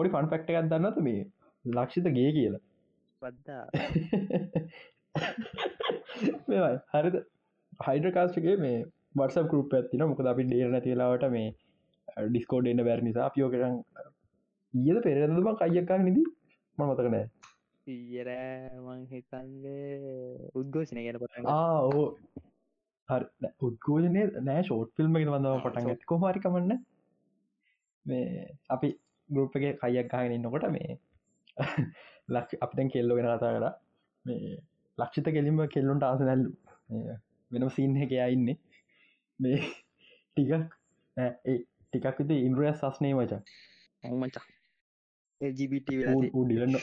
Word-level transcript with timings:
පොඩි 0.00 0.12
fun 0.12 0.28
fact 0.28 0.54
එකක් 0.54 0.68
දන්නත 0.68 1.02
මේ 1.02 1.24
ලක්ෂිත 1.64 2.04
ගේ 2.12 2.32
කියලා? 2.32 2.60
පද්දා 3.22 3.66
මෙයි 6.48 6.78
හරිද? 6.92 7.16
හයිඩ 7.80 8.12
කාස්ටගේ 8.14 8.56
මේ 8.58 8.84
වටස 9.14 9.48
කරුප 9.50 9.74
ඇතින 9.74 10.06
මොකද 10.06 10.26
අපි 10.28 10.44
ඩේර 10.46 10.70
නැතිලාවට 10.70 11.30
මේ 11.32 11.54
ඩිස්කෝඩ් 12.28 12.66
එන්න 12.68 12.84
බැර් 12.84 13.02
නිසා 13.02 13.30
පියෝ 13.34 13.50
කරන් 13.50 13.82
ඊද 14.74 15.02
පෙරදම 15.04 15.56
කයියක්කක් 15.58 15.98
නිදී 16.00 16.26
මමතකනෑ 16.78 17.28
ඊරමං 17.86 19.06
හිතන්ගේ 19.06 20.50
උද්ගෝෂණය 20.54 21.04
ගැන 21.04 21.18
පට 21.18 21.48
ආ 21.48 21.82
හරි. 23.08 23.26
උද්ගෝජනය 23.60 24.30
නෑ 24.42 24.62
ෂෝට් 24.62 24.94
ෆිල්ම් 24.96 25.16
එක 25.16 25.28
වඳව 25.28 25.62
පටන් 25.64 25.90
ඇත් 25.90 26.04
කොහරිකමන්න 26.06 26.84
මේ 28.06 28.46
අපි 28.68 28.98
ගරුප්ගේ 29.30 29.72
කයියක් 29.74 30.08
ගාගෙන 30.08 30.36
ඉන්නකොට 30.36 30.66
මේ 30.70 30.98
ලක් 32.28 32.58
අපතැන් 32.60 32.88
කෙල්ලෝ 32.88 33.16
ගෙන 33.16 33.28
කතා 33.28 33.54
කර. 33.54 33.66
මේ 34.26 34.58
ලක්ෂිත 34.98 35.28
කෙලින්ම 35.28 35.60
කෙල්ලුන්ට 35.68 36.04
ආස 36.04 36.20
නැල්ලු. 36.20 36.50
වෙනම 37.50 37.70
සින්න 37.70 37.96
එක 37.98 38.12
ඉන්නේ. 38.12 38.56
මේ 39.40 39.58
ටිකක් 40.36 40.52
ඒ 41.16 41.58
ටිකක් 41.92 42.18
විත 42.20 42.32
ඉන්ද්‍රය 42.38 42.72
සස්නේ 42.74 43.14
මචා. 43.14 43.42
මචා. 44.14 44.46
ජිබිට 45.40 45.88
ඩිලන්න 45.88 46.76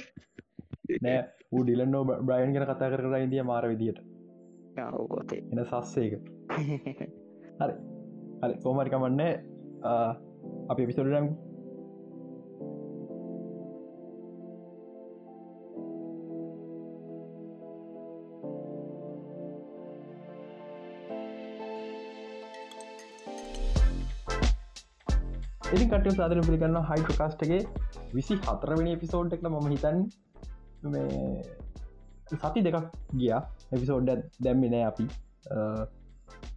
නෑ 1.04 1.20
ඩිලන්නෝ 1.58 2.04
බ්‍රයින් 2.22 2.54
ගෙන 2.54 2.66
කතා 2.66 2.92
කර 2.92 3.06
ඉදිය 3.20 3.44
මාර 3.44 3.68
විදියට. 3.72 4.00
ගොතේ 5.10 5.42
එන 5.52 5.66
සස්සේක 5.66 6.14
හරි. 7.60 7.76
හරි 8.42 8.56
කෝමරිකමන්න 8.64 9.22
අපි 10.70 10.86
පිසොඩම් 10.86 11.28
ඉතින් 25.78 25.90
කටය 25.92 26.12
සාධන 26.18 26.40
පිළිගන්න 26.46 26.78
හයිට්‍රකාස්ටගේ 26.90 27.60
විසි 28.14 28.36
හතරවෙනි 28.46 28.92
එපිසෝඩ් 28.98 29.34
එකන 29.36 29.48
මම 29.50 29.68
හිතන් 29.74 29.98
සති 32.34 32.64
දෙකක් 32.68 32.78
ගිය. 33.14 33.34
එපිසෝඩ් 33.76 34.10
දැම්මිනෑ 34.46 34.86
අපි. 34.88 35.06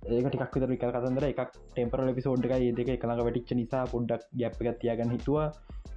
ඒක 0.09 0.27
ටිකක් 0.29 0.57
විතර 0.57 0.71
විකල් 0.73 0.95
කතන්දර. 0.97 1.27
එකක් 1.33 1.53
ටෙම්පරල් 1.69 2.13
එපිසෝඩ් 2.15 2.49
එක 2.49 2.57
ඒ 2.59 2.73
දෙක 2.81 2.93
එකළඟ 2.97 3.23
වැටිච්ච 3.27 3.53
නිසා 3.61 3.85
පොඩ්ඩක් 3.93 4.27
ගැප් 4.43 4.59
එක 4.63 4.81
තියාගන්න 4.83 5.15
හිතුව. 5.17 5.39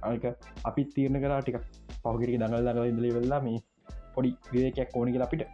අක 0.04 0.24
අපි 0.70 0.82
තීරණ 0.94 1.22
කරා 1.24 1.40
ටික 1.40 1.58
පහගරි 2.04 2.36
දඟල් 2.36 2.68
දඟල 2.68 2.92
ඉදලි 2.92 3.16
වෙල්ලා 3.18 3.42
මේ 3.48 3.58
පොඩි 4.14 4.36
විවේකයක් 4.52 4.96
ඕනික 5.00 5.20
අපිට. 5.26 5.48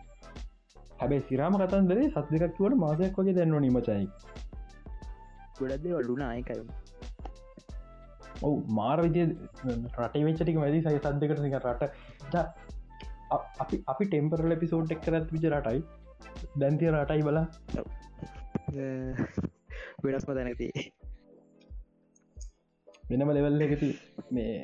හැබැයි 1.01 1.27
සිරාම 1.29 1.55
කතන්දරේ 1.61 2.11
සත් 2.11 2.27
දෙකක් 2.35 2.55
කිවට 2.57 2.81
මාසයක් 2.85 3.19
වගේ 3.19 3.37
දැන්ව 3.37 3.61
නිමචයි 3.65 4.07
ගොඩදේ 5.59 5.95
වල්ලුනා 5.97 6.31
අයකරු 6.37 6.65
ඔවු 8.43 8.57
මාර 8.73 8.99
විදිය 9.03 9.27
රටේ 9.97 10.27
වෙච්චටික 10.27 10.61
වැදි 10.65 10.83
සය 10.83 10.97
සද්දකට 10.97 11.43
නික 11.45 11.57
රට. 11.61 11.83
අපි 13.61 13.77
අපි 13.87 14.05
ටෙම්පරල 14.07 14.57
එපිසෝඩ් 14.57 14.97
එක් 14.97 15.03
කරත් 15.03 15.35
විච 15.37 15.47
රටයි. 15.51 15.81
දැන්තිය 16.59 16.93
රටයි 16.95 17.23
බලා. 17.23 17.47
වෙනස්ම 20.05 20.33
දැනති 20.37 20.69
වෙනම 23.11 23.31
ලෙවල් 23.31 23.65
එකති 23.67 23.91
මේ 24.31 24.55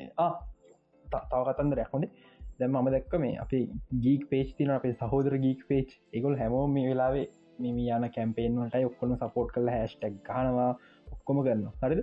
තව 1.05 1.41
කතන්ද 1.47 1.77
රැහොනේ 1.79 2.11
දැම් 2.59 2.71
මම 2.73 2.87
දැක්ක 2.93 3.13
මේ 3.17 3.35
අපි 3.43 3.59
ගීක් 4.05 4.23
පේච් 4.29 4.53
තින 4.57 4.71
අපේ 4.71 4.93
සහෝදර 4.93 5.35
ගීක් 5.45 5.61
පේච් 5.69 5.89
එකගොල් 6.13 6.39
හැමෝ 6.41 6.63
මේ 6.67 6.87
වෙලාවේ 6.89 7.27
මිම 7.59 7.77
යන 7.79 8.07
කැම්පේෙන් 8.15 8.57
වලට 8.59 8.83
ඔක්කොම 8.85 9.13
සපෝට් 9.17 9.53
කල 9.53 9.69
හැස්ටක් 9.75 10.17
ගනවා 10.29 10.71
ඔක්කොම 11.07 11.43
කරන්න 11.43 11.67
හරිද 11.81 12.01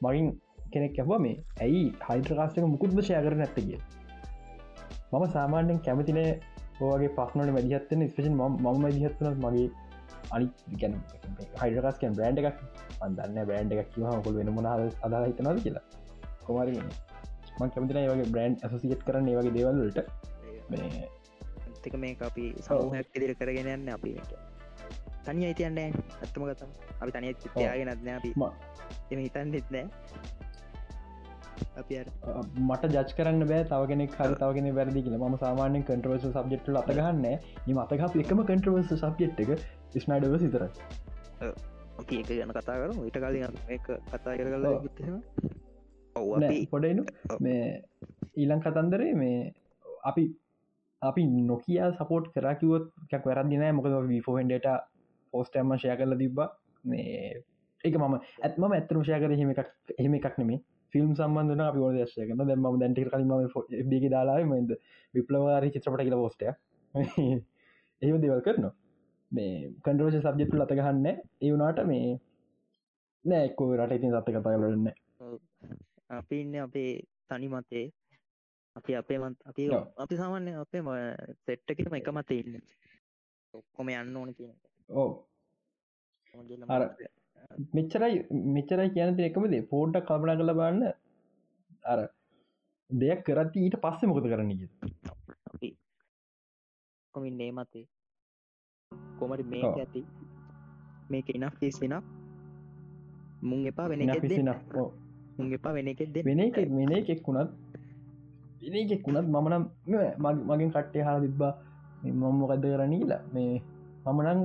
මගින් 0.00 0.28
කෙනෙක් 0.72 0.98
ඇව 0.98 1.12
මේ 1.18 1.36
ඇයි 1.60 1.82
හයිට්‍රකාස්ටක 2.06 2.66
මුකුත්ම 2.66 3.00
ෂය 3.00 3.18
කර 3.18 3.34
නැත්ත 3.34 3.58
කිය 3.58 3.78
මම 5.12 5.24
සාමාන්‍යෙන් 5.32 5.78
කැමතිනේ 5.80 6.30
ඕගේ 6.82 7.10
පක්නට 7.10 7.52
මැදිහත්තන 7.52 8.08
ස්පේෂන් 8.08 8.34
ම 8.36 8.66
මදිහත්වන 8.82 9.38
මගේ 9.44 9.68
අනි 10.30 10.46
ගැන 10.80 10.96
හයිඩරස්කන් 11.60 12.16
බ්‍රන්ඩ් 12.16 12.40
එකක් 12.42 12.58
අන්දන්න 13.00 13.38
බ්‍රන්ඩ් 13.46 13.72
එකක් 13.74 13.92
කිව 13.94 14.08
කොල් 14.24 14.34
වෙන 14.34 14.50
මොන 14.52 14.68
අදා 14.68 15.22
හිතනද 15.24 15.62
කියලා. 15.62 15.84
කොමරි 16.44 16.78
මං? 16.78 17.70
කැමතින 17.70 18.00
ඒවගේ 18.02 18.32
බ්‍රන්් 18.32 18.58
ඇසසිියත් 18.62 19.06
කරන්න 19.06 19.30
ඒවගේ 19.30 19.54
දේවල්ලට 19.56 19.98
ඇතික 21.78 21.94
මේ 21.96 22.16
අපි 22.20 22.44
සෞහයක් 22.60 23.16
ඉදිරි 23.16 23.34
කරගෙන 23.34 23.68
යන්න 23.74 23.88
අපි 23.88 24.12
තනි 25.28 25.48
අයිතියන්න 25.48 25.78
ඇත්තම 25.84 26.42
කතම් 26.50 26.70
අපි 27.00 27.10
තනි 27.16 27.32
යාගෙන 27.64 27.94
නත්න 27.94 28.10
අපි. 28.18 28.30
එම 29.12 29.18
හිතන් 29.24 29.54
දෙත්නෑ 29.54 29.86
අපි 31.80 31.94
මට 32.68 32.92
ජච් 32.94 33.10
කරන්න 33.18 33.44
බෑ 33.50 33.64
තවගෙන 33.72 34.02
හර 34.18 34.32
තවගෙන 34.42 34.68
වැරදි 34.76 35.00
කියල. 35.06 35.16
ම 35.18 35.36
සාමාන්‍යෙන් 35.42 35.82
කටරවස 35.88 36.24
සබ්ෙට්ට 36.36 36.76
අතගන්න 36.82 37.26
නිම 37.66 37.78
අතක 37.84 38.02
එකම 38.24 38.40
කටරවස 38.50 38.90
සබ්ෙට් 39.02 39.42
එක 39.44 39.50
ස්නයිඩව 40.04 40.34
සිතර 40.44 40.62
අපි 42.00 42.14
එක 42.22 42.28
ගැන 42.30 42.52
කතා 42.56 42.76
කර 42.80 42.90
ඊට 43.06 43.18
කලින් 43.22 43.56
එක 43.76 43.86
කතා 44.12 44.34
කර 44.38 44.48
කල 44.54 44.66
ඔව. 46.16 46.28
පොඩයිනු 46.72 47.02
මේ 47.44 47.62
ඊලං 48.42 48.60
කතන්දරේ 48.66 49.14
මේ 49.22 49.40
අපි 50.10 50.24
අපි 51.02 51.22
නොකිය 51.50 51.80
සපෝට් 51.98 52.30
කරකිවොත් 52.36 52.86
ක් 53.10 53.24
වැරදිනෑ 53.26 53.74
මොකද 53.78 53.98
විෆෝහෙන්ඩට 54.12 54.68
පෝස්ටම්ම 55.32 55.76
ශය 55.76 55.94
කරල 55.94 56.16
තිබ්බා. 56.16 56.48
මේ 56.84 57.42
ඒක 57.84 57.94
මම 57.96 58.14
ඇත්ම 58.40 58.64
ඇත්තම 58.68 59.00
ෂය 59.00 59.20
කර 59.20 59.32
හෙම 59.34 59.50
එකක් 59.52 59.70
එහෙම 59.96 60.14
එකක් 60.14 60.38
නෙමේ 60.38 60.60
ෆිල්ම් 60.92 61.10
සම්බන්ධන 61.14 61.62
අපි 61.62 61.80
ෝද 61.80 61.98
ශය 62.06 62.26
කන 62.26 62.42
දැම 62.42 62.66
දැන්ටි 62.76 63.06
කලින්ම 63.06 63.32
ඩිග 63.84 64.04
දාලා 64.10 64.38
ද 64.64 64.78
විප්ලවාරි 65.14 65.70
චිත්‍රපට 65.70 66.02
කියල 66.02 66.16
පෝස්ටය 66.16 66.46
එහෙම 68.02 68.16
දෙවල් 68.18 68.42
කරනවා. 68.42 68.74
මේ 69.32 69.70
කන්ඩරෝෂ 69.82 70.18
සබ්ජෙක්ටු 70.22 70.56
ලතගහන්න 70.56 71.06
ඒ 71.06 71.50
වුනාට 71.50 71.80
මේ 71.86 72.08
නෑ 73.24 73.44
එක්කෝ 73.44 73.70
රට 73.76 73.98
ඉතින් 73.98 74.12
සත්ත 74.12 74.28
කතා 74.30 74.54
කරන්න 74.54 74.86
අපි 76.10 76.40
ඉන්න 76.40 76.54
අපේ 76.58 76.90
තනි 77.28 77.48
මතේ. 77.48 77.86
අපි 78.76 78.96
අපේ 78.96 79.18
මත් 79.20 79.36
අපි 79.44 79.68
අපි 79.98 80.16
සාමාන්‍ය 80.16 80.54
අපේ 80.56 80.82
සෙට්ටකම 81.44 81.94
එක 81.94 82.10
මත 82.10 82.30
ඉන්න. 82.32 82.58
ඔක්කොම 83.54 83.88
යන්න 83.90 84.16
ඕන 84.16 84.34
කියන 84.34 84.54
ඕ 84.88 85.10
අර 86.68 86.82
මෙච්චරයි 87.74 88.16
මෙච්චරයි 88.54 88.94
කියනති 88.94 89.28
එකමදේ 89.28 89.66
පෝඩ්ඩක් 89.70 90.08
කල්පනා 90.08 90.38
කළ 90.38 90.54
බන්න 90.54 90.84
අර 91.84 92.00
දෙයක් 92.90 93.20
කරත්ති 93.24 93.64
ඊට 93.64 93.76
පස්සේ 93.80 94.08
මොකද 94.08 94.26
කරන්න 94.26 94.52
අපි 95.48 95.70
කොමින් 97.14 97.36
නේ 97.36 97.52
මතේ? 97.52 97.84
කොමට 99.18 99.44
මේ 99.46 99.72
ඇති? 99.74 100.02
මේක 101.10 101.28
ඉනක් 101.30 101.54
පිසිනක් 101.60 102.04
මුං 103.42 103.66
එපා 103.66 103.88
වෙන 103.88 104.04
පිසින 104.20 104.50
මුං 105.36 105.52
එපා 105.52 105.72
වෙන 105.72 105.88
එකෙක් 105.88 106.20
වෙන 106.24 106.40
එක 106.40 106.60
වෙන 106.70 106.92
එකෙක්ුණත් 106.94 107.50
වෙන 108.62 108.76
එකෙක්ුණත් 108.76 109.28
මමනම් 109.28 109.64
මගින් 110.48 110.70
කට්ටය 110.70 111.04
හා 111.06 111.18
තිබ්බා 111.20 111.52
මම 112.04 112.24
මොකක්ද 112.40 112.64
කරන්නීලා 112.66 113.22
මේ 113.32 113.52
මමනං 114.08 114.40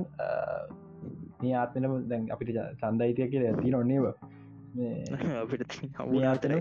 මේ 1.42 1.54
ආත්මන 1.62 1.94
දැන් 2.10 2.22
අපිට 2.34 2.58
සන්දයිතය 2.80 3.28
කියල 3.32 3.44
ඇති 3.50 3.74
නොන්නේව 3.76 4.06
ආතන 6.30 6.54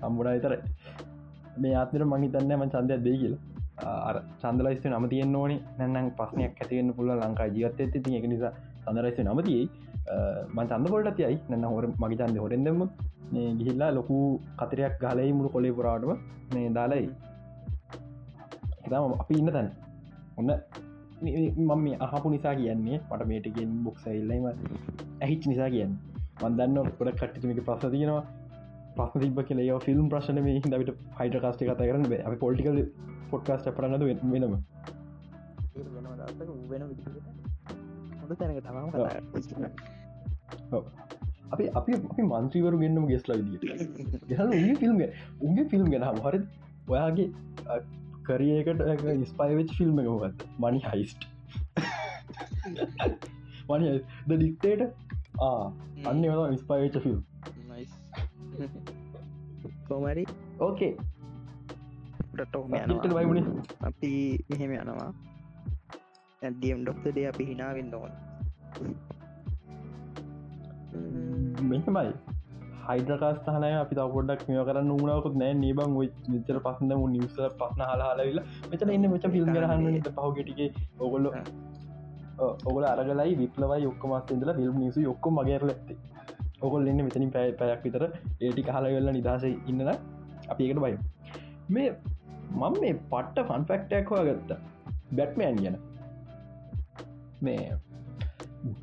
සම්බුණ 0.00 0.32
විතර 0.36 0.54
මේ 1.62 1.74
ආතන 1.82 2.02
මහිතන්න 2.12 2.52
ම 2.60 2.62
සන්දයක් 2.74 3.00
දෙයි 3.06 3.18
කියලා. 3.22 4.22
සන්දලයිස්ත 4.42 4.84
නම 4.90 5.06
තියෙන් 5.12 5.36
ඕනි. 5.40 5.56
නැන්නම් 5.78 6.08
පස්නයක් 6.18 6.62
ඇතිවෙන්න 6.62 6.90
පුල 6.98 7.08
ලංකා 7.14 7.48
ජීවත 7.56 7.80
ඇති 7.84 7.98
ති 8.04 8.16
එක 8.18 8.26
නිසා 8.32 8.52
සඳරයිස්ත 8.84 9.20
නමතියි 9.24 9.64
මන් 10.56 10.66
සඳ 10.70 10.86
පොලට 10.94 11.10
තියයි 11.18 11.38
නැන්න 11.50 11.66
හොර 11.74 11.86
මගේ 12.02 12.18
චන්ද 12.20 12.38
හොරෙන්දම 12.44 12.80
ගිහිල්ලා 13.58 13.90
ලොකු 13.98 14.16
කතරයක් 14.60 14.94
ගලයි 15.02 15.30
මුළු 15.38 15.50
කොලේ 15.56 15.74
පුරාටම. 15.78 16.12
මේ 16.54 16.68
දාලයි 16.78 17.06
එතම 18.86 19.14
අපි 19.22 19.34
ඉන්න 19.40 19.50
තැන්. 19.56 19.68
ඔන්න 20.38 20.50
මම 21.18 21.82
මේ 21.82 21.96
අහපු 22.00 22.30
නිසා 22.30 22.54
කියන්නේ 22.54 22.98
මට 23.00 23.26
මේටගෙන් 23.26 23.70
බොක්සයිල්ලම 23.84 24.44
ඇහිච් 24.46 25.46
නිසා 25.46 25.70
කියන්න. 25.70 25.94
මන්දන්න 26.42 26.90
පොඩ 26.98 27.10
කට්ටිමික 27.12 27.60
ප්‍රස 27.64 27.86
තියෙනවා. 27.90 28.24
පස්ස 28.96 29.20
තිබ 29.22 29.40
කියල 29.42 29.60
ෆිල්ම් 29.80 30.06
ප්‍රශ්න 30.08 30.40
මේ 30.42 30.60
දවිට 30.64 30.92
හයිට 31.18 31.36
කාස්ට 31.40 31.62
කත 31.62 31.80
කරන 31.80 32.04
අප 32.22 32.38
පොලිකල් 32.40 32.82
පොඩ්කාස්ට 33.30 33.68
පරන්නද 33.70 34.02
වෙනම. 34.04 34.54
අපි 41.52 41.64
අපි 41.78 41.92
අපි 41.94 42.22
මන්ත්‍රීවරු 42.24 42.76
ගන්නම 42.78 43.06
ගෙස්ලා 43.06 43.36
ගහල 44.30 44.48
උගේ 44.50 44.76
ෆිල්ම් 44.82 44.96
උගේ 45.42 45.66
ෆිල්ම් 45.72 45.88
ගෙන 45.90 46.04
හර 46.04 46.36
ඔයාගේ 46.88 47.28
කරියකට 48.26 48.80
ඉස්පයිවෙච් 49.16 49.70
ෆිල්ම් 49.78 49.98
එක 50.02 50.08
මොකත් 50.12 50.46
මනි 50.62 50.80
හයිස්ට 50.86 51.22
මනි 53.68 53.86
ද 54.28 54.30
ඩික්ටේට 54.30 54.82
අන්න 56.10 56.24
ව 56.30 56.40
ඉස්පයිවෙච් 56.52 57.02
ෆිල්ම් 57.04 57.20
කොමරි 59.88 60.24
ඕකේ 60.60 60.94
වයිමුණ 62.36 63.62
අපි 63.80 64.10
මෙහෙම 64.50 64.72
යනවා. 64.72 65.10
ඇදියම් 66.42 66.80
ඩොක්ටඩේ 66.84 67.26
අපි 67.28 67.44
හිනාවෙන්න 67.50 67.94
ඕන. 67.94 68.12
මෙහෙමයි 71.70 72.10
හයිඩකාස්ථානය 72.88 73.70
අපි 73.74 73.94
තවොඩක් 73.98 74.42
මෙය 74.48 74.58
කරන්න 74.68 74.90
උනාකුත් 74.96 75.36
නෑ. 75.42 75.54
නීබං 75.56 75.96
විතර 76.30 76.58
පසන 76.66 76.92
නිවස 77.14 77.38
පස්න 77.60 77.82
හලාල 77.90 78.40
මෙතන 78.70 78.92
එන්න 78.96 79.08
මෙච 79.14 79.26
ෆිල්ම් 79.34 79.50
රහන්න 79.54 80.10
පහුගෙටිගේ 80.18 80.68
ඔගොල්ල 81.00 81.30
ඔගල 82.68 82.84
අරගලයි 82.86 83.32
විපලවයි 83.40 83.88
ඔක්කමත් 83.92 84.34
ඉදල 84.34 84.52
ෆිල්ම් 84.58 84.78
නිසු 84.82 85.00
යොක්කො 85.00 85.34
මගේරල 85.38 85.70
ඇත්තේ. 85.70 85.98
ඔකොල් 86.60 86.88
එන්න 86.90 87.02
මෙතනින් 87.02 87.32
පැය 87.32 87.52
පැයක් 87.60 87.82
විතර. 87.86 88.04
ඒටි 88.40 88.68
හලවෙල්ල 88.68 89.10
නිදහස 89.12 89.44
ඉන්නන 89.70 89.90
අපි 90.50 90.62
එකට 90.66 90.80
බයි 90.84 90.96
මේ 91.70 91.88
මං 92.54 92.74
මේ 92.82 92.94
පට්ට 93.10 93.46
ෆන්ෆෙක්ටක් 93.50 94.10
හවා 94.10 94.24
ගත්ත 94.28 94.50
බැට්මෑන් 95.12 95.62
ගැන. 95.64 95.76
මේ 97.42 97.62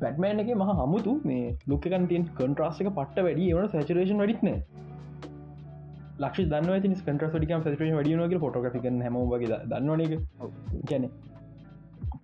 පැටමෑන් 0.00 0.40
එක 0.40 0.50
මහ 0.54 0.70
හමුතු. 0.80 1.12
මේ 1.24 1.56
ලොකකන් 1.66 2.08
තින් 2.08 2.24
කන්ට්‍රස්ක 2.32 2.90
පට 2.92 3.26
වැඩි 3.26 3.52
වන 3.52 3.68
සචරේෂන් 3.74 4.18
වැඩිත්න 4.18 4.50
ලක්ෂ 6.16 6.48
දන්න 6.48 6.80
ටිකම් 6.80 7.62
සචරේෂන් 7.62 7.96
වැඩියනගේ 7.96 8.40
ෆොටෝග්‍රික 8.40 8.76
හමගේ 8.76 9.60
දන්නවන 9.64 10.02
එක 10.02 10.12
ගැන 10.90 11.06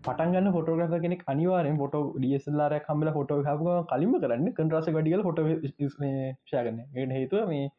පටන්ගන්න 0.00 0.52
ෆොටෝග්‍රස 0.52 0.94
කෙනෙක් 1.02 1.22
අනිවාරෙන් 1.26 1.80
ොට 1.80 1.96
ඩියස්ලාර 2.16 2.74
කම්ල 2.80 3.12
ෆොට 3.12 3.32
හම 3.40 3.70
කලින්ම 3.86 4.14
කරන්න 4.16 4.46
කන්ට්‍රස 4.54 4.90
ගඩියල 4.90 5.24
ොට 5.24 5.40
ෂයගන්න 5.66 6.78
එට 6.96 7.16
හේතුව 7.16 7.48
මේ 7.48 7.70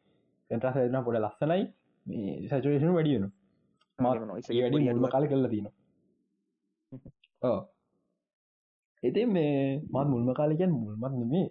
කන්ට්‍රස් 0.50 0.76
න 0.86 1.04
පොඩ 1.04 1.18
ලස්සනයි. 1.18 1.62
මේ 2.06 2.34
සචරේෂන් 2.48 2.94
වැඩියනු 2.94 3.28
වැඩි 3.98 4.88
මුල්ම 4.90 5.08
කාල 5.10 5.26
කරලා 5.26 5.50
තින 5.50 5.66
එති 9.02 9.26
මේ 9.26 9.80
මත් 9.92 10.06
මුල්ම 10.06 10.32
කාලකයන් 10.32 10.76
මුල්මත් 10.76 11.14
නෙමේ 11.14 11.50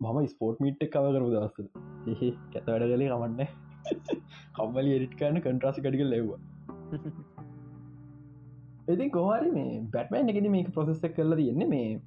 මම 0.00 0.26
ස්පෝට් 0.26 0.60
මිට් 0.60 0.86
කව 0.86 1.14
කරු 1.14 1.30
දවස 1.30 1.60
එහෙ 2.06 2.32
කැත 2.52 2.66
වැඩ 2.66 2.92
කලේ 2.92 3.10
කමන්න. 3.10 3.46
කම්මලි 4.56 4.96
එරිට්කාන්න 4.96 5.40
කන්ට්‍රාසි 5.40 5.80
කඩික 5.80 6.04
ලෙව්වා 6.04 6.38
ඉති 8.88 9.10
කොහරි 9.10 9.50
මේ 9.50 9.80
බැට්මෑන් 9.92 10.28
එකද 10.32 10.48
මේක 10.48 10.70
ප්‍රසෙස්ස 10.70 11.00
කරලා 11.16 11.36
තියෙන්නේ 11.36 11.66
මේ 11.66 12.00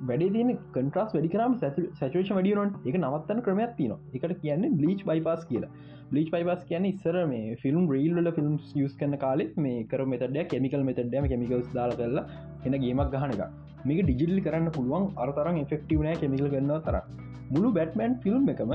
වැඩේ 0.00 0.32
තියන 0.34 0.50
කන්ට්‍රස් 0.72 1.14
වැඩිකරම 1.14 1.54
සචේෂ 1.58 2.32
වඩියනොන් 2.32 2.74
එක 2.84 2.96
නවත්තන 2.96 3.40
ක්‍රමයක් 3.46 3.72
තින 3.78 3.94
එකට 4.14 4.34
කියන්නේ 4.42 4.70
බ්ලිච් 4.72 5.00
බයිපස් 5.04 5.42
කියලා. 5.44 5.70
බ්ලිච් 6.10 6.28
බයිපස් 6.30 6.62
කියන 6.68 6.84
ඉස්සර 6.84 7.16
මේ 7.26 7.56
ෆිල්ම් 7.56 7.88
රීල්ල 7.90 8.30
ෆිල්ම් 8.36 8.54
යස් 8.76 8.94
කන 8.94 9.16
කාලෙත් 9.18 9.56
මේ 9.58 9.82
කර 9.84 10.04
මෙතඩ 10.06 10.38
කෙමිකල් 10.50 10.84
මෙතඩම 10.84 11.26
කෙමිකල්ස් 11.32 11.68
දාල 11.74 11.92
කරලා 11.92 12.24
එන 12.64 12.78
ගේමක් 12.84 13.12
ගහනක 13.14 13.42
මේක 13.84 14.00
ඩිජිල් 14.04 14.34
කරන්න 14.46 14.70
පුළුවන් 14.70 15.10
අරතරම් 15.16 15.60
එෆෙක්ටවනෑ 15.64 16.22
කෙමිකල් 16.22 16.48
කරන්න 16.48 16.86
තර 16.86 17.02
මුළු 17.50 17.70
බැට්මන් 17.72 18.16
ෆිල්ම් 18.24 18.48
එකම 18.54 18.74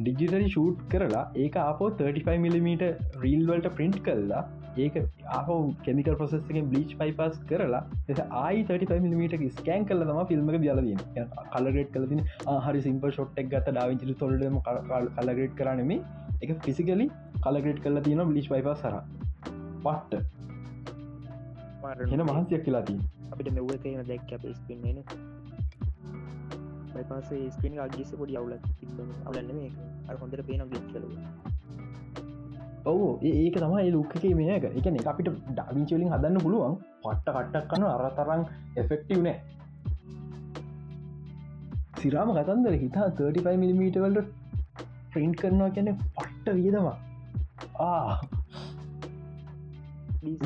ඩිජිටරි 0.00 0.46
ෂූට් 0.46 0.86
කරලා 0.88 1.26
ඒක 1.36 1.60
අපෝ 1.62 1.90
35 1.98 2.64
මිම 2.68 2.82
රීල්වලට 3.24 3.70
ප්‍රින්ට් 3.76 4.00
කරලා 4.02 4.42
ඒක 4.80 4.96
ආහ 5.30 5.46
කෙමිකල් 5.84 6.16
පොසෙස්ගේ 6.16 6.64
බ්ලිච් 6.66 6.92
පයිපස් 6.98 7.38
කරලා 7.46 7.82
එ 8.08 8.16
ආයි 8.38 8.64
35මිට 8.64 9.46
ස්කෑන් 9.54 9.86
කල 9.86 10.04
තම 10.04 10.20
ෆිල්ම්ක 10.26 10.58
දියලදීන 10.58 11.00
කලගේට 11.54 11.92
කලතින 11.92 12.22
හරි 12.66 12.82
සිම්ප 12.82 13.06
ෂොට්ක් 13.10 13.40
ගත 13.46 13.66
ඩාවිචි 13.68 14.16
තොල්ඩම 14.16 14.58
කලගේට් 15.18 15.56
කරනෙම 15.56 15.94
එක 16.42 16.52
ෆිසිකලි 16.66 17.08
කලගේට් 17.40 17.82
කල 17.82 18.02
තියන 18.02 18.26
බ්ලිච් 18.26 18.48
පයිපස් 18.48 18.84
සර 18.84 19.00
පට්ට. 19.80 20.22
හෙන 22.08 22.22
මහන්සයක් 22.24 22.64
කියලාතිී 22.64 23.00
අපිට 23.32 23.52
මෙව 23.52 23.70
තියෙන 23.78 24.06
දැක් 24.06 24.32
අප 24.32 24.44
ස්පින්න 24.54 25.02
පසේ 27.10 27.50
ස්පින් 27.50 27.78
අගිස 27.80 28.10
පොඩි 28.14 28.36
අවුල 28.36 28.54
අවලන්න 28.54 29.50
මේ 29.54 29.70
අ 30.08 30.16
හොඳට 30.16 30.42
පේන 30.46 30.62
ගිච් 30.68 30.86
කලවා 30.88 31.49
ඔවු 32.84 33.06
ඒක 33.22 33.56
තමයි 33.56 33.90
ලුක්ක 33.90 34.14
මේක 34.34 34.64
එකන 34.70 34.96
අපිට 35.04 35.28
ඩාවිංචලින් 35.48 36.08
හදන්න 36.08 36.40
පුළුවන්. 36.40 36.74
පට්ට 37.02 37.28
කට්ටක් 37.28 37.68
කන්න 37.70 37.84
අරතරං 37.86 38.42
එෆෙක්ටව් 38.76 39.22
නෑ. 39.22 39.36
සිරාම 41.98 42.32
කතන්දර 42.32 42.74
හිතා 42.76 43.08
35මිමටවල්ට 43.12 44.28
ෆ්‍රීන්් 45.12 45.32
කරනවා 45.34 45.70
කියැනෙ 45.70 45.92
පට්ට 46.16 46.46
වියදවා 46.56 46.96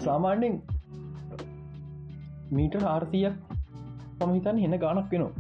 සාමාන්‍යෙන් 0.00 0.54
මීට 2.50 2.75
හාර්සියක් 2.82 3.34
පමහිතන් 4.19 4.56
හෙන 4.58 4.78
ගානක් 4.78 5.12
වෙනවා. 5.12 5.32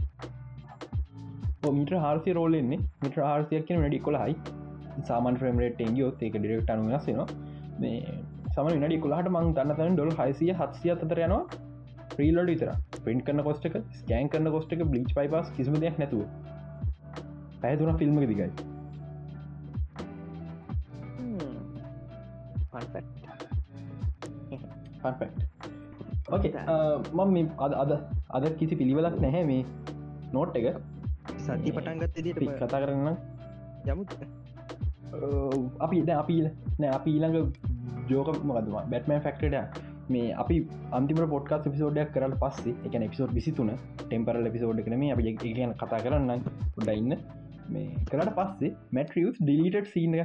මීට 1.72 1.92
හාර්සි 1.98 2.32
රෝලෙන්නේ 2.32 2.80
මිට 3.02 3.16
හාර්සියක් 3.18 3.66
කියන 3.66 3.80
වැඩි 3.80 3.98
කොළහයි 3.98 4.34
සාමන් 5.02 5.40
්‍රමට 5.42 5.80
එංගියොත් 5.80 6.22
ඒක 6.22 6.36
ඩිරෙක්ට 6.38 6.70
අනු 6.70 6.88
වෙනස්සෙනවා 6.88 7.28
මේ 7.80 8.00
සම 8.54 8.68
නඩි 8.72 8.98
කොලාට 8.98 9.30
මං 9.30 9.54
දන්නතන 9.56 9.96
ඩොල් 9.96 10.12
හයිසිය 10.18 10.52
හත්සිය 10.52 10.92
අතර 10.92 11.22
යනවා 11.26 11.62
ප්‍රීලඩ 12.12 12.50
විතර 12.50 12.70
පින්ට 13.06 13.24
කන්න 13.26 13.44
කොස්ටක 13.46 13.76
ස්කෑන් 13.94 14.30
කරන්න 14.30 14.54
කොස්ටක 14.56 14.84
බ්ලිච් 14.92 15.10
පයිපස් 15.16 15.50
කිසිම 15.56 15.76
දෙයක් 15.80 15.98
නැතුව. 15.98 16.22
පැතුන 17.62 17.98
ෆිල්ම් 17.98 18.20
දිගයි. 18.22 18.48
ඕකේ 26.32 26.52
මම 27.12 27.50
අද 27.58 27.72
අද 27.82 27.92
අද 28.30 28.44
කිසි 28.60 28.74
පිළිවෙලක් 28.76 29.20
නැහැ 29.20 29.44
මේ 29.44 29.64
නෝට් 30.32 30.56
එක. 30.56 30.78
සති 31.38 31.70
පටන්ගත් 31.72 32.16
කතා 32.58 32.80
කරන්න 32.80 33.16
යමු 33.86 34.04
අපි 35.80 36.02
ද 36.02 36.16
අපි 36.16 36.36
නෑ 36.78 36.92
අපි 36.92 37.10
ඊළඟ 37.10 37.38
ජෝක 38.08 38.28
මකදවා 38.40 38.84
බැටමන් 38.86 39.20
ෆක්ටඩ 39.20 39.80
මේ 40.08 40.34
අපි 40.34 40.56
අන්තිම 40.92 41.20
පොට්කා 41.28 41.60
පිසෝඩයක් 41.66 42.12
කරට 42.12 42.36
පස්සේ 42.40 42.74
එක 42.86 42.98
එපිසෝඩ් 43.00 43.32
විසිතුන 43.32 43.70
ටෙම්පරල් 44.00 44.46
එපිසෝඩ් 44.46 44.82
කනම 44.82 45.04
අප 45.10 45.22
කියන 45.42 45.74
කතා 45.74 46.00
කරන්න 46.00 46.44
ඩයින්න 46.78 47.16
මේ 47.68 47.86
කරට 48.06 48.32
පස්සේ 48.32 48.74
මැටරියස් 48.92 49.38
ඩිලිට 49.40 49.92
සීන 49.92 50.18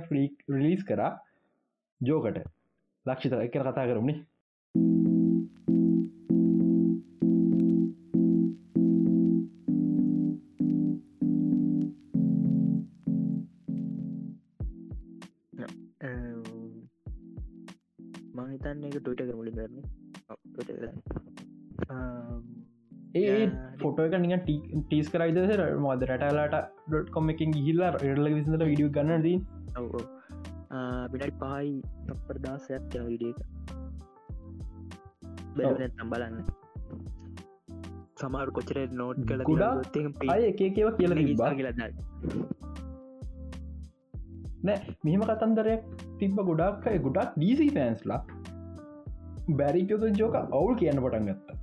රිලිස් 0.53 0.83
කරා 0.85 1.11
ජෝකට 2.01 2.41
ලක්ෂිත 3.05 3.39
එක 3.39 3.55
කතා 3.57 3.85
කරමුණේ 3.85 5.08
ෆොට 23.79 23.99
එක 23.99 24.15
නික 24.19 24.47
ටීස් 24.83 25.07
කරයිද 25.09 25.39
මොද 25.79 26.05
රටලාට 26.07 26.55
ඩොට් 26.87 27.09
කොම 27.09 27.29
එකින් 27.29 27.55
ගිහිල්ලා 27.57 27.91
රෙල්ල 27.97 28.29
විසිට 28.29 28.63
විඩිය 28.63 28.89
ගන්න 28.91 29.21
දී 29.21 29.37
පිටයි 31.11 31.31
පහයි 31.39 31.69
ප්‍රදාසයක් 32.27 32.95
යන 32.95 33.05
විඩිය 33.07 33.33
එක. 33.33 33.39
තම් 35.93 36.09
බලන්න. 36.09 36.35
සමාර 38.17 38.47
කොචර 38.51 38.77
නෝට් 38.93 39.19
කළ 39.25 39.43
ගුඩා 39.43 39.73
එක 40.45 40.61
කියව 40.75 40.89
කියල 40.97 41.13
බා 41.37 41.51
කියලන්න 41.53 41.81
නෑ 44.63 44.95
මෙහෙම 45.03 45.23
කතන්දරයක් 45.23 45.83
තිබ 46.19 46.39
ගොඩක් 46.49 46.85
ගොඩක් 47.03 47.33
ඩීසි 47.35 47.69
පෑන්ස්ලා 47.71 48.21
බැරිකයොත 49.53 50.05
ජෝක 50.17 50.37
අවුල් 50.37 50.75
කියන්න 50.75 51.01
පටන් 51.05 51.27
ගත්තා. 51.29 51.57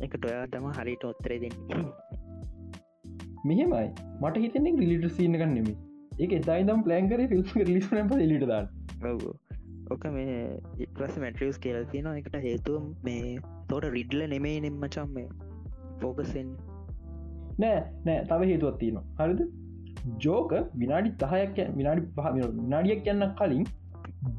එක 0.00 0.14
ටොයා 0.16 0.44
තම 0.46 0.68
හරිට 0.78 1.04
ඔත්තරේ 1.04 1.38
දෙන්න. 1.42 1.56
මෙහෙමයි. 3.48 3.88
මට 4.20 4.36
හිතෙනෙ 4.36 4.72
රිලිට 4.82 5.08
සීන 5.12 5.38
ගන්නෙම 5.40 5.68
ඒක 6.18 6.32
එතයිදම් 6.32 6.80
ප්ලෑන්කර 6.86 7.20
ලිස් 7.66 7.90
ලිට 8.24 8.46
දාන්න. 8.46 8.68
ඕක 9.90 10.04
මේ 10.12 10.36
ඉපලස් 10.78 11.18
මැටරියස් 11.24 11.58
කියල 11.58 11.78
තියෙන 11.92 12.08
එකට 12.12 12.38
හේතුව 12.46 12.88
මේ 13.02 13.36
තෝට 13.68 13.86
රිඩ්ල 13.96 14.24
නෙමේ 14.34 14.56
නෙම්මචම් 14.60 15.12
මේ 15.16 15.28
ෆෝකසෙන් 16.00 16.48
නෑ 17.58 17.78
නෑ. 18.04 18.20
තව 18.24 18.50
හේතුවත් 18.52 18.78
තියෙනවා. 18.78 19.04
හරිද 19.20 19.40
ජෝක 20.24 20.52
විනාඩි 20.80 21.10
දහයක් 21.22 21.58
විනාඩි 21.78 22.02
පහ 22.16 22.26
විනාඩියක් 22.36 23.00
කියන්න 23.06 23.26
කලින් 23.40 23.64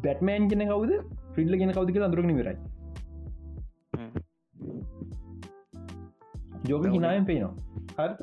බැට්මෑන් 0.04 0.50
කෙන 0.52 0.64
කවද? 0.72 0.92
ෆිල්ල 1.36 1.54
ගෙන 1.62 1.72
කවද 1.78 1.90
කියලා 1.96 2.10
අඳුරගෙන 2.10 2.36
වෙරයි 2.42 2.58
ජෝක 6.70 6.86
හිනායෙන් 6.96 7.26
පේනවා. 7.30 7.54
හරි. 7.98 8.14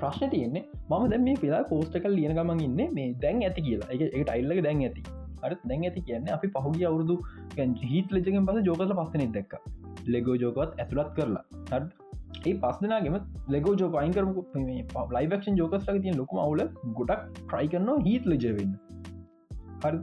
ප්‍රශ්න 0.00 0.30
තියෙන්නේ 0.34 0.64
මම 0.90 1.04
දැ 1.12 1.20
මේ 1.28 1.36
පිලා 1.44 1.62
පෝස්ටකල් 1.70 2.12
ලියන 2.18 2.34
ගමන් 2.38 2.60
ඉන්න 2.66 2.80
මේ 2.98 3.08
දැන් 3.22 3.40
ඇති 3.46 3.64
කියලා. 3.68 3.88
එක 3.94 4.22
ටයිල්ලක 4.28 4.60
දැන් 4.66 4.82
ඇති. 4.88 5.02
අර 5.44 5.50
දැන් 5.70 5.86
ඇති 5.88 6.00
කියන්න 6.08 6.28
අපි 6.36 6.50
පහුගිය 6.56 6.86
අවුරදු 6.90 7.16
හිත් 7.92 8.08
ලජගෙන් 8.16 8.46
පස 8.50 8.60
ජෝකල 8.68 8.92
පස්සන 9.00 9.32
දෙක්ක. 9.38 9.52
ලෙගෝ 10.14 10.36
ජෝකත් 10.44 10.70
ඇතුළත් 10.82 11.10
කරලා. 11.16 11.44
හත් 11.72 12.07
ඒ 12.46 12.54
පස්සනාගේම 12.62 13.18
ලෙගෝ 13.48 13.74
ජෝක 13.82 13.98
අයින් 14.02 14.12
කරමු 14.12 14.44
ලයිවක්ෂන් 15.16 15.58
ජෝකස් 15.60 15.88
ලක 15.88 16.02
තිය 16.04 16.16
ලොකම 16.20 16.40
අවුල 16.44 16.62
ගොඩක් 16.98 17.26
ට්‍රයි 17.40 17.68
කරනවා 17.74 18.04
හිත් 18.06 18.24
ලජවෙන්න 18.26 18.72
හරි. 19.82 19.98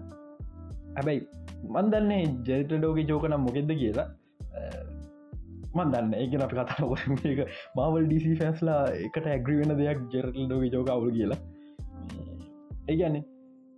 හැබැයි 0.96 1.22
මන්දන්නේ 1.76 2.22
ජෙටඩෝගේ 2.48 3.08
ජෝකනම් 3.12 3.46
මොකෙද 3.48 3.74
කියලා. 3.74 4.08
මන්දන්න 5.78 6.14
ඒක 6.16 6.36
අප 6.42 6.54
කතා 6.54 6.90
එක 7.32 7.40
මවල් 7.76 8.06
ඩිසි 8.08 8.34
ෆැස්ලා 8.42 8.82
එකට 9.06 9.26
ඇග්‍රි 9.28 9.56
වෙන 9.62 9.78
දෙයක් 9.82 10.04
ජෙරටල්ඩෝගේ 10.14 10.74
ජෝක 10.76 10.92
අවුල 10.96 11.16
කියලා. 11.18 11.40
ඒගන්නේ 12.90 13.24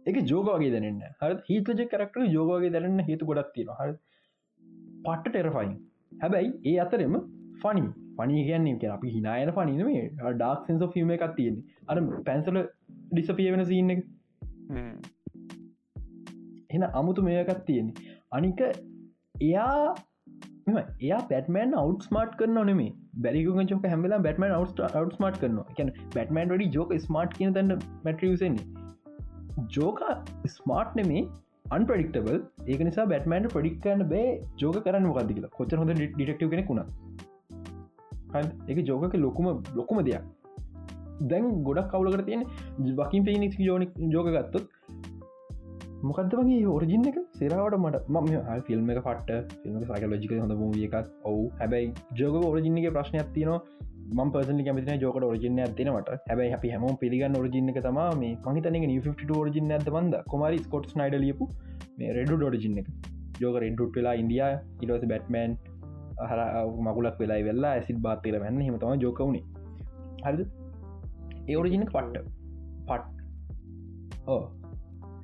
එක 0.05 0.17
ජෝගගේ 0.31 0.71
දැනන්න 0.73 0.99
හ 1.19 1.31
හිතජ 1.47 1.81
කරක්ට 1.93 2.35
යෝගගේ 2.35 2.73
දැනන්න 2.75 3.05
හේතු 3.07 3.29
ගොඩක් 3.29 3.49
තියෙන 3.55 3.71
හ 3.71 3.87
පට්ට 5.05 5.31
ටෙරෆයින් 5.31 5.73
හැබැයි 6.21 6.51
ඒ 6.71 6.75
අතරෙම 6.83 7.17
ෆනි 7.63 7.83
පනි 8.17 8.43
කියන්නේ 8.49 8.79
කිය 8.81 8.91
අපි 8.95 9.13
හිනායන 9.15 9.53
පනිනේ 9.57 10.03
ඩක් 10.33 10.67
සෙන්ස 10.67 10.83
ෆිල්ම් 10.95 11.13
එකක් 11.15 11.25
තියෙන්නේ. 11.37 11.63
අර 11.89 11.97
පැන්සල 12.27 12.59
ඩිසපිය 13.11 13.49
වෙන 13.53 13.65
සින්න 13.71 13.95
එක. 13.95 14.03
එන 16.69 16.85
අමුතු 16.91 17.27
මේකත් 17.29 17.65
තියෙන්නේ. 17.65 18.13
අනික 18.31 18.61
එයා 19.35 19.95
එයා 20.99 21.21
පැටමන් 21.31 21.75
අවට් 21.81 22.07
ස්මාර්ට් 22.09 22.37
කරන 22.39 22.59
නෙේ 22.71 22.91
බැරිගු 23.25 23.57
චෝක 23.71 23.85
හැමලා 23.85 24.19
බැටමන් 24.19 24.55
අවට් 24.57 24.83
අවට් 24.91 25.17
ස්මාර්ට් 25.19 25.41
කරන 25.43 25.59
එක 25.73 26.03
බැටමන් 26.15 26.53
ඩි 26.53 26.69
ජෝක 26.77 26.95
ස්මාර්ට් 27.07 27.37
කියන 27.39 27.53
තන්න 27.53 27.85
මැට්‍රියසන්නේ 28.05 28.65
ජෝක 29.77 30.01
ස්මාර්ට් 30.55 30.99
නෙමේ 31.01 31.23
අන්පඩික්ටබල් 31.77 32.37
ඒක 32.67 32.83
නිසා 32.89 33.07
බැටමන්ට 33.13 33.55
පඩික්කන්න 33.55 34.03
බෑ 34.11 34.27
ජෝක 34.61 34.77
කරන්න 34.85 35.07
මොකක්ද 35.09 35.33
කියලා. 35.33 35.55
කොච්චර 35.57 35.79
හොඳ 35.81 35.95
ඩිටක්ටව 35.95 36.51
කෙනෙකුුණ 36.53 36.83
එක 38.67 38.77
ජෝක 38.89 39.13
ලොකුම 39.25 39.63
ලොකුම 39.75 40.03
දෙයක්. 40.03 40.23
දැන් 41.29 41.63
ගොඩක් 41.63 41.91
කවුලකට 41.91 42.25
තියෙන 42.25 42.43
වකින් 42.99 43.23
පේනික් 43.23 43.59
ජෝනික් 43.59 43.91
ජෝක 44.15 44.27
ගත්තොත් 44.35 44.65
මොකදමගේ 46.03 46.67
ඔරජින්න 46.67 47.07
එක? 47.11 47.17
සෙරාවට 47.39 47.77
මට 47.77 48.03
ම 48.09 48.17
ෆිල්ම් 48.67 48.89
එක 48.89 49.01
පට 49.07 49.39
ෆිල්ම් 49.63 49.81
සයිකලෝජික 49.81 50.31
හොඳ 50.43 50.53
මූිය 50.53 50.87
එකක්. 50.87 51.09
ඔවු. 51.23 51.49
හැබැයි 51.59 51.93
ජෝක 52.13 52.35
ඔරජින්නගේ 52.51 52.91
ප්‍රශ්නයක් 52.97 53.29
තියනවා. 53.35 53.61
ම 54.15 54.29
පසල 54.33 54.59
කැමතින 54.65 55.01
ජෝකට 55.01 55.23
ඔරජින්න 55.23 55.59
ඇතිනට 55.59 56.11
හැබයි 56.29 56.53
අපි 56.57 56.69
හැම 56.73 56.85
පිළිගන්න 57.01 57.39
ඔරජින්න 57.39 57.71
එක 57.71 57.79
තම 57.87 57.97
මේ 58.21 58.35
මහිතන 58.45 58.77
ට 59.21 59.31
ෝරජින්න 59.39 59.73
ඇත 59.77 59.89
බන්ද 59.95 60.21
කොමරි 60.33 60.59
ස්කොට් 60.59 60.93
නයිඩ 61.01 61.17
ලියපු 61.23 61.47
මේ 61.97 62.13
රෙඩු 62.17 62.37
ඩෝරජින්න 62.37 62.77
එක. 62.81 62.87
ජෝක 63.41 63.57
රෙඩ්ඩුට් 63.63 63.97
වෙලා 63.97 64.15
ඉන්ඩිය 64.21 64.43
ඉලවස 64.83 65.03
බැට්මන් 65.11 65.57
හර 66.29 66.39
මකුලක් 66.85 67.19
වෙලා 67.21 67.41
වෙල්ලා 67.47 67.73
ඇසිත් 67.79 67.99
බාතර 68.05 68.39
වැන්න 68.43 68.61
හිමතම 68.67 69.01
ජෝකවුණේ 69.03 69.43
හරිද? 70.25 70.41
ඒ 71.49 71.55
ඔරජින්න 71.61 71.85
පට්ට. 71.93 72.25
පට්. 72.87 73.05
ඕ 74.27 74.41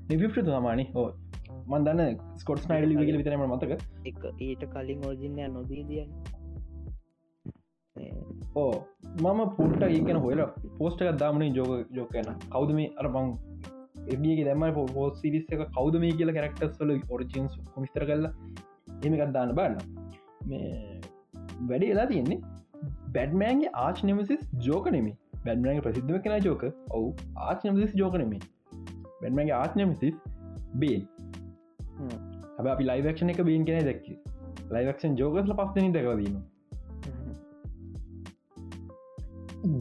නිිට 0.09 0.39
තමානි 0.49 0.85
ඕ 1.01 1.09
මන්දන්න 1.71 2.17
ස්කොට් 2.41 2.69
නයිඩ 2.69 2.87
ලිගල 2.91 3.17
විතරම 3.21 3.43
මතක. 3.47 3.73
එක 4.09 4.21
ඊට 4.47 4.63
කලින් 4.73 5.05
ඔරජින්න 5.09 5.41
නොදී 5.55 5.83
දියන්න. 5.89 6.11
ඕ 8.55 8.73
මම 9.21 9.41
පුට්ට 9.57 9.87
ඒකන 9.89 10.21
හොල 10.27 10.43
පෝස්ටක 10.77 11.17
දාමන 11.23 11.47
ජෝක 11.59 11.91
ජෝකන 11.97 12.31
කවුද 12.53 12.75
මේ? 12.77 12.91
අර 12.99 13.07
බං 13.15 13.33
එබියගේ 14.13 14.45
දැම 14.49 14.63
පෝස් 14.95 15.19
සිරිස් 15.21 15.45
එක. 15.53 15.67
කවුද 15.77 15.99
මේ 16.05 16.15
කියල 16.21 16.33
කැරක්ටස් 16.37 16.79
වල 16.79 16.95
ඔරිජින්ස් 17.09 17.59
මිස්තර 17.83 18.05
කරලා. 18.09 18.33
එමකත් 19.05 19.31
දාන්න 19.35 19.55
බන්න 19.59 20.02
මේ 20.45 20.71
වැඩි 21.69 21.91
එලා 21.93 22.05
තියෙන්නේ 22.05 22.39
බැඩ්මෑන්ගේ 23.15 23.73
ආච් 23.83 24.03
නෙමසිස් 24.09 24.43
ජෝක 24.67 24.91
නෙමේ 24.95 25.15
බැඩ්මෑන්ගේ 25.45 25.85
ප්‍රසිද්ධම 25.87 26.21
කෙන 26.21 26.45
ජෝක 26.47 26.63
ඔවු 26.97 27.09
ආච් 27.47 27.65
නමසිස් 27.65 27.97
ජෝක 28.01 28.15
නෙමේ 28.21 28.41
බැඩ්මෑන්ගේ 29.21 29.57
ආච් 29.61 29.75
නමසිස් 29.79 30.15
බේන් 30.75 31.03
හැබ 32.55 32.67
අපි 32.73 32.89
ලයිවක්ෂණ 32.89 33.33
එක 33.33 33.43
බේන් 33.49 33.65
කෙන 33.67 33.85
දැක්ක. 33.89 34.07
ලයිවක්ෂන් 34.73 35.15
ජෝකස්ල 35.21 35.55
පස්සනි 35.59 35.91
දැකවදීම 35.95 36.35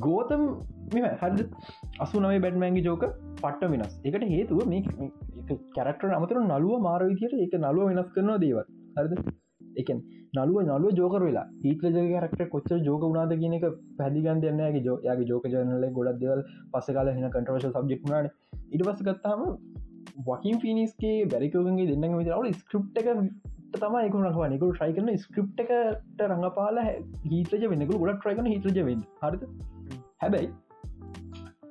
ගෝතම් 0.06 0.42
හද 1.22 1.46
අසු 2.04 2.22
නව 2.22 2.40
බැට්මෑන්ගේ 2.44 2.86
ජෝක 2.88 3.04
පට්ට 3.42 3.70
වෙනස්. 3.74 3.94
එකට 4.04 4.24
හේතුව 4.34 4.60
මේ 4.66 4.82
කැරක්ට 5.76 6.18
අමතර 6.18 6.42
නලුව 6.42 6.82
මාර 6.88 7.00
විදියට 7.10 7.38
එක 7.46 7.54
නලුව 7.60 7.88
වෙනස් 7.90 8.10
කරනවා 8.16 8.42
දේවල්. 8.44 8.66
හරද 8.96 9.12
එකන් 9.76 10.00
නලුව 10.34 10.58
නලුව 10.62 10.90
ජෝකර 10.94 11.22
වෙලා. 11.22 11.46
ඊටල 11.62 11.86
ජගරක්ට 11.96 12.42
කොච්චර 12.48 12.78
ජෝක 12.80 13.02
වුණාද 13.02 13.32
කියන 13.36 13.54
එක 13.54 13.64
පැදිගන් 13.98 14.40
දෙන්නගේ 14.40 14.82
ජෝයාගේ 14.82 15.26
ජෝක 15.26 15.46
ජනල 15.46 15.86
ගොඩක් 15.92 16.20
දෙවල් 16.20 16.42
පස 16.72 16.90
කාල 16.90 17.10
හින 17.10 17.28
කටවශ 17.28 17.68
සබ්ජෙක්්නාට 17.72 18.32
ඉට 18.70 18.82
පස 18.82 19.02
ගත්තාම 19.02 19.42
වකින් 20.20 20.60
ෆිනිස්ගේ 20.60 21.16
බැරිකෝගේ 21.26 21.88
දෙන්න 21.92 22.16
විතරවට 22.16 22.58
ස්ක්‍රප් 22.58 22.98
එක 22.98 23.08
තම 23.74 23.94
එකකුණක් 23.98 24.40
නිකු 24.46 24.72
්‍රයි 24.72 24.92
කරන 24.92 25.12
ස්ක්‍රප් 25.18 25.62
එකට 25.62 26.26
රඟපාල 26.26 26.82
හිතජ 27.26 27.64
වෙනකු 27.66 27.94
ගොඩක් 27.96 28.18
ට්‍රයිකන 28.18 28.46
හිතජ 28.46 28.82
වෙන් 28.82 29.06
හරිද? 29.22 29.46
හැබැයි 30.18 30.50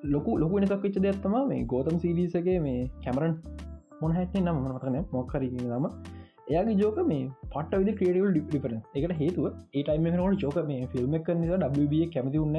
ලොකු 0.05 0.37
ලොකු 0.37 0.59
නිසක් 0.59 0.79
වෙච්ච 0.79 0.97
දෙයක්ත්තම 0.99 1.35
මේ 1.47 1.61
ගෝතම් 1.65 1.99
සිරිසගේ 1.99 2.57
මේ 2.61 2.89
කැමරන් 3.03 3.37
මොන 4.01 4.11
හැටේ 4.13 4.41
නම් 4.41 4.65
මතන 4.65 4.97
මොක්කර 5.11 5.43
නම. 5.43 5.85
එයාගේ 6.51 6.77
ජෝක 6.81 6.97
මේ 7.11 7.25
පට 7.53 7.79
විදි 7.81 7.93
ක්‍රේටවල් 7.99 8.31
ඩිපරන් 8.37 8.79
එකට 8.97 9.13
හේතුව 9.21 9.45
ඒටයිම 9.73 10.07
නට 10.11 10.43
ජෝක 10.43 10.57
මේ 10.71 10.87
ෆිල්ම් 10.93 11.17
එක 11.19 11.29
නිසා 11.41 11.59
ඩ 11.63 12.01
කැමති 12.15 12.41
උන්න 12.45 12.57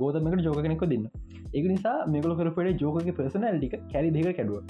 ගෝතමකට 0.00 0.44
ජෝක 0.48 0.60
කෙනෙක 0.66 0.84
දෙන්න. 0.92 1.06
ඒක 1.54 1.66
නිසා 1.74 1.96
මෙකල 2.06 2.34
කරපට 2.40 2.82
ජෝක 2.82 2.98
පර්සනල්ටික 3.20 3.76
කැරි 3.92 4.10
දෙක 4.16 4.28
කැඩුව. 4.38 4.60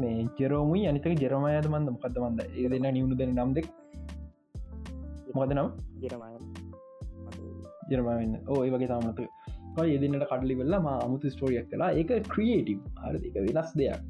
මේ 0.00 0.26
ජෙරෝමයි 0.40 0.84
අනිතක 0.90 1.08
ජෙරමයද 1.24 1.68
මන්ද? 1.72 1.88
මොකක්ද 1.94 2.18
මන්ද? 2.24 2.40
ඒ 2.58 2.68
දෙන්න 2.68 2.88
නිවුණු 2.96 3.18
දෙන 3.22 3.34
නම් 3.36 3.54
දෙක්. 3.58 3.68
මොකද 5.34 5.54
නම්? 5.56 5.68
ජරමන්න 7.90 8.34
ඕ 8.48 8.60
වගේ 8.66 8.88
තමත. 8.88 9.28
යෙදන්නට 9.92 10.26
කඩලි 10.30 10.54
වෙල්ලා 10.58 10.80
ම 10.80 10.88
අමුතු 10.96 11.30
ස්ටෝරියක් 11.30 11.68
කලා 11.70 11.92
ඒක 11.92 12.10
ක්‍රියේටම් 12.32 12.80
අරදික 13.06 13.36
වෙනස් 13.46 13.70
දෙයක් 13.72 14.02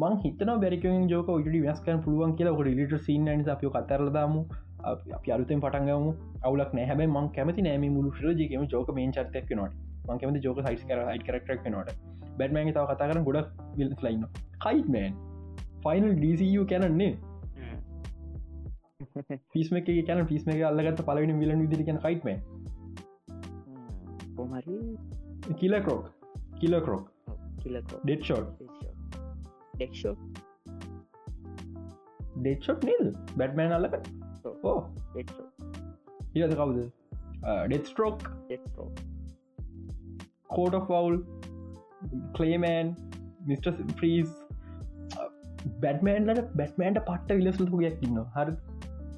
මං 0.00 0.18
හිතන 0.22 0.50
බැරිකෙන් 0.62 1.08
ජෝක 1.08 1.30
ඉට 1.34 1.54
වෙනස්කන් 1.66 2.02
පුළුවන් 2.04 2.34
කියලා. 2.36 2.54
ොට 2.54 2.68
ලිට 2.80 2.94
සින්න 3.06 3.30
නිසා 3.30 3.54
අපිය 3.56 3.70
කතරලදාමු 3.76 4.42
අපි 5.18 5.32
අලුතෙන් 5.36 5.62
පටන්ගම 5.64 6.06
අවුලක් 6.42 6.70
නැහැබයි 6.78 7.08
මං 7.08 7.26
කැමති 7.36 7.64
නෑම 7.66 7.86
මුළු 7.96 8.12
ශරජයකම 8.18 8.68
ජෝක 8.74 8.92
මේන් 8.98 9.12
චර්තයක් 9.16 9.50
නට 9.56 9.74
මං 10.08 10.20
කැමති 10.20 10.44
ජෝක 10.46 10.60
සයිස් 10.66 10.84
කර 10.90 11.00
හයි 11.08 11.24
කරක්ටක් 11.26 11.66
නට 11.72 11.96
බැඩ්මෑන් 12.38 12.70
තව 12.70 12.84
කතා 12.92 13.10
කරන 13.10 13.26
ගොඩක් 13.28 13.50
විල්ස් 13.76 14.06
ලයින්න 14.06 14.24
කයිටමන් 14.64 15.18
ෆයිනල් 15.84 16.14
ඩසිU 16.22 16.64
කැනන්නේ 16.66 17.12
පිස්ම 19.54 19.80
එක 19.80 19.90
කැන 20.08 20.24
පිස්ම 20.26 20.54
එක 20.54 20.64
අල්ලගත් 20.70 21.04
පලවෙන 21.08 21.42
විලන් 21.44 21.64
විදිරි 21.64 21.88
කන 21.88 22.00
කයිටමන් 22.00 22.38
කොමරි 24.36 24.78
කියල 25.60 25.80
කරෝක් 25.82 26.06
කියල 26.60 26.80
කරෝක් 26.80 27.06
ඩෙට් 27.64 28.22
ෂෝට් 28.22 28.89
ඩෙක්ෂෝ 29.80 30.14
ඩෙට්ෂොට් 32.36 32.86
නිල් 32.88 33.06
බැට්මෑන් 33.38 33.76
අල්ලක 33.76 33.94
ඕ 34.64 34.78
ඉද 35.20 36.54
කවුද? 36.58 36.78
ඩෙත්ස්ට්‍රෝක් 37.68 38.24
කෝට 40.54 40.76
ෆවුල් 40.88 41.16
කලේමෑන් 42.36 42.94
මිට 43.48 43.68
ෆ්‍රීස් 43.98 44.30
බැටමෑන්ලට 45.84 46.52
බැටමෑන්ට 46.60 47.02
පට්ට 47.08 47.38
විලසුතු 47.38 47.82
ගයක් 47.82 48.04
ඉන්න 48.08 48.20
හර. 48.36 48.52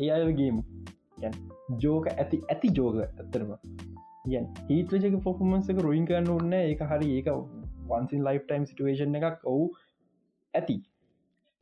ඒ 0.00 0.10
අයගේම 0.16 0.62
ජෝක 1.84 2.10
ඇති 2.12 2.42
ඇති 2.54 2.74
ජෝග 2.78 3.00
ඇත්තරම 3.04 3.52
යන් 4.32 4.46
හිතජක 4.68 5.16
පොෆමන්සක 5.26 5.78
රුයින් 5.86 6.08
කරන්න 6.10 6.34
ඔන්න 6.36 6.58
එක 6.58 6.82
හරි 6.92 7.08
ඒක 7.16 7.32
වන්සින් 7.90 8.28
ලයිෆ් 8.28 8.44
ටයිම් 8.46 8.68
සිටුවේෂන් 8.70 9.18
එකක්. 9.20 9.48
ඔවු 9.52 9.64
ඇති. 10.54 10.76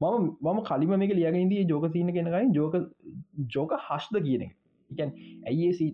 මම 0.01 0.27
මම 0.45 0.61
කලිම 0.69 0.93
මේක 1.03 1.13
ලියගෙනදී 1.19 1.65
ජෝක 1.73 1.87
සිීන 1.95 2.13
කෙනකයි 2.17 2.45
ජෝක 2.59 2.75
ජෝක 3.55 3.73
හශ්ද 3.87 4.17
කියන 4.27 4.45
එක. 4.47 4.53
එකන් 4.91 5.11
ඇයිඒසි 5.49 5.89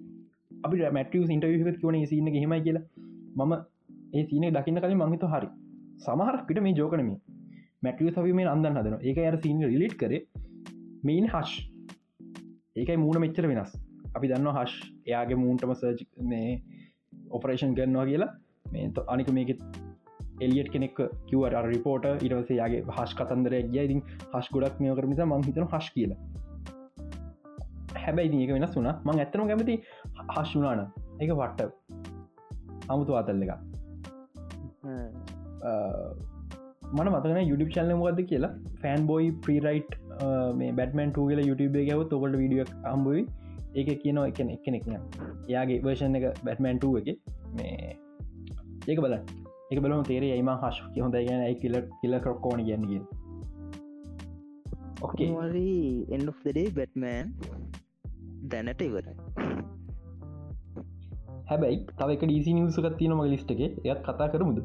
අපි 0.65 0.91
මැටිය 0.99 1.25
ඉන්ටවික 1.37 1.81
කිවන 1.83 1.97
සින්න 2.13 2.29
හෙමයි 2.35 2.61
කියලා. 2.67 2.85
මම 3.39 3.53
ඒ 4.15 4.25
සින 4.31 4.45
දකින්න 4.57 4.83
කලින් 4.85 4.99
මංහිත 5.03 5.25
හරි. 5.33 5.49
සමහරක්කට 6.05 6.61
මේ 6.67 6.77
ජෝකනම 6.81 7.11
මැටිය 7.85 8.13
සවීමේ 8.17 8.47
අන්දන්න 8.55 8.79
හදන 8.81 8.97
ඒක 9.09 9.19
අර 9.31 9.39
සිීන 9.45 9.65
රිලිට් 9.73 9.97
කර. 10.03 10.13
මෙයින් 11.07 11.27
හශ් 11.33 11.55
ඒකයි 12.77 12.97
මූුණ 13.03 13.23
මෙච්චර 13.25 13.47
වෙනස්. 13.53 13.73
අපි 14.17 14.27
දන්න 14.31 14.53
හශ් 14.57 14.77
එයාගේ 15.11 15.43
මූන්ටම 15.45 15.73
සර්ජ් 15.81 16.01
මේ 16.33 16.51
ඔපරේෂන් 17.39 17.75
කරනවා 17.79 18.07
කියලා. 18.11 18.31
මේ 18.73 18.91
අනික 19.15 19.29
මේක 19.39 19.51
එලියට 20.45 20.71
කෙනෙක් 20.75 20.99
කිවට 21.29 21.57
රිපෝට 21.73 22.05
ඉරවසයාගේ 22.27 22.83
හස් 22.97 23.13
කතන්දර 23.19 23.55
ගියඉතින් 23.75 24.01
හස් 24.35 24.47
ගොඩක් 24.55 24.77
මෙය 24.83 24.95
කරමිස 24.99 25.21
මං 25.31 25.47
හිතන 25.49 25.67
හස් 25.73 25.87
කියලා. 25.95 26.21
හැබැයි 28.05 28.43
ඒක 28.45 28.53
වෙනස් 28.57 28.75
වුනා 28.79 28.95
මං 29.07 29.23
ඇත්තන 29.23 29.49
කැමති 29.51 29.75
හශ්ුනාන 30.35 30.81
එක 31.25 31.31
වට්ට 31.41 31.71
අමුතු 32.95 33.13
අතල්ල 33.21 33.43
එක 33.47 33.53
මන 36.97 37.09
මතන 37.13 37.39
යුඩිප් 37.53 37.71
චල්ල 37.75 37.91
මොකද 38.03 38.21
කියලා. 38.31 38.53
ෆෑන් 38.83 39.03
බොයි 39.11 39.33
ප්‍රීරයිට් 39.47 39.91
මේ 40.61 40.71
බැටමන් 40.79 41.11
ටූගල 41.17 41.41
YouTube 41.49 41.81
ගැව 41.89 42.05
තොකට 42.13 42.37
විඩියක් 42.43 42.71
අම්බුයි 42.93 43.23
ඒක 43.81 43.89
කියනවා 44.03 44.29
එකන 44.33 44.49
එකනෙක් 44.57 44.85
යාගේ 45.55 45.81
වර්ෂන් 45.87 46.15
එක 46.21 46.25
බැටමන්ටුව 46.47 46.95
එක. 47.01 47.09
මේ 47.57 47.97
ඒක 48.91 49.01
බල 49.05 49.15
එක 49.71 49.79
බලම 49.83 50.03
තේරේ 50.09 50.35
ඒම 50.35 50.51
හශ 50.55 50.81
හොඳ 50.97 51.17
ගැන 51.21 51.43
කියල. 51.61 51.77
කියල 52.01 52.15
කරොක්කෝන 52.21 52.61
ගැන්නග 52.67 52.93
ඕකේ 55.03 55.31
එන් 56.11 56.27
ඩේ 56.29 56.67
බැටමන් 56.71 57.33
දැනට 58.49 58.83
ඉවර 58.83 59.07
හැබැයි 61.47 61.79
තවක 61.93 62.23
ඩීසි 62.23 62.55
නිවසකත් 62.55 62.99
තියනම 62.99 63.23
ලිස්ට 63.25 63.51
එක. 63.51 63.61
එයත් 63.61 64.01
කතා 64.03 64.29
කරමුද? 64.29 64.61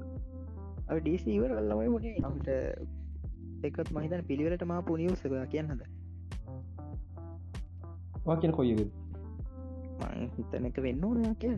ඩීසිවර 0.92 1.52
කල්ලමයි 1.58 1.90
මුණේ 1.90 2.24
අපට 2.24 2.48
එකත් 3.64 3.92
මහිතන 3.92 4.24
පිළිවෙලට 4.28 4.64
මා 4.66 4.82
පුනිියවසක 4.82 5.36
කියන්නද 5.52 5.84
වාකෙන 8.26 8.52
කොයක 8.52 8.82
හිතන 10.38 10.66
එක 10.66 10.78
වෙන්න 10.86 11.06
ඕනයා 11.06 11.36
කිය 11.36 11.56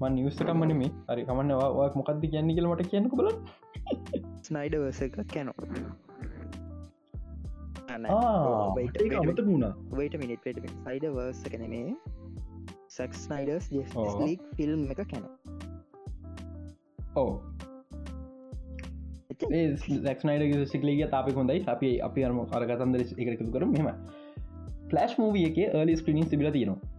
මන් 0.00 0.12
නිවස්සකම්මන 0.16 0.72
මේ 0.80 0.90
අරි 1.08 1.22
කමන්නවා 1.28 1.88
මොකක්ද 1.96 2.24
කියන්න 2.26 2.50
කියලමට 2.56 2.90
කියන්නක 2.92 3.14
බල 3.20 3.28
ස්නයිඩවස 4.42 5.00
එක 5.06 5.16
කැනෝ 5.32 5.56
වයිට 9.98 10.16
මිනිට 10.22 10.42
පට 10.44 10.74
සයිඩ 10.84 11.06
වර්ස 11.10 11.42
කන 11.52 11.64
මේ 11.72 11.94
සක්ස් 12.88 13.22
නයිඩර්ස් 13.32 13.70
ලීක් 14.22 14.42
ෆිල්ම් 14.56 14.84
එක 14.94 15.00
කැන 15.04 15.24
ඕ 17.16 17.30
ලක්නයිඩ 19.40 20.54
සිකලිය 20.66 21.02
තාපි 21.08 21.32
හොඳයි. 21.32 21.58
අපි 21.66 21.90
අපි 22.02 22.24
අරම 22.24 22.38
කරගතන්දර 22.46 23.02
එකතු 23.02 23.50
කර 23.56 23.66
මෙම 23.66 23.90
ෆලස්් 24.90 25.12
මූවිය 25.20 25.44
එක 25.50 25.58
ඒලි 25.64 25.98
ස්ක්‍රීනින් 26.00 26.30
සිබිල 26.30 26.50
තියෙනවා 26.52 26.97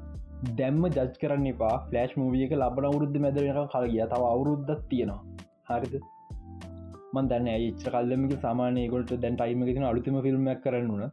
දැම්ම 0.60 0.84
ජජ් 0.88 1.10
කරන්න 1.22 1.48
එපා. 1.52 1.76
ෆලස්් 1.90 2.12
මූවිය 2.20 2.46
එක 2.48 2.54
ලබන 2.62 2.86
අවුරුද්ධ 2.90 3.20
මැදරෙන 3.26 3.60
කලගිය 3.74 4.06
තව 4.14 4.24
අවුරුද්ධත් 4.34 4.82
තියෙනවා. 4.92 5.22
හරිද? 5.70 5.96
මන් 7.14 7.30
දන්න 7.30 7.50
ඒච්ච 7.54 7.86
කල්ලමික 7.94 8.34
සාමානයකොට 8.46 9.12
දැන් 9.24 9.36
ටයිම 9.40 9.66
තින 9.70 9.86
අලුතම 9.92 10.18
ෆිල්ම් 10.26 10.48
කරන්නුන 10.66 11.04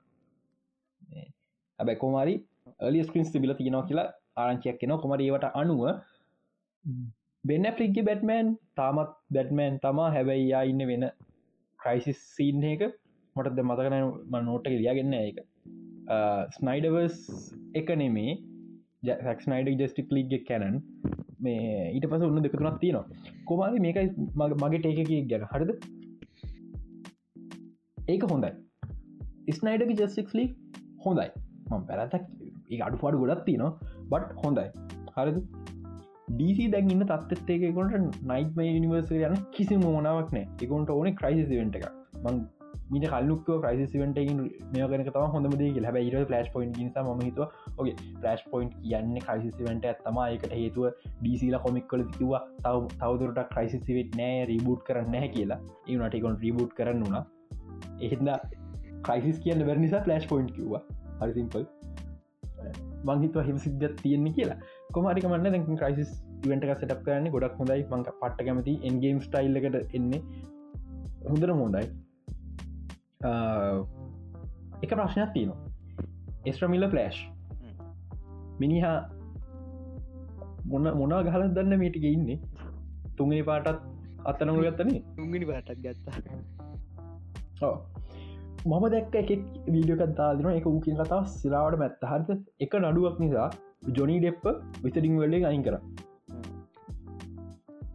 ඇබැ 1.79 1.97
කොමරි 2.03 2.35
එලි 2.89 3.05
ස්ක්‍රීන්ස් 3.09 3.31
තිබිල 3.35 3.55
තියෙනවා 3.61 3.89
කියලා 3.91 4.09
ආරංචයක් 4.43 4.79
කෙන 4.81 4.93
කොමරීවට 5.05 5.47
අනුව 5.63 5.83
බෙන්න 7.45 7.67
ෆලික්ගේ 7.79 8.07
බැට්මෑන් 8.09 8.49
තාමත් 8.81 9.15
බැට්මෑන් 9.37 9.81
තමා 9.85 10.09
හැබැයි 10.17 10.51
යා 10.53 10.65
ඉන්න 10.73 10.83
වෙන 10.91 11.05
ක්‍රයිසිස් 11.81 12.21
සීන් 12.35 12.67
එක. 12.73 12.83
මොටද 13.37 13.59
මතකන 13.69 13.97
ම 14.33 14.35
නෝට්ට 14.49 14.77
ලියගන්න 14.83 15.17
එක 15.21 15.39
ස්නයිඩවර්ස් 16.57 17.19
එක 17.81 17.89
නෙමේ. 18.03 18.35
ජක්නයිඩ 19.03 19.83
ජස්ටික් 19.83 20.11
ලිග් 20.11 20.35
කැනන් 20.49 20.79
මේ 21.39 21.93
ඊට 21.95 22.07
පස 22.11 22.27
උන්න 22.29 22.43
දෙකතුනක් 22.43 22.81
තියෙනවා. 22.81 23.05
කොමාද 23.45 23.79
මේකයි 23.87 24.09
මගේ 24.63 24.81
ටේක 24.81 25.29
ගැන 25.33 25.47
හරිද? 25.53 25.73
ඒක 28.09 28.25
හොඳයි. 28.33 28.53
ස්නයිඩක 29.53 29.93
ජස්ටික් 30.01 30.35
ලි 30.35 30.45
හොඳයි. 31.05 31.29
මම 31.71 31.87
පැරතක් 31.91 32.25
ඒ 32.71 32.81
අඩු 32.81 33.03
පාඩු 33.03 33.23
ගොඩත් 33.23 33.47
තියනවා 33.47 33.73
බට් 34.11 34.37
හොඳයි. 34.43 34.67
හරිද? 35.17 35.39
ඩීසි 36.29 36.65
දැගන්න 36.67 37.07
තත්ත්තේකොට 37.11 37.97
නයිටම 38.31 38.61
නිවර්ස 38.85 39.11
යන 39.11 39.37
කිසි 39.57 39.77
මොනාවක් 39.77 40.31
නෑ 40.37 40.47
එකොන්ට 40.63 40.91
ඕන 40.91 41.11
ක්‍රයිසිස් 41.21 41.51
වෙන්ට 41.51 41.77
එක 41.79 41.87
මං 42.25 42.41
මීට 42.91 43.07
කල්ලුක් 43.13 43.49
ක්‍රයිසිස් 43.65 43.95
වෙන්ටකින් 44.03 44.43
මේකන 44.75 45.05
තම 45.09 45.31
හොඳමද 45.35 45.63
හැබ 45.87 45.99
ඉර 46.01 46.17
ෆලස් 46.31 46.51
පොයින්් 46.55 46.75
නිසා 46.79 47.05
ම 47.07 47.23
හිතුව 47.29 47.79
ඔගේ 47.79 47.95
ෆලස් 48.19 48.45
පොයින්් 48.53 48.69
කියන්න 48.77 49.15
ක්‍රයිසිස් 49.27 49.57
වෙන්ට 49.69 49.89
ඇත්තම 49.93 50.21
එකට 50.25 50.53
හේතුව 50.59 50.85
ඩීසිලා 51.23 51.63
කොමික් 51.67 51.89
කල 51.93 52.05
කිව 52.19 52.35
තව 52.65 52.85
තවදුරට 53.01 53.41
ක්‍රයිසිස් 53.55 53.89
වෙට 53.99 54.21
නෑ 54.21 54.45
රීබූට් 54.53 54.85
කරන්න 54.91 55.19
හැ 55.21 55.33
කියලා. 55.37 55.61
ඒනටකොන් 55.89 56.39
රීබූට් 56.45 56.77
කරන්න 56.81 57.03
වුණා 57.07 57.25
එහෙද 58.01 58.29
ක්‍රයිසිස් 59.09 59.43
කියන්න 59.47 59.67
වැරනිසා 59.71 60.05
ෆලස් 60.07 60.31
පොයින්් 60.33 60.53
කිව්වා. 60.59 60.83
හරිසිම්පල් 61.21 61.67
මංහිතුව 63.09 63.47
හිම 63.49 63.59
සිද්ධ 63.67 63.87
තියෙන්නේ 64.03 64.37
කියලා. 64.39 64.59
කොමරිකමන්න 64.93 65.47
දැ 65.47 65.63
ක්‍රයිසිස් 65.83 66.11
ඉවට 66.45 66.67
සටක් 66.73 67.01
කරන්න 67.07 67.31
ගොඩක් 67.35 67.61
හොඳයි. 67.61 67.83
මංක 67.93 68.19
පට්ට 68.21 68.47
කැමති 68.49 68.75
එන්ගේම් 68.91 69.23
ස්ටයිල් 69.27 69.61
එකට 69.61 69.97
එන්නේ. 69.99 70.21
හොඳර 71.31 71.53
හොඳයි. 71.63 71.87
එක 74.85 74.91
ප්‍රශ්නයක් 74.93 75.31
තියෙනවා 75.35 75.61
එස්ට්‍රමිල්ල 76.45 76.89
ෆලෑෂ් 76.95 77.19
මිනිහා 78.61 78.97
මොන්න 80.71 80.89
මොනා 81.01 81.21
ගහල 81.27 81.45
දන්න 81.57 81.83
මේටික 81.83 82.07
ඉන්නේ 82.13 82.39
තුන්ගේ 83.19 83.45
පාටත් 83.51 83.85
අත්තනම 84.31 84.59
ගත්තනේ 84.65 85.03
තුන්ගනි 85.17 85.47
පාටක් 85.51 85.79
ගත්තා. 85.85 87.75
මම 88.67 88.85
දැක්ක 88.95 89.15
එක 89.23 89.31
වීඩියකත්තාදන 89.75 90.49
එක 90.53 90.67
ූකින් 90.73 90.97
කතාව 91.01 91.23
සිරාවට 91.35 91.79
මැත්ත. 91.83 92.03
හරිත 92.11 92.31
එක 92.61 92.73
නඩුවක් 92.81 93.17
නිසා 93.25 93.49
ජොනි 93.99 94.17
ඩෙප්ප 94.21 94.45
විසිටිං 94.85 95.15
වල්ඩේ 95.21 95.47
අයින් 95.51 95.63
කර 95.67 95.77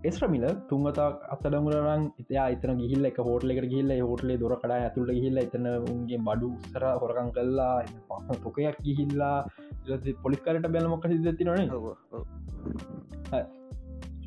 එස්්‍රමිල 0.09 0.45
තුන්ගතා 0.69 1.07
අත්තඩමුරරන් 1.33 2.03
ඉතයා 2.21 2.45
එතන 2.53 2.79
ගිහිල්ල 2.81 3.07
එක 3.09 3.17
හෝටල 3.27 3.51
එකට 3.53 3.67
ගිල්ල 3.73 3.91
හෝටලේ 4.09 4.37
දොර 4.43 4.53
කඩා 4.61 4.79
ඇතුළ 4.85 5.11
ගිල්ල 5.17 5.37
එතන 5.43 5.67
උන්ගේ 5.91 6.19
බඩු 6.27 6.49
සර 6.71 6.85
හොරකං 7.01 7.29
කල්ලා 7.35 7.75
තොකයක් 8.45 8.79
ගිහිල්ලා. 8.87 9.37
පොලිස්කාරට 10.23 10.67
බැලමොක 10.75 11.05
සිදති 11.13 11.47
නොන 11.49 11.59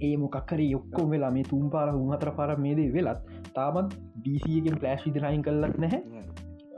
ඒ 0.06 0.14
මොකක්කර 0.22 0.60
යොක්කෝ 0.66 1.06
වෙලා 1.12 1.32
මේ 1.36 1.50
තුම් 1.52 1.66
පාර 1.74 1.88
උන්හතර 1.94 2.30
පාර 2.38 2.50
මේදේ 2.66 2.88
වෙලත් 2.96 3.20
තාමත් 3.58 3.92
ඩීසියගෙන් 4.22 4.80
පලෑශ් 4.80 5.04
විදිරයින් 5.08 5.44
කල්ලත් 5.46 5.76
නැහැ. 5.84 6.00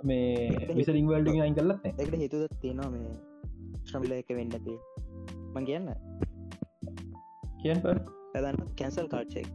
මේ 0.09 0.75
විසරිං 0.79 1.09
වල්ඩින් 1.13 1.43
අයින් 1.45 1.57
කල්ලත් 1.61 1.89
එකට 1.93 2.21
හේතුද 2.25 2.45
තියෙනවා 2.63 2.91
මේ 2.95 3.17
ශ්‍රමිල 3.89 4.13
එක 4.21 4.37
වෙන්නති 4.41 4.77
මං 5.55 5.65
කියන්න. 5.71 5.89
කියන් 7.63 7.81
ප 7.85 8.16
පැදන්න 8.37 8.75
කැන්සල් 8.75 9.09
කාච්චෙක් 9.09 9.49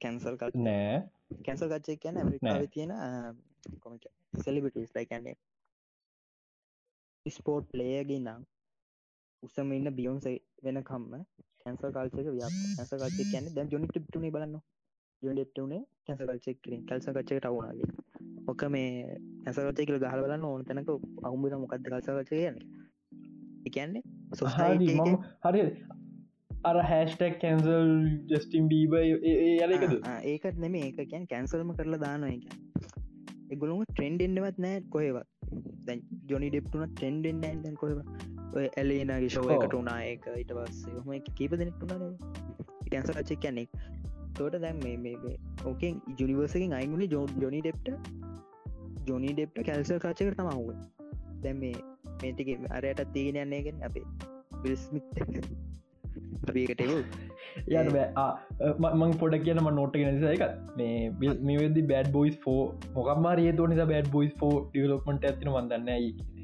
කැන්සල් 0.00 0.36
කල් 0.36 0.50
නෑ. 0.60 0.96
කැන්සල් 1.40 1.68
කච්චෙක් 1.70 2.00
කියන 2.00 2.16
ඇමරිකාව 2.16 2.64
තියෙන 2.68 2.92
කොමට 3.80 4.04
සෙලිබිටස් 4.40 4.92
ලයිකන්නේ 4.94 5.36
ස්පෝට් 7.26 7.66
ලේයගේ 7.74 8.20
නම් 8.20 8.42
උසම 9.42 9.72
ඉන්න 9.72 9.94
බියොන්ස 9.94 10.28
වෙන 10.62 10.82
කම්ම 10.82 11.24
කැන්සල් 11.62 11.90
කාල්චක 11.92 12.18
ව්‍යා 12.28 12.52
ඇස 12.76 12.94
කාච්චෙක් 12.96 13.32
කියන්න 13.32 13.50
දැ 13.54 13.66
ජොනිට 13.68 13.98
ටුනේ 14.00 14.32
බලන්න 14.32 14.62
ජොනිට්ටුනේ 15.22 15.82
කැස 16.06 16.20
කල්චෙක් 16.20 16.58
කල්ස 16.86 17.06
කච්චක 17.08 17.38
ටවුණගේ 17.38 17.90
ඕක 18.48 18.62
මේ 18.68 18.92
ඇසකචය 19.46 19.82
කියල 19.82 19.98
ගහල 20.00 20.22
බලන්න 20.22 20.44
ඕන 20.44 20.64
තැනක 20.64 20.90
අහුඹට 21.22 21.54
මොකක්ද 21.56 21.84
කල්ස 21.86 22.08
කච්ච 22.08 22.30
කියන්නේ 22.32 22.81
එකන්නේ 23.64 24.02
හරි 24.52 24.88
මම 24.96 25.16
හරි 25.44 25.62
අර 26.64 26.76
හැස්ටක් 26.84 27.38
කැන්සල් 27.40 27.94
ජස්ටිම් 28.30 28.68
බීබ 28.68 28.98
යලකද 28.98 29.96
ඒකත් 30.24 30.58
නෙම 30.58 30.76
ඒක 30.76 31.00
කියන් 31.06 31.24
කැන්සල්ම 31.26 31.72
කරලා 31.74 32.00
දාන 32.00 32.28
එක 32.28 32.44
එගුළුම 33.50 33.80
ට්‍රෙන්ඩෙන්ඩවත් 33.88 34.58
නෑ 34.58 34.82
කොහෙවත්. 34.88 35.26
දැ 35.86 35.96
ජොනි 36.28 36.48
ඩෙප්ටුන 36.50 36.84
ටෙන්ඩෙන් 36.90 37.42
ෑන්ඩන් 37.42 37.76
කොහෙව 37.76 37.98
ඔය 38.52 38.66
ඇලේනගේ 38.72 39.30
ශෝයකට 39.30 39.74
උනා 39.74 39.98
ඒක 40.04 40.28
ඉට 40.36 40.54
පස්සේ. 40.58 40.94
හම 40.98 41.12
කීප 41.32 41.56
දෙනෙක්ටුනා 41.56 42.10
කැන්සල් 42.88 43.18
අච්ච 43.18 43.32
කියන්නෙක් 43.36 43.70
තෝට 44.34 44.58
දැම් 44.58 44.78
මේ 45.00 45.36
ඕකෙන් 45.64 46.00
ජුනිවර්සකින් 46.18 46.72
අයිගුලි 46.72 47.08
ජෝ 47.08 47.24
ජොනි 47.40 47.60
ඩෙප්ට 47.60 47.88
ජොනි 49.06 49.32
ඩෙප්ට 49.32 49.64
කැල්සල් 49.64 49.98
කාචකට 49.98 50.36
තමහුව 50.36 50.70
දැම් 51.42 51.58
මේ 51.58 51.74
මේටික 52.22 52.50
අරයට 52.70 53.02
තියෙන 53.12 53.42
යන්නේගෙන 53.44 53.84
අපේ 53.88 54.06
පිල්ස්මිත් 54.62 55.06
අපිකටෙව් 56.48 56.92
යන 57.70 57.90
මං 58.92 59.14
පොඩ 59.22 59.36
කියනම 59.46 59.70
නොට 59.78 59.96
ගෙනනිස 59.96 60.26
එක 60.34 60.44
මේ 60.76 61.10
මේ 61.20 61.58
වෙදදි 61.62 61.82
බඩ 61.82 62.12
බොයිස් 62.12 62.38
ෝ 62.46 62.60
මොකක්මාරය 62.96 63.48
තෝනිස 63.60 63.82
බඩ 63.82 64.12
බොයිස් 64.16 64.34
ෝ 64.42 64.52
ඩියලොප්මට 64.68 65.28
ඇතින 65.30 65.52
වන්දන්න 65.56 65.92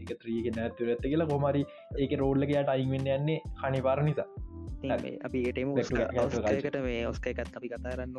එක 0.03 0.13
ත්‍රීගෙන 0.23 0.61
ඇතුර 0.65 0.93
ඇත 0.95 1.07
කියලා 1.07 1.31
කොමරි 1.33 1.65
ඒක 1.99 2.15
රෝල්ලකයට 2.23 2.75
අයිවෙන්න 2.75 3.11
යන්නේ 3.17 3.41
හනි 3.63 3.83
පාර 3.89 4.03
නිසා 4.03 4.29
අපිටම 5.27 5.75
ඔස්කට 5.75 6.79
මේ 6.83 7.07
ඔස්ක 7.07 7.27
එකත් 7.27 7.57
අපි 7.57 7.69
කතාරන්න 7.69 8.15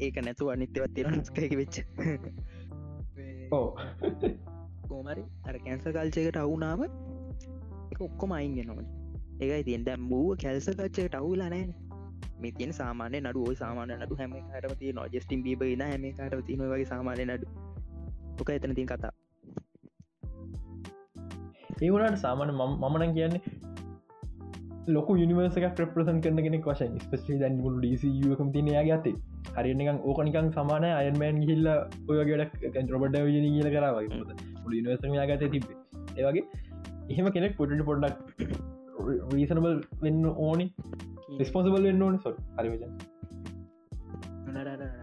ඒක 0.00 0.16
නැතු 0.24 0.50
අනිත්‍යවත් 0.50 0.94
තියෙන 0.94 1.24
ස්කයක 1.24 1.54
වෙච්ච. 1.56 1.84
ඕ 3.52 3.68
කෝමරි 4.88 5.24
අර 5.44 5.56
කැන්ස 5.58 5.86
කල්චයකට 5.88 6.38
අවුනාම 6.38 6.84
ඔක්කොම 8.00 8.32
අයින්ගෙනවා 8.32 8.90
ඒකයි 9.40 9.64
තියෙන් 9.64 9.84
දැම් 9.84 10.02
බූ 10.08 10.28
කැල්ස 10.36 10.68
කච්චයට 10.72 11.14
අවුලා 11.14 11.48
නෑන 11.48 11.72
මේ 12.40 12.52
තියෙන 12.52 12.72
සාමානය 12.72 13.18
නඩු 13.20 13.40
ඔය 13.48 13.54
සාමානය 13.54 13.94
නඩු 13.96 14.14
හැම 14.14 14.32
කාරම 14.46 14.72
තිය 14.78 14.92
නොජස්ටිම් 14.92 15.42
බීබයින 15.42 15.82
හැම 15.82 16.06
කාර 16.12 16.32
තින 16.42 16.62
වගේ 16.62 16.86
සාමානය 16.86 17.24
නඩු. 17.26 17.46
ඕක 18.40 18.50
එතන 18.50 18.74
තින් 18.74 18.86
කතා. 18.86 19.12
ඒවනට 21.82 22.18
සාමාන 22.18 22.54
මමන 22.54 23.14
කියන්නේ 23.14 23.42
ලොක 24.88 25.10
නිවර්සක 25.22 25.66
ප්‍රප්‍රසන් 25.76 26.18
කරන 26.20 26.40
කෙනෙක් 26.40 26.66
වශයෙන් 26.66 26.96
ස්පෙසි 27.00 27.38
දැන්ගුල 27.38 27.76
ඩසියකම 27.80 28.48
තිනයා 28.50 28.84
ගත්තේ 28.84 29.14
හරිනිකන් 29.56 30.00
ඕකනිකන් 30.04 30.50
සමානය 30.50 30.90
අයන්මෑන් 30.92 31.38
ගිහිල්ල 31.42 31.68
ඔයගේට 32.08 32.90
රොබට 32.90 33.22
විජන 33.28 33.46
කියල 33.48 33.70
කරාවගේ 33.70 34.51
නිවර්සම 34.66 35.14
ගත 35.30 35.50
තිබේ 35.54 35.76
ඒවගේ 36.18 36.44
එහෙම 37.08 37.26
කෙනෙක් 37.30 37.56
පොටට 37.56 37.84
පොඩ්ඩක් 37.84 38.16
රීසනබල් 39.32 39.74
වෙන්න 40.00 40.24
ඕනි. 40.40 40.66
රිස්පොසිබල් 41.38 41.82
වෙන්න 41.82 42.02
ඕනි. 42.02 42.18
සො 42.18 42.30
හරිවජ 42.56 42.84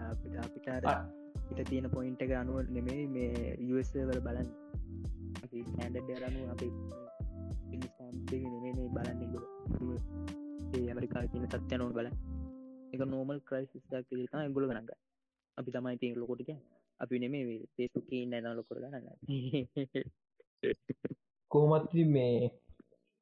අපිට 0.10 0.36
අපිට 0.40 0.68
ඉට 1.52 1.70
තියෙන 1.70 1.88
පොයින්ට 1.90 2.22
එක 2.22 2.32
අනුව 2.32 2.58
නෙමේ 2.70 3.02
මේ 3.08 3.56
වල 4.10 4.22
බලන් 4.22 4.50
අරනු 6.20 6.42
අප 6.54 6.62
නෙමේ 8.32 8.74
බලන්න 8.96 9.22
ඇමරිකා 10.90 11.24
තින 11.28 11.48
තත්්‍ය 11.48 11.76
නොව 11.78 11.94
බල 11.94 12.10
එක 12.94 13.02
නෝමල් 13.06 13.40
ක්‍රයිස්ක් 13.42 13.86
තා 13.92 14.02
ගොල 14.50 14.68
ගනග 14.68 14.92
අපි 15.58 15.70
තමයි 15.72 15.98
තිය 15.98 16.14
ලොකොටික 16.16 16.52
අපි 17.00 17.20
නෙමේ 17.20 17.60
පේසුකී 17.76 18.24
නැන 18.26 18.50
ලොකොර 18.56 18.78
ගන්න. 18.84 19.06
කොහොමත් 21.52 21.94
මේ 22.08 22.34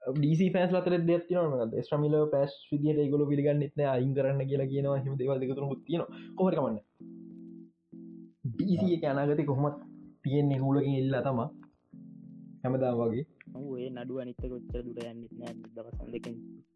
ඩීසි 0.01 0.47
පෑස් 0.49 0.71
ලතර 0.71 0.93
දෙයක් 1.01 1.29
න 1.33 1.75
ස්්‍රමිල 1.81 2.15
පස් 2.33 2.53
විදිට 2.71 3.11
ගොල 3.11 3.23
පිළිගන්න 3.29 3.63
න 3.67 3.81
අයින් 3.87 4.15
කරන්න 4.15 4.49
කියලා 4.49 4.71
කියනවා 4.71 4.99
හිම 4.99 5.15
දෙවල් 5.19 5.39
දෙකතුර 5.41 5.65
ත්තින 5.73 6.03
කොමරකමන්න 6.35 6.77
ඩීසි 8.49 8.99
අනාගත 9.05 9.41
කොහොමත් 9.45 9.79
තියෙන්නේ 10.23 10.59
හූලකින් 10.59 10.95
එල්ලා 10.95 11.23
තම 11.23 11.39
හැමදා 12.63 12.93
වගේ. 12.99 13.25
ඒ 13.77 13.89
නඩු 13.91 14.19
අනිත 14.21 14.41
කොච්චර 14.43 14.81
දුර 14.85 14.99
යන්න 15.03 15.21
දවසන් 15.75 16.09
දෙක 16.13 16.25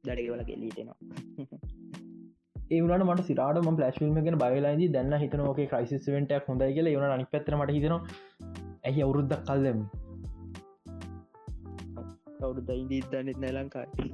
දඩගවල 0.03 0.43
කෙලීටෙනවා 0.43 0.99
ඒවනට 2.71 3.03
මට 3.05 3.23
සිරාට 3.23 3.57
ම 3.61 3.77
පලස්ිල්ම 3.77 4.19
ගෙන 4.21 4.37
බයලාද 4.37 4.83
දැන්න 4.89 5.15
හිතනෝක 5.21 5.59
ක්‍රයිසිස්වෙන්ට 5.69 6.31
හොඳයි 6.45 6.71
කියල. 6.75 6.87
යන 6.89 7.05
අනි 7.07 7.25
පත්‍රමට 7.27 7.71
හිතනවා 7.71 8.01
ඇහි 8.83 8.99
අවුරුද්දක් 9.01 9.41
කල්ලම 9.47 9.79
කවුරු 12.37 12.61
දයින්දී 12.67 13.01
දන්නෙත් 13.09 13.39
නෑ 13.39 13.53
ලංකායි 13.55 14.07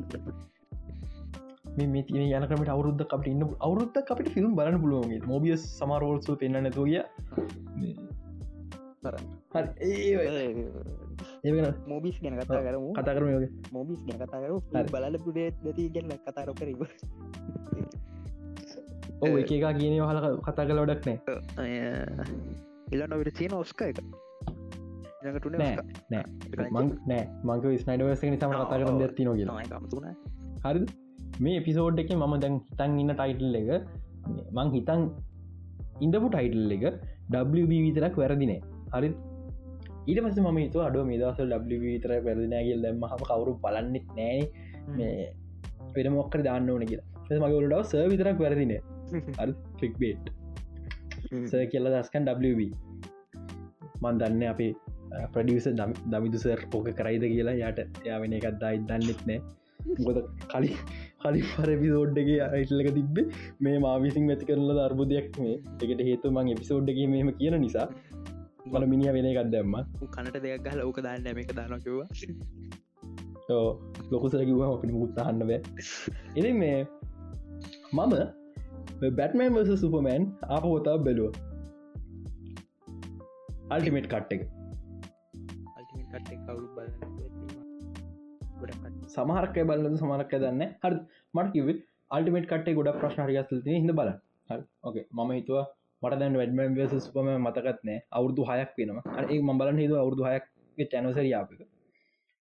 මේ 1.85 2.03
තින 2.03 2.23
යනකට 2.23 2.69
අවුරුද්ධ 2.69 3.03
අපට 3.09 3.27
ඉන්න 3.27 3.43
අවුරුත්ත 3.61 3.97
අපට 4.03 4.29
ෆිල්ම් 4.29 4.51
බලන්න 4.55 4.81
පුළුවන්ගේ 4.81 5.21
මොබිය 5.27 5.55
සමාරෝල්සු 5.59 6.37
පෙන්න්න 6.37 6.71
තුගිය 6.71 6.99
ඒ 9.81 11.61
මෝබිස් 11.87 12.17
ගැන 12.21 12.35
කතා 12.39 12.61
කරම. 12.61 12.85
කතා 12.93 13.13
කරම 13.13 13.27
මෝබිස් 13.71 13.99
ගැන 14.05 14.19
කතා 14.19 14.39
කර 14.41 14.51
බලල 14.91 15.15
පුඩේ 15.21 15.49
දති 15.63 15.89
ගැන 15.91 16.13
කතාර 16.25 16.49
කරීම 16.55 16.81
ඕ 19.23 19.33
එක 19.41 19.51
එකා 19.57 19.73
කියන 19.79 19.97
හල 20.09 20.19
කතා 20.47 20.67
කල 20.69 20.81
ොඩක් 20.83 21.03
නෑ. 21.07 21.17
එල්ලන්න 22.93 23.17
විට 23.21 23.37
තියෙන 23.39 23.55
ඔස්ක 23.59 23.81
එක. 23.81 24.01
නෑ 25.23 26.23
නෑ. 27.07 27.23
මංක 27.43 27.65
ස්නයිඩවර්ස 27.83 28.25
නිසාම 28.25 28.55
කතා 28.55 28.81
කරන 28.81 29.01
ඇති 29.03 29.27
නොග 29.27 29.39
හරි 30.65 30.83
මේ 31.39 31.55
එපිසෝඩ් 31.61 32.03
එක 32.03 32.11
මම 32.15 32.35
දැන් 32.43 32.59
හිතන් 32.67 32.99
ඉන්න 33.03 33.15
ටයිටල් 33.15 33.57
එක 33.61 33.71
මං 34.57 34.75
හිතන් 34.75 35.07
ඉඳපු 36.01 36.27
ටයිටල් 36.29 36.77
එක 36.77 36.85
WB 37.55 37.81
විතරක් 37.87 38.21
වැරදිනේ 38.21 38.61
හරි 38.93 39.09
ඊට 40.09 40.21
පස 40.23 40.37
ම 40.43 40.59
තු 40.73 40.79
අඩ 40.79 40.97
මේදස 41.07 41.41
W 41.51 41.79
විතර 41.85 42.11
පැරදිනෑගල් 42.27 42.83
දැම 42.85 43.01
හම 43.11 43.23
කවරු 43.29 43.53
බලන්නෙත් 43.63 44.07
නෑ 44.19 44.39
මේ 44.97 45.25
පෙර 45.95 46.05
මොක්කර 46.17 46.41
දාන්න 46.47 46.69
ඕන 46.69 46.85
කියලා. 46.91 47.07
මගේ 47.43 47.57
ඔලටව 47.61 47.81
ස 47.89 47.91
විතරක් 48.13 48.39
වැරදින 48.43 48.71
ෆික්බේට් 49.79 50.25
ස 51.45 51.53
කියල 51.71 51.89
දස්කන් 51.93 52.29
WB 52.31 52.61
මන් 54.01 54.19
දන්න 54.19 54.43
අපේ 54.47 54.71
ප්‍රඩියස 55.33 55.67
දමිදුසර් 56.07 56.59
ඕක 56.71 56.89
කරයිද 56.91 57.23
කියලා. 57.25 57.55
යට 57.63 57.79
යා 58.05 58.19
වෙන 58.21 58.35
එකත් 58.39 58.59
දයි 58.63 58.81
දන්නෙත් 58.89 59.21
නෑ. 59.27 59.39
ගොද 59.99 60.17
කලි 60.47 60.69
කලි 61.21 61.41
පරපිසෝඩ්ඩගේ 61.51 62.39
අයිටලක 62.47 62.89
තිබ්බේ 62.93 63.27
මේ 63.59 63.77
මාවිසින් 63.79 64.29
ඇති 64.29 64.49
කරල 64.49 64.81
අර්බුදයක් 64.87 65.29
මේ. 65.39 65.55
එකට 65.83 66.01
හේතු 66.09 66.33
මං 66.33 66.53
එපිසෝඩ්ඩගේ 66.55 67.07
මෙම 67.13 67.31
කියන 67.39 67.57
නිසා 67.59 67.87
මල 68.65 68.85
මිනිිය 68.93 69.13
වෙන 69.17 69.29
එකත් 69.31 69.51
දැම්ම. 69.53 69.77
කනට 70.09 70.43
දෙයක් 70.45 70.65
ගල 70.67 70.83
ඕක 70.87 70.99
දාන්න 71.07 71.31
එක 71.35 71.53
දානකිවා 71.53 72.07
ලොකුසර 74.11 74.41
කිව 74.43 74.61
අපිට 74.63 74.93
මුත්තහන්න 74.93 75.39
බෑ. 75.43 75.59
එති 76.35 76.51
මේ 76.53 76.77
මම 77.93 78.13
බැටමන් 79.13 79.55
වස 79.55 79.81
සුපමෑන් 79.81 80.23
ආප 80.49 80.65
හොතා 80.65 80.97
බැලුව. 80.99 81.33
අල්ටිමේට් 83.69 84.07
කට් 84.07 84.31
එක. 84.33 84.43
සමහරකය 89.09 89.63
බලද 89.63 89.95
සමරක 89.95 90.33
දන්න 90.35 90.63
හර 90.81 90.93
මට 91.33 91.49
කිව 91.53 91.71
අල්ටිමට 92.11 92.49
කට 92.49 92.75
ගොඩ 92.75 92.91
ප්‍රශ්නරිගස්ල 92.99 93.65
හිද 93.67 93.91
බල 93.93 94.13
ඕකේ 94.83 95.05
මම 95.11 95.31
හිතුව 95.31 95.59
මට 96.01 96.19
දැන් 96.21 96.37
වැඩම 96.37 96.99
සුපම 96.99 97.33
මතකත්නෑ 97.37 97.97
අවුරදු 98.11 98.47
හයක් 98.49 98.71
වෙනවා. 98.77 99.03
ඒ 99.23 99.41
ම 99.41 99.57
බලන් 99.59 99.83
හිතු 99.83 99.99
අවුරදු 100.03 100.29
හයක් 100.29 100.45
චැනසරයාපක 100.91 101.59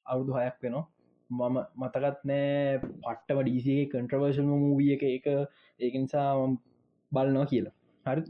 අවුරදු 0.05 0.33
හයක් 0.37 0.57
වෙනවා 0.63 0.85
මම 1.31 1.57
මතකත් 1.81 2.19
නෑ 2.29 2.79
පට්ටම 3.03 3.41
ඩීසිගේ 3.41 3.89
කන්ට්‍රවර්ශල්ම 3.91 4.51
මූවිය 4.63 4.91
එක 4.95 5.03
එක 5.09 5.27
ඒක 5.79 5.93
නිසා 6.03 6.29
බලනවා 7.11 7.49
කියලා. 7.51 7.75
හරි. 8.05 8.23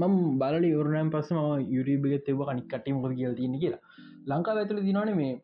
මම 0.00 0.14
බලල 0.40 0.64
යුරනෑම් 0.66 1.08
පස 1.14 1.30
ම 1.34 1.40
යුරිබග 1.76 2.14
තෙව 2.26 2.40
කනික් 2.48 2.68
කටේ 2.72 2.96
මොද 2.96 3.14
කියල 3.18 3.34
තියන්න 3.40 3.58
කියලා. 3.64 3.82
ලංකා 4.30 4.56
ඇතුළ 4.60 4.82
දිනන 4.86 5.12
මේ 5.20 5.34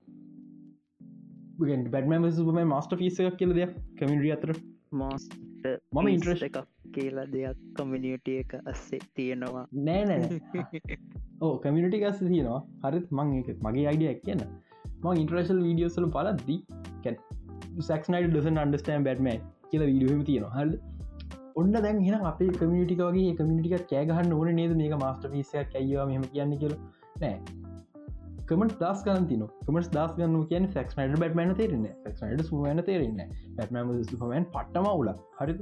බැඩම 1.93 2.31
සුපම 2.39 2.59
මස්ට 2.65 2.99
ෆිස 3.03 3.21
එකක් 3.21 3.39
කියල 3.43 3.53
දෙයක් 3.59 3.77
කමින්රිය 3.99 4.33
අතර. 4.37 4.51
මස් 4.93 5.25
මම 5.95 6.09
ඉන්ට්‍රස් 6.15 6.43
එකක් 6.49 6.59
කියලා 6.95 7.27
දෙයක් 7.35 7.59
කමිනිියටිය 7.77 8.39
එක 8.43 8.53
අස්සේ 8.73 9.01
තියෙනවා. 9.17 9.65
නෑ 9.87 10.03
නෑ 10.11 10.25
ඕ 11.45 11.55
කමිනිටි 11.65 12.03
ගස්ස 12.05 12.21
තියෙනවා. 12.25 12.61
හරිත් 12.85 13.09
මං 13.17 13.35
එක 13.41 13.49
මගේ 13.67 13.87
අයිඩියක් 13.91 14.21
කියන්න 14.27 14.43
ම 15.03 15.07
ඉන්ට්‍රශල් 15.15 15.61
වීඩියෝසල 15.61 16.09
පලද්දී 16.09 16.61
සක්නයිට 17.81 18.31
ඩසන් 18.31 18.59
අන්ඩස්ටෑම් 18.59 19.05
බැටම 19.05 19.29
කියල 19.71 19.83
වීඩියහම 19.83 20.23
තියෙනවා. 20.25 20.53
හල් 20.57 20.71
ඔන්න 21.57 21.73
දැන් 21.77 22.03
හෙන 22.07 22.27
අපේ 22.31 22.51
කමිටිකගේ 22.55 23.37
කමිටික 23.39 23.87
කෑගහන්න 23.93 24.33
ඕන 24.33 24.53
නේද? 24.55 24.75
මේක 24.77 24.95
මස්ට 24.97 25.31
පිසයක් 25.33 25.79
ඇයවා 25.81 26.07
මෙම 26.07 26.27
කියන්න 26.33 26.59
කියල? 26.59 26.75
නෑ. 27.21 27.37
කමට 28.49 28.79
දස් 28.81 29.01
ගන්න 29.05 29.25
තින 29.29 29.45
කමට 29.63 29.93
දස් 29.95 30.13
ගන්න 30.17 30.43
කියන 30.51 30.67
ක්නට 30.73 31.21
බැටමන 31.23 31.55
තේරන්න 31.61 31.87
ක්නට 32.05 32.45
සුවන 32.45 32.83
තේරන්න 32.89 33.23
බැටම 33.57 33.93
සුපමන් 34.05 34.47
පට්ටම 34.53 34.87
උල 34.93 35.11
හරි 35.39 35.57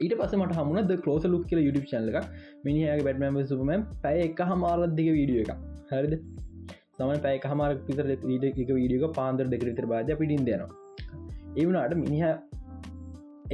ඊට 0.00 0.14
පස 0.20 0.36
මට 0.38 0.58
හමුණ 0.58 0.88
ද 0.88 0.96
කලෝස 1.04 1.26
ලුක් 1.26 1.44
කියල 1.50 1.60
යුටි 1.60 1.84
චල්ල 1.90 2.08
එක 2.12 2.28
මිනිහගේ 2.64 3.04
බැටම 3.08 3.40
සුපමන් 3.52 3.86
පැය 4.02 4.24
එක 4.26 4.42
හමාරත් 4.50 4.96
දෙක 4.98 5.10
වීඩියෝ 5.10 5.44
එක 5.46 5.52
හරිද? 5.92 6.14
සම 6.98 7.10
පැය 7.24 7.38
හමාර 7.50 7.70
පිතර 7.88 8.06
වීඩ 8.28 8.44
එක 8.48 8.56
වීඩියක 8.78 9.04
පාන්දර 9.18 9.44
දෙකරතර 9.52 9.86
බාජ 9.92 10.08
පිටින් 10.20 10.46
දෙනවා. 10.48 10.70
ඒවුණට 11.60 11.94
මිනිහ 12.00 12.22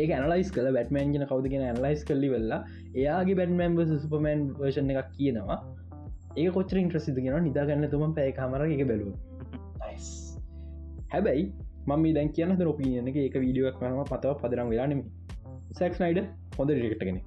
ඒ 0.01 0.07
ඇනලයිස් 0.19 0.51
කල 0.55 0.69
බැටමන් 0.77 1.13
ගෙන 1.15 1.25
කවදගෙන 1.33 1.65
ඇනලයිස් 1.67 2.05
කල්ලි 2.11 2.31
වෙල්ලා 2.35 2.61
එයාගේ 3.01 3.37
බැටමන් 3.41 4.01
සුපමන් 4.05 4.47
වර්ෂණ 4.61 4.95
එකක් 4.95 5.13
කියනවා. 5.19 5.59
ඒ 6.39 6.49
කොච්චර 6.57 6.81
ඉන්ට්‍රසිද 6.85 7.21
කියෙන 7.21 7.47
නිදාගන්න 7.49 7.91
තුම 7.95 8.17
පැය 8.19 8.33
කමර 8.41 8.65
එක 8.69 8.83
බැලුව. 8.93 9.13
හැබැයි 11.13 11.45
මම 11.87 12.05
දැන් 12.17 12.35
කියන්න 12.37 12.67
රොපියන 12.69 13.13
එක 13.13 13.23
එක 13.29 13.39
වීඩියක් 13.45 13.81
මම 13.83 14.03
පතව 14.13 14.35
පදරම් 14.43 14.75
වෙලානෙම 14.75 15.07
සැක්ස් 15.79 15.99
නයිඩ 16.03 16.21
හොඳ 16.59 16.71
ඩිරෙක්ටගෙන 16.73 17.19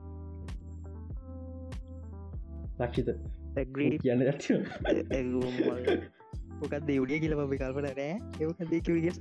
ලක්ෂිත 2.79 3.09
ඇග්‍රී 3.09 3.36
කියන්න 3.99 4.21
ඇ 5.11 5.23
මොකක් 6.59 6.75
දෙවඩිය 6.87 7.19
කියල 7.19 7.33
පි 7.43 7.57
කල්පට 7.57 7.89
රෑ 7.91 8.11
ඒකදකිවිගස් 8.41 9.17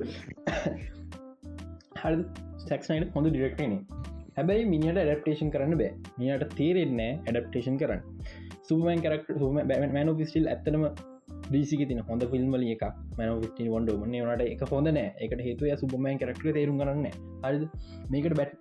හරි 2.01 2.17
සැක්නයිට 2.67 3.15
හොඳ 3.15 3.29
ඩිරෙක්ටනේ 3.29 3.81
හැබැයි 4.37 4.65
මිනිට 4.71 4.99
ඇඩප්ටේෂන් 5.01 5.51
කරන්න 5.53 5.75
බෑ. 5.81 5.93
මියට 6.19 6.43
තේරෙන්නේ 6.57 7.13
ඇඩප්ටේෂන් 7.21 7.77
කරන්න. 7.83 8.03
සුමන් 8.63 9.05
කරක් 9.05 9.29
මැන 9.93 10.11
පිස්ටිල් 10.17 10.49
ඇත්තනම 10.53 10.85
ඩීසික 11.47 11.83
තින 11.91 12.01
හොඳ 12.09 12.23
ෆිල්ම්මල 12.33 12.65
එක 12.75 12.83
මැන 13.19 13.45
ිස්ටි 13.47 13.69
වොන්ඩ 13.75 13.93
මන 13.95 14.17
නට 14.25 14.49
එක 14.55 14.65
හොඳ 14.73 14.91
නෑ 14.91 15.27
එකට 15.27 15.43
හේතුව 15.47 15.73
සුපමන් 15.83 16.19
කරක්ට 16.23 16.49
තේරුම් 16.57 16.81
කරන්න 16.81 17.07
හරි 17.45 17.69
මේකට 18.11 18.37
බැට් 18.41 18.53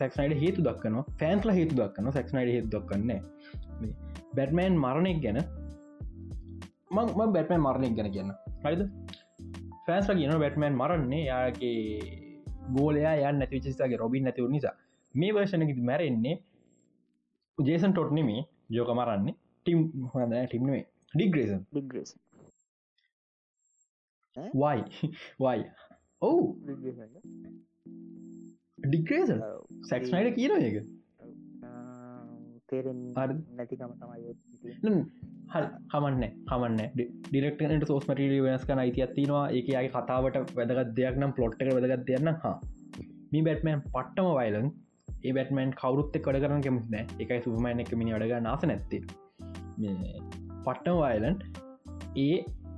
සැක්නයිට 0.00 0.42
හේතු 0.42 0.66
දක්කන 0.68 0.98
ෆෑන්ස්ල 1.22 1.54
හේතු 1.58 1.78
දක්කන 1.80 2.12
සැක්නයිට 2.18 2.54
හේතු 2.56 2.68
දක්කන්න 2.74 3.10
බැට්මෑන් 4.36 4.80
මරණෙක් 4.84 5.20
ගැන. 5.24 5.38
මං 6.90 7.32
බැටමන් 7.32 7.64
මරණෙක් 7.66 7.94
ගැන 7.98 8.10
කියන්න. 8.14 8.32
හරිද? 8.64 8.82
ෆෑන්ස්ල 9.86 10.18
කියන 10.20 10.34
බැටමෑන් 10.44 10.80
මරන්නේ 10.80 11.22
යාගේ 11.24 11.78
ගෝලයා 12.74 13.14
යන්න 13.22 13.40
නැතිවිචස්ගේ 13.40 14.02
රොබින් 14.02 14.24
නැතිව 14.24 14.50
නිසා. 14.50 14.74
මේ 15.14 15.32
වර්ෂණකි 15.32 15.88
මැරෙන්නේ 15.90 16.36
ජේසන් 17.58 17.92
ටොට් 17.92 18.12
නෙමේ 18.12 18.42
ජෝක 18.70 18.92
මරන්නේ. 18.92 19.38
ටිම් 19.66 19.80
හොඳ 20.12 20.34
ටිම්නේ 20.44 20.82
ඩිග්‍රේසන් 21.14 21.60
ඩිග්‍රස් 21.70 22.10
වයි 24.54 24.82
වයි 25.40 25.62
ඔවු 26.22 26.42
ඩික්‍රේසන් 28.84 29.40
සැක්ස්නයිට 29.90 30.36
කියන 30.38 30.54
එක 30.58 30.76
තේරෙන් 32.68 33.00
හරි. 33.18 33.36
නැතිකම 33.58 33.92
තමයි 34.00 34.22
හල් 35.52 35.66
කමන්න 35.92 36.24
කමන්න. 36.50 36.80
ඩිරෙක්ටනට 37.26 37.86
සෝස් 37.90 38.06
මටට 38.08 38.44
වෙනස් 38.46 38.64
කන 38.70 38.82
අයිති 38.84 39.04
ඇතිනවා 39.06 39.44
ඒක 39.58 39.68
අයි 39.80 39.90
කතාවට 39.96 40.56
වැදගත් 40.58 40.94
දෙයක් 40.98 41.20
නම් 41.20 41.34
පලොට්ට 41.38 41.68
වැදගත් 41.76 42.06
දෙයන්න 42.10 42.32
හා. 42.44 42.56
මේ 43.32 43.44
බැටමෑන් 43.48 43.84
පට්ටම 43.94 44.28
වයිලන් 44.38 44.68
ඒ 45.26 45.32
බැටමන් 45.38 45.70
කවරුත්ත 45.82 46.16
කඩ 46.24 46.42
කරන 46.44 46.64
කෙමතින 46.66 46.96
එකයි 47.22 47.40
සුපමයින් 47.46 47.84
එක 47.84 47.92
මිනි 48.00 48.16
අඩග 48.18 48.34
නාස 48.48 48.66
නැත්තේ. 48.70 49.02
පට්ටම 50.66 50.98
වයිලන් 51.04 51.36
ඒ 52.24 52.36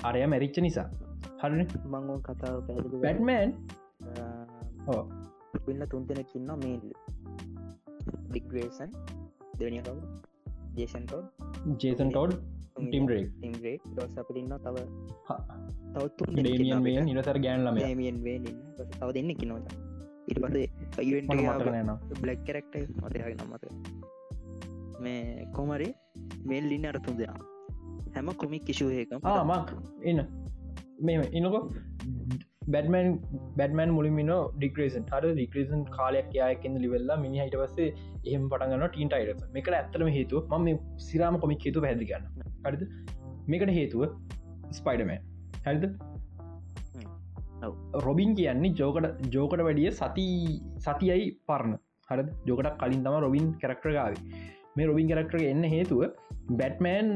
අරය 0.08 0.26
මැරිච්ච 0.32 0.58
නිසා. 0.66 0.88
හරන? 1.40 1.62
මංගුවන් 1.94 2.22
කතාව 2.28 2.56
බැටමෑන් 3.04 3.50
පින්න 5.66 5.82
තුන්තෙනකින්න 5.92 6.50
මේල් 6.64 6.84
ඩිග්‍රේසන් 8.30 8.90
දෙවනිය 9.58 9.82
කවු 9.82 9.94
ජේෂන්ටෝඩ් 10.76 11.26
ජේසන් 11.82 12.10
ටෝඩ් 12.10 12.32
ටිම්රේ 12.78 13.24
ඉම්රේ 13.42 13.76
දොස් 13.96 14.16
අපින්න 14.18 14.54
තව 14.58 14.76
ඩේමියන් 16.30 16.82
මේ 16.82 17.04
නිරතර 17.08 17.38
ගෑන්ලම 17.44 17.78
මියන් 18.00 18.18
වේ 18.26 18.38
තව 18.92 19.08
දෙන්න 19.16 19.32
කිනෝට 19.40 19.66
ඉට 20.28 20.38
පසේ 20.42 20.66
බ්ලක් 22.22 22.40
කරක්ට 22.46 22.74
මතයාග 23.02 23.34
නම්මත 23.36 23.64
මේ 25.00 25.46
කොමරි 25.52 25.88
මෙල් 26.44 26.64
ලින්න 26.70 26.86
අරතුන් 26.86 27.16
දෙනා. 27.18 27.40
හැම 28.14 28.28
කොමික් 28.34 28.62
කිෂූහකම් 28.68 29.20
ආමක් 29.24 29.70
එන්න 30.02 30.20
මෙම 31.00 31.22
එනකො 31.32 31.60
බැඩමන් 32.74 33.08
බැඩමන් 33.58 33.90
මුලින්මින 33.96 34.30
ඩික්‍රේසන් 34.56 35.04
හර 35.12 35.24
ඩික්‍රේසන් 35.30 35.82
කාලයක් 35.96 36.28
යායකෙන් 36.38 36.74
ලිවෙල්ලා 36.84 37.18
මිනි 37.24 37.40
හිට 37.42 37.56
පස්සේ 37.62 37.88
එහම 38.30 38.48
පටගන්න 38.52 38.84
ටීන්ට 38.88 39.16
අයිට 39.18 39.46
මේකට 39.56 39.78
ඇත්තරම 39.78 40.10
හේතුව 40.16 40.52
ම 40.52 40.66
මේ 40.66 40.76
සිරාම 41.06 41.38
කොමික් 41.44 41.66
හේතු 41.66 41.84
පැදිගන්න 41.86 42.28
හරිද? 42.66 42.84
මේකට 43.48 43.72
හේතුව 43.78 44.02
ස්පයිඩමෑන් 44.72 45.22
හැරිද? 45.66 45.86
රොබින් 48.06 48.36
කියන්නේ 48.38 48.74
ජෝකට 48.80 49.26
ජෝකට 49.36 49.66
වැඩිය 49.68 49.90
සති 50.00 50.26
සතියයි 50.78 51.26
පරණ. 51.48 51.74
හර 52.08 52.20
ජෝකට 52.48 52.76
කලින් 52.82 53.02
තම 53.04 53.18
රොබින් 53.24 53.46
කරක්ටරගාව 53.62 54.14
මේ 54.76 54.86
රොබින් 54.90 55.08
කරක්ටර 55.10 55.42
එන්න 55.52 55.64
හේතුව 55.74 56.02
බැට්මෑන් 56.52 57.10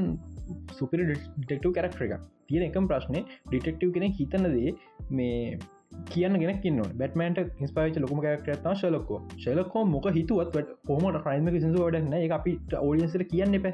සුපිරි 0.73 1.09
ඩෙක්ටව 1.11 1.73
කරක්ටර 1.73 2.07
එක 2.07 2.15
තියෙන 2.47 2.65
එකම් 2.65 2.87
ප්‍රශ්නය 2.87 3.21
ඩිටෙක්ටව 3.45 3.93
කෙන 3.93 4.07
හිතනදේ 4.13 4.73
මේ 5.11 5.59
කියන්න 6.09 6.39
ගෙන 6.39 6.61
කින්න 6.61 6.81
බැටමන්ට 6.95 7.61
ඉස්පයිච 7.61 7.99
ලොකම 7.99 8.21
කරක්ටරත්තා 8.21 8.75
ශලකෝ 8.75 9.19
ශලකෝ 9.37 9.83
මොක 9.87 10.09
හිතුවත් 10.11 10.57
හොමට 10.89 11.21
ප්‍රයිම 11.25 11.51
සිසු 11.57 11.77
වඩන්න 11.77 12.17
එක 12.19 12.35
අපි 12.39 12.53
ඕඩියන්සට 12.81 13.25
කියන්න 13.27 13.55
එප. 13.55 13.67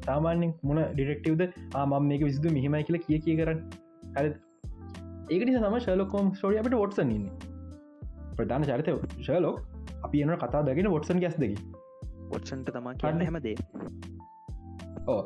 සාමාන්‍යෙන් 0.00 0.54
මුණ 0.62 0.82
ඩිරෙක්ටවද 0.92 1.42
ආමම් 1.74 2.08
මේක 2.08 2.24
විසිදු 2.24 2.54
මෙහෙමයි 2.56 2.84
කියලා 2.84 3.04
කිය 3.04 3.20
කිය 3.20 3.36
කරන්න. 3.36 3.60
හරි. 4.14 4.32
ඒකනි 5.30 5.56
සම 5.56 5.78
ශලකෝම් 5.80 6.32
ස්ටෝරිය 6.34 6.62
අපට 6.62 6.76
වොටසන් 6.76 7.10
ඉන්න. 7.10 7.28
ප්‍රධාන 8.36 8.64
චරිතය 8.64 8.96
ශලෝ 9.20 9.54
අපි 10.02 10.24
එන 10.24 10.36
කතා 10.38 10.64
දගෙන 10.64 10.90
වොටසන් 10.90 11.22
ගැස් 11.24 11.38
දෙකි. 11.38 11.56
ඔොට්සන්ට 12.30 12.72
තමා 12.72 12.94
කියන්න 12.96 13.22
හැමදේ 13.22 13.56
ඕ 15.08 15.22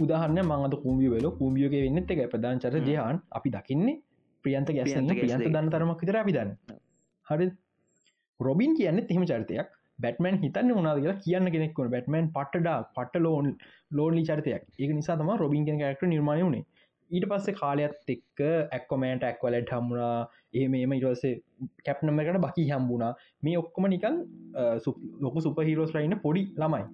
උදාහරන්න 0.00 0.40
මංගත 0.42 0.74
කුම්ිය 0.84 1.10
වෙල 1.14 1.30
කුම්ියෝක 1.38 1.74
වෙන්නත් 1.84 2.10
එක. 2.10 2.20
ප්‍රධාන 2.32 2.58
චර 2.58 2.76
ජයහන් 2.88 3.20
අපි 3.32 3.50
දකින්නේ 3.50 4.00
ප්‍රියන්ත 4.44 4.68
ගැසන්න 4.78 5.08
ප්‍රියන්ත. 5.10 5.46
දන්න 5.46 5.70
තරමක් 5.70 6.02
විතර 6.02 6.18
අපිදන්න 6.22 6.52
හරි. 7.26 7.46
රොබින් 8.40 8.76
කියන්න 8.78 9.00
එහෙම 9.02 9.24
චරිතයක්. 9.32 9.68
බැටමන් 9.98 10.38
හිතන්න 10.44 10.70
උනාද 10.74 11.00
කියලා 11.02 11.20
කියන්න 11.24 11.52
කෙනෙක්වන 11.54 11.90
බැටමන් 11.90 12.30
පට්ටඩා 12.36 12.78
පට 12.96 13.24
ලෝන් 13.26 13.50
ලෝනි 13.92 14.24
චරිතයක්. 14.30 14.62
ඒක 14.78 14.90
නිසා 15.00 15.16
තම 15.16 15.30
රොබින් 15.42 15.66
කෙන 15.66 15.78
කරක්ට 15.80 16.10
නිර්මාණය 16.14 16.44
වුණේ 16.46 16.64
ඊට 17.10 17.26
පස්සේ 17.30 17.56
කාලයක්ත් 17.60 18.10
එක්ක 18.14 18.40
ඇක්කොමෑන්ට 18.76 19.24
ඇක්වලට 19.28 19.72
හමුණා 19.76 20.28
ඒ 20.54 20.66
මේම 20.68 20.94
ඉටසේ 20.96 21.32
කැප්නමකට 21.86 22.40
බකි 22.46 22.64
හම්බුණා. 22.70 23.12
මේ 23.42 23.56
ඔක්කොම 23.62 23.88
නිකන් 23.94 24.16
ලොක 25.20 25.36
සුප 25.46 25.58
හිරෝස් 25.68 25.92
රයින්න 25.96 26.16
පොඩි 26.24 26.44
ළමයි. 26.62 26.84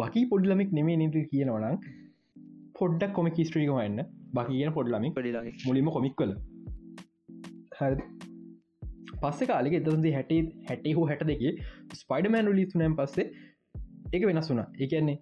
බකි 0.00 0.22
පොඩ්ලමික් 0.30 0.72
නෙමේ 0.78 0.96
නති 0.98 1.26
කියනවනම් 1.32 1.76
පොඩ්ඩක් 2.74 3.12
කොමික් 3.12 3.38
ස්ට්‍රීක 3.46 3.70
වන්න. 3.70 4.02
බකි 4.34 4.58
කියන 4.58 4.72
පඩිලාගේ 4.74 5.54
මුලිම 5.66 5.88
කොමික් 5.96 6.14
කල 6.16 6.32
හ 7.78 7.80
පස්ස 9.22 9.48
කාලෙක 9.50 9.74
එතන්දේ 9.78 10.14
හැටේ 10.14 10.40
හැටහු 10.68 11.06
හැට 11.10 11.24
දෙක 11.30 11.42
ස්පයිඩමෑන් 11.94 12.50
ලිස්තුනෑම් 12.58 12.96
පස්සේ 13.00 13.26
එක 14.14 14.24
වෙනස් 14.30 14.50
වුනා 14.52 14.68
එකන්නේ 14.86 15.18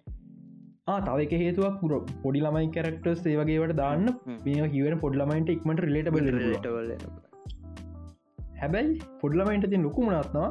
තව 1.07 1.17
එක 1.25 1.33
හේතුවක් 1.43 1.75
පුර 1.81 1.91
පොඩි 2.23 2.43
ළමයි 2.45 2.69
කරක්ටර් 2.77 3.15
සේවගේවට 3.15 3.75
දාන්න 3.81 4.07
මේ 4.45 4.69
කිවෙන 4.75 4.97
පොඩ්ලමයින්ට 4.99 5.51
ඉක්මට 5.55 5.83
රිලට 5.85 6.09
ටවල් 6.09 6.89
හැබැයි 8.61 8.97
පොඩ්ලමයින්ට 9.21 9.69
ති 9.73 9.83
ලොකුමනත්නවා 9.87 10.49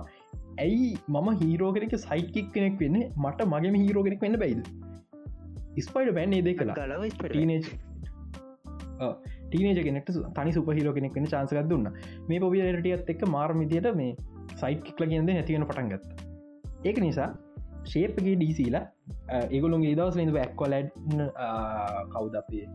ඇයි 0.58 0.92
මම 1.08 1.28
හීරෝ 1.42 1.72
කෙනෙක 1.74 1.96
සයිට්කික් 2.06 2.48
කෙනෙක් 2.54 2.78
වෙන්න? 2.84 2.96
මට 3.24 3.50
මගේම 3.54 3.76
හීරෝ 3.82 4.06
කෙනෙක් 4.06 4.22
වෙන්න 4.26 4.40
බයිද 4.44 4.62
ස්පයිඩ 5.78 6.14
බැන් 6.14 6.32
ඒදේ 6.32 6.54
කලා 6.54 6.74
ටීනේජ් 7.08 7.62
ටීනේජ 9.48 9.84
කෙනෙක්ට 9.84 10.10
තනි 10.36 10.52
සුපහිරෝ 10.52 10.94
කෙනෙක් 10.94 11.14
වෙන 11.14 11.26
චාන්සකක් 11.26 11.68
දුන්න. 11.68 11.86
මේ 12.28 12.40
පොබියටත් 12.40 13.14
එක් 13.14 13.22
මාර්මිතියට 13.28 13.94
මේ 13.94 14.16
සයිට් 14.56 14.82
කික්ල 14.82 15.06
කියද 15.06 15.24
නැතිවෙන 15.24 15.66
පටන්ගත් 15.66 16.04
ඒක 16.84 16.98
නිසා 16.98 17.30
ශේපගේ 17.84 18.36
ඩීසීලා 18.36 18.84
ඒගොලුන්ගේ 19.50 19.96
දවස 19.96 20.16
ද 20.28 20.36
ඇක්කොලඩ් 20.36 20.88
කවුද 22.14 22.34
අපේ? 22.34 22.66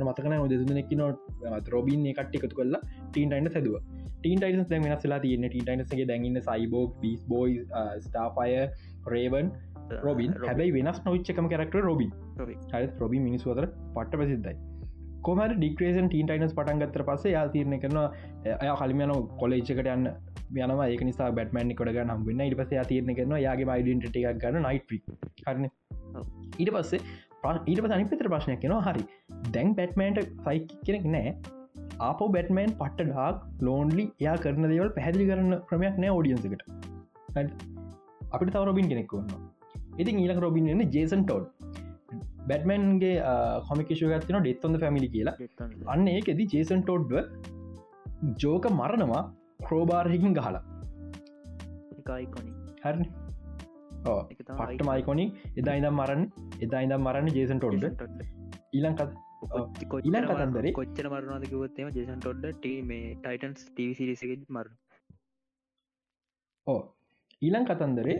මතකන 0.00 0.48
දෙදනෙක් 0.48 0.90
නොට 0.92 1.68
රොබින් 1.68 2.06
එකට 2.06 2.34
එකතු 2.34 2.56
කල්ලා 2.56 2.82
ටීන්ටයින්න 3.10 3.50
සැදුව 3.50 3.76
ටීන්ටයින් 4.20 4.64
දැ 4.64 4.80
වෙනස්ලා 4.80 5.20
තියන්න. 5.20 5.46
ටීන්ටයින්ගේ 5.48 6.06
දැඟන්න 6.06 6.40
සයිබෝක් 6.40 6.96
පිස් 7.00 7.22
බෝයි 7.28 7.60
ස්ටාපය 8.00 8.50
රේවන් 9.06 9.50
රොබින්. 10.04 10.36
හැබයි 10.44 10.70
වෙනස් 10.76 11.00
නොච්චකම 11.06 11.48
කරක්ට 11.52 11.82
රොබි 11.88 12.08
හරි 12.38 12.86
රොබි 13.02 13.18
මිනිස් 13.26 13.46
අතර 13.54 13.66
පට්ට 13.96 14.20
ප්‍රසිද්ධයි. 14.20 14.56
කොමට 15.26 15.56
ඩික්‍රේෂන් 15.58 16.08
ටීන් 16.12 16.30
ටයිනස් 16.30 16.54
පටන්ගත්තර 16.58 17.04
පසේ 17.10 17.34
යා 17.34 17.44
තිරණ 17.54 17.76
කරනවා 17.82 18.08
අය 18.62 18.72
කලිමයන 18.80 19.12
කොලේච්චකට 19.42 19.90
යන්න 19.94 20.08
යන 20.64 20.72
ඒක 20.86 21.04
නිසා 21.10 21.30
බැටමන් 21.38 21.74
කොට 21.78 21.92
නම් 22.02 22.24
වන්න 22.26 22.44
ඉට 22.48 22.58
පස 22.60 22.90
තිරන 22.90 23.14
කරන 23.18 23.36
යාගේ 23.46 23.68
මයිඩට 23.70 24.18
එකක් 24.22 24.42
ගන්න 24.42 24.68
නයිට්‍රි 24.68 24.98
කරන 25.42 25.68
ඊට 26.60 26.72
පස්සේ 26.76 27.00
ඊට 27.70 27.82
පස 27.84 27.94
අනි 27.96 28.08
පතර 28.12 28.30
ප්‍රශ්නයක් 28.34 28.60
කෙනවා 28.64 28.84
හරි. 28.88 29.04
දැන් 29.54 29.74
බැට්මන්ට 29.80 30.20
සයි 30.46 30.58
කෙනෙක් 30.86 31.06
නෑ 31.16 31.34
ආපෝ 32.08 32.28
බැටමන් 32.36 32.76
පට්ට 32.80 33.10
ඩාක් 33.10 33.42
ලෝන්ලි 33.68 34.06
යා 34.26 34.36
කරන 34.44 34.70
දේවල් 34.72 34.92
පැදිලි 34.98 35.30
කරන්න 35.30 35.58
ක්‍රමයක් 35.70 35.98
නෑ 36.04 36.14
ෝඩියන්සකට 36.18 36.62
අපිට 38.34 38.50
තව 38.54 38.62
රොබින් 38.70 38.88
කෙනෙක් 38.92 39.14
වන්න 39.16 39.53
ඉතින් 39.96 40.22
ඊලක 40.22 40.40
රොබින් 40.44 40.70
එන්න 40.74 40.84
ජේසන් 40.90 41.24
ටෝඩ්. 41.24 41.46
බැටමන්ගේ 42.48 43.14
කොමිකේෂ 43.68 44.04
ගත්තින 44.12 44.40
ඩෙත්තොඳ 44.40 44.80
පැමිලි 44.80 45.08
කියලා. 45.08 45.36
අන්න 45.86 46.06
ඒකෙද 46.08 46.40
ජේසන් 46.54 46.82
ටෝඩ්ව 46.82 47.12
ජෝක 48.36 48.70
මරණවා 48.72 49.24
ක්‍රෝබාර්හකින් 49.66 50.38
ගහලා. 50.38 50.64
හරි 52.84 53.06
පට්ට 54.04 54.82
මයිකොනික් 54.88 55.36
එදා 55.56 55.76
ඉදම් 55.80 55.94
මරන්න 55.98 56.24
එදා 56.60 56.82
ඉදම් 56.86 57.00
මරන්න 57.00 57.30
ජේසන් 57.36 57.60
ටොඩ්ඩ 57.60 58.24
ඊලං 58.72 58.98
ඊලං 60.00 60.26
කතන්දරේ 60.30 60.72
කොච්චර 60.72 61.08
මරනවාද 61.10 61.46
කිවත්තේම 61.52 61.92
ජේසන් 61.96 62.18
ටොඩ්ඩ 62.18 62.58
ටී 62.58 62.82
මේ 62.90 63.14
ටයිටන්ස් 63.16 63.64
ටවිසිරිසක 63.70 64.44
මර 64.48 64.68
ඕ 66.66 66.80
ඊලං 67.44 67.66
කතන්දරේ 67.68 68.16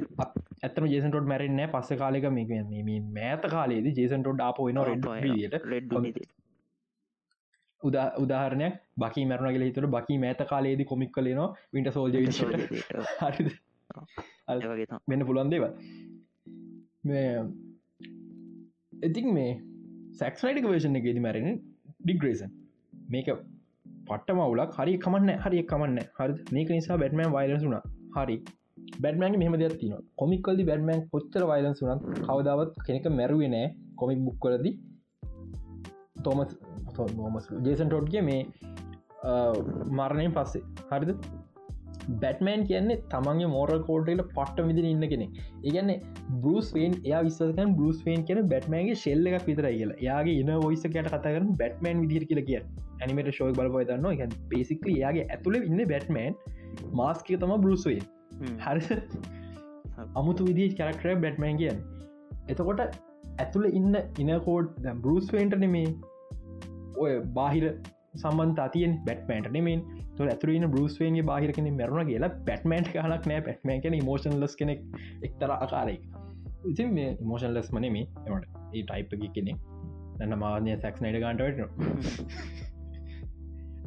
ඇතම 0.62 0.86
ජේසන්ටොඩ් 0.86 1.26
මැරෙන්න 1.26 1.60
පස්ස 1.68 2.00
කාලෙක 2.00 2.26
මේ 2.30 2.62
මේ 2.82 3.00
මෑත 3.10 3.44
කාලේද 3.50 3.86
ජේසන්ටොඩ් 3.92 4.42
වෙන 4.60 4.80
රෙඩ්ට 4.82 5.60
රෙඩ් 5.66 5.94
උදා 7.82 8.06
උදාහරණයක් 8.16 8.74
බකි 8.96 9.26
මැරණ 9.30 9.54
කියල 9.54 9.66
හිතර 9.66 9.86
බකි 9.88 10.16
මෑත 10.18 10.42
කාලේද 10.48 10.82
කොමික් 10.84 11.12
කලනවා 11.12 11.48
විට 11.72 11.92
හරි 13.20 13.46
වෙන්න 15.08 15.26
පුළුවන් 15.26 15.50
දේව 15.50 15.64
ඉතින් 19.02 19.28
මේ 19.32 19.50
සැක්ස්නයිටක 20.14 20.68
වේෂණ 20.68 21.00
එකේද 21.00 21.20
මැරෙන 21.20 21.48
ඩිග්‍රේසන් 22.00 22.50
මේක 23.10 23.30
පට්ට 24.08 24.36
මවුලක් 24.36 24.76
හරි 24.78 24.94
කමන්න 24.98 25.40
හරි 25.40 25.64
කමන්න 25.64 26.12
හරි 26.18 26.34
මේක 26.52 26.68
නිසා 26.70 26.98
බැට්මෑන් 26.98 27.34
වයිරසුන 27.34 27.76
හරි 28.16 28.36
බැඩ්මෑන් 29.02 29.38
මෙහම 29.42 29.56
දෙයක් 29.62 29.76
තින 29.80 29.94
කොමික්කල්දි 30.16 30.68
බැඩ්මෑන් 30.70 31.06
කොච්චර 31.12 31.44
වයිලන් 31.52 31.78
සුනත් 31.80 32.04
කවදාවත් 32.26 32.74
කෙනෙක 32.86 33.06
මැරුවේ 33.20 33.50
නෑ 33.54 33.70
කොමික් 33.96 34.20
බුක් 34.26 34.38
කරදි 34.44 34.72
තෝමස් 36.24 36.52
නොමස් 37.16 37.48
ජේසන් 37.66 37.88
ටෝඩ්ගේ 37.88 38.22
මේ 38.22 38.42
මරණයෙන් 39.98 40.32
පස්සේ. 40.32 40.62
හරිද? 40.90 41.12
බැටමෑන් 42.22 42.62
කියන්නේ 42.68 42.96
තමන්ගේ 43.12 43.50
මෝරල් 43.52 43.78
කෝඩ්ට 43.86 44.22
පට්ට 44.30 44.66
විදිර 44.70 44.86
ඉන්න 44.88 45.04
කෙනෙ 45.12 45.26
ඒගන්න 45.68 45.92
බරුස් 46.42 46.66
වන් 46.76 46.96
එයා 47.00 47.22
විස්සකන් 47.26 47.76
බරුස් 47.78 48.00
වන් 48.06 48.26
කියන 48.28 48.40
බැටමෑන්ගේ 48.52 48.98
ශෙල්ල 49.04 49.30
එකක් 49.30 49.46
විතර 49.50 49.68
කියලා. 49.68 50.00
යාගේ 50.08 50.40
ඉන 50.42 50.50
ොයිස 50.56 50.84
කට 50.86 51.06
කතාකරන 51.06 51.54
බැටමෑන් 51.62 52.02
විදිර 52.04 52.26
කියල 52.30 52.42
කිය 52.50 52.60
ඇනිමට 53.00 53.32
ශෝය 53.38 53.54
බලපය 53.60 53.86
දන්න 53.90 54.26
එක 54.26 54.36
පේසිකල 54.52 54.92
යාගේ 54.96 55.24
ඇතුළ 55.36 55.58
ඉන්න 55.60 55.80
බැටමෑන් 55.92 56.36
මාස්කය 57.00 57.40
තම 57.40 57.56
බරුස්වේ 57.64 58.02
හරි. 58.40 59.00
අමුතු 60.14 60.44
විදි 60.44 60.68
කරක්ටර 60.68 61.16
බැටමෑන් 61.16 61.56
කියන්න. 61.56 61.78
එතකොට 62.48 62.80
ඇතුළ 63.38 63.66
ඉන්න 63.66 63.96
ඉනකෝඩ් 64.18 64.86
බරුස් 65.02 65.32
වේන්ට 65.32 65.58
නෙමේ 65.58 65.94
ඔය 66.96 67.20
බාහිර 67.20 67.64
සම්බන්ත 68.14 68.58
අතියෙන් 68.58 68.92
බැට්මෑන්ට 69.06 69.52
නෙමෙන් 69.52 69.80
තුර 70.16 70.28
ඇතුරන 70.28 70.66
බරුස්වේගේ 70.70 71.22
බාහිරකන 71.22 71.70
මැරුණ 71.78 72.06
කියලා 72.06 72.30
පැට්මන්ට් 72.48 72.88
හලක් 72.88 73.26
නෑ. 73.26 73.40
පැට්මන් 73.40 73.80
කෙන 73.82 74.04
මෝෂන් 74.04 74.36
ලස් 74.40 74.54
කෙනෙක් 74.56 74.80
එක්තර 75.22 75.50
අකාරෙක් 75.50 76.02
ඉතින් 76.64 76.94
මේ 76.94 77.16
මෝෂන් 77.20 77.54
ලස් 77.54 77.72
මනෙමේ 77.72 78.06
එමට 78.26 78.44
ඒ 78.72 78.82
ටයිප්ප 78.82 79.32
කෙනෙ 79.34 79.52
දන්න 80.18 80.38
මාන්‍ය 80.38 80.76
සැක්ස් 80.84 81.02
නයිඩ 81.02 81.18
ගන්ටට 81.24 81.58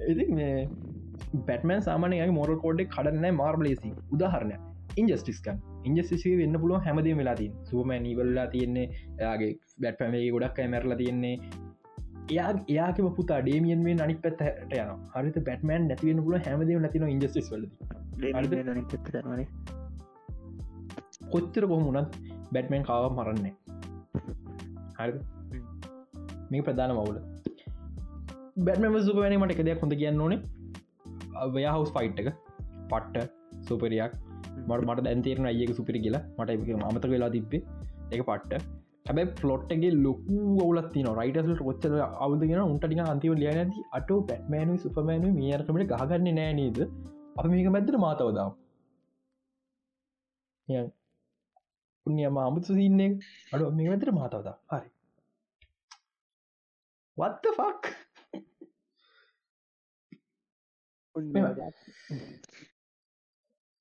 ඉති 0.08 0.26
මේ 0.32 0.68
පැටමන් 1.48 1.82
සාමානය 1.82 2.20
මොර 2.32 2.50
කෝඩ් 2.64 2.82
කඩන්න 2.88 3.28
මාර්බලේසි 3.34 3.94
උදාහරණය 4.12 4.58
ඉන්ජස්ටිස්කන් 4.96 5.58
ඉන්ජස්ටිසේ 5.86 6.36
වෙන්න 6.38 6.60
පුළුව 6.62 6.86
හැමදේ 6.86 7.16
වෙලාතින් 7.16 7.54
සුවම 7.64 7.92
නීවල්ලා 8.06 8.48
තියෙන්නේ. 8.48 8.88
යාගේ 9.20 9.52
බැට් 9.82 9.98
පැමේ 10.00 10.24
ගොඩක් 10.32 10.60
මැරලා 10.68 10.98
තියෙන්නේ. 10.98 11.36
එයා 12.32 12.52
එයාක 12.68 13.02
පුතා 13.16 13.40
ඩේමියන් 13.42 13.84
මේ 13.84 13.98
අනි 14.06 14.16
පැත් 14.18 14.42
හට 14.42 14.82
යන 14.84 14.92
හරිත 15.14 15.38
බැටමන් 15.46 15.88
නැතිවෙන 15.88 16.24
පුල 16.26 16.38
හැමද 16.40 16.76
නැතින 16.78 17.08
ඉන්ජස්ස් 17.08 17.52
වලද. 17.52 17.66
කොච්චර 21.32 21.64
කොහමුණත් 21.68 22.20
බැටමන් 22.54 22.84
කාව 22.84 23.06
මරන්නේ 23.12 23.54
හරි 24.98 25.12
මේ 26.52 26.62
ප්‍රධාන 26.62 26.94
මවුල 26.94 27.18
බැටම 28.60 28.98
සුපවැන 29.02 29.36
මට 29.40 29.56
එක 29.56 29.64
දෙයක් 29.66 29.82
හොඳ 29.82 29.96
කියන්න 29.96 30.22
ඕනේ 30.22 30.40
වයා 31.56 31.76
හවස් 31.76 31.92
ෆයිට් 31.96 32.20
එක 32.24 32.30
පට්ට 32.92 33.30
සුපරයක්. 33.68 34.14
මට 34.68 34.82
මට 34.88 35.06
දැන්තේරන 35.08 35.50
අයක 35.52 35.72
සුපිරි 35.80 36.02
කියලා. 36.06 36.24
මට 36.40 36.84
අමතක 36.90 37.10
වෙලා 37.16 37.32
තිබ්බේ. 37.38 37.64
එක 38.12 38.22
පට්ට. 38.30 38.64
හැබයි 39.08 39.26
පලොට්ගේ 39.42 39.92
ලොකු 40.06 40.38
ඔවලත්තින 40.66 41.10
රයිටසල් 41.20 41.66
ොච්චර 41.72 41.92
අවදගෙන 42.26 42.64
උන්ටටික 42.64 43.04
අන්තිව 43.14 43.36
ලිය 43.42 43.52
ඇති. 43.54 43.86
අට 43.98 44.10
පැට්මෑනු 44.30 44.80
සුපමෑනු 44.86 45.34
මේයරකමට 45.42 45.92
ගහගන්න 45.94 46.32
නෑ 46.40 46.54
නේද? 46.62 46.80
අප 47.38 47.46
මේක 47.52 47.70
මැදර 47.76 47.98
මාතවදාව 48.06 48.52
පුුණියම 52.06 52.38
අමුතු 52.40 52.78
සින්නේ 52.80 53.12
අඩු 53.54 53.72
මේ 53.78 53.90
මැතර 53.92 54.12
මාතවදා 54.20 54.56
හරි. 54.72 54.90
වත්ත 57.18 57.46
ෆක් 57.60 57.84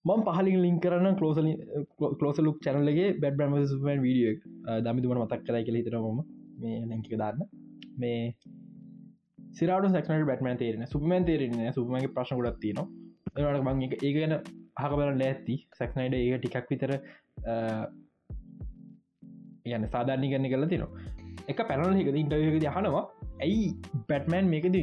මම 0.05 0.20
පහලින් 0.27 0.59
ලින් 0.62 0.77
කරන්න 0.81 1.16
කලෝසල 1.18 1.49
කලෝස 2.18 2.38
ලුක් 2.38 2.59
චැනලගේ 2.61 3.09
බැඩ් 3.22 3.38
බ්‍රම 3.38 3.55
සුපන් 3.66 4.01
වීඩිය 4.01 4.35
දමිතුමට 4.85 5.22
මතක් 5.22 5.42
කරයි 5.46 5.64
කියල 5.66 5.79
හිතරම 5.81 6.20
මේ 6.61 6.77
නැංකික 6.85 7.14
දාන්න. 7.18 7.40
මේ 7.96 8.20
සිරට 9.53 9.88
සක්නට 9.94 10.29
බැටමන් 10.31 10.59
තේරෙන 10.62 10.87
සුපමන් 10.87 11.25
තේරෙන 11.25 11.55
සුපමගේ 11.72 12.12
ප්‍රශ්න 12.16 12.38
ගොඩක් 12.38 12.59
තියන 12.61 12.79
ඒට 13.37 13.62
මං 13.64 13.83
ඒ 13.87 14.12
ගැන 14.16 14.35
හක 14.77 14.92
බලන්න 14.92 15.22
ඇත්ති 15.22 15.57
සැක්නයිඩ 15.79 16.16
ඒ 16.18 16.38
ටිකක් 16.38 16.70
විතර 16.72 16.92
යන්න 19.66 19.88
සාධාරණි 19.94 20.33
කරන්න 20.33 20.51
කල 20.53 20.68
තිනවා 20.68 20.90
එක 21.49 21.61
පැනල් 21.68 21.99
හිකද 21.99 22.16
ඉන්ටයකද 22.22 22.66
හනවා 22.77 23.05
ඇයි 23.40 23.66
බැට්මෑන් 24.09 24.53
මේකද 24.55 24.77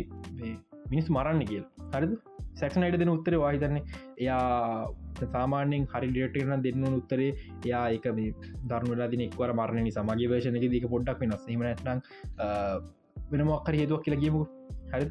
මිනිස් 0.91 1.07
මරන්න 1.09 1.41
කියල්. 1.49 1.65
හරිද 1.93 2.13
සැක්නයිට 2.61 2.97
දෙන 3.01 3.11
උත්තර 3.15 3.35
වාහිතන්නේ 3.43 3.83
එයා 4.23 4.41
සාමාන්‍යෙන් 5.35 5.85
හරි 5.93 6.09
ඩියටන 6.11 6.63
දෙන්න 6.65 6.85
උත්තරේ 6.99 7.29
යා 7.71 7.85
එක 7.97 8.05
මේ 8.17 8.33
දරනුලා 8.71 9.09
දින 9.13 9.23
එක්වර 9.27 9.51
මරණ 9.59 9.89
සමගේ 9.97 10.31
වේශන 10.33 10.59
එක 10.59 10.67
දක 10.73 10.91
පොඩ්ඩක් 10.95 11.21
වෙනස්. 11.23 11.45
මනටන 11.59 11.99
වෙන 13.31 13.45
මොක්කර 13.51 13.75
හේතුවක් 13.79 14.03
කියලා 14.05 14.23
ගීමු 14.23 14.41
හරි 14.93 15.05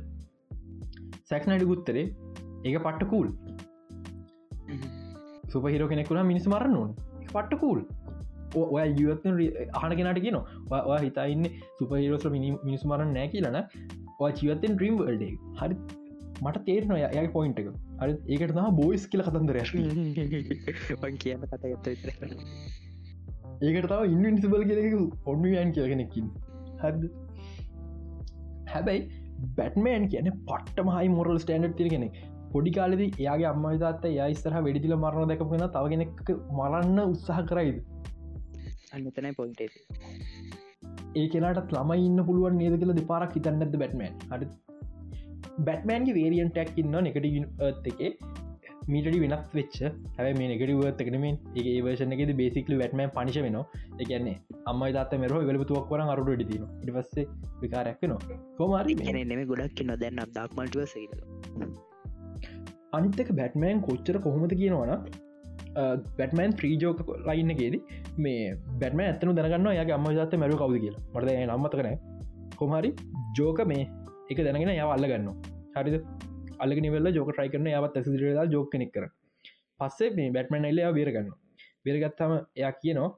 සැක්නයිඩ 1.30 1.66
ගුත්තරේ 1.72 2.06
ඒක 2.66 2.76
පට්ට 2.86 3.10
කූල් 3.12 3.28
සුපහිරෝ 5.52 5.88
කෙනෙකුන 5.92 6.22
මිනිස් 6.30 6.46
මරන්න 6.52 6.76
ඕන. 6.82 6.92
පට්ට 7.34 7.60
කූල් 7.62 7.80
ඔය 8.74 8.86
ජීවත්න 8.98 9.32
අහන 9.80 9.92
කෙනට 9.98 10.20
කියන 10.26 10.38
ඔයා 10.70 11.00
හිතයින්න 11.06 11.44
සුපහිරෝස්ල 11.78 12.30
මිනිස් 12.36 12.84
මරන්න 12.90 13.12
නෑ. 13.16 13.28
කියලන 13.34 13.58
ජීවත්තෙන් 14.40 14.78
්‍රීම් 14.80 14.96
වල්ඩේ 15.00 15.32
හරි 15.60 15.74
මට 16.44 16.64
තේරන 16.68 16.92
යගේ 16.98 17.26
පොයින්ට 17.36 17.58
එක. 17.62 17.68
හරි 18.00 18.12
ඒකට 18.34 18.54
තම 18.58 18.76
බෝයිස් 18.80 19.04
කියල 19.12 19.24
කතන්දර 19.26 19.58
කියන්න. 21.22 21.46
කත 21.50 21.62
ගත්ත 21.72 21.86
ඒකට 23.62 23.88
තව 23.90 24.00
ඉන්වින්සිබල් 24.14 24.64
කෙනෙක 24.70 25.26
ඔන්නයන් 25.32 25.72
කියල 25.76 25.88
කෙනෙකින් 25.92 26.26
හද 26.82 27.10
හැබැයි 28.72 29.02
බැටමෑන් 29.58 30.04
කියන 30.12 30.30
පට්ට 30.48 30.86
මහයි 30.88 31.08
මොරල් 31.16 31.38
ස්ටන්ඩ් 31.44 31.76
තිරගෙන 31.80 32.06
පොඩි 32.52 32.72
කාලෙද 32.78 33.02
එයාගේ 33.04 33.48
අම්ම 33.52 33.66
තාත්ත 33.82 34.04
යයිස්තර 34.10 34.56
වෙඩිදිල 34.66 34.96
මරණ 34.98 35.30
දැකපෙන 35.32 35.64
තව 35.76 35.84
කෙනෙක් 35.94 36.32
මරන්න 36.58 36.98
උත්සාහ 37.04 37.38
කරයිද? 37.50 37.78
අන්නතනයි 38.94 39.32
පොයින්ට 39.38 39.62
ඒ 41.20 41.26
කෙනට 41.32 41.72
ළමයි 41.76 42.04
ඉන්න 42.08 42.26
පුළුවන් 42.28 42.58
නේද 42.62 42.76
කියල 42.82 42.92
දෙපාරක් 43.00 43.38
හිතන්නද 43.38 43.78
බැටමෑන් 43.82 44.14
හරි 44.32 44.46
බැටමෑන්ගේ 45.58 46.14
වේරියන් 46.20 46.50
ටැක් 46.50 46.78
ඉන්න 46.78 47.06
එකට 47.10 47.90
එකේ. 47.92 48.12
මීටඩි 48.92 49.18
වෙනස් 49.22 49.42
වෙච්ච. 49.56 49.76
හැ 50.18 50.32
මේ 50.38 50.48
නෙගටවර්තකනමින් 50.52 51.36
ඒ 51.60 51.80
වර්ෂන 51.86 52.14
එකෙද 52.16 52.32
බේසිකල 52.40 52.74
වැටමෑන් 52.80 53.12
පනිශ 53.16 53.38
වෙන 53.46 53.58
එකන්නේ 54.04 54.36
අම්ම 54.66 54.82
තාත 54.96 55.14
මෙර 55.24 55.32
වෙලතුවක් 55.50 55.92
වර 55.92 56.02
අරුට 56.14 56.42
තින 56.50 56.64
ඉටවස්සේ 56.84 57.26
විකාරයක් 57.62 58.02
න 58.08 58.14
කොමරි 58.58 58.96
නෙම 59.32 59.42
ගොඩක් 59.52 59.74
කියන්න 59.80 59.94
දැන්න 60.04 60.22
දක්මල්ටව 60.38 60.86
සේද 60.94 61.12
අනිත්තක 62.92 63.30
බැටමෑන් 63.40 63.84
කොච්චර 63.88 64.18
කොහොමද 64.18 64.54
කියනවන 64.62 64.92
බැටමන් 66.18 66.52
ත්‍රීජෝක 66.60 66.98
ලයින්නගේද 67.28 67.76
මේ 68.18 68.54
බැටම 68.80 69.00
ඇතනු 69.00 69.34
දැනගන්න 69.38 69.72
යාගේ 69.78 69.96
අම්ම 69.98 70.08
ජාත 70.18 70.34
මැරු 70.34 70.56
කවද 70.56 70.80
කියලා. 70.84 71.02
මට 71.14 71.28
නම්මතකන 71.48 71.88
කොමරි 72.56 72.90
ජෝක 73.38 73.60
මේ 73.66 73.88
එක 74.30 74.38
දැනගෙන 74.46 74.74
ය 74.74 74.82
අල්ලගන්න 74.96 75.28
හරිද? 75.76 75.96
අල්ලග 76.62 76.78
නිවල්ල 76.84 77.14
ජෝක 77.18 77.30
ට්‍රයි 77.32 77.52
කරන 77.54 77.68
යවත් 77.72 77.96
ඇසිරලා 77.98 78.46
ජෝක 78.54 78.68
කෙනෙක් 78.72 78.92
කර 78.94 79.06
පස්සේ 79.80 80.14
මේ 80.18 80.30
බැට්මන් 80.36 80.70
එල්ලයා 80.70 80.92
බේරගන්න 80.98 81.32
බේරගත්තම 81.84 82.32
එයා 82.60 82.72
කියනවා 82.82 83.10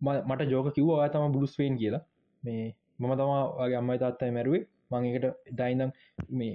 මට 0.00 0.50
ජෝක 0.50 0.74
කිව්වා 0.74 1.08
තම 1.08 1.32
බුලුස්වෙන් 1.32 1.76
කියලා. 1.76 2.02
මේ 2.42 2.74
මම 2.98 3.12
තමා 3.20 3.42
වගේ 3.58 3.78
අම්මයි 3.80 3.98
තාත්තයි 3.98 4.30
මැරුවේ. 4.30 4.64
මංකට 4.90 5.26
දයිනම් 5.58 5.90
මේ 6.30 6.52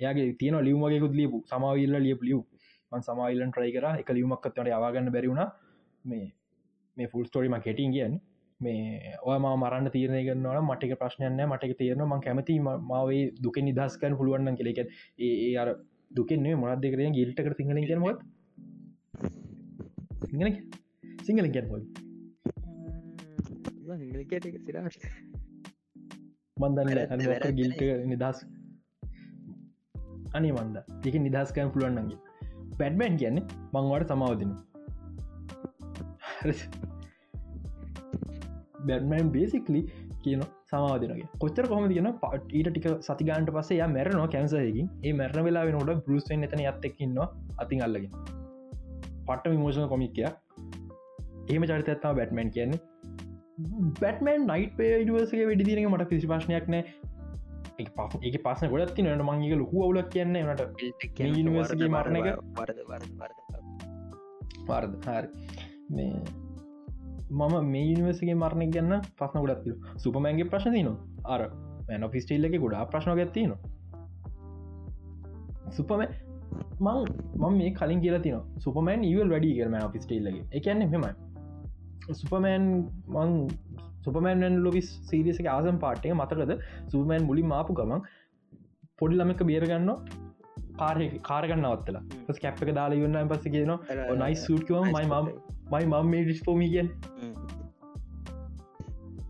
එයාගේ 0.00 0.26
තියෙන 0.40 0.56
ලියුමගේකුත් 0.66 1.14
ලියපු. 1.20 1.38
සමාවිල්ල 1.50 1.96
ලියපු 2.06 2.24
ලියව් 2.28 2.40
මන් 2.92 3.02
සමාවිල්ලන් 3.08 3.50
ට්‍රයි 3.52 3.72
කර. 3.76 3.86
එක 4.00 4.08
ලියුමක්කත්වට 4.16 4.68
යවාගන්න 4.68 5.12
බැරිවුණ 5.14 5.42
මේ 6.04 6.26
මේ 6.96 7.08
ෆුල් 7.12 7.24
ස්ටෝරිම 7.24 7.56
කෙටින් 7.66 7.92
කියන්න. 7.96 8.20
මේ 8.64 9.16
ඔය 9.22 9.38
මරන්න 9.38 9.90
තීරණය 9.90 10.22
කරන්නවන 10.26 10.62
මටික 10.64 10.94
ප්‍රශ්නයන්න 10.98 11.42
මටක 11.46 11.74
තේරන 11.78 12.04
ම 12.04 12.14
කැමති 12.20 12.56
මාවේ 12.62 13.24
දුක 13.40 13.58
නිදස්කන් 13.62 14.16
පුළුවන්න 14.16 14.56
කෙලෙක 14.56 14.80
ඒ 15.20 15.50
අර 15.56 15.68
දුකෙන්නේ 16.10 16.56
මොනත් 16.56 16.80
දෙකරය 16.80 17.10
ගිල්ටක 17.10 17.52
සිංහල 17.56 17.82
කියනවත් 17.82 18.18
සිංහල 20.28 20.50
සිංහල 21.22 21.48
කියනවල් 21.50 21.82
සිරාට 24.60 25.08
මන්දන්න 26.56 27.56
ගිල්ට 27.56 27.82
නිදස් 28.06 28.38
අනි 30.34 30.50
මන්ද 30.52 30.76
එක 31.06 31.16
නිදස්කයන් 31.20 31.68
පුළුවන්නගේ 31.70 32.18
පැඩ්බැන් 32.78 33.16
කියන්නේ 33.16 33.44
මංවට 33.72 34.10
සමාවදින 34.10 34.52
බැඩ්මන් 38.84 39.30
බේසිකලි 39.30 39.80
කියන 40.22 40.42
සමාධනගේ 40.70 41.28
කොච්චර 41.38 41.66
කොම 41.66 41.86
තියන 41.88 42.08
පට 42.22 42.52
ඊට 42.52 42.70
ටික 42.70 42.88
සතිගන්ට 43.00 43.52
පසේ 43.56 43.88
මැරනවා 43.88 44.28
කැන්සයකින් 44.28 44.88
ඒ 45.02 45.12
මැරණ 45.12 45.46
වෙලා 45.48 45.64
වෙනට 45.68 46.02
බරුස්ෙන් 46.06 46.46
එතන 46.48 46.64
ඇත්තෙක්කින්නවා 46.64 47.28
අතින් 47.58 47.84
අල්ලගෙන. 47.86 48.12
පට්ට 49.26 49.50
විමෝෂණ 49.50 49.88
කොමික්කය 49.88 50.26
ඒම 51.48 51.64
චරිතත්තාව 51.64 52.16
බැට්මන් 52.16 52.50
කියන්නේ. 52.50 52.80
බැටමන් 54.00 54.46
නයිට 54.48 54.76
පේ 54.76 54.94
ඉඩුවසගේ 55.00 55.48
වැඩි 55.48 55.68
දිනක 55.70 55.90
මට 55.90 56.08
කිසි 56.12 56.26
ප්‍රශ්නයක් 56.26 56.68
නෑ 56.68 56.84
ඒ 57.78 58.38
පස 58.38 58.64
ගොඩත් 58.70 58.98
නට 59.00 59.24
මංගේ 59.24 59.56
ලොකු 59.56 59.84
අවුලක් 59.84 60.08
කියන්න 60.10 60.38
නට 60.44 60.62
නිවර්සගේ 61.42 61.88
මරණ 61.88 62.16
එක. 62.20 62.26
වර්ද 64.68 64.94
හරි. 65.06 65.28
මේ 65.90 66.43
මම 67.30 67.54
මේ 67.66 67.84
යනිවර්සගේ 67.86 68.34
මරණය 68.34 68.66
ගන්න 68.68 69.06
පස්න 69.18 69.40
ගොඩත් 69.40 69.68
සුපමන්ගේ 69.96 70.46
ප්‍රශ්න 70.46 70.76
න 70.82 70.96
අර 71.26 71.46
මැන 71.88 72.08
ෆිස්ටේල්ල 72.10 72.44
එක 72.44 72.58
ගොඩා 72.58 72.84
ප්‍රශ්න 72.86 73.16
ගත්තින 73.16 73.54
සුපම 75.70 76.02
මං 76.80 76.98
මම 77.36 77.54
මේ 77.54 77.70
කලින් 77.72 78.00
කියලා 78.00 78.22
තින 78.22 78.42
සුපමන් 78.58 79.04
ඉවල් 79.04 79.30
වැඩි 79.30 79.54
කරම 79.56 79.78
ෆිස්ටේල්ලගේ 79.92 80.44
එකන්නේ 80.52 80.88
මෙමයි 80.88 81.14
සුපමෑන් 82.12 82.66
මං 83.08 83.32
සුපමෑන් 84.04 84.58
ලොවිස් 84.64 84.88
සීරියසක 85.10 85.46
ආසම් 85.46 85.78
පාටය 85.78 86.12
මතකද? 86.12 86.52
සුපමෑන් 86.88 87.24
මුලින් 87.24 87.46
මාපු 87.46 87.72
ගමන් 87.72 88.04
පොඩි 88.98 89.16
ළමක 89.16 89.42
බේරගන්න 89.42 89.90
කාරය 90.78 91.06
කාරගන්නවත්තලා 91.28 92.02
පස් 92.26 92.40
කැප්ක 92.44 92.70
දාලා 92.78 93.08
යන්න 93.08 93.30
පස 93.32 93.46
කියන 93.54 93.72
නයි 94.22 94.34
සූට්කවම 94.44 94.90
මයි 94.96 95.06
මම් 95.10 95.28
මයි 95.72 95.86
මම් 95.90 96.10
මේ 96.12 96.24
ඩිස් 96.24 96.42
පෝමිගෙන් 96.48 96.90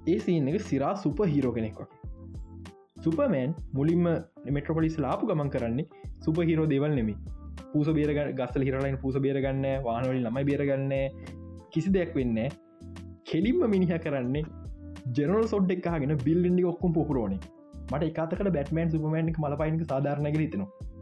ඒ 0.07 0.19
සීන 0.25 0.49
එක 0.51 0.59
සිරා 0.71 0.95
සුප 1.03 1.21
හිරෝ 1.27 1.53
කෙනෙක් 1.57 1.77
වගේ. 1.77 1.89
සුපමෑන් 3.05 3.55
මුලින්ම 3.73 4.05
මෙට්‍රපොලිස් 4.57 4.97
ලාපු 5.05 5.31
ගමන් 5.31 5.51
කරන්නේ 5.55 5.87
සුප 6.25 6.41
හිරෝ 6.51 6.67
දෙවල් 6.67 6.95
නෙමි 6.99 7.15
පූස 7.73 7.91
බේරග 7.99 8.21
ගස්සල 8.41 8.67
හිරලයින් 8.69 8.99
පූස 9.03 9.17
බේරගන්න 9.27 9.67
වානවලින් 9.87 10.23
ළමයි 10.27 10.45
බේරගන්න 10.51 10.95
කිසි 11.73 11.93
දෙයක් 11.97 12.13
වෙන්න 12.19 12.39
කෙලින්ම 13.25 13.61
මිනිහ 13.75 13.93
කරන්නේ 14.07 14.45
ජනල් 15.17 15.47
සොඩ් 15.53 15.77
එක්කාගෙන 15.77 16.17
බිල්ලිඩි 16.27 16.65
ඔක්කුම් 16.73 16.97
පොපුරෝණේ 16.99 17.41
මට 17.91 18.11
එකතකට 18.11 18.51
බැටමන් 18.57 18.93
සුපමන්ක් 18.93 19.39
මලපයින්ක 19.45 19.87
සාධාරණග 19.93 20.39
හිතනවා 20.39 20.94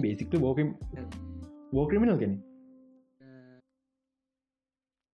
බේසික්ට 0.00 0.38
බෝකම් 0.38 0.72
බෝක්‍රමිනල් 1.72 2.18
කෙනෙ 2.18 2.36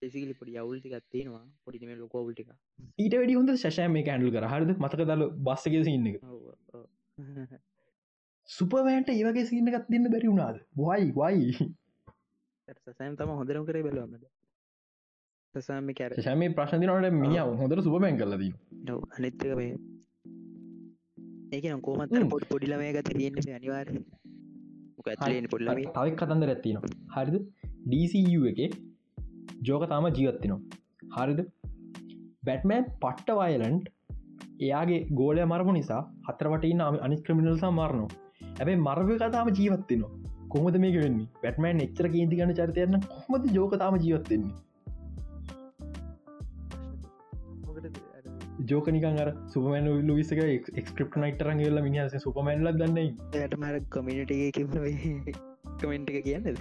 ඒසිකලි 0.02 0.34
පොඩි 0.34 0.58
අවුල්ටි 0.58 0.88
ගත්තේනවා 0.88 1.44
පොඩිම 1.64 1.90
ලොකෝවුල්ටික 1.96 2.50
ඊට 2.98 3.14
වැඩි 3.14 3.34
හොඳ 3.34 3.54
ශෂය 3.54 3.88
මේ 3.90 4.04
කැන්ඩල් 4.04 4.32
කර 4.32 4.46
හරිද 4.48 4.70
මතක 4.76 5.06
දල 5.06 5.24
බස්සක 5.42 5.74
ඉන්න 5.88 6.08
එක 6.08 6.16
සුපවෑන්ට 8.48 9.10
ඒවගේ 9.10 9.46
සින්න 9.46 9.70
එකත් 9.70 9.90
දෙන්න 9.90 10.08
බැරි 10.08 10.28
වුණාද 10.28 10.60
වයි 10.78 11.12
වයි 11.14 11.68
සෑම් 12.88 13.16
තම 13.16 13.34
හොඳරම් 13.34 13.66
කරේ 13.66 13.82
බැලවන්නද 13.82 14.24
සසාම 15.54 15.92
කැර 15.94 16.16
ශම 16.18 16.44
ප්‍රශ්න 16.54 16.82
දිනට 16.82 17.14
මිනිාව 17.16 17.54
හොඳර 17.56 17.82
සුපමැන් 17.82 18.20
ඩව් 18.20 18.98
අනිත්තක 19.12 19.48
මේ 19.56 19.72
ඒක 21.56 21.66
කොමත් 21.86 22.14
පොඩ් 22.32 22.44
පොඩිලමය 22.50 22.88
ගත 22.96 23.12
තියෙන්නේ 23.18 23.54
අනිවාර 23.58 23.86
ඇලෙන් 25.26 25.46
පොඩ්ල 25.52 25.70
තවක් 25.96 26.16
කතන්ද 26.20 26.48
ඇත්තිනවා 26.54 26.90
හරිද? 27.16 27.36
DCU 27.92 28.40
එක 28.50 28.60
ජෝක 29.68 29.84
තාම 29.92 30.08
ජීවත්තිනවා 30.18 30.60
හරිද? 31.18 31.40
බැට්මෑන් 32.46 32.86
පට්ට 33.02 33.38
වයිලන්ට් 33.40 33.86
එයාගේ 34.66 35.00
ගෝලය 35.20 35.42
මරපු 35.46 35.76
නිසා 35.78 36.02
හතරවට 36.28 36.70
ඉන්න 36.72 36.84
අනි 37.06 37.18
ක්‍රමිනල්සා 37.26 37.72
මරනවා. 37.78 38.10
ඇබයි 38.60 38.78
මරව 38.86 39.10
කතාම 39.22 39.50
ජීවත්වෙනවා 39.58 40.12
කොහොද 40.52 40.76
මේක 40.84 40.96
වෙන්නේ? 41.04 41.28
පැටමෑන් 41.42 41.84
එච්චර 41.86 42.06
කේන්ති 42.14 42.40
ගන 42.40 42.56
චරිතයන්න 42.60 43.04
කොමද 43.14 43.52
ජෝකතාම 43.58 43.96
ජීවත්වෙන්නේ 44.04 44.67
ජෝකනිකන් 48.66 49.18
අර 49.18 49.28
සුපමන් 49.52 49.86
ලුවිසක 50.06 50.40
එක්ස්ක්‍රප් 50.76 51.16
නයිටරන් 51.16 51.58
කියල 51.58 51.80
මිනිහස 51.82 52.16
සුපමන්ල 52.18 52.70
දන්න 52.72 52.98
යට 53.02 53.54
මර 53.56 53.76
කොමිනිට 53.88 54.32
කමෙන්ට් 55.78 56.10
එක 56.10 56.24
කියන්නද 56.24 56.58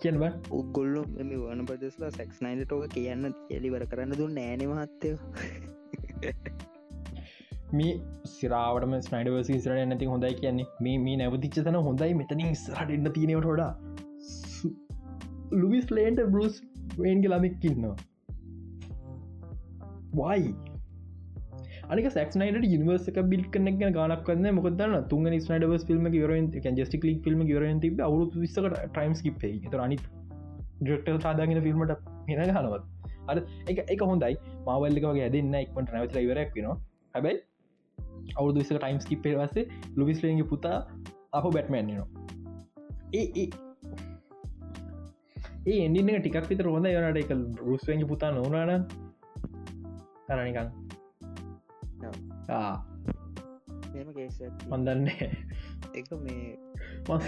කියන්න. 0.00 0.22
උගොල්ලො 0.50 1.02
මෙ 1.22 1.36
වන 1.36 1.66
ප්‍රදෙස්ලා 1.66 2.10
සෙක්ස් 2.10 2.40
නයිට 2.40 2.64
ටෝක 2.64 2.86
කියන්න 2.88 3.28
එලිවර 3.50 3.84
කරන්න 3.86 4.16
දුන්න 4.16 4.34
නෑනමහත්තයෝ 4.34 5.18
මේ 7.72 7.94
සිරාවටම 8.24 8.94
ස්නයිඩවසි 9.00 9.60
ස්රට 9.60 9.88
නැති 9.88 10.06
හොඳයි 10.06 10.34
කියන්නේ. 10.34 10.66
මේ 10.80 10.98
මේ 10.98 11.16
නැවතිච්ච 11.16 11.58
තන 11.60 11.80
හොඳයි 11.82 12.12
මෙතනින් 12.14 12.54
ස්රට 12.54 12.90
එන්න 12.90 13.12
තියෙනවට 13.12 13.44
හොඩා 13.44 13.72
ලුවිස් 15.52 15.90
ලේන්ට 15.90 16.24
බරුස් 16.26 16.62
වේන්ගේ 16.98 17.28
ළමෙක් 17.28 17.64
ඉන්නවා 17.64 17.96
වයි 20.12 20.52
අනික 21.88 22.06
සක්නයිට 22.10 22.62
නිවර්සක 22.74 23.18
බිල් 23.32 23.42
කනෙක් 23.54 23.76
ගනක් 23.78 24.28
වන්න 24.28 24.56
මොකදන්න 24.58 24.96
තුන් 25.08 25.28
ස්නයිඩවස් 25.38 25.84
ිල්ම 25.88 26.08
වරෙන් 26.14 26.48
ජස්ටික් 26.78 27.04
ලික් 27.04 27.26
ිල්ම 27.26 27.42
වරෙන් 27.48 27.80
තිබ 27.80 28.00
අවුරු 28.00 28.24
විස්සකට 28.36 28.80
ටයිම්ස් 28.86 29.22
කිපේ 29.26 29.52
තර 29.66 29.82
අනි 29.86 29.98
ඩක්ටල් 30.80 31.20
සාදාගෙන 31.20 31.62
ෆිල්මට 31.62 31.94
හෙන 32.28 32.42
ගනවත් 32.48 32.84
අ 33.28 33.32
එක 33.68 33.78
එක 33.86 34.02
හොඳයි 34.02 34.34
මවල්ලිකගේ 34.66 35.24
ඇදන්න 35.26 35.54
එක්මට 35.54 35.92
නැවතර 35.94 36.20
ඉවරක් 36.20 36.54
වෙනවා. 36.56 36.76
හැබැයි 37.14 37.38
අවුදු 38.36 38.56
විස 38.60 38.70
ටයිම් 38.72 38.98
කිපේ 39.08 39.34
වස්සේ 39.36 39.66
ලුවිස්ලගේ 39.96 40.46
පුතා 40.52 40.78
අප 41.32 41.44
බැට්මෑන්නවා 41.56 42.08
ඒ 43.12 43.26
ඒ 45.66 45.78
එඩින්න 45.80 46.18
ටිකක් 46.18 46.50
විතර 46.50 46.66
හොඳ 46.68 46.90
යනට 46.90 47.22
එක 47.22 47.32
රුස්වගේ 47.62 48.06
පුතා 48.06 48.30
නොනාන 48.30 48.84
තරනිකං 50.30 50.68
මන්දන්නේ 54.72 55.30
එක 55.94 56.10
මේ 56.24 57.20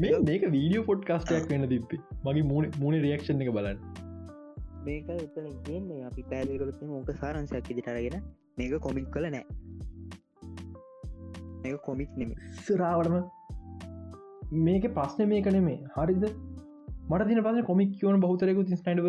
මේ 0.00 0.18
මේක 0.26 0.42
වීඩියෝ 0.54 0.84
පොඩ්කාස්ටයක් 0.88 1.46
වෙන්න 1.52 1.68
තිබ්බේ. 1.72 2.00
මගේ 2.26 2.44
මුණ 2.50 2.66
මුණ 2.82 2.98
රියක්ෂණ 3.04 3.44
එක 3.44 3.50
බලන්න. 3.56 3.78
මේක 4.86 5.08
එතන 5.14 5.48
ගන්නේ 5.66 6.02
අපි 6.08 6.22
පැදිකරත් 6.32 6.82
ඕක 6.98 7.10
සාරංශයක් 7.22 7.70
ඉදිටරගෙන 7.74 8.16
මේක 8.58 8.76
කොමික් 8.86 9.08
කල 9.16 9.30
නෑ. 9.34 9.44
එක 11.64 11.80
කොමික් 11.88 12.10
නෙම 12.20 12.36
සරාවටම 12.60 13.16
මේක 14.68 14.84
ප්‍රශ්න 14.98 15.26
මේ 15.32 15.42
කන 15.48 15.58
මේ 15.68 15.80
හරිද? 15.96 16.28
මට 17.10 17.28
තින 17.30 17.42
පස 17.46 17.66
කොමික් 17.70 17.90
කියවන 17.96 18.22
බහතරෙකු 18.26 18.66
ස්නයිඩ 18.82 19.00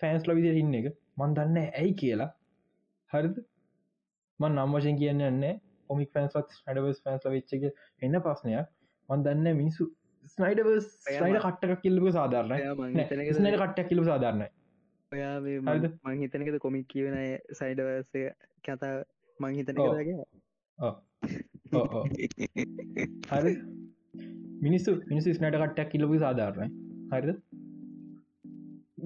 ෆෑන්ස් 0.00 0.24
ලවිද 0.30 0.48
ඉන්න 0.62 0.74
එක. 0.80 0.86
මන් 1.18 1.36
දන්න 1.36 1.58
ඇයි 1.64 1.92
කියලා 2.02 2.30
හරිද? 3.10 3.44
මන් 4.40 4.52
නම් 4.54 4.72
වශයෙන් 4.74 4.98
කියන්න 4.98 5.22
න්න 5.26 5.60
කොමික් 5.90 6.10
ෆෑන්ස් 6.12 6.34
ඩවස් 6.68 7.00
ෆෑන්ස් 7.04 7.24
වෙච්චක 7.28 7.64
එන්න 8.02 8.20
ප්‍රශ්නයක්. 8.20 8.66
මන් 9.08 9.22
දන්න 9.24 9.56
මිනිසු 9.56 9.90
ස්නයිඩවස් 10.26 10.86
සයිඩ 11.06 11.38
කට්ටක් 11.38 11.82
කිල්ලපු 11.82 12.12
සාධාරණ 12.12 12.52
ස්නට 13.32 13.56
කට්ටක් 13.56 13.88
කිලු 13.90 14.04
සාධාරණයි. 14.04 14.48
ඔයා 15.12 15.40
මංහිතනකද 16.06 16.58
කොමික් 16.58 16.88
කියවන 16.88 17.38
සයිඩවස 17.52 18.10
කතා 18.64 19.04
මංහිතනගේ 19.40 20.24
හරි 23.32 23.52
මිනිස්සු 24.60 25.02
මිනිස්සු 25.06 25.30
ස්නට 25.30 25.56
කට්ටක් 25.56 25.90
කිලපු 25.90 26.18
සාධාරණය. 26.18 26.68
හරිද 27.12 27.38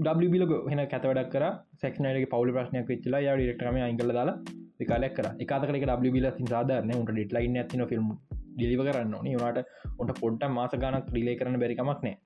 ඩබිලක 0.06 0.52
හෙන 0.70 0.80
කැතවඩක් 0.92 1.30
කර. 1.34 1.44
සැක්නයගේ 1.82 2.30
පවල 2.32 2.50
ප්‍රශ්නයක් 2.56 2.88
වෙච්චලා 2.92 3.20
යා 3.26 3.36
ඩිරක්ටම 3.38 3.78
අයිකල 3.88 4.12
දාලා 4.18 4.36
එකලක් 4.82 5.14
කර. 5.18 5.26
එකතක 5.44 5.72
ඩබිල 5.84 6.26
සාධරන 6.38 6.92
උට 7.02 7.12
ඩෙට්ලයින්න 7.12 7.60
ඇතින 7.62 7.84
ෆිල්ම් 7.92 8.08
ඩිලිව 8.56 8.82
කරන්න 8.88 9.14
නට 9.34 9.64
ඔට 10.02 10.10
පොඩ්ට 10.22 10.48
මාස 10.58 10.74
ගනක් 10.84 11.14
්‍රිලේ 11.14 11.36
කරන 11.40 11.60
බැරිකමක් 11.62 12.02
නෑ 12.06 12.16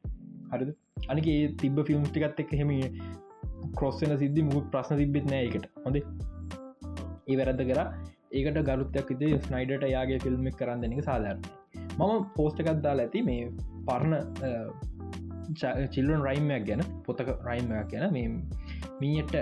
හරිද? 0.55 0.71
අනික 1.13 1.27
ඒ 1.35 1.43
තිබ 1.63 1.79
ෆිල්ම් 1.91 2.05
ටිකත් 2.09 2.43
එක් 2.45 2.53
හෙම 2.61 2.73
කොස්සන 3.81 4.15
සිද්ධි 4.23 4.49
මුහ 4.51 4.65
ප්‍රශ්න 4.73 5.03
තිබෙත් 5.03 5.29
නෑ 5.33 5.45
එකට 5.51 5.67
හොඳ? 5.87 5.99
ඒ 7.31 7.37
වැරද 7.41 7.63
කර. 7.71 7.81
ඒකට 8.39 8.59
ගරුත්තයක් 8.69 9.11
විද 9.13 9.25
ස්නයිඩට 9.47 9.85
යාගේ 9.95 10.23
ෆිල්ම් 10.25 10.47
කරන්න 10.61 10.85
දෙක 10.85 11.03
සාධරන 11.09 11.43
මම 11.99 12.23
පෝස්ටකත් 12.37 12.79
දාලා 12.87 13.07
ඇති 13.07 13.21
මේ 13.29 13.43
පරණ 13.89 14.15
චිල්ලන් 15.95 16.23
රයිම්මයක් 16.29 16.65
ගැන 16.69 16.83
පොතක 17.07 17.31
රයිම්මයක් 17.49 17.93
ගැන 17.93 18.07
මේ 18.13 18.29
මීයට 19.01 19.37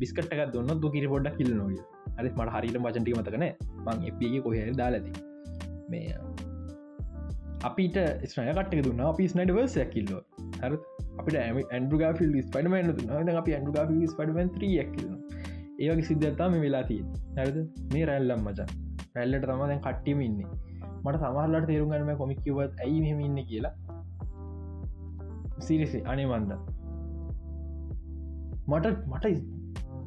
බිස්කට්ක 0.00 0.42
දුන්න 0.54 0.80
දුකිරි 0.80 1.12
පොඩ්ඩක් 1.14 1.38
කිල්ල 1.40 1.52
නොග 1.54 1.76
අරි 2.18 2.28
මට 2.30 2.50
හරිට 2.56 2.78
වචන්ටික 2.78 3.16
මතකන 3.20 3.46
මං 3.86 4.04
එපගේ 4.10 4.42
කොහ 4.46 4.56
දාලති 4.82 5.12
මේ 5.90 6.18
අපිට 7.62 7.98
ස්නයකටක 8.32 8.80
දුන්න 8.88 9.06
අපි 9.10 9.32
ස්නයිඩ 9.34 9.56
වර්සයක් 9.58 9.90
කිල්ලෝ 9.96 10.22
හර 10.62 10.72
අපිට 11.20 11.36
ඇන්ඩුගා 11.38 12.12
ිල් 12.26 12.34
ස්පඩමන 12.42 12.90
දුන්න. 12.98 13.30
අප 13.40 13.48
ඇන්ඩුගා 13.48 13.84
ිල් 13.94 14.08
ස්පඩමන් 14.12 14.50
ත්‍රියක් 14.56 14.90
කිල්න 14.96 15.14
ඒවගේ 15.80 16.06
සිද්ධතාම 16.10 16.54
වෙලාතිී 16.64 17.02
හැරද? 17.38 17.56
මේ 17.92 18.04
රැල්ලම් 18.10 18.42
මචා 18.48 18.68
රැල්ලට 19.16 19.46
තම 19.50 19.62
දැන් 19.70 19.82
කට්ටියම 19.86 20.20
ඉන්නේ. 20.28 20.48
මට 21.04 21.20
සමහරලට 21.22 21.68
තේරුම් 21.70 21.92
ගන්නම 21.92 22.20
කොමික්කිවත් 22.22 22.82
ඇයි 22.86 23.00
මෙම 23.06 23.20
ඉන්න 23.28 23.40
කියලා. 23.50 23.74
සිරිසි 25.58 26.00
අනේ 26.04 26.26
වන්ද 26.26 26.52
මට 28.68 28.86
මට 29.06 29.26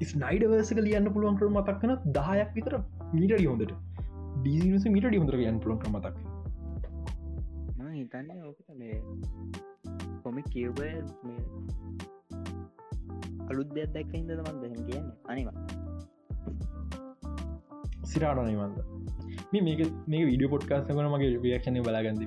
ස්නයිඩවර්සක 0.06 0.80
ලියන්න 0.80 1.14
පුළුවන් 1.14 1.38
කර 1.38 1.47
මතක්කන 1.50 2.12
දායක් 2.12 2.52
විතර 2.56 2.76
මීට 3.14 3.39
හොඳට. 3.45 3.74
ඩීසිස 4.41 4.86
මිට 4.88 5.06
හොඳර 5.14 5.38
පුළුවන් 5.38 5.80
කර 5.80 5.89
මතක් 5.89 6.39
හිතන්න 8.00 8.43
ඕකට 8.43 8.70
මේ 8.76 8.97
කොමික් 10.24 10.45
කියවබ 10.45 10.80
මේ 11.24 11.41
අලුත් 13.50 13.70
දෙයක් 13.76 13.91
දැක්ක 13.93 14.14
හිද 14.14 14.32
තමන් 14.32 14.58
දෙම 14.64 14.74
කියන්න. 14.88 15.06
අනිවා. 15.26 15.56
සිරාටනවන්ද 18.04 18.78
මේක 19.54 19.82
මේ 20.08 20.24
විඩිය 20.26 20.50
පොට්කාස්ස 20.50 20.88
කන 20.88 21.10
මගේ 21.14 21.32
රියක්ෂණය 21.38 21.82
බලාගන්දි 21.82 22.26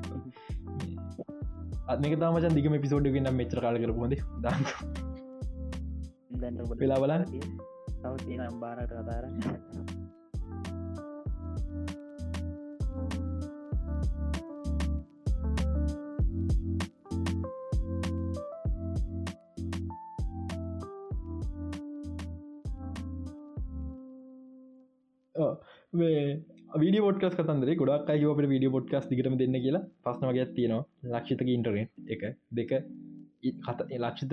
අත්මක 1.89 2.15
තමචන් 2.15 2.55
දිගම 2.57 2.75
පිසෝඩ් 2.79 3.07
න්න 3.13 3.35
මෙචර 3.35 3.59
කාල 3.61 3.77
කරපුොද 3.83 4.15
වෙලා 6.81 7.03
බලන්න. 7.03 7.25
තව 8.01 8.15
අම්බාරට 8.43 8.93
කතාරන්න 8.93 9.73
විඩ 26.75 26.97
පොට්කස් 26.99 27.35
කතන්දර 27.39 27.71
ගොඩක් 27.77 28.11
අයවට 28.15 28.47
විඩිය 28.53 28.71
පොට්කස් 28.71 29.07
දිගටම 29.11 29.35
දෙන්න 29.41 29.57
කියලා. 29.65 29.87
පස්නවගයක් 30.05 30.53
තියෙනවා. 30.57 30.85
ලක්ෂිතක 31.13 31.49
ඉන්ටරනෙට් 31.49 31.91
එක 32.09 32.23
දෙක 32.53 32.71
කත 33.67 33.81
ලක්ෂිත 33.99 34.33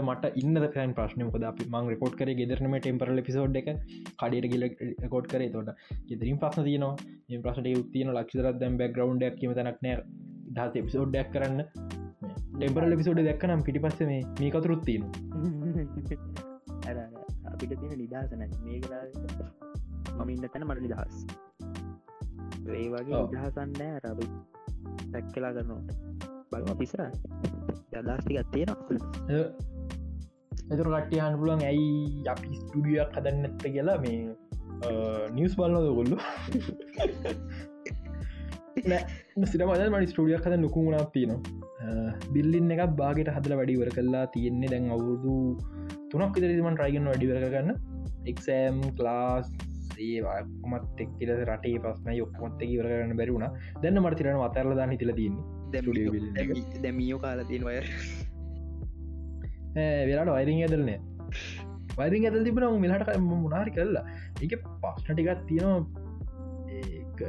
මට 0.00 0.30
ඉන්න 0.36 0.58
පෑන් 0.66 0.92
ප්‍රශ්නය 0.98 1.24
මොකද 1.24 1.44
අපි 1.44 1.64
මං 1.68 1.90
රකෝඩ් 1.94 2.14
කර 2.18 2.30
ගෙදරනම 2.34 2.76
ටෙම්පරල 2.76 3.22
පිසෝඩ් 3.22 3.56
එක. 3.56 3.68
කඩට 4.20 4.52
ගිල 4.52 4.64
කෝඩ් 5.08 5.26
කරේ. 5.26 5.50
තොට 5.50 5.70
ගෙදරින් 6.10 6.38
ප්‍රශ්න 6.38 6.68
තියනවා. 6.68 6.94
ප්‍රශ්ට 7.44 7.68
යුත්තියන 7.68 8.14
ලක්ෂර 8.14 8.46
දැම් 8.62 8.78
බැග්‍රවන්් 8.80 9.18
ක් 9.22 9.34
කියම 9.40 9.54
තනක් 9.54 9.78
නෑ. 9.86 10.04
දහත 10.56 10.84
පිසෝඩ්ඩක් 10.88 11.32
කරන්න. 11.34 11.60
ටෙම්පරල 12.54 12.98
පිසෝඩ් 13.02 13.22
දැක්කනම් 13.22 13.66
පිටි 13.68 13.84
පස්ස 13.86 14.08
මේ 14.10 14.22
මේ 14.40 14.50
කතුරුත්තින 14.50 15.02
අපිට 17.52 17.72
තියෙන 17.78 17.98
නිදහසන 17.98 18.42
මේ 18.64 18.78
මම 20.14 20.30
ඉන්න 20.30 20.48
තැන 20.48 20.64
මට 20.66 20.82
නිදහස්. 20.82 21.24
ඒ 22.70 22.86
වගේ 22.92 23.20
ඉදහසන්නෑ 23.26 23.98
රබි 24.04 24.26
දැක්කලා 25.12 25.52
කරනට 25.56 25.90
බලම 26.50 26.78
පිසර 26.80 27.00
යදස්ටිකත් 27.02 28.48
තියෙනවා. 28.52 29.44
එතුර 30.72 30.88
කට්ටියහන් 30.88 31.36
පුලන් 31.40 31.62
ඇයි 31.70 31.90
අපි 32.34 32.50
ස්ටඩියක් 32.60 33.10
හදන්නත්ත 33.16 33.64
කියලා 33.66 33.98
මේ 34.04 34.20
නිියස් 35.36 35.54
බලන්නද 35.58 35.88
කොල්ලු 35.98 36.16
සිට 39.46 39.62
මද 39.66 39.82
මට 39.90 40.10
ස්ටඩියක් 40.12 40.46
හද 40.46 40.60
නොකුණක් 40.64 41.10
තියනවා. 41.16 41.40
බිල්ලින් 42.34 42.72
එක 42.76 42.82
බාගට 43.02 43.34
හදල 43.36 43.58
වැඩිවර 43.60 43.90
කල්ලා 43.96 44.24
තියෙන්නේ 44.36 44.72
දැන් 44.74 44.88
අවුරුදු 44.96 45.36
තුනක් 46.10 46.34
විතරිමන් 46.36 46.80
රයිගන්න 46.82 47.10
වැඩිවර 47.10 47.44
ගන්න 47.54 47.70
එක්සෑම් 48.32 48.80
ලාස් 49.06 49.46
ඒවාමත් 50.04 51.02
එක්කෙල 51.04 51.32
රටේ 51.38 51.82
පස්න 51.84 52.12
යොක්කොත් 52.18 52.62
එක 52.66 52.74
වරගන්න 52.74 53.18
බැරුණ 53.20 53.46
දැන්න 53.82 54.02
මර්තිරන 54.04 54.44
අතරල 54.48 54.76
දාන්න 54.80 54.94
හිතල 54.94 55.14
තින්නේ 55.18 56.46
දැමියෝ 56.82 57.20
කාල 57.24 57.42
තියෙන 57.50 57.66
වය 57.68 57.76
වෙලාට 60.08 60.32
වයිරිං 60.36 60.62
ඇදරනය 60.62 60.96
වයිරිං 61.98 62.24
ඇදල් 62.24 62.46
තිබන 62.46 62.80
මෙලට 62.84 63.12
මුණනාරි 63.24 63.72
කරලා 63.72 64.04
එක 64.40 64.56
පස්්නටිකත් 64.82 65.44
තියෙනවා. 65.48 66.08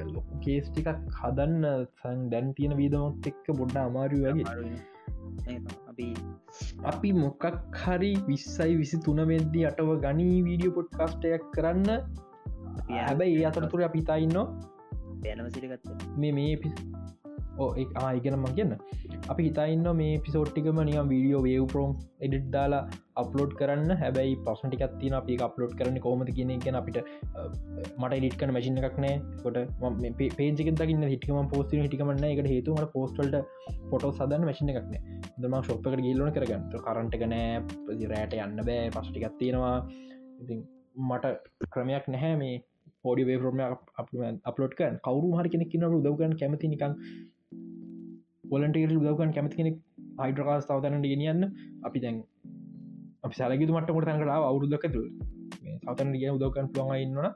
ලොකු 0.07 0.39
කේස් 0.43 0.67
ටිකක් 0.69 0.89
හදන්න 1.17 1.65
සන් 1.97 2.19
දැන් 2.29 2.47
තියෙන 2.57 2.73
වීදමත් 2.79 3.27
එක්ක 3.31 3.47
බොඩ්ඩ 3.59 3.79
අමාරු 3.81 4.19
වගේ. 4.25 4.77
අපි 5.89 6.07
අපි 6.83 7.09
මොකක් 7.13 7.43
හරි 7.81 8.11
විස්සයි 8.29 8.77
විසි 8.81 8.97
තුනවෙද්දි 8.99 9.65
අටව 9.69 9.91
ගනී 10.05 10.37
වීඩියෝ 10.47 10.75
පොට් 10.77 10.95
කාස්ටයක් 10.99 11.45
කරන්න 11.55 11.89
හැබැයි 12.99 13.39
ඒ 13.39 13.49
අතරතුර 13.51 13.87
අපිතායින්න 13.89 14.39
පැනවසිරගත්ත 15.23 16.05
මේ 16.17 16.33
මේ 16.39 16.53
පිස් 16.57 16.75
ඕ 17.55 17.69
ආයිගෙනම 18.01 18.45
කියන්න. 18.57 18.73
අපි 19.31 19.41
හිතයින්න 19.47 19.87
මේ 19.99 20.13
පිසෝට්ටිකම 20.25 20.79
නියම් 20.89 21.09
වීඩියෝ 21.13 21.41
වේව 21.47 21.65
ප්‍රෝම් 21.73 21.91
එඩිට් 22.25 22.47
දාලා 22.55 22.81
අප්ලෝඩ් 23.15 23.53
කරන්න. 23.59 23.91
හැබැයි 24.03 24.35
පසටිකත් 24.47 24.95
තින 25.01 25.15
අපි 25.19 25.37
අප්ලෝඩ් 25.47 25.73
කරන 25.79 25.99
කොමති 26.05 26.35
කියන 26.37 26.53
කියෙන 26.59 26.79
අපිට 26.81 26.99
මට 28.01 28.13
ඩිට 28.13 28.37
කන 28.41 28.53
මසින 28.55 28.79
එකක් 28.81 28.97
නෑ 28.97 29.15
කොට 29.43 29.59
පේජක 30.39 30.71
දකින්න 30.81 31.07
හිටකම 31.13 31.49
පෝස්ති 31.53 31.83
හිටිකමන්න 31.85 32.27
එකට 32.31 32.51
හේතුමට 32.53 32.93
පෝස්ටල්ට 32.95 33.37
ෆොටෝ 33.89 34.13
සදන්න 34.13 34.47
මසින 34.49 34.73
එකක්න 34.73 34.95
දම 35.39 35.57
ශොප්පකට 35.69 36.05
ගිල්ලන 36.07 36.31
කරගන්න. 36.37 36.63
කරන්ට 36.85 37.19
නෑ 37.25 38.07
රෑට 38.13 38.39
යන්න 38.39 38.63
බෑ. 38.69 38.87
පසටිකත් 38.95 39.37
තියෙනවා 39.41 39.75
මට 40.95 41.25
ක්‍රමයක් 41.73 42.07
නැහැ 42.07 42.35
මේ 42.41 42.55
පෝඩි 43.03 43.23
වේපරම 43.29 43.61
අපලෝඩ් 44.47 44.73
කන් 44.79 44.99
කවරු 45.05 45.29
හරි 45.37 45.53
කෙනෙක් 45.53 45.71
කිනව 45.71 45.95
උදවගන් 45.99 46.35
කැමති 46.41 46.73
නිකං 46.73 46.93
පොලන්ටේල් 48.49 48.93
උදවගන් 48.99 49.31
කැමති 49.35 49.57
කෙනෙක් 49.59 49.77
හයිඩ්‍රකාස් 50.19 50.67
තවතනට 50.69 51.07
ගෙනියන්න. 51.11 51.43
අපි 51.87 51.99
දැන් 52.03 52.17
අපි 53.25 53.33
සලගතු 53.37 53.73
මටකොට 53.75 54.05
තැන්කලා 54.09 54.37
අවුරුදක 54.49 54.85
තුළ 54.95 55.07
සවතන 55.83 56.13
ගෙන 56.21 56.35
උදවකන් 56.37 56.67
පුළන් 56.75 57.01
ඉන්නන 57.05 57.29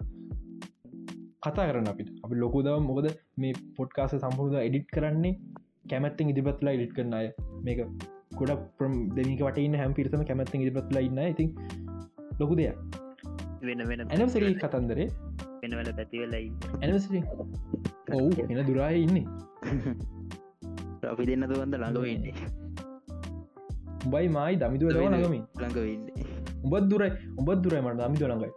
කතා 1.43 1.68
කරන්න 1.70 1.91
අපිට. 1.93 2.10
අපි 2.24 2.36
ලොකු 2.43 2.62
දව 2.68 2.78
මොකද 2.89 3.08
මේ 3.41 3.53
පොඩ්කාස 3.78 4.14
සම්පුරුද 4.16 4.55
එඩිට් 4.60 4.88
කරන්නේ 4.95 5.34
කැමැත්තෙන් 5.89 6.32
ඉදිපත්ලා 6.34 6.76
ඉඩිට් 6.78 6.93
කරන්න 6.97 7.18
අය. 7.20 7.28
මේක 7.66 7.80
ගොඩ 8.39 8.64
ප්‍රම් 8.78 8.95
දෙනික 9.18 9.41
වටන්න 9.47 9.82
හැම් 9.82 9.97
පිරිසම 9.99 10.24
කැමැත්තෙන් 10.30 10.64
ඉදිපත්ලා 10.66 11.05
ඉන්න 11.10 11.22
ඉතින් 11.26 11.49
ලොකු 12.39 12.55
දෙයක්. 12.62 13.05
වෙන 13.62 13.82
වෙන 13.89 14.01
ඇනසරී 14.08 14.53
කතන්දරේ? 14.55 15.08
වෙනවල 15.62 15.89
පැතිවෙලයි 15.99 16.49
ඇනසරී 16.82 17.24
ඔවු 18.18 18.30
එන 18.43 18.60
දුරාය 18.66 19.01
ඉන්නේ. 19.01 19.26
අපි 21.12 21.24
දෙන්න 21.30 21.47
තුවන්ද 21.51 21.76
ළඟවෙන්නේ 21.76 22.36
උබයි 24.05 24.28
මයි 24.30 24.53
දමිදුව 24.62 24.89
ළඟමින්. 24.93 25.43
ළඟවෙන්න 25.62 26.03
උබත් 26.66 26.86
දුරයි 26.91 27.12
උබත් 27.38 27.60
දුරයි 27.64 27.82
මට 27.82 27.99
දමිද 28.01 28.24
ළඟයි. 28.24 28.51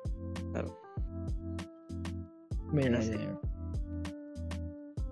මේ 2.72 2.88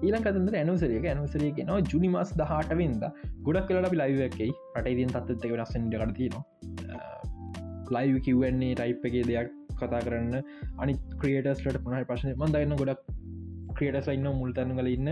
ඊලන් 0.03 0.23
කතන්දර 0.25 0.55
ඇනුසරක 0.57 1.07
ඇනුසරේ 1.07 1.51
නවා 1.61 1.81
ජුනි 1.93 2.09
මස් 2.11 2.31
දහටවෙන්ද 2.41 3.05
ගොඩක් 3.47 3.71
කලට 3.71 3.97
ලයිවකයි 4.01 4.51
රට 4.77 4.93
ඉදින් 4.95 5.11
තත්ත 5.15 5.47
එක 5.47 5.55
වෙනස්සට 5.55 5.89
කරතිනවා 5.95 6.45
ලයිව 7.97 8.21
කිව්වන්නේ 8.27 8.75
ටයිප් 8.75 9.09
එකේ 9.11 9.25
දෙයක් 9.31 9.58
කතා 9.83 10.03
කරන්න. 10.07 10.35
අනි 10.83 10.95
ක්‍රියටස්ලට 11.23 11.81
පුනහ 11.85 11.99
ප්‍රශ්න 12.11 12.35
මන්දන්න 12.35 12.79
ගොඩක් 12.83 13.05
ක්‍රේටස් 13.79 14.09
ඉන්න 14.17 14.29
මුල්තන 14.41 14.75
කල 14.79 14.91
ඉන්න. 14.97 15.09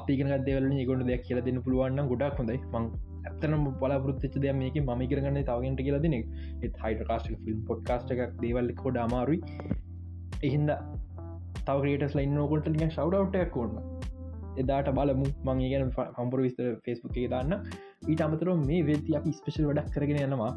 අපිගෙන 0.00 0.32
දෙවල 0.48 0.66
ගොඩ 0.90 1.06
දෙයක් 1.10 1.22
කියල 1.28 1.40
දෙන්න 1.48 1.62
පුළුවන්න 1.66 2.10
ගොඩක් 2.12 2.40
හොඳයි. 2.42 2.58
මං 2.74 2.90
ඇත්තනම් 3.28 3.64
බලාපෘත්ච 3.82 4.36
දෙය 4.44 4.52
මේක 4.62 4.76
ම 4.82 5.04
කරගන්න 5.12 5.38
තවගෙන්ට 5.50 5.84
කියල 5.86 5.98
දෙනෙ 6.06 6.20
එත් 6.66 6.74
හයිට 6.84 7.04
කාස්ට 7.10 7.30
ිල්ම් 7.50 7.60
පොඩ්කාස්ට 7.70 8.12
එකක් 8.16 8.34
දේවල් 8.42 8.72
කොඩ 8.82 8.98
අමාරුයි. 9.06 9.40
එහින්ද 10.46 10.70
තව 11.66 11.76
ක්‍රේටස් 11.84 12.16
ලයින්න 12.18 12.36
නොකොට 12.40 12.68
ිය 12.72 12.90
ශව්ටක් 12.96 13.52
කොන්න 13.56 13.74
එදාට 14.60 14.88
බලමු. 14.98 15.26
මං 15.46 15.64
ගැන 15.72 15.90
පම්පර 15.96 16.40
විස්තර 16.46 16.70
ෆෙස්බුක් 16.84 17.16
එක 17.22 17.30
දන්න. 17.32 17.52
ඊට 18.10 18.26
අමතර 18.26 18.54
මේ 18.68 18.84
වෙති 18.90 19.18
අපි 19.18 19.32
ස්පේෂල් 19.40 19.68
වඩක් 19.70 19.92
කරගෙන 19.96 20.22
යනවා. 20.26 20.52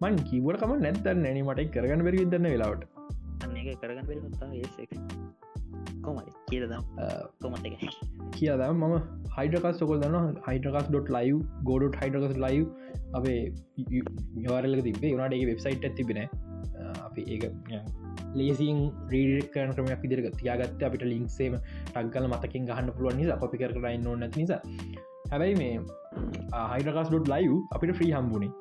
මන් 0.00 0.16
කිවට 0.26 0.60
කම 0.60 0.72
නැත්තන්න 0.82 1.22
නැනීමට 1.22 1.62
කරගන්න 1.74 2.04
බැරි 2.06 2.26
දන්න 2.26 2.50
වෙලාවට. 2.52 2.82
කරගන්න 3.82 4.06
පෙ 4.08 4.14
කොමයි 6.06 6.32
කියලදම් 6.50 6.84
කියද 8.36 8.62
මම 8.66 8.94
හයිඩකස් 9.36 9.82
ොකොල් 9.86 10.02
දන්න 10.04 10.36
හයිඩකස්.ලයි 10.48 11.32
ගෝඩ 11.70 11.98
හයිඩකස් 12.02 12.36
ලයි 12.44 12.60
අපේ 13.12 13.40
යවාරල 14.44 14.78
තිබේ 14.88 15.12
වනට 15.12 15.40
ඒ 15.40 15.48
වෙබ්සයිට් 15.50 15.88
ඇතිබෙන 15.90 16.22
අපි 17.08 17.26
ඒ 17.34 17.82
ලේසින් 18.38 18.80
රීඩකන 19.12 19.74
ක්‍රමයක් 19.76 20.00
විදිරක 20.04 20.30
තියාගත්ත 20.40 20.86
අපිට 20.88 21.04
ලින්ක්සේම 21.12 21.58
ටක්ගල 21.64 22.30
මතකින් 22.32 22.70
ගහන්න 22.70 22.94
පුළුවන් 22.96 23.20
නිසා 23.22 23.40
කොපි 23.44 23.62
කර 23.62 23.74
කරන්න 23.76 24.08
නොන්න 24.08 24.30
නිසා. 24.36 24.62
හැබැයි 25.30 25.60
මේ 25.62 25.74
හයිඩකස්.ලයි 26.72 27.54
අපිට 27.76 27.96
ෆ්‍රී 27.98 28.12
හම්බුණේ 28.16 28.52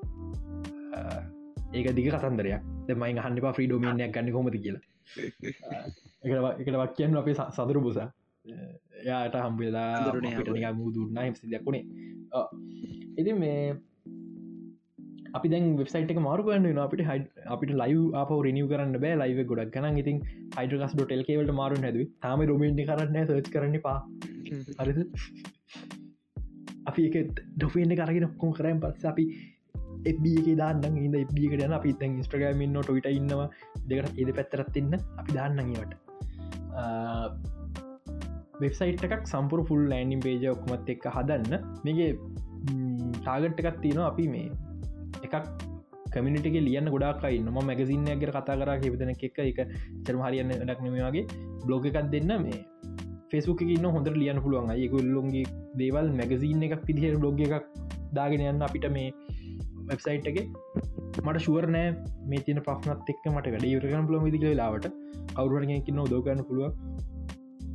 ඒක 1.73 1.89
දිග 1.95 2.07
කතන්දරයක්. 2.09 2.61
දෙමයි 2.87 3.17
හන්නිපා 3.19 3.53
්‍රී 3.53 3.67
ඩෝමියනයක් 3.67 4.13
ගන්න 4.13 4.31
කොමති 4.31 4.59
කියලා. 4.59 4.83
එකට 6.61 6.77
වක්කයන් 6.77 7.17
අපේ 7.17 7.35
සතුරු 7.51 7.81
පුසා. 7.81 8.09
යාට 9.05 9.35
හම්බෙලා 9.37 10.71
මුදුරන්න 10.73 11.19
හිසි 11.25 11.51
දක්ුණේ 11.53 11.83
ඉති 13.17 13.33
මේ 13.33 13.59
අපි 15.33 15.51
දැන් 15.53 15.67
වෙබ්සයිට 15.77 16.13
මාරු 16.19 16.47
කරන්න 16.47 16.79
අපිට 16.79 17.03
හයි 17.09 17.19
අපිට 17.47 17.73
ලයිව 17.73 18.01
අප 18.13 18.31
රනිව 18.37 18.69
කරන්න 18.69 18.95
බෑ. 19.03 19.19
ලයිව 19.23 19.39
ගොඩක් 19.51 19.75
ගන 19.75 19.99
ඉතින් 20.03 20.23
හයිඩකස් 20.57 20.95
ඩොටල් 20.95 21.23
කේවලට 21.23 21.53
මාරු 21.53 21.83
හැද 21.83 21.99
තාම 22.21 22.45
රොමේන්ටි 22.45 22.87
කරන්න 22.89 23.21
සච් 23.27 23.53
කරන්න 23.53 23.77
පා 23.81 23.99
හරිද? 24.79 24.99
අපි 26.87 27.07
එක 27.09 27.15
ඩොෆෙන්ට 27.55 27.97
කරගෙන 28.01 28.27
ඔක්කොම් 28.29 28.51
කරයන් 28.53 28.81
පස්ස 28.83 29.05
අපි 29.05 29.25
එබ්ියක 30.07 30.47
දාන්න 30.57 30.97
ඉද 30.99 31.15
එබ්ියකට 31.17 31.65
යන 31.67 31.77
අපි 31.79 31.93
තැන් 31.93 32.17
ස්ට්‍රගමින්න 32.23 32.79
ටොයිට 32.79 33.09
ඉන්නවා. 33.11 33.47
දෙකට 33.87 34.19
ඒද 34.19 34.33
පැත්තරත්තින්න 34.37 34.97
අපි 35.19 35.31
දාන්නගේවට 35.33 35.93
වෙබ්සයිට් 38.61 39.05
එකක් 39.07 39.25
සම්පුර 39.27 39.61
ෆුල් 39.69 39.83
ලෑන්ඩිම් 39.91 40.21
පේජ 40.21 40.45
ඔක්මත් 40.53 40.93
එක්ක 40.95 41.07
හදන්න. 41.15 41.53
මේගේ 41.83 42.11
ටාගට් 43.17 43.59
එකක් 43.61 43.81
තියෙනවා 43.81 44.11
අපි 44.11 44.27
මේ 44.27 44.47
එකක් 45.23 45.35
කමිනිටක 46.13 46.57
ලියන්න 46.59 46.89
ගොඩාකයි 46.93 47.39
නොම 47.41 47.57
මැගසින්නයකට 47.61 48.31
කතා 48.31 48.57
කර 48.61 48.71
හිවිදන 48.83 49.11
එක 49.13 49.23
එක 49.25 49.59
චරම 50.05 50.21
හරියන්න 50.25 50.53
ඩක් 50.53 50.81
නමගේ 50.85 51.25
බ්ලොග 51.65 51.87
එකක් 51.89 51.99
දෙන්න 52.13 52.33
මේ 52.43 52.61
ෆෙසුක 53.31 53.61
ඉන්න 53.65 53.87
හොඳ 53.87 54.07
ලියන්න 54.15 54.41
පුළුවන් 54.43 54.73
අයකුල්ලොන්ගේ 54.75 55.45
දේවල් 55.81 56.09
මැගසින්න 56.19 56.63
එකක් 56.67 56.85
පිදිහර 56.87 57.17
බ්ලොග 57.21 57.41
එකක් 57.47 57.65
දාගෙන 58.13 58.45
යන්න 58.45 58.65
අපිට 58.67 58.87
මේ 58.89 59.09
වෙබ්සයිට් 59.88 60.29
එක. 60.31 60.39
මට 61.17 61.39
ශුවරනෑ 61.39 61.89
මේ 62.25 62.41
තින 62.41 62.61
පක්නත් 62.61 63.13
එක් 63.13 63.27
මට 63.27 63.53
වැඩ 63.53 63.67
යුරගන 63.67 64.07
පුලො 64.07 64.23
විදික 64.23 64.47
ලාවට 64.53 64.88
කවරුවරගෙන්කින්න 65.33 66.03
දෝගන්න 66.05 66.43
පුළුව 66.43 66.73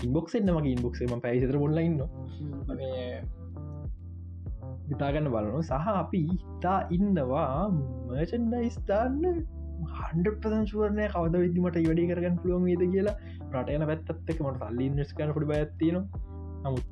ඉන්බොක්ෙන්න්න 0.03 0.53
මගේ 0.53 0.75
ඉන්බොක්සේම 0.77 1.21
පැයිසතර 1.21 1.59
බොල්ලඉන්න 1.59 1.99
හිතාගන්න 4.89 5.29
බලනු 5.29 5.61
සහ 5.63 5.91
අපි 5.95 6.23
ඉතා 6.37 6.79
ඉන්නවා 6.91 7.51
මර්චන්ඩයිස්ථාන්න 7.73 9.21
හන්ඩ 9.91 10.27
ප්‍රදංශුවරණය 10.41 11.07
කවද 11.09 11.45
විදිමට 11.45 11.79
වැඩි 11.79 12.09
කරගන්න 12.11 12.41
පුළුවන් 12.43 12.69
ේද 12.69 12.83
කියලා. 12.87 13.17
රටයන 13.53 13.87
පැත්තත්තක 13.91 14.43
මට 14.43 14.59
සල්ලි 14.63 14.89
ඉන්නස්කන 14.89 15.33
ොඩි 15.33 15.49
බඇත්තින 15.53 15.97
නමුත් 16.65 16.85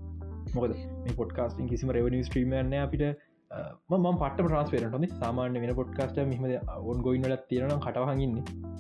මොකද 0.55 0.73
මේ 1.03 1.17
පොඩ්කාස්ටින් 1.17 1.69
කිසිම 1.69 1.91
රෙවනි 1.91 2.23
ස්ට්‍රීමන්න 2.25 2.75
අපිට 2.79 3.05
ම 3.51 4.05
පට 4.19 4.37
ට්‍රන්ස්පේරට 4.37 4.95
ොද 4.95 5.05
සාමාන්‍ය 5.13 5.61
වෙන 5.63 5.73
පොඩ්කාස්ට 5.75 6.19
මෙහම 6.25 6.45
ඔන් 6.91 7.01
ගොයින්නට 7.03 7.47
තියෙන 7.49 7.73
කටහගන්න 7.79 8.37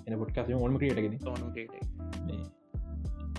එන 0.06 0.18
පොඩ්කාස් 0.18 0.52
ොම 0.58 0.76
ක්‍රටගෙන 0.78 1.16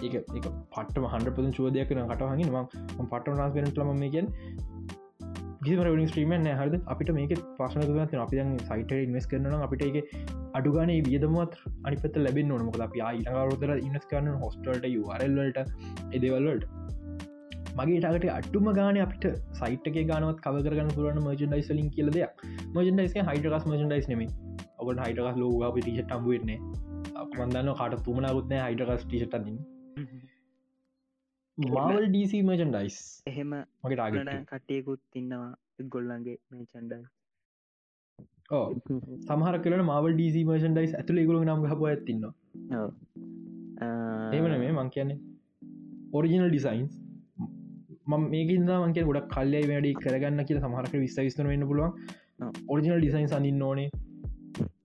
ඒක 0.02 0.16
එක 0.16 0.48
පට 0.72 1.06
හන්ඩ 1.06 1.32
පද 1.38 1.54
චෝදයක් 1.54 1.94
කටහගන්න 1.94 2.52
ම 2.52 2.68
පට 3.06 3.22
ට්‍රන්ස්පේරට 3.22 3.80
ලම 3.80 3.94
මේගෙන් 3.96 4.28
ගිම 5.64 6.08
ස්ට්‍රීම 6.08 6.32
හරද? 6.52 6.76
අපිට 6.88 7.14
මේක 7.14 7.34
පසන 7.58 7.82
තුන 7.82 8.20
අපි 8.20 8.44
සයිට 8.66 8.94
ඉන්වස් 9.00 9.28
කරන 9.28 9.58
අපිට 9.62 9.84
එක 9.88 9.98
අඩුගන 10.54 10.94
වියදමත් 11.08 11.60
අනිපත 11.86 12.18
ලැබෙන් 12.18 12.48
නොනමක 12.48 12.80
අපි 12.82 13.08
අයිරතර 13.10 13.74
ඉන්නස් 13.80 14.08
කරන 14.12 14.32
හොස්ටල්ට 14.36 14.88
යරල්ලට 14.92 15.60
එදවල්ලට 16.12 16.91
මගේ 17.74 18.00
ටකට 18.00 18.32
අට්ටුම 18.32 18.68
ගාන 18.74 18.98
අපිට 19.02 19.26
සයිට්ක 19.54 19.98
ගනත් 20.02 20.38
කවරගන්න 20.46 20.92
පුරන 20.96 21.20
මර්ජන්ඩයිස් 21.22 21.70
ලින් 21.72 21.90
කියල 21.90 22.10
දෙයක්. 22.12 22.44
මර්ජන්ඩයිස් 22.74 23.14
හයිටකස් 23.22 23.68
මර්ජන්ඩයිස් 23.68 24.10
නෙම 24.12 24.24
ඔකට 24.80 25.00
හයිටකස් 25.04 25.38
ලෝග 25.38 25.64
අපි 25.64 25.86
ටිෂට 25.86 26.12
අම්බුවන්නේ 26.12 26.60
අපමන්දන්න 27.22 27.72
කාට 27.80 27.96
තුමනාගුත්න 28.06 28.58
හයිටකස් 28.58 29.06
ටිෂටන්න 29.06 29.58
මාවල් 31.58 32.06
ඩීසි 32.08 32.44
මර්චන්ඩයිස් 32.44 33.00
එහෙම 33.28 33.56
මගේ 33.56 33.98
ටාගට 33.98 34.54
කටයකුත් 34.54 35.04
ඉන්නවා 35.16 35.52
ගොල්ලන්ගේ 35.90 36.38
මේ 36.52 36.68
චන්ඩයි 36.68 37.04
ඕ 38.52 38.66
සමහර 39.26 39.58
කලන 39.64 39.84
මවල් 39.84 40.16
ඩීසි 40.16 40.42
මර්චන්ඩයිස් 40.46 40.96
ඇතුළ 40.96 41.22
ගුල 41.28 41.42
නම් 41.42 41.68
හප 41.68 41.90
ඇතින්න 41.90 42.26
ඒමන 44.32 44.58
මේ 44.60 44.74
මං 44.74 44.90
කියන්නේ. 44.90 45.20
ඔරිජිනල් 46.14 46.50
ඩිසයින්ස් 46.50 47.01
ම 48.08 48.24
මේකින්ද 48.28 48.72
මන්ගේ 48.76 49.04
ගොඩක් 49.04 49.28
කල්ලයි 49.30 49.66
වැඩි 49.68 49.98
කරගන්න 49.98 50.48
කියල 50.48 50.62
සමහරක 50.62 50.96
විස්තවිස්තන 50.98 51.48
වෙන්න 51.48 51.68
පුළුවන්. 51.68 51.92
ඔරිජිනල් 52.68 53.00
ඩිසයින් 53.00 53.34
අනින්න 53.34 53.62
ඕනේ. 53.64 53.90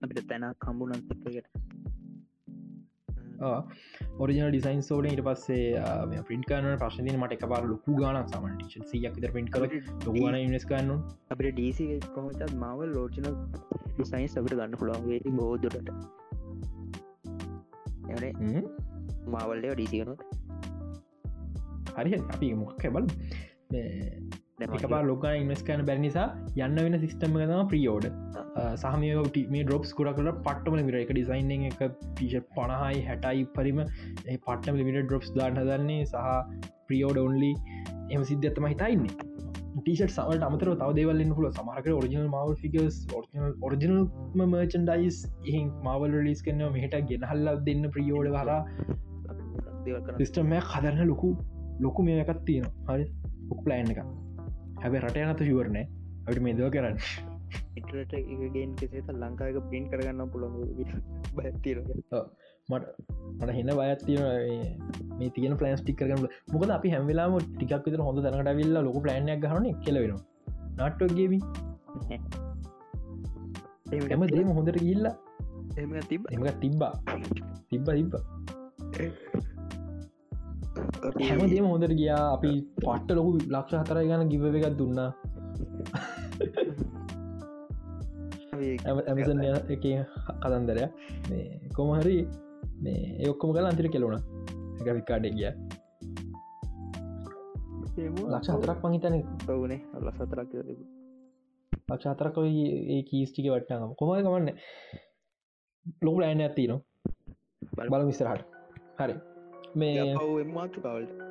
අපිට 0.01 0.27
තැනක් 0.29 0.57
කම්බුනන්තකට 0.59 1.67
ඔරිජන 4.17 4.47
ඩිසයින් 4.47 4.81
සෝල 4.81 5.05
ඉට 5.05 5.21
පස්සේ 5.21 6.21
පින්ට 6.29 6.47
කන 6.49 6.67
ප්‍රශ්න 6.75 7.09
මට 7.13 7.37
එක 7.37 7.45
පාර 7.47 7.63
ලොකු 7.65 7.95
ගාන 7.95 8.17
සම 8.23 8.45
සියක් 8.85 9.17
පිට 9.17 9.49
කර 9.49 9.67
ලොගන 10.05 10.37
ඉස් 10.53 10.65
කන්න 10.65 11.03
අපට 11.29 11.49
ඩීසි 11.49 11.87
කොමතත් 12.15 12.41
මවල් 12.55 12.95
ලෝචන 12.95 13.29
ඩිසයින්ස් 13.91 14.37
අපට 14.37 14.55
ගන්න 14.55 14.79
පුළුවන්ගේ 14.81 15.35
බෝදුරට 15.37 15.89
මාවල්ලය 19.27 19.69
ඩීසියනොත් 19.71 20.36
හරි 21.97 22.19
අපි 22.25 22.49
මොක් 22.55 22.83
බල 22.89 23.05
එකපා 24.65 25.01
ලොකා 25.03 25.33
ඉන්වස් 25.39 25.61
කන 25.61 25.83
බැරි 25.87 26.01
නිසා 26.01 26.27
යන්න 26.59 26.79
වෙන 26.79 26.97
සිිස්ටම 27.01 27.37
තම 27.41 27.67
ප්‍රියෝඩ 27.71 28.05
සහමයට 28.77 29.37
මේ 29.53 29.63
ඩොප්ස් 29.63 29.91
කොරකට 29.93 30.21
පට්ටම 30.39 30.77
මිර 30.81 30.97
එක 31.01 31.11
ඩිසයින් 31.11 31.51
එක 31.69 31.81
පිෂ 32.15 32.35
පණහයි 32.51 33.03
හැටයි 33.07 33.43
පරිම 33.55 33.81
පට්ටම 33.83 34.79
ලිමිට 34.81 34.99
ඩොප්ස් 35.03 35.33
දාන්න 35.35 35.59
දන්නේ 35.61 36.05
සහ 36.05 36.69
ප්‍රියෝඩ 36.87 37.23
ඔන්ලි 37.23 37.51
එම 38.09 38.23
සිද්ධත්තම 38.23 38.67
හිතයින්නේ 38.67 39.27
ටීෂට 39.77 40.13
සමට 40.15 40.45
අමතර 40.45 40.71
තව 40.73 40.89
දේවල්න්න 40.97 41.33
පුල 41.37 41.49
සමහක 41.51 41.89
original 41.93 42.25
Marvel 42.27 42.55
figures 42.61 42.95
original 43.63 43.99
merchandise 44.45 45.19
එහි 45.43 45.61
මවල් 45.83 46.17
ලිස් 46.27 46.41
කන්න 46.41 46.73
මෙහට 46.73 46.97
ගෙනහල්ල 47.11 47.51
දෙන්න 47.67 47.85
ප්‍රියෝඩ 47.93 48.33
හලා 48.35 48.61
සිිස්ටම්මයක් 50.15 50.65
හදරන්න 50.71 51.11
ලොකු 51.11 51.29
ලොකු 51.79 52.03
මේ 52.03 52.19
එකත් 52.23 52.43
තියෙන 52.45 52.67
හරි. 52.87 53.05
ොක් 53.51 53.59
ප්ලයින් 53.65 53.91
එක 53.93 53.99
හැබ 54.81 54.93
රට 54.99 55.25
නත 55.25 55.49
ශුවරණය 55.49 55.83
අට 56.27 56.39
මේ 56.39 56.57
දව 56.57 56.69
කරන්න. 56.73 56.97
ඉටට 57.77 58.13
එකගෙන් 58.13 58.71
කෙසේත 58.79 59.09
ලංකාක 59.15 59.57
පින් 59.71 59.85
කරගන්න 59.91 60.31
පුළො 60.33 60.47
බැතිර 61.37 61.77
මට 62.69 62.85
මට 63.39 63.51
හෙන 63.57 63.71
බයත්තිය 63.79 64.17
මේ 65.19 65.29
තියන 65.35 65.55
පලන්ස් 65.59 65.83
ටික් 65.83 65.99
කරගන්න 66.01 66.27
මොකද 66.53 66.73
අපි 66.77 66.95
හැමිලාම 66.95 67.37
ටිකක් 67.45 67.85
විතර 67.85 68.03
හොඳ 68.07 68.23
දැනට 68.25 68.51
විල්ලා 68.59 68.85
ලොක 68.87 68.99
ප්ලෑන්යක් 69.05 69.45
ගහන 69.45 69.69
කෙලවෙන 69.85 70.17
නට්ටෝගේවි 70.77 71.39
එම 74.13 74.27
දේම 74.27 74.49
හොඳට 74.51 74.83
ගිල්ලා 74.83 75.15
එම 75.75 75.93
තිබ 76.09 76.25
එම 76.31 76.43
තිබ්බා. 76.59 76.93
තිබ්බ 77.69 77.87
තිබ්බ 77.89 78.13
හැම 81.21 81.41
දේම 81.51 81.65
හොඳට 81.65 81.95
ගියා. 81.99 82.23
අපි 82.33 82.51
පට්ට 82.77 83.15
ලොකු 83.17 83.31
ලක්ෂ 83.47 83.79
හතර 83.81 83.99
ගන 84.03 84.31
ගිව 84.31 84.43
එකක් 84.49 84.77
දුන්නා. 84.79 85.09
ඇමසන් 89.05 89.41
එක 89.75 89.85
කතන්දරය. 90.41 90.85
මේ 91.29 91.45
කොමහරි 91.71 92.17
මේ 92.83 92.99
ඒඔක්කොම 93.21 93.55
කල 93.55 93.69
අන්තිර 93.71 93.89
කෙලුණ 93.89 94.21
ගවිකාඩ 94.81 95.31
ගිය. 95.31 95.49
ලක්ෂ 98.27 98.49
හතරක් 98.51 98.85
මහිතන 98.85 99.17
ඔවුනේ. 99.49 99.81
අල්ල 99.95 100.13
සතරක් 100.13 100.49
තිබ 100.51 100.85
ලක්ෂ 101.87 102.07
හතරක 102.07 102.37
ඒ 102.43 103.01
කීස්ටික 103.03 103.47
වටනම 103.47 103.95
කොමයි 103.95 104.23
ගමන්න 104.23 104.49
ලොකු 106.01 106.21
ඇන 106.21 106.41
ඇති 106.41 106.67
න 106.67 106.79
බල 107.87 108.05
විස්තරහට 108.05 108.43
හරි 108.99 109.15
මේ 109.75 110.43
මාතු 110.49 110.81
කවල්ට 110.81 111.27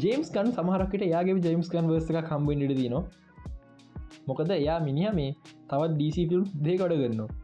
ජේම්ස් 0.00 0.28
කන් 0.30 0.52
සමහරකට 0.52 1.02
යාගේ 1.04 1.40
ජේම්ස් 1.40 1.68
කන් 1.68 1.88
වර්ස 1.88 2.10
එක 2.12 2.26
කම්බෙන් 2.26 2.62
ඉට 2.62 2.74
දනවා 2.76 3.04
මොකද 4.26 4.50
එයා 4.52 4.80
මිනිහ 4.80 5.12
මේ 5.12 5.30
තවත් 5.68 5.92
ඩීසිෆිල්ම් 5.92 6.44
දේකඩ 6.62 6.94
ගන්න 7.00 7.39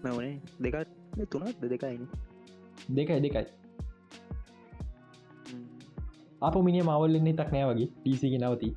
මවනේ 0.00 0.34
දෙකත් 0.62 0.88
තුනත් 1.28 1.64
දෙකයින 1.64 2.04
දෙකයි 2.90 3.20
දෙකයි 3.20 3.46
අප 6.42 6.56
මිනි 6.58 6.82
මවල්ලන්නේ 6.82 7.34
තක් 7.34 7.50
නෑ 7.52 7.66
වගේ 7.70 7.88
ඩීසිකි 7.94 8.38
නවති 8.38 8.70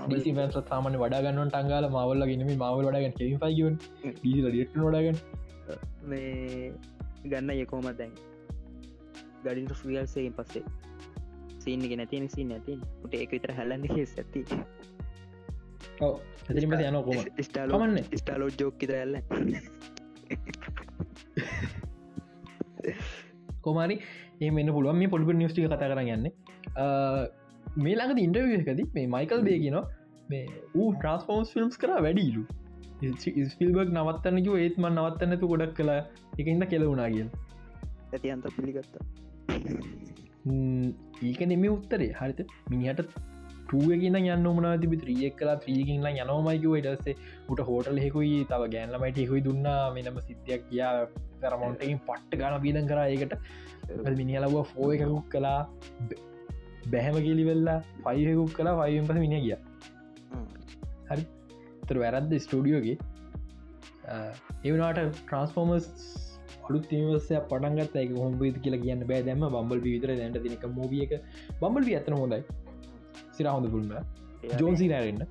ඩීසිමන්ස 0.00 0.56
සාමන 0.62 0.96
වඩාගන්න 0.96 1.40
ටංගල 1.46 1.86
මවල්ල 1.88 2.26
ගෙනම 2.26 2.48
මවල් 2.52 2.86
වඩගන්න 2.86 3.14
කෙ 3.16 3.24
ෆයිගන් 3.42 3.76
ඩීසිල 4.14 4.48
ඩිට 4.48 4.74
නොඩගන්න 4.76 5.18
මේ 6.04 6.72
ගන්න 7.24 7.54
යකෝම 7.56 7.86
දැන් 7.92 8.16
ගඩින්ට 9.44 9.76
ෆියල්සයෙන් 9.76 10.34
පස්සේ 10.34 10.64
සීනක 11.60 11.94
නැතින 11.94 12.28
සී 12.28 12.44
නැතින් 12.46 12.82
ට 13.04 13.14
ඒක 13.16 13.30
විතර 13.32 13.54
හැලන්න 13.54 13.86
හෙස් 13.92 14.18
ඇති 14.18 14.44
ඇතිම 16.00 16.76
යන 16.80 17.00
කොම 17.06 17.22
ස්ටාලෝන්න 17.40 18.02
ස්ටාලෝ 18.14 18.50
ජෝක් 18.58 18.82
ඉතර 18.82 18.98
ඇල්ල 18.98 19.16
කොමාරි 23.66 23.96
ඒ 24.42 24.50
මෙන්න 24.56 24.72
පුළුවන්. 24.76 24.98
මේ 25.02 25.10
පොඩිප 25.14 25.36
නිස්ටික 25.42 25.66
කතා 25.66 25.90
කරන්න 25.92 26.10
යන්න. 26.16 26.26
මේ 27.84 27.94
ළඟද 27.98 28.20
ඉන්ටවියකද 28.26 28.80
මේ 28.96 29.06
මයිකල් 29.14 29.40
බේ 29.48 29.58
කියන 29.64 29.78
මේ 30.32 30.44
ඌ 30.80 30.88
ට්‍රන්ස්ෆෝර්ස් 30.92 31.48
ෆිල්ම්ස් 31.54 31.76
කර 31.82 31.90
වැඩිලු. 32.06 32.44
ස්පිල්බර්ග් 33.52 33.88
නවත්තන්නක 33.96 34.48
ඒත්ම 34.64 34.84
නවත්තන්නතු 34.90 35.50
ගොඩක් 35.52 35.74
කලා 35.80 36.00
එකඉන්න 36.40 36.66
කෙලවුණා 36.72 37.08
කියල්. 37.14 37.28
ඇති 38.14 38.34
අන්ත 38.34 38.46
පිළිගත්තා. 38.56 39.04
ඒක 41.28 41.40
නෙම 41.52 41.64
උත්තරේ 41.76 42.12
හරිත 42.20 42.40
මිනිහට 42.72 43.00
ටුවගෙන 43.68 44.18
යන්න 44.20 44.48
මන 44.52 44.66
තිබි 44.82 44.96
ත්‍රියෙක් 45.02 45.36
කලා 45.40 45.56
ත්‍රීකින්ල 45.64 46.08
යනෝමයිකව 46.24 46.74
ඩස්සේ 46.86 47.16
උට 47.52 47.62
හෝටල් 47.68 48.00
හෙකුයි 48.04 48.42
තව 48.50 48.62
ගෑන්ලමයිට 48.74 49.22
හෙකුයි 49.22 49.44
දුන්නා. 49.48 49.82
මෙනම 49.96 50.20
සිද්ධයක් 50.28 50.62
කියා 50.70 50.92
තරමොන්ටකින් 51.42 52.00
පට්ට 52.08 52.40
ගන 52.42 52.60
බීදන් 52.66 52.90
කර 52.92 53.00
ඒකට. 53.06 53.34
මිනිහලව 54.20 54.56
ෆෝ 54.72 54.88
එකකුක් 54.96 55.26
කලා 55.34 55.60
බැහැම 56.92 57.16
කිලිවෙල්ලා 57.26 57.78
පයිහෙකුක් 58.04 58.52
කලා 58.58 58.74
පයිෙන් 58.80 59.08
පස 59.08 59.18
මිනි 59.24 59.40
ගිය. 59.46 59.56
හරි. 61.10 61.24
තර 61.88 61.96
වැරද්ද 62.02 62.32
ස්ටඩියෝගේ 62.44 62.96
ඒවනාට 64.66 65.00
ට්‍රන්ස්ෆෝර්මස් 65.16 65.86
අලුත් 66.66 66.84
තිවසය 66.90 67.40
පටන්ගත් 67.50 67.96
එක 68.02 68.12
හොම්බේද 68.20 68.56
කියලා 68.64 68.84
කියන්න 68.84 69.02
බෑ. 69.10 69.22
දැම 69.26 69.42
බම්බල් 69.54 69.82
විතර 69.86 70.10
දැන්ට 70.20 70.38
දෙනක 70.44 70.64
මෝිය 70.78 71.02
එක. 71.06 71.12
බම්බල් 71.60 71.90
ඇතන 71.98 72.16
හොඳයි 72.20 72.40
සිර 73.34 73.46
හොඳ 73.48 73.66
පුල්ම 73.70 73.90
ජෝන්සි 74.58 74.86
නෑරන්න 74.88 75.22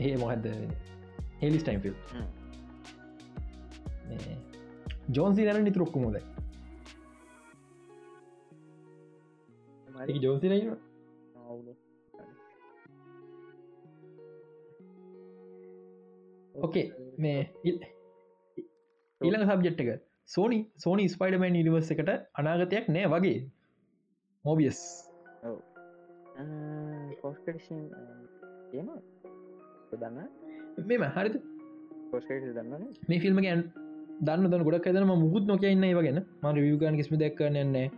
ඒ 0.00 0.14
මොහද 0.16 0.44
හෙලිස්ටයිම් 1.42 1.80
ෆිල් 1.80 1.96
ජෝන්සි 5.10 5.42
නෑන 5.42 5.64
නිතුරොක්කු 5.64 5.98
හොදයි 6.00 6.22
ජෝන්සි 10.20 10.46
නයිවා 10.48 10.80
ඕකේ 16.54 16.86
මේ 17.18 17.38
ඊළඟ 19.20 19.46
සබ්ජෙට් 19.48 19.80
එක. 19.80 19.90
සෝනි 20.28 20.58
සෝනි 20.76 21.04
ස්පයිඩමන් 21.08 21.56
නිවර්ස 21.58 21.90
එකට 21.90 22.10
අනාගතයක් 22.34 22.86
නෑ 22.88 23.08
වගේ 23.08 23.38
මෝබියස් 24.44 24.80
දන්න 29.94 30.18
මෙම 30.88 31.04
හරිත 31.14 31.36
දන්න 32.56 32.84
මේ 33.08 33.20
ෆිල්ම් 33.20 33.40
ගැන් 33.40 33.62
දන්න 34.20 34.50
දන 34.50 34.66
ගොඩක් 34.66 34.88
ඇදන 34.88 35.08
මුකුත් 35.12 35.44
නොක 35.46 35.64
ඉන්න 35.64 35.84
ඒවගෙන 35.84 36.20
ම 36.42 36.46
රියගන් 36.58 36.98
කිස්ම 37.00 37.16
දක්කන්නන්නේ 37.16 37.88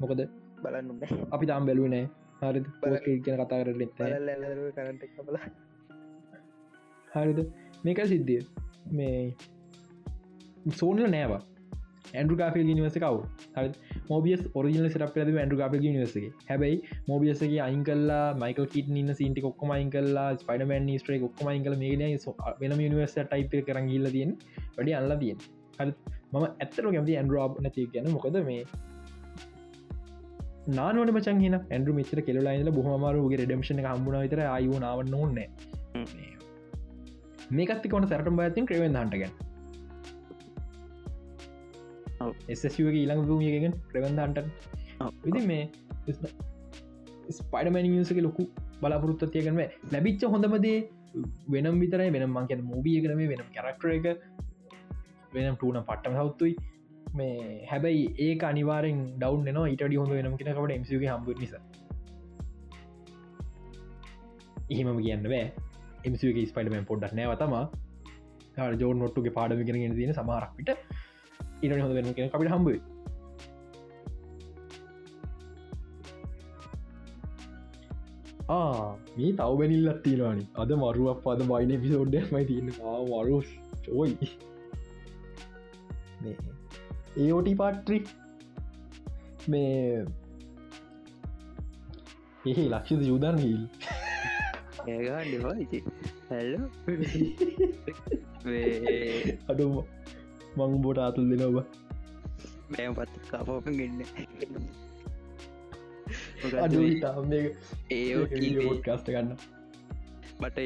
මොකද? 0.00 0.20
බලන්න 0.62 0.88
අපි 1.30 1.44
තාම් 1.46 1.68
බැලුනෑ 1.68 2.04
හරි 2.42 3.20
කියන 3.20 3.36
කතා 3.40 3.60
කරට 3.60 3.78
හරිද? 7.10 7.40
මේක 7.84 8.00
සිද්ධිය. 8.06 8.42
මේ 8.92 9.34
සෝනල 10.72 11.04
නෑවා 11.06 11.42
ඇන්ඩු 12.14 12.36
කාපිල් 12.36 12.66
නිවස 12.70 12.96
කව 12.96 13.16
හරි 13.56 13.70
මෝබියස් 14.10 14.42
ඔරිජිනල 14.54 14.88
සිරප 14.88 15.16
ඇද 15.16 15.32
ඇන්ඩු 15.34 15.56
කාපිල් 15.56 15.82
නිවසගේ 15.86 16.30
හැබයි 16.50 16.76
මෝබියසගේ 17.08 17.60
අයින් 17.60 17.82
කල්ලා 17.84 18.26
මයිකල් 18.34 18.68
කිට 18.74 18.92
න්න 18.94 19.14
සිට 19.14 19.40
කොක්කමයින් 19.40 19.90
කල්ලා 19.90 20.28
ස්පයිඩමන් 20.36 20.92
ස්ට්‍රේ 20.98 21.20
කොක්කමයින් 21.20 21.64
කල 21.64 21.76
මේ 21.76 22.12
වෙනම 22.62 22.80
නිවස 22.86 23.18
ටයිප 23.18 23.54
කරගිල්ල 23.68 24.08
තියෙන් 24.16 24.32
වැඩි 24.76 24.96
අල්ලා 25.00 25.18
තියෙන් 25.18 25.44
හරි 25.78 25.92
මම 26.32 26.44
ඇත්තර 26.44 26.86
ගැති 26.88 27.18
ඇන්ඩරෝබ් 27.18 27.60
නැති 27.60 27.86
ගැන. 27.94 28.08
මොකද 28.10 28.36
මේ 28.44 28.62
නානට 30.70 31.12
මචන් 31.12 31.56
ඇන්ඩු 31.56 31.92
මෙචර 31.92 32.20
කෙලලායිල 32.20 32.70
බොහමරුගේ 32.70 33.40
රෙඩම්ෂණ 33.40 33.80
හම්බුණ 33.86 34.18
විතර 34.24 34.42
අයුනාවන්න 34.48 35.14
ඕන්න 35.14 35.40
මේකත්ති 37.52 37.88
කොන 37.88 38.06
සැරට 38.06 38.30
බයතින් 38.40 38.66
ක්‍රවෙන් 38.66 39.00
හන්ටගැන් 39.00 39.32
එසුවගේ 42.48 42.98
ඊළඟ 42.98 43.22
භූමියගෙන් 43.26 43.74
ප්‍රවන්දන්ට 43.90 44.38
විදි 45.24 45.42
මේ 45.46 45.62
ස්පයිඩමැන 47.32 47.88
නිසක 47.92 48.20
ලොකු 48.20 48.44
බලාපොරොත්තතියකනව 48.80 49.62
ලැබිච්ච 49.92 50.22
හොඳමදේ 50.26 50.78
වෙනම් 51.48 51.80
විතරයි. 51.80 52.10
වෙනම් 52.10 52.30
මංකැන 52.30 52.62
මූබිය 52.64 52.98
කරම 53.00 53.20
වෙනම් 53.24 53.48
කැරක්ටර 53.54 53.90
එක. 53.90 54.06
වෙනම් 55.34 55.56
ටූන 55.56 55.78
පට්ටම 55.80 56.14
සෞත්තුයි 56.14 56.54
මේ 57.14 57.66
හැබැයි 57.70 58.02
ඒ 58.18 58.32
අනිවාරෙන් 58.42 58.98
ඩවන් 59.16 59.48
න 59.54 59.58
ඉට 59.66 59.84
හොඳ 59.94 60.12
වෙනම් 60.12 60.36
කෙනකට 60.36 60.74
එමසගේ 60.76 61.10
හම්බ 61.10 61.28
නිස. 61.38 61.54
එහෙමම 64.70 64.98
කියන්න 65.00 65.24
බෑ. 65.24 65.46
එමසගේ 66.04 66.46
ස්පයිඩමන් 66.46 66.84
පොඩ්ඩක් 66.84 67.14
නෑවතම 67.14 67.54
ජෝ 68.78 68.92
නොට්ටුගේ 68.94 69.32
පාඩමිගෙන 69.32 69.96
තියෙන 69.96 70.14
සමහරක්විට 70.14 70.70
ඉට 71.62 71.72
හොඳ 71.74 71.94
වෙන 71.94 72.14
කෙන 72.14 72.30
අපිට 72.30 72.52
හම්බුව 72.52 72.92
මේ 79.16 79.32
තව 79.32 79.50
බැනිල්ලත් 79.58 80.00
තියෙනවානි 80.02 80.44
අද 80.54 80.70
මරුවක් 80.76 81.18
පද 81.24 81.40
බයින 81.50 81.72
පිසෝඩ්ඩ 81.82 82.32
මයි 82.32 82.44
තියන්න 82.46 82.70
වරු 83.10 83.38
චෝයි 83.84 84.30
ඒෝටි 87.18 87.54
පාට්‍රික් 87.54 88.06
මේ 89.48 90.04
එහි 92.44 92.64
ලක්ෂද 92.68 93.02
යුදන් 93.06 93.36
හිල් 93.38 93.62
ඒග 94.88 95.06
හැල්ල 95.12 96.54
අඩුම 99.48 99.74
මං 100.56 100.82
බොට 100.82 100.98
අතුල් 101.00 101.26
දෙනව 101.32 101.56
මෑම 102.70 102.94
පත් 102.94 103.14
කාපෝක 103.28 103.66
ගන්න 103.68 104.00
ඒ 107.90 108.12
කස්ට 108.84 109.08
ගන්න. 109.08 109.30
බට 110.40 110.58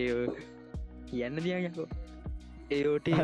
කියන්න 1.09 1.37
දියයකෝ 1.39 1.89
ඒෝට 2.70 3.09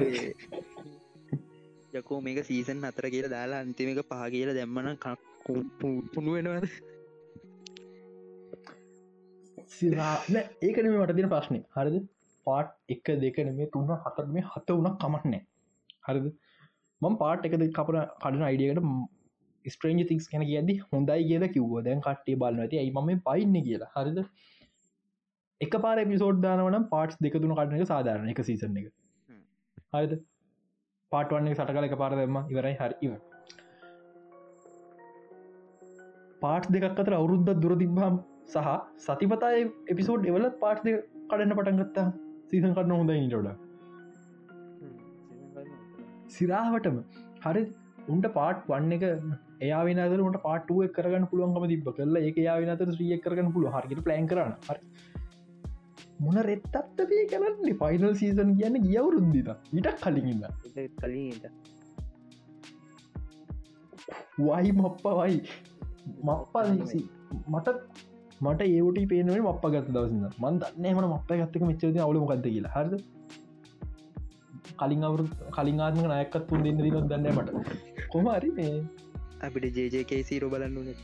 යකෝ 1.93 2.19
මේක 2.21 2.41
සීසන් 2.45 2.85
අතර 2.85 3.07
කියලා 3.09 3.35
දාලා 3.35 3.61
අන්තිමක 3.61 4.01
පහ 4.05 4.23
කියලා 4.31 4.57
දැම්මන 4.57 4.89
පුුණු 6.13 6.31
වෙනවද? 6.37 6.67
සිරා 9.69 10.15
ඒකනම 10.63 10.95
මට 10.95 11.17
තින 11.17 11.29
ප්‍රශ්නය 11.29 11.61
හරිද? 11.77 11.97
පාට් 12.47 12.71
එක 12.89 13.07
දෙකන 13.21 13.49
මේ 13.57 13.69
තුන්න 13.69 13.91
හතර 13.97 14.27
මේ 14.29 14.45
හත 14.47 14.69
වුණක් 14.71 14.97
කමක්නෑ 15.01 15.43
හරිද 16.07 16.27
මම 17.03 17.19
පාට් 17.19 17.47
එකද 17.47 17.65
කපන 17.71 18.01
කඩන 18.19 18.47
අයිඩියකට 18.49 18.83
ස්ට්‍රේන්ජ 19.65 20.03
තික්ස් 20.09 20.27
කැන 20.29 20.45
කියද 20.45 20.73
හොඳයි 20.89 21.29
කියලා 21.29 21.53
කිව්ව. 21.55 21.73
දැන් 21.87 22.03
කට්ටේ 22.07 22.37
බලන්න 22.37 22.65
ඇති 22.65 22.79
ඇයි 22.79 22.93
ම 22.97 23.23
පයින්න 23.23 23.57
කියලා? 23.61 23.91
හරිද? 23.97 24.19
එක 25.61 25.75
පාර 25.85 25.97
පිසෝඩ් 26.07 26.43
දානවන 26.45 26.87
පාට්ස් 26.89 27.21
දෙක 27.21 27.37
තුන 27.37 27.55
කටන 27.55 27.79
එක 27.79 27.91
සාධාරණ 27.93 28.33
එක 28.35 28.43
සීසන 28.43 28.79
එක. 28.81 28.89
හරිද? 29.93 30.17
පාටවන්නේ 31.13 31.57
සට 31.57 31.77
කල 31.77 31.89
එක 31.89 31.99
පාර 31.99 32.11
දෙම 32.15 32.41
ඉවරයි. 32.47 32.75
හරි. 32.77 32.95
ඉව 33.03 33.13
පාට් 36.43 36.71
දෙකක් 36.71 36.89
අතර 36.93 37.15
අවුරුද්ධ 37.15 37.53
දුර 37.65 37.75
තිබ්බම් 37.77 38.21
සහ 38.49 38.71
සතිපතයි 39.01 39.67
එපිසෝඩ් 39.89 40.31
එවල 40.31 40.49
පාට් 40.63 40.87
දෙක 40.87 41.05
කඩන්න 41.27 41.59
පටන්ගත්තා 41.59 42.09
සීසන් 42.49 42.75
කරන්න 42.77 42.97
හොඳ 42.97 43.15
ඉටොඩ 43.17 43.53
සිරාවටම. 46.35 46.99
හරි 47.45 47.63
උන්ට 48.09 48.29
පාට් 48.35 48.69
වන්න 48.69 48.93
එක 48.97 49.05
එයා 49.61 49.83
වෙනදරට 49.87 50.39
පාටුව 50.43 50.83
කරගන්න 50.97 51.27
පුළුවන්කම 51.31 51.67
තිබ 51.73 51.91
කරල 51.91 52.21
ඒ 52.21 52.31
එයා 52.35 52.61
වෙනතර 52.63 52.93
්‍රිය 52.93 53.19
කරගන්න 53.19 53.53
පුළුව 53.57 53.77
හරිට 53.77 54.05
ප්ලන් 54.07 54.29
කරන්න 54.29 54.55
හරි. 54.69 54.81
මොන 56.21 56.39
රෙත්තත්ත 56.43 57.05
පේ 57.11 57.27
කරන්න? 57.27 57.77
ෆයිනල් 57.81 58.15
සීසන් 58.15 58.55
කියන්න 58.59 58.81
ගියවුරුද්දිත 58.87 59.53
ඉටක් 59.75 60.03
කලින්න්න 60.05 60.43
කලින් 60.97 61.45
වයි 64.39 64.73
මප්පවයි 64.75 65.37
මප්පා 66.21 66.65
මට 67.49 67.69
මට 68.41 68.63
ඒවට 68.69 69.03
පේනුවේ 69.09 69.43
මප 69.43 69.65
ගත් 69.73 69.89
දවසන්න 69.89 70.31
මන් 70.39 70.57
දන්න 70.61 70.97
මන 70.97 71.09
මප 71.09 71.29
ගත්තක 71.33 71.63
මෙච්චද 71.63 71.99
අවුල 71.99 72.19
මොකක්ද 72.23 72.47
කියලා. 72.47 72.73
හරද 72.77 72.95
කලින් 74.81 75.05
අවුරු 75.05 75.25
කලින් 75.57 75.81
ආත්මක 75.81 76.07
නයකත් 76.13 76.45
තුන් 76.49 76.63
දෙන්න 76.65 76.83
දින 76.85 77.09
දන්න 77.09 77.27
මට. 77.37 77.51
කොමරි 78.13 78.51
මේ. 78.59 78.77
අපිට 79.41 79.77
ජේජකේ 79.77 80.23
සීරෝ 80.29 80.51
බලන්න 80.51 80.77
නෙ 80.87 80.95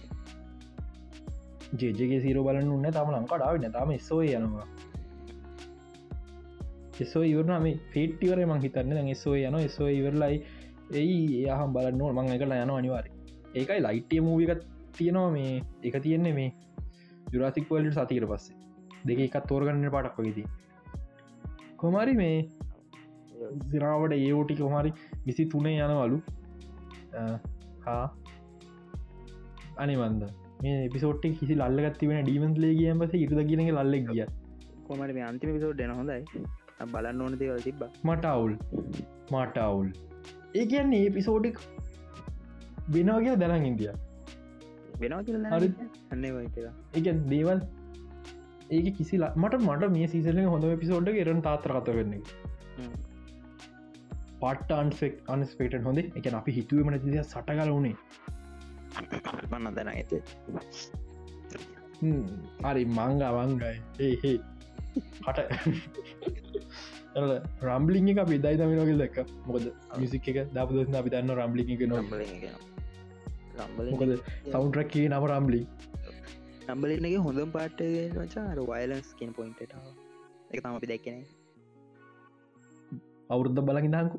ජේජගේ 1.81 2.21
සීරෝ 2.25 2.45
බලන්න 2.45 2.71
උන්න 2.77 2.91
තම 2.97 3.11
ලංකාඩාවන්න 3.15 3.75
තම 3.77 3.91
එස්සෝ 3.99 4.21
යනවා. 4.23 4.67
එසෝ 7.01 7.25
ඉවරන 7.33 7.63
මේ 7.63 7.77
ෆේට්ටිවර 7.93 8.41
මං 8.47 8.63
හිතන්න. 8.65 9.11
එස්සෝ 9.15 9.37
යන 9.37 9.59
එස්සෝ 9.61 9.91
ඉවරලයි 9.99 10.37
එයි 11.03 11.19
යහම් 11.45 11.75
බලන්න 11.77 12.03
මං 12.17 12.35
එකල 12.37 12.57
යන 12.59 12.75
අනිවාර 12.79 13.07
ඒකයි 13.55 13.81
ලයිට්ටිය 13.87 14.21
මූවිකත් 14.21 14.63
තියෙනවා 14.97 15.31
මේ. 15.31 15.63
එක 15.83 16.03
තියෙන්නේ 16.07 16.33
මේ 16.33 16.51
ජුරාසික් 17.33 17.71
වලට 17.71 17.99
සතිකර 17.99 18.27
පස්සේ. 18.31 18.57
දෙක 19.07 19.19
එකත් 19.27 19.45
තෝරගන්න 19.51 19.91
පාටක් 19.95 20.19
වගේති 20.19 20.45
කොමරි 21.81 22.15
මේ 22.21 22.37
සිරාවට 23.71 24.15
ඒෝටි 24.19 24.59
කොමරි 24.61 24.93
විසි 25.27 25.47
තුනේ 25.47 25.77
යනවලු. 25.79 26.19
හා. 27.87 28.05
අනිවන්ද? 29.77 30.23
මේ 30.63 30.89
පිසෝට් 30.89 31.27
කිසි 31.41 31.55
ලල්ලගත් 31.55 32.03
වෙන 32.03 32.25
ඩීමන්ස් 32.25 32.59
ලේ 32.59 32.75
කියම් 32.75 33.05
පස 33.05 33.15
ඉරද 33.17 33.41
කියනගේ 33.51 33.77
ලල්ලෙක් 33.79 34.11
ගිය. 34.11 34.25
කොමට 34.89 35.15
මේ 35.19 35.27
අන්තිම 35.31 35.55
පිසෝඩ් 35.57 35.85
න 35.87 35.95
හොඳයි. 35.95 36.21
බලන්න 36.87 37.23
ඕන 37.23 37.39
දේවල් 37.39 37.63
තිබ 37.63 37.83
මට 38.05 38.25
අවුල්. 38.25 38.53
මට 39.33 39.57
අවුල්. 39.59 39.89
ඒ 40.55 40.67
කියන්නේ 40.67 41.03
ඒ 41.07 41.15
දැනන් 43.37 43.67
ඉන්දිය. 43.67 43.91
වෙනවා 45.01 45.23
කියලා 45.23 45.59
හරි. 45.59 45.73
අන්නේ 46.13 46.33
වයිතලා 46.33 46.75
එක 46.95 47.27
දේවල් 47.27 47.61
ඒක 48.71 48.89
කිසිලා 48.97 49.33
මට 49.37 49.61
මට 49.63 49.91
මේ 49.91 50.07
සීසල 50.07 50.41
හොඳ 50.47 50.67
පිසෝඩ් 50.81 51.13
එරන් 51.17 51.43
තාත්‍ර 51.43 51.75
කත 51.77 51.95
වෙන්නේ 51.95 52.23
පට 54.41 54.71
අන්ෆෙක් 54.75 55.15
අන්ස්පේට 55.29 55.79
හොඳ 55.83 56.01
එක 56.01 56.27
අපි 56.33 56.53
හිතුවම 56.53 56.91
නැතිද 56.91 57.17
සටකල 57.23 57.71
වුණේ 57.71 57.97
මන්න 59.51 59.75
දැන 59.75 59.91
ඇත 59.91 60.13
හරි 62.65 62.85
මංග 62.91 63.23
අවංගයි 63.23 63.75
ඒහේ 64.01 64.37
කට 65.19 65.39
රම්බලිං 67.63 68.11
එක 68.13 68.21
පිදයි 68.27 68.57
තමනගල් 68.57 69.01
දැක් 69.03 69.19
මොකද 69.47 69.67
මිසික් 69.97 70.29
එක 70.33 70.39
දපදන 70.53 70.99
අපි 71.01 71.11
දන්න 71.11 71.35
රම්බලි 71.37 71.67
එක 71.69 71.83
නො 71.89 72.03
මොකද 73.91 74.11
සෞන්ට්‍රක් 74.53 74.89
කිය 74.91 75.09
නම 75.09 75.27
රම්ලි 75.27 75.63
නම්බලන්නගේ 76.69 77.21
හොඳම් 77.21 77.51
පාට 77.51 77.83
වචාර 78.15 78.59
වයිලන්ස් 78.67 79.11
කියෙන් 79.19 79.33
පොයින්ට 79.33 79.61
එක 79.65 79.73
තම 80.55 80.73
අපි 80.73 80.91
දැක්කන 80.93 81.21
අවුරුද්ධ 83.31 83.63
බලගිදංකු 83.63 84.19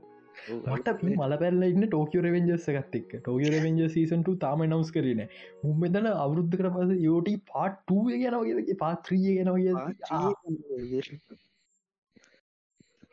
මට 0.67 1.03
මල 1.07 1.33
පැල්ල 1.37 1.63
ඉන්න 1.65 1.85
ටෝකිය 1.85 2.21
රවෙන්ජස් 2.21 2.67
එකත්තෙක් 2.73 3.09
ටෝකිය 3.15 3.51
රවෙන්ජ 3.51 3.81
සීසන්ට 3.89 4.29
තාම 4.39 4.63
නවස් 4.65 4.91
කරන 4.91 5.21
මුම්බෙදන 5.63 6.09
අවුද්ධ 6.15 6.53
කර 6.53 6.69
පස 6.71 6.93
යෝට 7.01 7.29
පාට්ටුව 7.47 8.07
ගෙනවගේ 8.15 8.77
පාත්‍රිය 8.77 9.35
ගෙනවගේ 9.37 9.73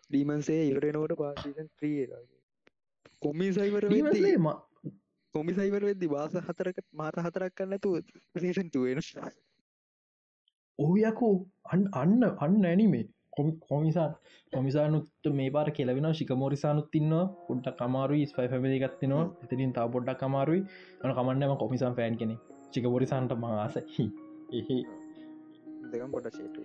ඩීමන්සේ 0.07 0.62
ඉවරෙනවට 0.66 1.18
පාසීසන් 1.18 1.68
ත්‍රිය 1.74 2.07
කොමි 3.20 3.49
සයිවර 3.53 3.88
කොමි 5.34 5.53
සයිවර 5.55 5.82
වෙද්දි 5.82 6.09
වාස 6.09 6.38
හතරක 6.42 6.78
මාත 6.94 7.20
හතරක් 7.20 7.53
කන්නතු 7.57 7.92
සීසන් 8.38 8.70
තුවෙන 8.70 9.03
ඔහයකෝ 10.78 11.34
අන් 11.72 11.82
අන්න 11.94 12.22
අන්න 12.38 12.64
ඇනිමේ 12.64 13.05
කොමි 13.37 13.53
කොමිසාන් 13.64 14.12
කොමිසානුත් 14.53 15.30
මේ 15.32 15.51
පාර 15.51 15.68
කෙලවෙන 15.70 16.09
ශිකමෝරිසානුත් 16.14 16.89
තින්නවා 16.91 17.24
පුඩ්ඩක් 17.47 17.78
කමාරුයි 17.80 18.26
ස්පයි 18.26 18.49
පැමි 18.49 18.78
ගත්තිනවා 18.78 19.24
එතිරින් 19.45 19.72
තා 19.72 19.87
පොඩ්ඩක් 19.89 20.22
කමාරුයි 20.22 20.62
අන 21.01 21.14
කමන්නම 21.14 21.57
කොමිසන් 21.59 21.95
ෆෑන් 21.95 22.16
කෙනෙ 22.16 22.37
චිකපොරිසාන්ට 22.72 23.32
මහසහි 23.34 24.07
එහි. 24.53 24.78
දෙකම් 25.87 26.11
පොට 26.11 26.26
ශේතු 26.30 26.61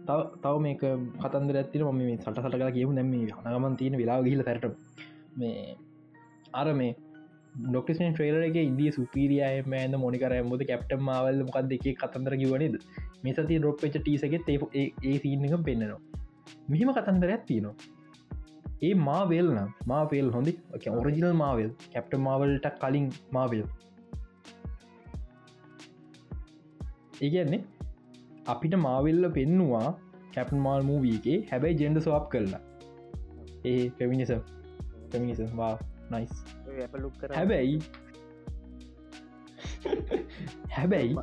තව 0.00 0.18
තව 0.38 0.54
මේක 0.60 0.82
කතන්දර 1.18 1.56
ඇතින 1.56 1.84
ම 1.84 2.00
මේ 2.00 2.16
සට 2.16 2.36
සට 2.36 2.54
කලා 2.54 2.70
කියමු. 2.70 2.92
නැම 2.92 3.12
හනගමන් 3.12 3.76
තියෙන 3.76 3.94
වෙලා 3.96 4.18
ගිල 4.22 4.42
තැරට 4.42 4.66
මේ 5.36 5.76
අර 6.54 6.68
මේ 6.74 6.92
ඩොක්ටසන් 7.54 8.12
ට්‍රේලරක 8.12 8.58
ඉදිය 8.62 8.90
සුපිරියය 8.90 9.62
මෑද 9.66 9.96
මොනිකර 9.96 10.34
මුද 10.44 10.62
කැප්ට 10.62 10.92
මවල් 10.98 11.40
මොකක් 11.42 11.58
දෙක 11.64 11.86
කතන්දර 12.02 12.36
කිවනේද 12.36 12.76
මේ 13.24 13.34
සති 13.34 13.58
ඩොප්පච 13.58 13.96
ටීසගේ 13.98 14.58
ඒ 14.74 14.86
ඒ 15.04 15.16
සිීනක 15.18 15.56
පෙන්න්නනවා 15.64 16.00
මෙහිම 16.68 16.92
කතන්දර 16.92 17.30
ඇත්තිනවා 17.30 17.74
ඒ 18.82 18.94
මාවේල් 19.00 19.50
නම් 19.56 19.70
මාවේල් 19.86 20.30
හොඳි 20.30 20.54
ඔරිජිනල් 20.94 21.34
මාවල් 21.34 21.70
කැප්ට 21.92 22.18
මාවල්ට 22.20 22.72
කලින් 22.78 23.08
මාවල් 23.32 23.62
ඒගන්නේ 27.20 27.60
අපිට 28.46 28.74
මාවෙල්ල 28.76 29.24
පෙන්නවා 29.30 29.88
කැපන් 30.34 30.58
මාල් 30.58 30.82
මූවීගේ 30.82 31.38
හැබැයි 31.50 31.78
ජෙන්ඩ 31.80 32.00
සොප් 32.00 32.28
කරලා. 32.30 32.60
ඒ 33.64 33.82
පෙමිනිස 33.90 34.32
පෙමිනිස 35.10 35.40
වා 35.54 35.74
නයිස් 36.10 36.32
ලුක් 36.98 37.14
කර 37.20 37.30
හැබැයි 37.32 37.78
හැබැයි 40.70 41.14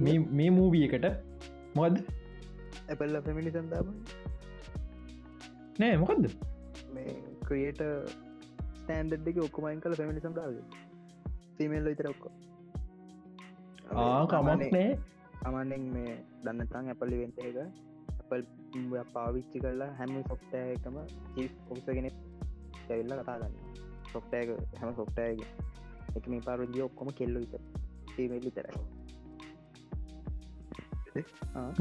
මේ- 0.00 0.50
මූවිය 0.50 0.84
එකට 0.84 1.06
මොකද 1.74 1.96
ඇපල්ල 2.88 3.20
පැමිණි 3.20 3.50
සන්දාම 3.50 3.92
නෑ 5.78 5.96
මොකක්ද 5.96 6.24
මේ 6.94 7.14
ක්‍රියට 7.42 7.82
ස්ටන්ඩ් 8.78 9.28
එක 9.28 9.38
ඔක්කොමයින් 9.38 9.80
කල 9.80 9.94
පැමිණි 9.94 10.20
සම්දාව 10.20 10.54
ෆිමල්ල 11.56 11.86
විතර 11.86 12.08
ඔක්කො 12.08 12.28
ආ 13.96 14.26
කමක් 14.26 14.72
නෑ. 14.72 14.98
අමන්නෙන් 15.44 15.84
මේ 15.92 16.16
දන්නතන් 16.44 16.88
ඇපල්ලි 16.88 17.20
වෙන්ට 17.20 17.38
එක 17.40 17.56
ඇපල් 17.58 18.42
පාවිච්චි 19.12 19.60
කරලා 19.60 19.90
හැම 19.94 20.12
සොෆ්ටය 20.24 20.58
එකම 20.74 20.96
චිස් 21.34 21.52
ඔසගෙන 21.70 22.10
ඇවිල්ල 22.88 23.14
කතා 23.20 23.38
ගන්න 24.08 24.14
සොෆ්ටයක 24.14 24.48
හැම 24.80 24.90
සොෆ්ටයක 24.94 25.40
එක. 26.16 26.24
මේ 26.32 26.42
පාරජිය 26.46 26.82
ඔක්කොම 26.82 27.08
කෙල්ලු 27.18 27.38
විත 27.42 27.54
ඒමල්ලි 28.18 28.50
තර 28.56 28.66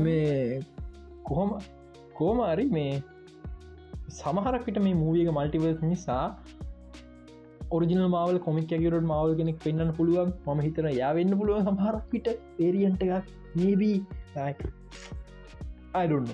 මේ 0.06 0.62
කොහොම 1.24 1.50
කෝමාරි 2.20 2.66
මේ 2.78 2.94
සමහරක්කට 4.20 4.78
මේ 4.86 4.96
මූවියක 5.04 5.30
මල්ටිවර්ස් 5.38 5.82
නිසා 5.92 6.26
ඔරිජිනල් 7.72 8.08
මාවල් 8.08 8.38
කොමික් 8.48 8.70
ඇගරට 8.78 9.08
මාවල් 9.14 9.32
කෙනෙක් 9.40 9.58
පෙන්න්න 9.66 9.90
පුළුවන්. 10.00 10.30
ම 10.48 10.60
හිතන 10.68 10.88
යාවෙන්න 11.02 11.34
පුළුවන් 11.40 11.64
සමහරක් 11.70 12.06
පිට 12.12 12.28
පේරියන්ට 12.58 13.02
එකක්. 13.08 13.26
නේබී 13.56 13.98
අයිඩන්න 14.38 16.28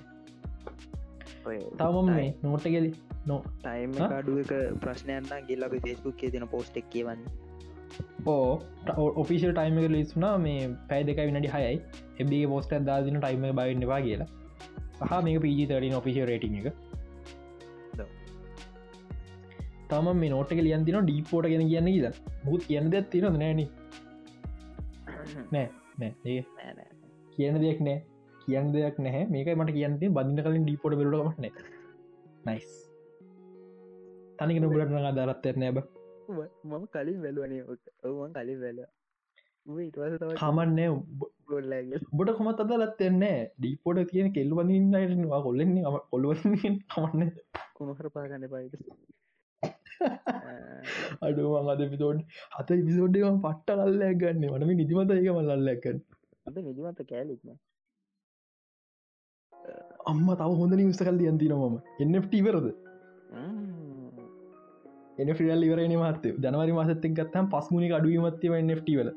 තවම 1.79 2.07
මේ 2.11 2.29
නෝට 2.43 2.65
ගෙලි 2.75 2.89
නෝ 3.27 3.39
ටයිම් 3.63 3.97
හා? 3.97 4.09
කාඩුවක 4.13 4.53
ප්‍රශ්නයන්න 4.83 5.47
ගෙල්ල 5.49 5.67
අපි 5.69 5.79
ෆෙස්බුක් 5.79 6.23
තින 6.35 6.47
පෝස්ට් 6.53 6.79
එක් 6.81 6.87
කියවන්න. 6.89 7.21
ඕ 8.25 9.05
ඔෆිසිල් 9.15 9.51
ටයිම 9.51 9.77
එක 9.81 9.91
ලිස්ුනා 9.91 10.33
මේ 10.37 10.61
පැයි 10.89 11.07
දෙක 11.09 11.21
විනඩි 11.29 11.53
හයයි. 11.55 11.75
එබේ 12.19 12.45
පෝස්ට 12.47 12.73
දාදින 12.89 13.19
ටයිම 13.19 13.45
බයින්නවා 13.61 14.01
කියලා. 14.01 14.29
සහ 14.99 15.21
මේක 15.23 15.41
පිජි 15.41 15.93
ඔෆිසිල් 15.93 16.25
රේටිං 16.25 16.57
එක. 16.61 16.67
තම 19.89 20.07
මේ 20.15 20.29
නෝටක 20.29 20.59
ලියන් 20.59 20.85
තින 20.85 20.99
ඩීපෝට 21.01 21.49
ගෙන 21.53 21.67
කියන්න 21.67 21.87
කියද 21.87 22.07
මුත් 22.45 22.61
කියන්න 22.65 22.91
දෙයක් 22.91 23.11
තින 23.11 23.29
නෑන 23.35 23.61
නෑ. 25.53 25.67
නෑ 25.99 26.11
ඒ 26.25 26.39
නෑ 26.57 26.73
නෑ. 26.73 26.89
කියන 27.35 27.61
දෙයක් 27.61 27.79
නෑ. 27.81 27.99
කියන්න 28.41 28.73
දෙයක් 28.73 28.97
නැහැ. 28.99 29.27
මේක 29.27 29.53
මට 29.57 29.77
කියන්න 29.77 29.99
බඳන්න 29.99 30.43
කලින් 30.45 30.65
ඩීපොට 30.65 30.97
බෙලටමන 30.97 31.47
නයිස් 32.45 32.71
තනික 34.43 34.59
නොබලට 34.59 34.93
අදරත් 35.11 35.45
නැබ 35.57 35.77
ම- 36.29 36.51
මම 36.65 36.83
කලින් 36.87 37.17
වැලුවනේ 37.21 37.63
ඔවන් 38.05 38.31
කලින් 38.33 38.59
වැල 38.61 38.79
ගොල්ලගේ 41.47 41.99
බොට 42.13 42.31
කොමත් 42.37 42.61
අදලත් 42.61 43.01
එන්නේ 43.01 43.37
ඩීපොට 43.55 43.99
තියෙන 44.09 44.33
කෙල්ල 44.33 44.53
බඳන්නවා 44.53 45.41
කොල්ලෙන්නේ 45.41 45.83
ම 45.85 45.97
කොල්ව 46.09 46.29
කමන්න. 46.89 47.29
කුණහර 47.73 48.07
පාගන්න 48.09 48.47
පයිට 48.49 48.75
අඩුවන් 51.23 51.69
අද 51.69 51.81
පිතෝඩ් 51.89 52.19
අත 52.53 52.69
විසෝඩ්ඩම 52.81 53.37
පට්ට 53.41 53.77
කල්ලයක් 53.81 54.17
ගන්න. 54.21 54.43
වනම 54.53 54.71
නිතිමත 54.73 55.11
ඒක 55.11 55.29
මල්ලක්කන්න 55.33 55.99
අද 56.45 56.55
නිජමත 56.59 56.99
කෑලික්න 57.05 57.49
අම්ම 60.05 60.25
තව 60.33 60.49
හොඳ 60.53 60.73
නිවස 60.75 60.99
කල් 61.01 61.21
යන්තිනවම 61.25 61.75
එන්නට 61.99 62.35
වරද 62.41 62.67
එන 65.17 65.29
ෆිල් 65.35 65.63
ඉවරන 65.63 65.93
මත 65.95 66.25
ජනවරි 66.37 66.73
මාසත 66.73 67.05
ගත්තම් 67.11 67.45
පස්මුණි 67.47 67.91
අඩුවීමත්ව 67.91 68.37
ට 68.39 68.89
වල. 68.91 69.09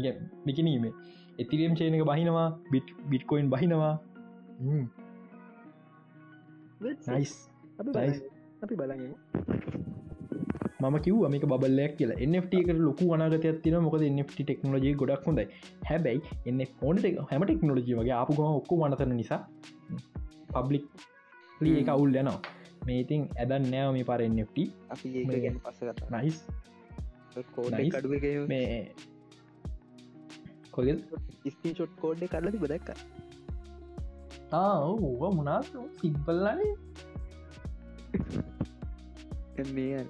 එක 0.00 0.16
නිකනීමේ 0.46 0.92
එතිරම් 1.38 1.74
චේනක 1.74 2.04
බහිනවා 2.04 2.48
බිට් 2.72 2.88
බිට්කොයින් 3.10 3.50
බහිනවා. 3.50 3.94
Nice 6.80 7.02
nice. 7.08 7.36
අපි 8.62 8.74
බලගමු 8.74 9.16
මම 10.80 10.96
කිව් 10.98 11.16
මේක 11.26 11.44
බල්ලයක් 11.54 11.92
කියලා. 11.98 12.18
එNFT 12.18 12.52
එකට 12.54 12.80
ලොකු 12.80 13.06
අනාගතයක් 13.14 13.58
තින 13.62 13.76
මොකද 13.78 14.02
NFT 14.06 14.38
ටෙක්නෝජී 14.40 14.94
ගොඩක් 14.94 15.26
හොඳයි. 15.26 15.46
හැබැයි 15.88 16.20
එන්න 16.46 16.62
ඕන 16.82 16.96
හැම 17.30 17.42
ටෙක්නෝජී 17.44 17.98
වගේ 18.00 18.16
අපපු 18.16 18.38
ගම 18.38 18.60
ඔක්කු 18.60 18.80
වනතන 18.82 19.14
නිසා 19.14 19.40
පබ්ලික් 20.54 20.86
ලී 21.60 21.76
එක 21.80 21.88
අවුල් 21.88 22.10
යනවා 22.14 22.38
මේතින් 22.86 23.22
ඇදන් 23.36 23.68
නෑව 23.70 23.92
මේ 23.92 24.04
පර 24.04 24.20
NFT 24.26 24.66
අපි 24.88 25.12
මේ- 25.26 25.52
පස්ස 25.58 25.80
කත 25.90 26.10
නයිස් 26.14 26.38
කෝඩ 27.52 27.78
මේ 28.48 28.80
කොල් 30.70 30.88
ස්තිී 31.48 31.74
චොට් 31.74 31.94
කෝඩ් 32.00 32.26
කරල 32.28 32.50
තිබ 32.50 32.66
දැක්ක. 32.66 32.90
ඕ 34.52 35.30
මුණා 35.32 35.60
සිම්පල්ලනේ 35.98 36.72
මේ 39.70 40.00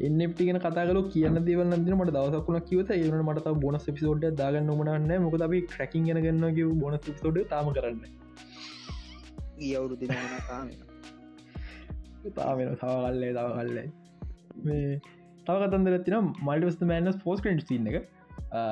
එන්නට 0.00 0.38
ගෙන 0.40 0.58
කතාගල 0.58 1.00
කියන්න 1.10 1.38
දෙවල 1.44 1.74
ද 1.78 1.94
මට 1.94 2.12
දවසක්ුණ 2.12 2.60
කිවත 2.62 2.90
ඒනට 2.90 3.22
මට 3.22 3.54
බොන 3.60 3.78
පිසෝඩ් 3.88 4.26
දාගන්න 4.34 4.72
මනන්න 4.74 5.22
මොක 5.22 5.36
අපි 5.40 5.60
ක්‍රකින් 5.66 6.06
ගෙන 6.06 6.22
ගන්න 6.22 6.78
බොන 6.78 6.98
පිසෝඩ් 7.00 7.40
තම 7.46 7.70
කරන්න 7.72 8.02
ගියවුරු 9.58 9.96
දින 9.96 10.14
කාම 10.48 10.68
තාමෙන 12.30 12.74
තවකල්ලේ 12.74 13.32
තවකල්ලයි 13.32 13.86
මේ 14.64 15.00
තව 15.46 15.56
කතන්දර 15.64 15.98
තින 16.00 16.32
මල්ටස්ත 16.42 16.82
මෑනස් 16.82 17.18
ෆෝස් 17.24 17.40
කට් 17.40 17.68
සින්න 17.68 17.86
එක. 17.86 18.08
අ, 18.52 18.62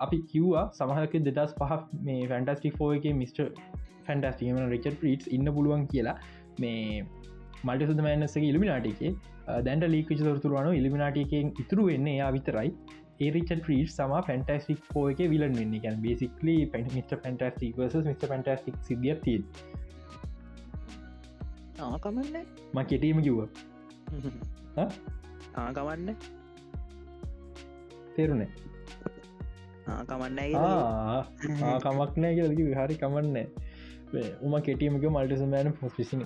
අපි 0.00 0.18
කිව්වා 0.32 0.64
සමහක 0.72 1.16
දෙදස් 1.28 1.54
පහ 1.54 1.72
මේ 2.02 2.26
ෆැන්ටස්ටික් 2.26 2.76
ෆෝ 2.76 2.90
එක 2.92 3.08
මිස්ට 3.14 3.40
ෆැන්ටස්ටිම 4.06 4.60
රිචර් 4.74 4.94
ප්‍රීට් 4.94 5.26
ඉන්න 5.28 5.54
පුළුවන් 5.54 5.86
කියලා 5.86 6.16
මේ 6.58 7.02
මල්ටසද 7.64 8.00
මෑනස්සක 8.00 8.42
ඉලිමිනාටිකේ 8.42 9.12
දැන්ට 9.64 9.88
ලීක 9.88 10.14
තොරතුරුවන 10.20 10.70
ඉලිමිනාටිකෙන් 10.74 11.52
ඉතුරු 11.64 11.84
වෙන්න 11.86 12.06
එයා 12.06 12.30
විතරයි. 12.30 12.70
ඒරිච 13.20 13.50
්‍රීට් 13.50 13.90
සම 13.90 14.12
ෆැන්ටස්ටික් 14.28 14.96
ෝ 14.96 15.08
එක 15.10 15.20
විලන් 15.34 15.54
වෙන්න. 15.60 15.74
ගැන් 15.84 16.00
බේසිකලි 16.04 16.56
පැ 16.72 16.84
මිට 16.94 17.14
ෆැන්ටස්ටික් 17.24 17.76
මිට 18.06 18.26
ෆැන්ටස්ටික් 18.32 18.76
සිදිය 18.82 19.16
තිය 19.24 19.38
ආකමන්න 21.78 22.36
ම 22.74 22.78
කෙටීම 22.84 23.20
කිව්ව. 23.22 23.40
ආකමන්න 25.56 26.10
තේරුණේ? 28.16 28.50
ආකමන්න 29.88 30.40
කමක් 31.84 32.12
නෑ 32.16 32.34
කියලකි 32.38 32.66
හරි 32.80 32.98
කමන්න. 33.02 33.38
උම 34.42 34.58
කෙටීමක 34.68 35.06
මල්ටස 35.10 35.46
මෑන 35.54 35.72
පොස්පිසි 35.80 36.20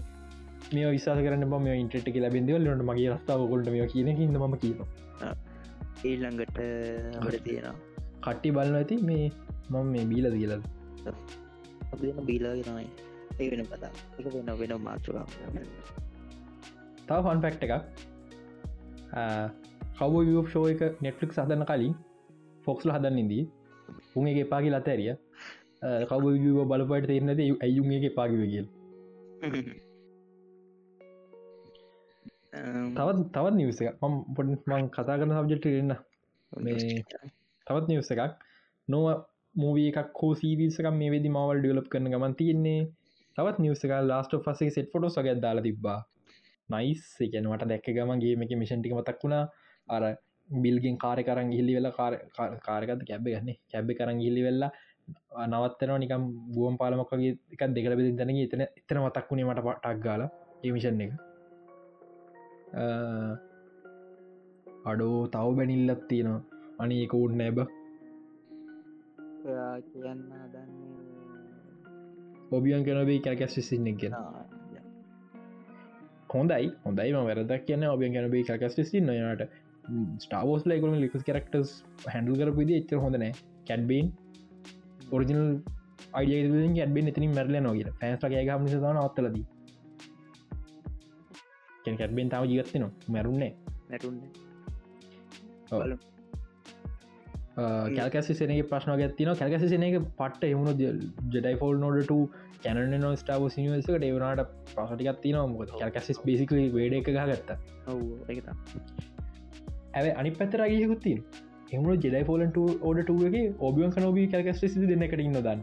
මේ 0.73 0.91
විසා 0.91 1.19
කරන්න 1.21 1.49
බම 1.53 1.71
ඉන්ටට 1.75 2.11
කියලා 2.17 2.35
බින්දවල 2.37 2.67
ලට 2.67 2.89
මගේ 2.91 3.09
රස්ථාව 3.13 3.47
කොල්ට 3.53 3.73
මේ 3.77 3.89
කියන 3.95 4.13
ඉද 4.17 4.37
ම 4.41 4.59
කියන 4.59 4.79
ඊල්ළඟට 6.05 6.59
හට 7.23 7.45
තියෙනවා. 7.45 7.77
කට්ටි 8.25 8.57
බලන්න 8.57 8.81
ඇති 8.81 9.01
මේ 9.09 9.25
මම 9.71 9.95
මේ 9.95 10.05
බීල 10.07 10.27
කියලද? 10.35 10.65
බීලාගෙනයි 12.27 13.12
ඒ 13.39 13.51
වෙන 13.51 13.67
පතා 13.67 13.91
එක 14.19 14.27
වෙන 14.27 14.51
වෙන 14.59 14.73
මාත්‍රකා 14.81 15.27
තව 17.09 17.19
ෆන් 17.25 17.41
පැක්ට 17.41 17.65
එකක්. 17.67 17.75
කව 19.99 20.15
ෂෝ 20.47 20.67
එක 20.69 20.83
නෙට්ලික් 21.01 21.33
සහදන්න 21.33 21.65
කලින් 21.65 21.95
ෆොක්ස්ල 22.65 22.91
හදන්න 22.91 23.19
ඉදී 23.19 23.45
උන්ගේ 24.17 24.45
පාගි 24.45 24.71
ලත 24.71 24.89
ඇරිය 24.89 25.15
කව 26.07 26.25
බලපට 26.71 27.07
තේරනද 27.07 27.41
ඇයුන්ගේ 27.61 28.11
පාගිව 28.11 28.45
කියල්. 28.47 28.67
තවත් 32.97 33.19
තවත් 33.35 33.55
නිවස 33.55 33.83
එක 33.83 34.01
ම 34.03 34.15
පොඩ 34.37 34.49
මං 34.67 34.89
කතා 34.91 35.19
කරන 35.19 35.37
සබ්ජෙක්ට 35.37 35.67
එන්න 35.73 35.95
මේ- 36.53 37.05
තවත් 37.67 37.87
නිවස 37.89 38.11
එකක්. 38.11 38.33
නොව 38.89 39.05
මූවිය 39.55 39.89
එකක් 39.91 40.09
කෝ 40.13 40.33
සීරිසක 40.35 40.87
මේ 40.93 41.11
වෙදි 41.11 41.29
මවල් 41.29 41.59
ඩියලප් 41.61 41.89
කරන 41.89 42.11
ගමන් 42.13 42.35
තියෙන්නේ 42.35 42.81
තවත් 43.37 43.59
නිවස 43.65 43.85
එක 43.87 43.93
ලාස්ට 44.11 44.35
පසේ 44.47 44.71
සෙට් 44.77 44.91
ෆොටෝ 44.93 45.11
සගත් 45.11 45.39
දාලා 45.45 45.67
තිබ්බා. 45.69 45.99
නයිස් 46.69 47.03
එකනවට 47.25 47.65
දැක්ක 47.71 47.89
ගමන්ගේ 47.97 48.37
මේක 48.41 48.53
මිෂන්ටික 48.63 48.95
මතක් 48.99 49.19
වුණා. 49.25 49.45
අර 49.89 50.03
බිල්ගෙන් 50.49 50.97
කාරය 50.99 51.23
කරන් 51.25 51.51
ගිල්ලි 51.55 51.73
වෙලා 51.77 51.93
කාරකත 52.67 53.03
කැබ 53.09 53.27
ගන්නේ 53.27 53.57
කැබ්බ 53.73 53.91
කරන් 53.99 54.19
ගිල්ලි 54.25 54.43
වෙල්ලා 54.47 54.71
නවත්තනවා 55.47 55.99
නිකම් 56.03 56.23
බුවම් 56.55 56.75
පාලමක්ගේ 56.81 57.33
එකක් 57.55 57.63
දෙකට 57.77 57.97
බෙදි 57.99 58.11
තැන 58.19 58.31
එතන 58.37 58.63
එතන 58.65 58.99
මතක් 59.05 59.27
වුණේ 59.31 59.47
මට 59.49 59.65
පටක් 59.67 59.99
ගාල 60.07 60.23
ඒමිෂන් 60.65 61.01
එක. 61.05 61.13
අ, 62.75 62.85
අඩෝ 64.91 65.17
තව 65.35 65.47
බැනිල්ලත් 65.59 66.03
තියෙනවා. 66.11 66.43
අනි 66.81 66.97
එක 67.05 67.15
උඩ 67.15 67.35
නැබ 67.41 67.59
ඔයා 69.45 69.77
කියන්න 69.89 70.21
දන්නේ 70.53 71.02
ඔබියන් 72.53 72.85
කනබේ 72.85 73.21
කැකැස් 73.21 73.59
සින්න 73.63 73.89
ගෙන 73.97 74.17
හොඳයි 76.31 76.71
හොඳයි 76.85 77.13
වැරදක් 77.13 77.67
කියන්න 77.67 77.85
ඔබියන් 77.87 78.13
කැනබේ 78.13 78.45
කැකස් 78.45 78.81
සින්න 78.85 79.09
යට. 79.11 79.43
ස්ටාවෝස් 80.19 80.67
ලයිකම 80.67 80.95
ලිකස් 80.97 81.25
කරක්ටස් 81.25 81.71
හැඩල් 82.07 82.37
කරපුද 82.41 82.71
එච්චර 82.71 82.99
හොඳනෑ 82.99 83.33
කැඩ්බේන් 83.67 84.13
ඔරිජිනල් 85.13 85.49
අයිඩ 86.13 86.55
ඇඩබේ 86.77 87.09
එතින 87.09 87.35
මැරල 87.35 87.59
නොගෙන 87.61 87.91
ෆෑන්ස් 88.01 88.25
ලගේ 88.25 88.45
ගම 88.45 88.65
නිසාන 88.65 88.97
අත්තලද 88.99 89.37
කැඩබෙන් 91.85 92.29
තාව 92.29 92.45
ජීගත්තන 92.45 92.89
මැරුන්නේ 93.09 93.53
නැටුන්න 93.91 94.19
කැල්කැසි 97.57 98.35
සනගේ 98.35 98.65
ප්‍රශ්න 98.65 98.97
ගත්තින 98.99 99.31
කැල්කැසි 99.35 99.69
සන 99.69 99.85
එක 99.85 99.97
පට්ට 100.15 100.45
එමුණු 100.47 100.73
ජෙඩයි 101.31 101.57
ෆෝල් 101.57 101.79
නොඩට 101.79 102.13
කැනන 102.63 102.99
නො 102.99 103.13
ස්ටාව 103.17 103.47
සිනිවසකට 103.51 104.03
ඒවනට 104.03 104.43
ප්‍රසටිකත්තින 104.73 105.39
මොක 105.51 105.73
කැල්කැසිස් 105.75 106.21
බේසිකලි 106.25 106.67
වේඩ 106.73 106.95
එක 106.95 107.11
ගත්ත 107.11 107.57
ඇව 109.95 110.13
අනි 110.15 110.31
පැතරගයකුත්තින් 110.33 111.25
එමුණු 111.73 111.97
ජෙඩයි 111.99 112.25
ෆෝලන්ට 112.25 112.61
ඕඩටුවගේ 112.61 113.47
ඔබියන් 113.61 113.93
කනෝබී 113.93 114.29
කැල්කැස් 114.29 114.63
ි 114.65 114.87
දෙන්නකට 114.93 115.21
ඉන්න 115.21 115.39
දන්න. 115.39 115.61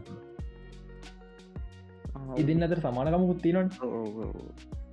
ඉදින්න 2.36 2.62
අතර 2.62 2.80
සමානකමකුත්තිනන් 2.80 3.70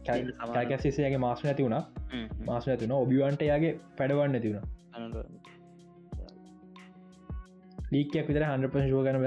කැල්කැසිසයගේ 0.06 1.20
මාස 1.20 1.44
නැති 1.44 1.64
වුණ. 1.64 1.78
මාස 2.46 2.68
ඇතින 2.68 2.96
ඔබිවන්ට 2.96 3.42
යාගේ 3.44 3.74
පැඩවන්න 3.98 4.32
නැතිවුණ 4.32 5.37
ලීකයක් 7.92 8.28
විතර 8.30 8.44
හන්ප 8.44 8.76
ෝගන 8.94 9.18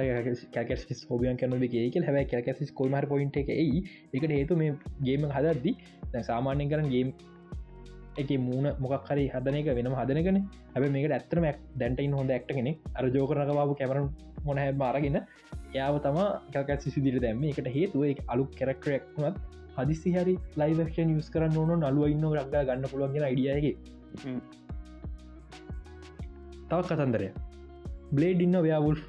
කැකස් 0.54 1.02
හෝබියන් 1.10 1.36
කන 1.36 1.52
ඒක 1.62 1.98
හැබ 2.06 2.18
කැකස් 2.32 2.72
කොල්මර 2.72 3.04
පොයින්ට 3.12 3.36
එක 3.36 3.48
එයි. 3.56 3.82
එකට 4.14 4.32
හේතු 4.38 4.56
මේ 4.56 4.72
ගේම 5.02 5.28
හදද්දි 5.36 5.72
දැන් 6.12 6.24
සාමාන්‍ය 6.24 6.66
කරන 6.72 6.88
ගේම් 6.94 7.12
එක 8.18 8.30
මූුණ 8.46 8.68
මොකක් 8.78 9.06
හරි 9.10 9.24
හදනක 9.34 9.76
වෙනම 9.78 9.94
හදනකන 10.00 10.38
හැබ 10.74 10.84
මේක 10.96 11.06
ඇත්තරම 11.10 11.46
දැන්ටයින් 11.80 12.18
හොඳ 12.18 12.30
ඇක්ට 12.30 12.52
කෙනෙ 12.58 12.72
අර 12.94 13.04
ජෝකරන 13.16 13.54
බාපු 13.60 13.78
කැමරන් 13.80 14.10
මොනහැ 14.44 14.72
බාරගෙන 14.82 15.18
යාව 15.74 15.96
තම 16.04 16.18
කැකත් 16.54 16.88
සිදිර 16.88 17.16
දැම්ම. 17.24 17.44
එකට 17.44 17.68
හේතුව 17.76 18.04
එක 18.12 18.20
අලු 18.28 18.44
කැරක්ටරක්වත් 18.58 19.36
හදිසි 19.76 20.10
හරි 20.16 20.34
ලයිවක්ෂන් 20.60 21.14
යස් 21.18 21.28
කරන්න 21.34 21.60
ඕන 21.60 21.84
නලුව 21.84 22.10
ඉන්න 22.14 22.26
රක්ගා 22.32 22.66
ගන්න 22.68 22.90
පුළුවන්ගෙන 22.92 23.28
අයිඩියගේ 23.28 23.74
තව 26.70 26.80
කතන්දරය 26.88 27.30
බ්ලේඩ් 28.12 28.40
ඉන්න 28.40 28.60
ව්‍යවුල් 28.60 29.00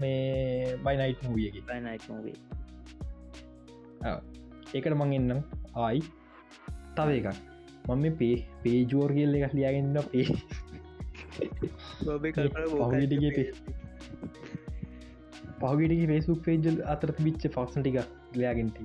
මේ 0.00 0.76
බයිනයිට් 0.84 1.24
මූියගේ 1.24 1.80
නයිට 1.80 2.10
මවේ 2.10 2.36
ඒකට 4.74 4.94
මං 4.94 5.12
එන්නම්. 5.12 5.40
ආයි. 5.76 6.00
තව 6.96 7.08
එකක්. 7.12 7.28
මම 7.84 7.98
මේ 7.98 8.14
පේ 8.16 8.34
පේජුවර් 8.62 9.10
කියල්ල 9.12 9.38
එකක් 9.38 9.54
ලියගන්න 9.54 9.96
පේ 10.08 10.26
පහුගටගේ 12.00 13.30
පේ 13.30 13.46
පහුගටගේ 15.60 16.06
පේසුක් 16.06 16.42
පේජල් 16.42 16.76
අතරත 16.86 17.18
බිච්ච 17.20 17.46
ෆක්ෂන් 17.48 17.82
ටික 17.82 17.96
ලයාගෙන්ට 18.36 18.78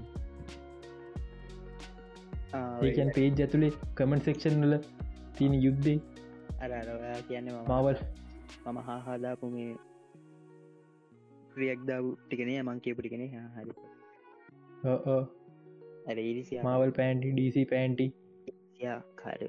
ඒකන් 2.84 3.12
පේජ් 3.14 3.30
ඇතුළේ 3.38 3.74
කමෙන්ට 3.96 4.30
සෙක්ෂන් 4.30 4.64
වල 4.64 4.78
තියෙන 5.36 5.60
යුද්ධේ 5.60 5.98
අර 6.62 6.72
කියන්න 7.28 7.52
මාවල් 7.68 8.02
මම 8.68 8.80
හා 8.84 9.00
හාදාපු 9.02 9.50
මේ 9.52 9.70
රියක්දාව 11.58 12.08
ටිකනේ 12.22 12.62
මං 12.62 12.80
කියපු 12.80 13.02
ටිකන 13.02 13.24
හරි 13.28 13.74
ඇ 16.08 16.64
මාවල් 16.64 16.92
පෑන්ටි 16.98 17.32
ඩීසි 17.32 17.64
පෑන්ටි 17.72 18.08
කාර 19.18 19.40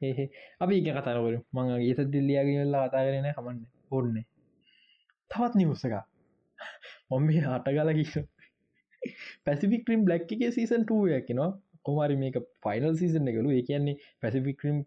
ඒහ 0.00 0.18
අපි 0.60 0.78
එක 0.82 0.88
කතරවර 0.98 1.34
මං 1.54 1.74
ඒත 1.80 2.00
දිල්ලියගෙනල්ලා 2.14 2.84
කතා 2.86 3.04
කරන 3.06 3.28
කමන්න. 3.32 3.60
ඔන්න 3.90 4.16
තවත් 5.30 5.52
නිවස්සක 5.54 5.94
මොම්ම 7.10 7.28
හටගල 7.30 7.90
කිස 7.98 8.14
පැසිික්‍රීම් 9.46 10.04
බ්ලක් 10.04 10.34
එක 10.36 10.42
සීසන් 10.52 10.82
2 10.86 11.14
ඇකිනවා 11.14 11.50
කොමරි 11.84 12.16
මේක 12.16 12.38
ෆයිනල් 12.64 12.94
සීසන 12.96 13.32
එකලු 13.32 13.50
ඒ 13.52 13.62
කියන්නේ 13.62 13.96
පැසිික්‍රීම් 14.22 14.78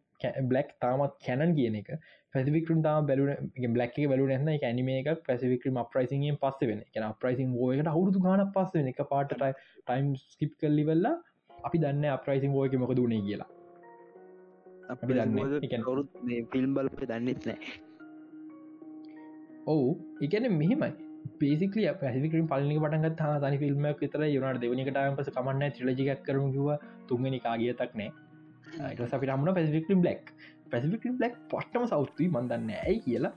බ්ලක් 0.46 0.70
තාමත් 0.82 1.14
කැනන් 1.26 1.56
කියන 1.56 1.80
එක 1.82 1.90
පැසිික්‍රම් 2.34 2.82
තාම 2.82 3.08
බැලුන 3.08 3.52
බ්ලක් 3.70 3.98
බලු 4.12 4.28
න 4.36 4.52
ඇනිම 4.52 4.90
එක 4.96 5.10
පැසිික්‍රම 5.28 5.80
අප්‍රයිසිගෙන් 5.84 6.38
පස්ස 6.38 6.70
වෙන 6.72 6.82
එක 6.82 7.02
අප්‍රයිසින් 7.04 7.56
ෝයකට 7.60 7.92
අවුදු 7.94 8.24
ගන 8.26 8.46
පස්ස 8.56 8.76
වෙන 8.76 8.92
එක 8.92 9.02
පාට 9.12 9.36
ටයිම් 9.36 10.14
ස්කිප් 10.26 10.54
කල්ලි 10.62 10.86
වෙල්ලා 10.86 11.16
අපි 11.50 11.84
දන්න 11.84 12.06
අප්‍රයිසින් 12.12 12.54
ෝයක 12.54 12.78
මොක 12.84 12.96
දුනේ 12.96 13.22
කියලා. 13.22 13.50
අපි 14.90 15.12
දන්න. 15.12 15.84
කවරුත් 15.84 16.10
ෆිල්ම් 16.54 16.72
බලප 16.76 17.04
දන්නෙත් 17.04 17.46
නෑ. 17.46 17.76
ඔවු. 19.68 19.92
එකන 20.22 20.50
මෙහෙමයි. 20.54 20.92
පේසිකල 21.40 21.84
පැසිිකරම් 22.02 22.48
පලිනි 22.48 22.80
පටන්ගත් 22.80 23.22
හ 23.24 23.44
තනි 23.44 23.58
ෆිල්ම් 23.58 23.86
විතර 24.00 24.26
යුනට 24.28 24.62
දෙවනිකටයම් 24.64 25.18
පස 25.18 25.36
කමන්න 25.36 25.76
ත්‍රලජිකක් 25.76 26.26
කරමකිව 26.26 26.68
තුන්ගනි 27.08 27.40
කාගියතක් 27.42 27.94
නෑ 27.96 28.29
ට 28.72 29.13
අපි 29.13 29.30
රම්න 29.30 29.55
පැසිික්‍රම් 29.57 30.03
බ්ලක් 30.03 30.34
පැසිික්‍රම් 30.72 31.17
බ්ලක් 31.17 31.39
පට්ටම 31.51 31.88
සෞත්තුයි 31.88 32.30
මන්දන්න 32.32 32.70
ඇයි 32.78 32.99
කියලා? 33.05 33.34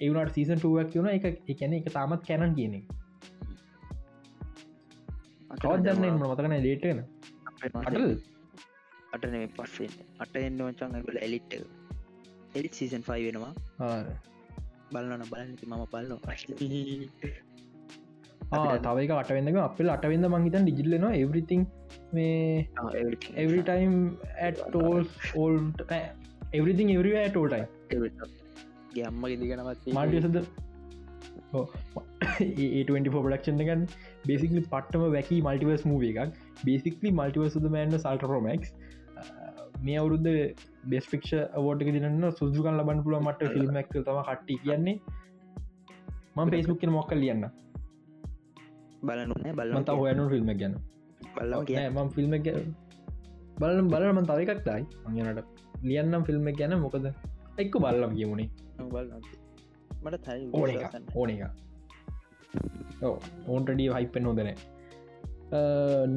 ඒවනට 0.00 0.36
සීසන් 0.36 0.58
ටුවක් 0.58 0.94
වන 0.96 1.08
එක 1.10 1.24
එකන 1.48 1.78
එක 1.78 1.88
තාමත් 1.92 2.22
කැනන් 2.28 2.54
කියන 2.58 2.74
කවදන්න 5.62 6.20
මතකන 6.20 6.54
ලේටන 6.62 7.00
අටන 9.14 9.34
පස්සේ 9.56 9.88
අට 10.18 10.36
එන්න 10.40 10.60
වචන් 10.60 10.96
ඇගල 10.98 11.18
එලිට් 11.20 11.58
එලිත් 12.54 12.74
සීසන් 12.74 13.02
ෆයි 13.08 13.20
වෙනවා. 13.26 13.52
බලන්න 14.92 15.24
බලන්නති 15.30 15.66
මම 15.66 15.84
බලන්න 15.92 16.20
තවක 18.84 19.10
අටවෙන්නක 19.14 19.58
අපල් 19.62 19.88
අටවෙන්න 19.90 20.26
මංහිතන් 20.28 20.66
ඩිජිල්ලන 20.66 21.06
එවරිතින් 21.12 21.62
මේ 22.12 22.68
every time 23.36 23.96
at all 24.40 25.04
all 25.36 25.56
everything 26.52 26.90
every 26.90 27.16
ඇටෝටයි 27.16 27.64
ගම්ම 28.94 29.24
ගෙදිගෙනවත් 29.24 29.90
මාටියසද 29.92 30.38
ඒ24 31.54 33.10
පඩක්ෂන් 33.16 33.62
එකන් 33.64 33.82
බේසිකලි 34.24 34.62
පට්ටම 34.64 35.04
වැකි 35.08 35.40
මල්ටිවස් 35.42 35.84
මූව 35.86 36.04
එකක්. 36.04 36.38
බේසිකලි 36.64 37.12
මල්ටිවසද 37.12 37.66
මෑන්න 37.68 37.98
සල්ට 37.98 38.24
රෝමක්ස් 38.24 38.72
මේ 39.82 39.98
අවුරුද්ධ 39.98 40.30
බෙස්පික්ෂ 40.86 41.34
අවෝටක 41.58 41.92
දින්න 41.96 42.30
සුදුකන් 42.32 42.80
ලබන් 42.80 43.04
පුල 43.04 43.18
මට 43.20 43.52
ෆිල්ම්මක් 43.54 43.92
තම 43.92 44.22
කට්ටි 44.22 44.58
කියන්නේ. 44.64 44.96
මං 46.36 46.50
පේස්බුක්කෙන 46.50 46.90
මොක්කල් 46.90 47.18
ලියන්න? 47.18 47.46
බලනුන 49.02 49.48
බලමත 49.54 49.96
හොයනු 49.96 50.28
ෆිල්ම් 50.28 50.52
ගැන 51.70 51.98
ම 52.04 52.10
ෆිල්ම් 52.16 52.32
බලම් 53.60 53.86
බලම 53.92 54.18
තව 54.30 54.38
එකක් 54.44 54.62
දයි. 54.68 54.82
අඟනට 55.06 55.40
ලියන්නම් 55.88 56.22
ෆිල්ම් 56.28 56.46
ගැන 56.60 56.72
මොකද 56.84 57.06
එක්ක 57.62 57.74
බල්ලම් 57.84 58.12
කියමුණේ 58.18 58.48
මට 60.04 60.28
ඕන 60.60 60.70
එක 60.70 60.94
ඕන 61.20 61.30
එක 61.34 61.42
ඕන්ටඩිය 63.50 63.90
හයිපෙන් 63.96 64.26
හොදන 64.30 64.50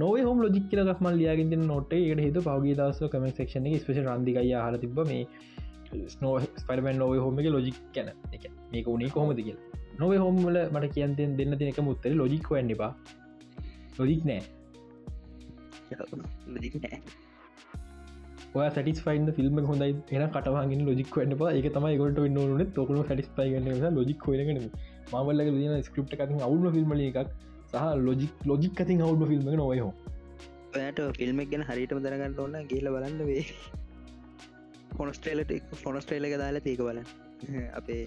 නොව 0.01 0.15
හම 0.23 0.39
ලොජික් 0.45 0.65
කියල 0.71 0.81
දක්ම 0.89 1.07
ලියගෙන්ට 1.21 1.67
නොට 1.71 1.93
එකට 1.99 2.23
හතු 2.25 2.41
පවගේ 2.47 2.75
දස 2.79 2.99
කම 3.13 3.27
ක්ෂන 3.37 3.69
එක 3.69 3.77
ස්පේෂ 3.83 4.01
රන්දිකයි 4.07 4.55
හල 4.65 4.77
තිබ 4.83 4.99
මේ 5.11 5.23
ස්නෝ 6.15 6.33
ස්පරමන් 6.61 6.97
නොව 7.03 7.15
හොම 7.25 7.39
එක 7.43 7.49
ලොජික් 7.55 7.79
කැන 7.95 8.09
එක 8.35 8.45
මේක 8.73 8.87
උනේ 8.95 9.13
කොහොමද 9.15 9.41
කියල. 9.47 9.57
නොව 10.01 10.11
හොමල 10.25 10.57
මට 10.73 10.93
කියන්තෙන් 10.95 11.31
දෙන්න 11.39 11.57
තිනක 11.61 11.81
මුත්තර 11.89 12.11
ලොජික් 12.21 12.45
වන්න 12.53 12.75
එපා. 12.75 12.91
ලොජික් 13.99 14.21
නෑ 14.29 14.41
ඔය 18.55 18.67
සටිස්ෆයින් 18.69 19.29
ෆිල්ම් 19.31 19.59
හොඳයි 19.63 19.89
එන 20.11 20.23
කටවාගෙන 20.29 20.81
ලොජික් 20.85 21.11
වන්න 21.13 21.33
එක 21.51 21.67
තමයි 21.71 21.97
ගොට 21.97 22.21
න්න 22.25 22.71
තොකන 22.73 23.01
සටිස්පයි 23.03 23.61
ලොජික් 23.91 24.27
න 24.29 24.61
මවල්ල 25.13 25.41
න 25.45 25.83
ස්ක්‍රප් 25.83 26.13
එක 26.13 26.21
අවුල 26.41 26.67
ෆිල්ම් 26.71 26.93
එකක් 26.99 27.19
සහ 27.71 27.85
ලොජික් 28.01 28.45
ලොජික් 28.45 28.81
අතින් 28.81 29.01
අවුඩ 29.01 29.27
ෆිල්ම් 29.27 29.49
නොවයහෝ 29.55 29.91
ඔයට 30.75 30.99
ෆිල්ම්ක් 31.17 31.51
ගැන 31.51 31.63
හරිටම 31.63 31.99
දරගන්න 31.99 32.39
ඕන්න 32.39 32.67
ගේල 32.67 32.87
බලන්න 32.89 33.19
වේ 33.25 33.45
ෆොනස්ටේලට 34.97 35.51
ෆොනස්ටේල 35.77 36.23
එක 36.25 36.37
දාලා 36.37 36.61
ඒක 36.67 36.81
බල 36.81 36.99
අපේ 37.73 38.03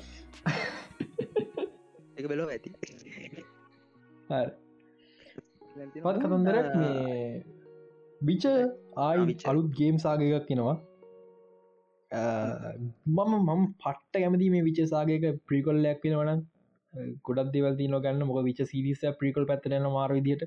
එක 2.17 2.27
බෙලෝ 2.29 2.49
ඇති. 2.49 2.71
පත් 5.97 6.17
කතන්දර 6.19 6.57
මේ 6.75 7.60
බිච 8.21 8.45
ආයි 8.47 9.37
අලුත් 9.51 9.69
ගේම් 9.79 9.99
සාගයක් 9.99 10.47
කෙනවා 10.49 10.77
මම 12.11 13.35
මම 13.39 13.63
පට්ට 13.83 14.15
කැමති 14.15 14.51
මේ 14.51 14.65
විචසාගේක 14.69 15.25
ප්‍රිකොල්ලයක් 15.49 16.01
වෙනවනම් 16.05 16.41
ගොඩක් 17.27 17.53
දෙවල් 17.55 17.77
තින 17.77 17.95
ගන්න. 17.97 18.23
මොක 18.27 18.45
විච 18.45 18.61
සිරිස 18.67 19.03
ප්‍රිකල් 19.21 19.45
පැත්තරන 19.51 19.87
මාර 19.97 20.11
විදියට. 20.13 20.43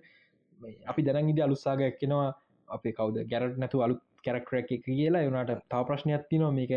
අපි 0.87 1.01
දැන 1.01 1.29
ඉද 1.29 1.39
අලුස්සාගයක් 1.39 1.95
කෙනවා 2.01 2.27
අපේ 2.67 2.93
කවද? 2.97 3.17
ගැරට 3.31 3.57
නැතු 3.57 3.83
අලු 3.85 3.95
කැරක්ටර 4.25 4.59
එක 4.59 4.71
කියලා. 4.87 5.23
යනට 5.29 5.63
තා 5.71 5.83
ප්‍රශ්නයක් 5.87 6.27
තිනවා 6.29 6.51
මේක 6.59 6.73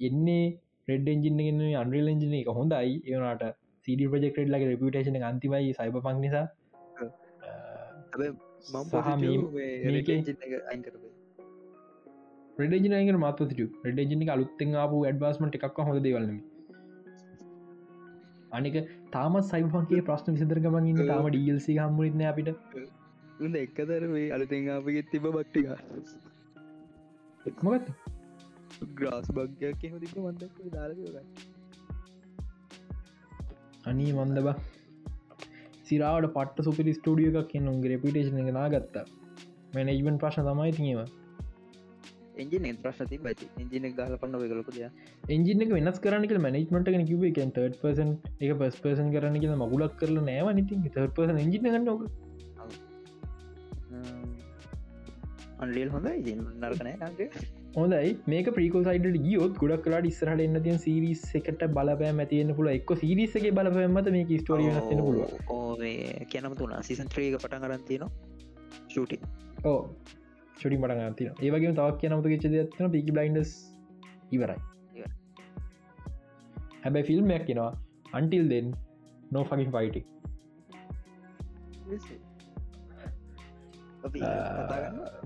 එන්නේ 0.00 0.44
රෙඩ් 0.88 1.08
එජින්න 1.08 1.64
අන්ඩල් 1.82 2.12
එජින 2.12 2.36
එක 2.42 2.52
හොඳයි. 2.58 2.92
ඒනට 3.06 3.44
සිඩ 3.86 4.04
ප්‍රජෙක්ට 4.12 4.52
ලගේ 4.54 4.70
රපිටේෂන 4.70 5.18
අන්තිමයි 5.32 5.74
සයිබ 5.80 5.98
පක් 5.98 6.16
නිසා 6.20 6.46
රෙඩජනක 12.58 13.18
මත් 13.18 13.40
රෙඩජනි 13.84 14.30
අලුත්තෙන් 14.30 14.74
ආපු 14.76 15.04
ඇඩ්වාස්මට 15.04 15.58
එකක් 15.58 15.78
හොඳ 15.80 16.00
දෙවලම 16.02 16.38
අනික 18.52 18.76
තාමත් 19.10 19.44
සයිබන්ගේ 19.44 20.02
ප්‍රශ්න 20.02 20.32
විසදරගමන් 20.34 20.88
ඉන්න 20.88 21.02
තාම 21.06 21.28
ඩියල්සි 21.28 21.76
හම්මුරිත්න 21.78 22.24
අපිට. 22.24 22.50
උඳ 23.40 23.54
එක්කතර 23.56 24.02
මේ 24.08 24.26
අලුතෙන් 24.30 24.68
ආපගෙත් 24.68 25.06
තිබ 25.10 25.24
බක්ටික 25.28 25.66
මොකත් 27.62 27.86
ග්‍රාස් 28.94 29.30
බග්ගයක් 29.30 29.80
එහම 29.84 29.96
තිබ 29.98 30.18
මන්දක් 30.18 30.56
දාලග 30.74 30.98
අනී 33.84 34.12
මන්ද 34.12 34.38
බා 34.40 34.56
සිරාවට 35.90 36.34
පට 36.36 36.68
සුපි 36.68 36.92
ස්ටඩිය 36.92 37.32
එකක් 37.34 37.56
උන්ගේ 37.68 37.94
රපිටේෂන 37.94 38.42
එක 38.42 38.52
නාගත්තා. 38.54 39.06
මැනෙජ්මෙන්් 39.74 40.16
ප්‍රශ්න 40.18 40.46
තමයි 40.46 40.72
තිීවා 40.74 41.08
එජින 42.36 42.78
ප්‍රශ් 42.78 43.02
ති 43.04 43.18
බති 43.18 43.46
එජින 43.58 43.86
ගල 43.90 44.16
පන්න 44.16 44.42
වෙකලකුද 44.42 44.78
එජින 45.28 45.64
වෙනස් 45.70 46.00
කරනක 46.00 46.34
මනෙජ්මට 46.38 46.90
කිව 47.08 47.22
එක 47.24 47.38
තර්ඩ 47.50 47.78
පසන් 47.82 48.10
එක 48.40 48.56
පස් 48.58 48.80
පසන් 48.82 49.12
කරන 49.14 49.38
කිය 49.38 49.54
මගුලක් 49.56 49.94
කරල 49.96 50.18
නෑව 50.22 50.50
නිති 50.54 50.80
තර්ඩ 50.88 51.14
පස 51.14 51.30
එජින 51.36 51.64
ගන්නක 51.66 52.02
අන්ලියල් 55.60 55.90
හොඳ 55.90 56.12
ඉජින් 56.12 56.44
නර්ගනය 56.58 56.94
නගේ 57.00 57.28
හොඳයි. 57.74 58.12
මේක 58.26 58.46
ප්‍රීකෝ 58.54 58.82
සයිඩට 58.86 59.18
ගියොත් 59.26 59.52
ගොඩක් 59.60 59.82
කලාට 59.84 60.06
ඉස්රහට 60.08 60.42
එන්න 60.44 60.62
තියන් 60.64 60.78
සිරිස් 60.84 61.20
එකට 61.40 61.62
බලපෑම 61.76 62.22
ඇතියන්න 62.24 62.54
පුල 62.58 62.68
එක් 62.70 62.90
සිරිසගේ 63.02 63.52
බලපෑමත 63.58 64.08
මේ 64.16 64.38
ස්ටෝරිය 64.40 64.70
නස්සන්න 64.70 65.02
පුළුව 65.06 65.28
ඕ 65.56 65.76
කියනම 66.32 66.56
තුන. 66.60 66.72
සිසන්ත්‍රේක 66.88 67.36
පටන් 67.42 67.62
කරන්තින 67.64 68.02
ෂටි 68.88 69.18
ඕ 69.64 69.80
චොටි 70.56 70.76
මට 70.78 70.96
ගතින 71.10 71.30
ඒවගේ 71.40 71.74
තවක් 71.78 72.00
කියනමතු 72.00 72.32
ගෙච්ච 72.32 72.48
දත්න 72.54 72.90
පිකි 72.94 73.14
බයින්ඩස් 73.18 73.52
ඉවරයි. 74.30 74.58
හැබැ 76.82 77.04
ෆිල්ම්මයක් 77.10 77.46
කෙනවා 77.50 77.70
අන්ටිල් 78.12 78.50
දෙන් 78.52 78.74
නෝ 79.32 79.44
ෆකින් 79.44 79.70
ෆයිටි 79.76 80.02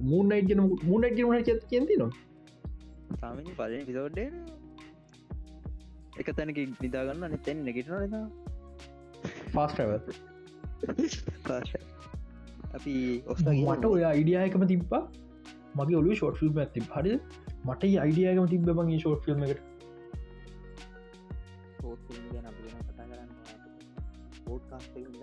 මූනයිට 0.02 0.54
මූනයිට 0.84 1.26
මන 1.26 1.42
චත් 1.48 1.60
කියති 1.72 1.98
නවා 1.98 2.12
සාමනි 3.20 3.52
පලන 3.58 3.84
පිසෝඩ්ඩ 3.88 4.20
එක 6.20 6.28
තැනක 6.38 6.58
නිදාගන්න 6.82 7.26
අනිතැන් 7.28 7.58
නැගටන 7.66 8.16
ෆාස්ටව 9.54 9.90
අපි 12.74 12.94
මට 13.64 13.84
ඔය 13.86 14.02
අයිඩියයකම 14.04 14.64
තිබ්බා. 14.72 15.02
මගේ 15.78 15.96
ඔලු 16.00 16.16
ෂෝට් 16.16 16.36
ෆිල්ම් 16.40 16.58
ඇති 16.62 16.82
හරි 16.88 17.14
මට 17.64 17.82
අයිඩියයකම 18.04 18.50
තිබ 18.52 18.66
බගේ 18.70 18.98
ෂෝට් 18.98 19.22
ෆිල්ම් 19.26 19.46
එකට. 19.46 19.62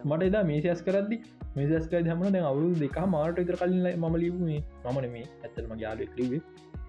මට 0.05 0.23
එදා 0.29 0.43
මේසිස් 0.43 0.81
කරදදි 0.87 1.17
මේසස්ක 1.55 1.93
හමන 2.01 2.35
දැ 2.35 2.43
අවුරු 2.49 2.73
දෙක 2.83 2.97
මාට 3.15 3.41
ඉතර 3.43 3.55
කලින් 3.55 3.87
ම 3.93 4.17
ලිබේ 4.17 4.59
මන 4.93 5.07
මේ 5.15 5.25
ඇතරම 5.43 5.73
යාලෙක් 5.85 6.13
ලිවේ 6.19 6.41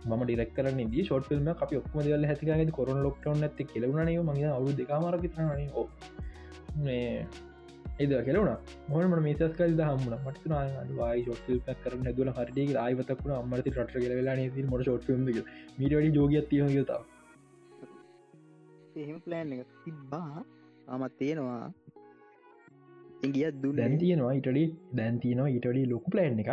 ම 0.08 0.24
ඩිරක් 0.24 0.52
කරන 0.56 0.82
දී 0.90 1.04
ෂෝට් 1.04 1.32
ිල්ම 1.32 1.48
අපි 1.54 1.76
ඔක්ම 1.76 1.96
දල 2.00 2.26
හැතික 2.26 2.72
කොරන 2.72 3.00
ලොක්ටවන 3.02 3.42
ඇති 3.42 3.68
කෙලවුණන 3.72 4.12
මගේ 4.30 4.50
අවු 4.50 4.76
දෙකාමර 4.80 5.16
තරන 5.28 5.50
ඒද 8.00 8.12
කෙලවන 8.24 8.52
මොනම 8.88 9.16
මේසස් 9.22 9.56
කල් 9.56 9.80
හම්මන 9.84 10.18
මට 10.24 10.96
වායි 10.96 11.24
ෂෝටල් 11.24 11.64
පක් 11.66 11.78
කරන 11.86 12.12
දුල 12.12 12.30
හරි 12.32 12.68
ආයවතක්න 12.76 13.34
අම්මරති 13.38 13.78
රට 13.78 14.68
මොට 14.68 14.82
ෂෝට් 14.82 15.10
මීට 15.78 16.14
ජෝගත් 16.14 16.48
තිය 16.48 16.68
යතා 16.76 17.02
එහෙම 18.96 19.18
ප්ලෑන් 19.20 19.52
එක 19.54 19.70
තිබ්බා. 19.84 20.44
ආමත් 20.88 21.14
තියෙනවා. 21.18 21.72
ඉගියත් 23.22 23.60
දු 23.62 23.72
දැන් 23.72 23.98
තියෙනවා. 23.98 24.32
ඉටඩි 24.34 24.64
දැන් 24.94 25.20
තියෙනවා. 25.20 25.54
ඉටඩි 25.56 25.84
ලොකු 25.86 26.14
ප්ලෑන් 26.14 26.40
එකක්. 26.44 26.52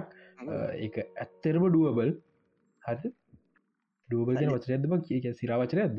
එක 0.80 1.00
ඇත්තරම 1.24 1.66
ඩුවබල් 1.68 2.12
හරි 2.84 3.12
ඩුවබල් 4.10 4.40
කියන 4.40 4.54
වචරයදම 4.54 4.94
කිය 5.08 5.34
සිරාවචර 5.40 5.82
ඇද 5.82 5.98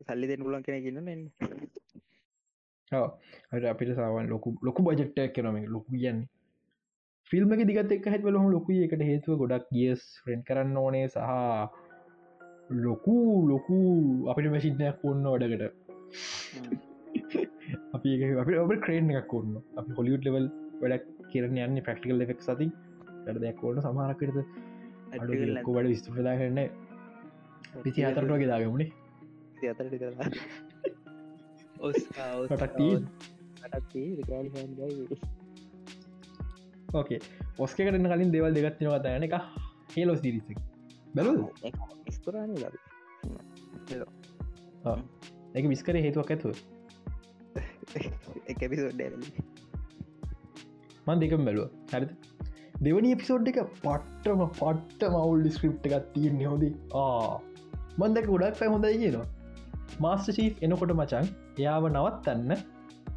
සල්ලි 0.00 0.26
දෙන්න 0.30 0.46
පුලන් 0.46 0.62
කෙන 0.66 0.82
කියන්න 0.84 1.04
නෙන්න 1.04 1.22
හට 2.92 3.64
අපිට 3.70 3.90
සාවන් 3.94 4.28
ලොකු 4.32 4.48
ලොකු 4.62 4.80
බජට්ටයක් 4.86 5.32
කරනම 5.36 5.56
ලොකු 5.74 5.90
කියන්නේ. 5.94 6.28
ෆිල්ම් 7.30 7.52
එක 7.54 7.62
දිගත් 7.68 7.92
එක් 7.94 8.06
හැත් 8.12 8.22
වලහම 8.26 8.46
ලොකු 8.52 8.76
එකට 8.84 9.02
හේතුව 9.08 9.40
ගොඩක් 9.40 9.66
ගියස් 9.76 10.02
ෆ්‍රෙන්් 10.22 10.44
කරන්න 10.48 10.76
ඕනේ 10.82 11.06
සහ 11.08 11.18
ලොකු 12.86 13.16
ලොකු 13.50 13.78
අපිට 14.30 14.50
මැසිිනයක් 14.52 15.02
ඔන්න 15.10 15.26
වඩකට. 15.32 15.64
අපි 17.96 18.10
අපි 18.42 18.58
ඔබ 18.62 18.72
ක්‍රේන් 18.86 19.10
එකක් 19.12 19.28
කොන්න 19.32 19.50
අපි 19.80 19.98
හොලියුට් 19.98 20.26
ලෙවල් 20.26 20.46
වැඩක් 20.80 21.04
කියරන 21.32 21.58
යන්න 21.58 21.84
ප්‍රක්ටිකල් 21.86 22.24
එෆෙක් 22.26 22.40
සති 22.48 22.68
වැඩ 23.24 23.42
දෙයක් 23.44 23.62
ඕන්න 23.64 23.82
සමහරකරත 23.84 24.38
වැඩ 25.16 25.88
විස්තුපදා 25.88 26.34
කරන්න 26.40 26.60
පිසි 27.82 28.04
අතරට 28.04 28.30
වගේ 28.30 28.48
දාගමුණේ 28.48 28.90
අතරට 29.70 29.94
කරලා 29.94 30.28
ඕකේ 36.94 37.20
ඔස්කකට 37.58 37.98
කලින් 38.06 38.30
දෙවල් 38.32 38.54
දෙගත්තිනවා 38.54 39.00
තයන 39.00 39.22
එක 39.22 39.36
හෙලෝ 39.96 40.16
සිරිස 40.16 40.46
බැලු 41.14 41.32
ස්කරන 42.12 42.50
එක 45.54 45.64
විස්කර 45.66 45.96
හේතුවක් 45.98 46.30
එකපිසෝඩ්ඩ 48.46 49.02
මන් 51.06 51.20
දෙකම් 51.20 51.44
බැලුව. 51.44 51.70
හරිත 51.90 52.10
දෙවනි 52.78 53.10
එපිසෝඩ් 53.12 53.48
එක 53.48 53.58
පට්ටම 53.76 54.42
පට්ට 54.52 55.10
මවුල් 55.14 55.42
ඩිස්ක්‍රප් 55.42 55.86
එකත් 55.88 56.08
තියෙන් 56.14 56.40
හොදී 56.44 56.72
ආ. 56.94 57.38
මන්දක 57.98 58.26
ගොඩක් 58.26 58.58
පැ 58.58 58.68
හොඳයි 58.68 58.98
කියනවා. 58.98 59.26
මාස්ට 60.00 60.32
චී 60.32 60.48
එනකොට 60.62 60.94
මචන් 60.94 61.30
යාව 61.58 61.88
නවත්තන්න. 61.88 62.52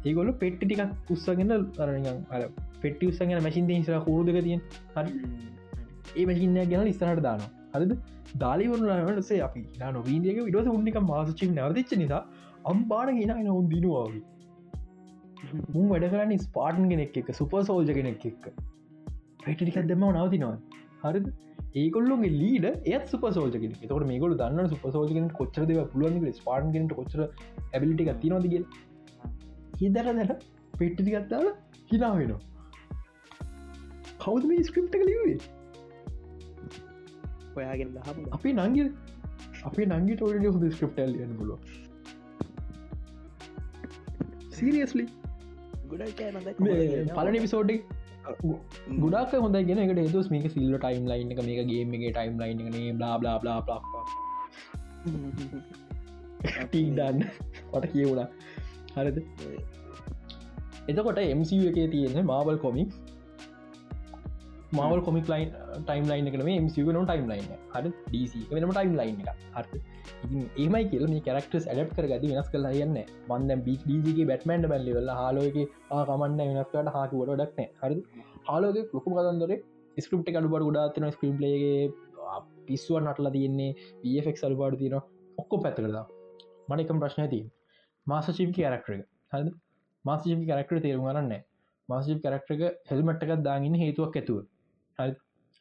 ඒගොල 0.04 0.32
පෙට්ටි 0.34 0.64
ටිකක් 0.64 1.10
උත්සගෙන 1.10 1.56
අරනිගම් 1.56 2.20
අර 2.30 2.42
පෙට්ටි 2.80 3.10
උත්සගෙන 3.10 3.36
මැසින් 3.40 3.70
හිසර 3.70 4.00
හුරු 4.00 4.22
දෙක 4.30 4.40
තියෙන්. 4.44 4.64
හරි. 4.94 5.12
ඒ 6.16 6.26
මැසිිනය 6.26 6.66
ගැන 6.66 6.92
ඉස්තරට 6.94 7.22
දාන 7.22 7.46
හරිද? 7.74 7.94
දාලිවරුලටසේ 8.38 9.40
අපි 9.40 9.64
නොවීදක 9.90 10.42
විඩස 10.48 10.70
උන්නික 10.70 11.00
මාසචි 11.04 11.50
නවතිච්ච 11.50 11.94
නිසා 11.96 12.24
අම්බාන 12.64 13.14
හිනන 13.14 13.36
ඔවුන් 13.48 13.68
දිනවාගේ 13.68 14.22
මුම් 15.68 15.86
වැඩ 15.88 16.10
කරන්න 16.10 16.36
ස්පාටන් 16.40 16.90
කෙනෙක් 16.90 17.16
එක 17.16 17.32
සුප 17.34 17.54
සෝල්ජ 17.64 17.92
කෙනෙක් 17.92 18.26
එක්ක 18.26 18.52
පෙටිකක් 19.44 19.78
දෙම 19.92 20.04
නවතිනවා 20.08 20.56
හරිද? 21.04 21.26
ඒකොල්ලුගේ 21.74 22.32
ලීඩ 22.40 22.66
ඒත් 22.92 23.04
සුප 23.12 23.24
සෝල්ජක 23.36 23.56
තකට 23.74 24.06
මේකොල 24.10 24.32
දන්න 24.40 24.70
සුප 24.72 24.84
සෝල්ජකෙන 24.96 25.28
කොච්චරද 25.40 25.72
පුළුවන් 25.92 26.32
ස්පාටන්ගෙනට 26.38 26.94
කොච්චර 27.00 27.20
ඇබිලිටි 27.24 28.08
ගත්ති 28.08 28.32
නොදග 28.32 28.54
හිදර 29.80 30.06
දැට 30.10 30.42
පෙට්ටි 30.78 31.10
ගත්තාල 31.14 31.46
හිනා 31.90 32.12
වෙනවා. 32.16 32.40
කවද 34.24 34.50
මේ 34.50 34.66
ස්ක්‍රප්ට 34.68 34.96
කලිවේ 35.02 35.38
ඔයාගෙන 37.56 37.94
දහම. 37.94 38.26
අපි 38.36 38.50
නංගි 38.58 38.84
අපි 39.64 39.86
නංගි 39.92 40.14
ටෝඩ 40.16 40.44
හොද 40.48 40.66
ස්ක්‍රප්ටල් 40.74 41.14
න්න 41.28 41.32
පුල 41.38 41.50
සීරියස්ලි 44.58 45.06
පලනි 47.16 47.40
පිසෝඩ්ඩක් 47.46 47.99
ගුඩක් 49.00 49.34
හොඳ 49.36 49.60
ගෙන 49.68 49.78
එකට 49.78 49.98
ඒතුස් 49.98 50.30
මේක 50.30 50.46
සිල්ල 50.50 50.78
ටයිම් 50.78 51.04
ලයින් 51.06 51.32
එක 51.32 51.42
මේක 51.44 51.60
ගේමගේ 51.66 52.12
ටයිම් 52.12 52.34
ලයින් 52.38 52.64
නේ 52.70 52.92
බ්ලා 52.92 53.14
බ්ලා 53.18 53.36
බ්ලා 53.38 53.60
ප්ලා 53.60 53.82
ටීදන්න 56.64 57.22
පට 57.72 57.92
කියවුණා. 57.92 58.28
හරිද? 58.96 59.18
එතකොට 60.88 61.18
එMC 61.18 61.50
එකේ 61.70 61.88
තියෙන 61.88 62.26
Marvel 62.26 62.56
comic 62.56 62.90
Marvel 64.72 65.00
comic 65.06 65.28
line 65.32 65.48
timeline 66.10 66.28
එකන 66.30 66.42
මේ 66.48 66.58
MCU 66.64 66.92
න 66.92 66.98
ටයිම් 67.00 67.24
ලයින් 67.30 67.46
හට 67.72 67.94
DC 68.12 68.42
වෙනම 68.50 68.72
ටයිම් 68.72 68.92
ලයින් 69.00 69.16
එක 69.22 69.30
හරි. 69.56 69.80
ඒමයි 70.58 70.82
කියල 70.90 71.04
මේ 71.12 71.22
කරක්ටස් 71.28 71.66
ඇඩප් 71.66 71.94
කර 71.96 72.06
ගති 72.12 72.30
වෙනස් 72.32 72.50
කලා 72.52 72.72
යන්න 72.84 73.00
මන්ද 73.30 73.56
බිගේ 74.06 74.26
බැටමන්ඩ 74.30 74.70
බැල්ලි 74.72 74.94
වෙල්ල 74.98 75.10
හලෝක 75.20 75.58
කමන්න 76.10 76.40
වෙනස්කට 76.50 76.92
හාකුවට 76.96 77.32
ඩක්න 77.32 77.68
හරි 77.82 77.98
හලෝක 78.50 78.94
ලොකු 78.96 79.16
කතන්දර 79.16 79.54
ස්ක්‍රප්ට 79.96 80.30
අඩුබට 80.32 80.66
ගොඩාතින 80.68 81.08
ස්ක්‍රීම් 81.16 81.42
ලේගේ 81.44 81.90
පිස්සුව 82.68 83.00
නටලා 83.02 83.34
තියන්නේ. 83.36 83.72
පෆෙක් 84.02 84.38
සල්පාඩ 84.42 84.78
තියන 84.82 84.96
ඔක්කො 85.38 85.62
පැත්ත 85.64 85.78
කරදා 85.80 86.06
මනකම් 86.68 87.02
ප්‍රශ්න 87.02 87.26
ඇති 87.26 87.42
මාසචිප් 88.06 88.54
කරක්ටර 88.56 89.02
හද 89.34 89.54
මාසචිපි 90.04 90.48
කරක්ටර 90.50 90.82
තේරුම් 90.86 91.06
ගන්න 91.08 91.36
මාසිප් 91.88 92.18
කරක්ටක 92.24 92.62
හෙල්මට්ටකක් 92.90 93.46
දාගන්න 93.48 93.76
හේතුවක් 93.82 94.16
ඇතුව. 94.16 94.40
හරි 94.40 94.59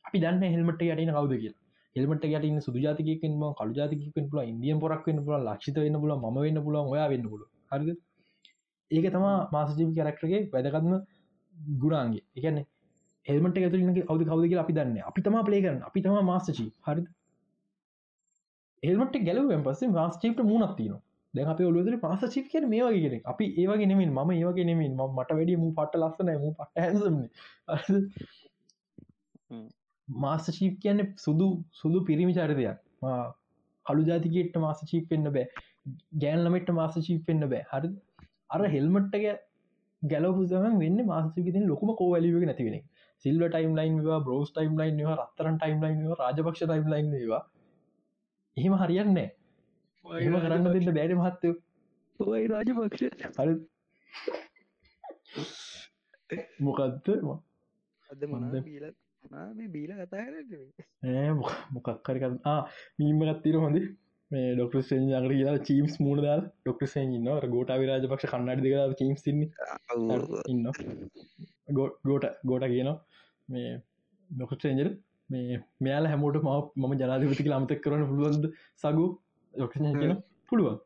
අපි 0.06 0.18
දන්න 0.20 0.44
හෙල්මට 0.50 0.82
යටන 0.84 1.12
කවුද 1.12 1.34
කියලා. 1.36 1.60
හෙල්මට 1.96 2.26
යටන 2.26 2.60
සුදු 2.62 2.80
ජාතිකෙන් 2.80 3.38
කළු 3.54 3.74
ජාතිකෙන් 3.76 4.30
පුල 4.30 4.42
ඉදියන් 4.44 4.80
පොරක් 4.80 5.06
වන්න 5.06 5.24
පුල 5.26 5.36
ලක්ෂිත 5.44 5.78
වෙන්න 5.78 6.00
පුල 6.00 6.14
ම 6.16 6.38
වෙන්න 6.38 6.62
පුල 6.64 6.76
ඔයා 6.84 7.08
වෙන්න 7.10 7.26
පුල 7.26 7.42
හරි 7.72 7.96
ඒක 8.92 9.08
තමා 9.12 9.38
මාසජීවි 9.52 9.94
කරක්ටරගේ 9.96 10.42
වැදකත්ම 10.52 10.94
ගුණාන්ගේ 11.78 12.24
එකන්නේ 12.38 12.66
හෙල්මට 13.26 13.60
ඇතුරගේ 13.60 14.06
අවද 14.06 14.24
කවදක 14.24 14.60
අපි 14.60 14.74
දන්න 14.74 14.98
අපි 15.04 15.22
තම 15.22 15.38
පලේ 15.44 15.62
කරන 15.62 15.82
අපි 15.84 16.02
තම 16.02 16.18
මාස්චි 16.24 16.54
හරි 16.56 17.04
එල්මට 18.84 19.16
ගැලුවෙන් 19.22 19.64
පස්සේ 19.64 19.92
මාස්චිප්ට 19.92 20.44
මුණක් 20.44 20.76
තියන 20.78 20.98
දැ 21.34 21.46
අප 21.46 21.60
ඔලුදර 21.62 21.98
පාසචිප් 22.00 22.46
කියන 22.52 22.70
මේ 22.70 22.84
වගේ 22.86 23.02
කෙනෙ 23.06 23.20
අපි 23.26 23.46
ඒවගේ 23.58 23.88
නෙමින් 23.88 24.14
ම 24.16 24.32
ඒවගේ 24.32 24.66
නෙමින් 24.66 24.94
මට 24.98 25.30
වැඩිය 25.32 25.58
මු 25.58 25.74
පට 25.74 26.02
ලස්සන 26.02 26.32
මු 26.38 26.54
පට 26.54 26.76
හැසන්නේ 26.80 28.08
මාස්ස 30.08 30.48
චීප් 30.58 30.78
කියන්න 30.82 31.02
සුදු 31.18 31.50
සුදු 31.82 32.06
පිරිමි 32.06 32.34
චරිතයක් 32.34 32.78
කළු 33.86 34.04
ජාතිකෙට 34.10 34.58
මාස 34.66 34.82
චීප් 34.92 35.12
වෙන්න 35.12 35.34
බෑ. 35.36 35.46
ගෑන්ලමට 36.24 36.72
මාස 36.80 36.96
චීප් 37.08 37.28
වෙන්න 37.28 37.50
බෑ. 37.54 37.64
හරි 37.72 37.90
අර 38.50 38.62
හෙල්මට්ටක 38.76 39.26
ගැලපුසම 40.04 40.80
වෙන්න 40.84 41.00
මාසිතින් 41.06 41.68
ලොකම 41.68 41.90
කෝවැලිවක 41.96 42.46
නැතිවෙන 42.46 42.84
සිල්ව 43.26 43.42
ටයිම් 43.48 43.74
ලයින් 43.76 43.96
වා 44.04 44.20
බ්‍රෝස් 44.20 44.52
ටයිම් 44.52 44.78
ලයින් 44.80 45.02
රත්තරන් 45.16 45.58
time 45.58 45.80
line 45.84 46.00
Rajapaksa 46.22 46.64
time 46.64 46.88
line 46.94 47.10
වා 47.30 47.44
එහෙම 48.58 48.74
හරියන්නේ 48.74 49.28
එහෙම 50.06 50.36
කරන්න 50.46 50.72
දෙන්න 50.76 50.96
බෑඩ 50.98 51.14
මහත්තය. 51.20 51.50
ඔයි 52.20 52.46
රාජපක්ෂ. 52.48 53.02
හරි 53.38 53.54
මොකක්ද 56.60 57.10
අද 58.10 58.22
මොනද 58.28 58.56
බීල 58.68 58.86
මේ 59.32 59.68
බීල 59.68 59.92
කතා 59.96 60.26
කර 60.26 60.36
ඒ 61.08 61.30
මොකක් 61.74 62.04
කරි 62.04 62.20
මීමගත් 63.00 63.44
තිර 63.44 63.56
හොඳ. 63.56 63.78
මේ 64.32 64.56
සේජ 64.82 65.14
අර 65.14 65.30
කියලා 65.30 65.60
චීම්ස් 65.60 66.00
මුණ 66.00 66.22
දල් 66.22 66.42
ඩොක්ට 66.64 66.86
සේන් 66.86 67.14
ඉන්න 67.14 67.26
ගෝට 67.48 67.74
විරාජපක්ෂ 67.74 68.26
කන්නඩි 68.26 68.62
දෙක 68.66 68.98
චීම්ස් 68.98 69.28
ඉන්න. 69.28 69.50
ගෝට 72.04 72.26
ගෝට 72.46 72.64
කියනවා. 72.68 73.02
මේ 73.50 73.82
නොකට 74.30 74.62
සේජර 74.62 74.98
මේ 75.30 75.64
මෙයාල 75.82 76.08
හැමෝට 76.08 76.44
ම 76.44 76.48
මම 76.82 76.94
ජනාධපතික 76.94 77.52
අමතක් 77.52 77.82
කරන 77.84 78.08
පුළුවන්ද? 78.08 78.54
සගු 78.76 79.20
යොක්ෂ 79.54 79.78
කියන 80.00 80.24
පුළුවන්. 80.50 80.80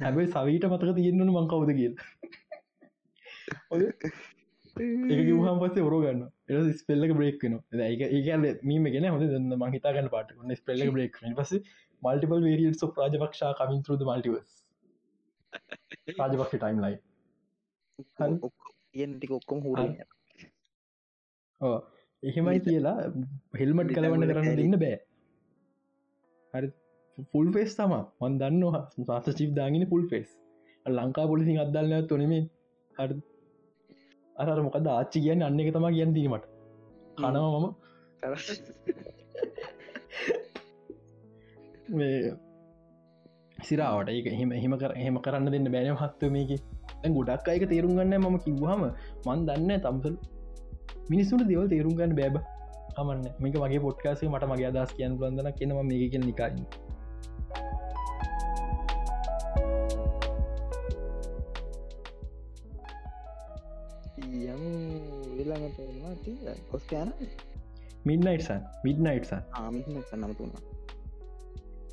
හැබයි 0.00 0.28
සවීට 0.28 0.64
මතක 0.66 0.94
තියෙන්න්නන 0.94 1.30
මංකවද 1.30 1.70
කියල්. 1.78 1.94
ඒක 4.80 5.28
ගහම් 5.28 5.58
පස්සේ 5.60 5.84
ඔරෝගන්න 5.84 6.20
එ 6.24 6.26
ස්පෙල්ලක 6.76 7.14
බ්‍රේක් 7.14 7.44
න. 7.44 7.54
ඒක 7.82 8.02
ඒකල 8.08 8.44
මීම 8.64 8.88
ගෙන 8.88 9.08
හොද 9.08 9.24
දන්න 9.26 9.54
මහිතාගන්න 9.62 10.10
පාට 10.10 10.34
ස්පෙල්ල 10.56 10.84
බ්‍රේක් 10.90 11.20
පස 11.36 11.54
මල්ටිපල් 12.02 12.44
වරියට් 12.46 12.84
රාජපක්ෂා 12.98 13.52
කමින් 13.54 13.80
රුද 13.88 14.02
මල්ටිවස් 14.02 14.50
රාජපක්ෂ 16.18 16.54
ටයිම් 16.56 16.84
ලයි 16.84 16.96
ටික 19.14 19.32
ඔක්කොම 19.32 19.58
හුර. 19.60 19.78
එහෙමයි 22.22 22.60
කියලා 22.60 22.98
හෙල්මට් 23.58 23.94
කලවන්න 23.94 24.30
කරන්න 24.30 24.60
දෙන්න 24.60 24.78
බෑ. 24.78 24.96
හරි. 26.54 26.68
ෆුල් 27.28 27.52
ෆෙස් 27.52 27.76
තම 27.76 27.94
මන් 28.20 28.38
දන්න 28.38 28.64
සාස 29.06 29.36
චිප් 29.36 29.52
දාගෙන 29.54 29.84
පුල් 29.88 30.08
ෆෙස් 30.08 30.28
ලංකා 30.86 31.26
පොලිසි 31.26 31.58
අදල්න්න 31.58 32.08
තොනෙමේ 32.08 32.42
හරි 32.96 33.20
අර 34.44 34.60
මොකද 34.60 34.86
ආච්චි 34.88 35.24
කියන්න 35.24 35.42
අන්න 35.42 35.60
එක 35.60 35.72
තම 35.74 35.86
කියන්න 35.90 36.14
දීමට 36.14 36.46
කනවා 37.16 37.60
මම. 37.60 37.66
මේ 41.92 42.34
සිරාවට. 43.58 44.08
ඒක 44.10 44.26
එහෙම 44.28 44.50
එහෙම 44.52 44.78
කර 44.78 44.92
එහෙම 44.96 45.18
කරන්න 45.20 45.50
දෙන්න 45.50 45.72
බෑන 45.72 45.96
හත්ව 45.96 46.30
මේක. 46.30 46.52
ගොඩක් 47.10 47.48
අයක 47.48 47.64
තේරුම් 47.68 47.92
ගන්න 47.96 48.14
මම 48.18 48.38
කිව්හම 48.38 48.82
මන් 49.26 49.40
දන්න 49.46 49.80
තම්සල් 49.80 50.14
මිනිස්සුට 51.10 51.46
දෙවල් 51.48 51.66
තේරුම් 51.68 51.94
ගන්න 51.94 52.14
බෑබ 52.14 52.36
අමන්න 52.96 53.24
මේක 53.40 53.56
මගේ 53.56 53.80
පොට්කාසේ 53.80 54.28
මට 54.28 54.46
මගේ 54.46 54.68
අදස් 54.72 54.94
කියන් 54.94 55.18
ලොන්දන 55.18 55.50
කෙනවා 55.58 55.84
මේක 55.84 56.04
කියල 56.12 56.24
නිකාන්න 56.24 56.62
විලාඟට 65.54 66.74
ඔස්කෑන 66.74 67.10
මිඩ්නයිටසන් 68.04 68.62
මිඩ්නයිටසන් 68.84 69.42
ආමිනත් 69.54 70.14
නමතුන්නා 70.18 70.72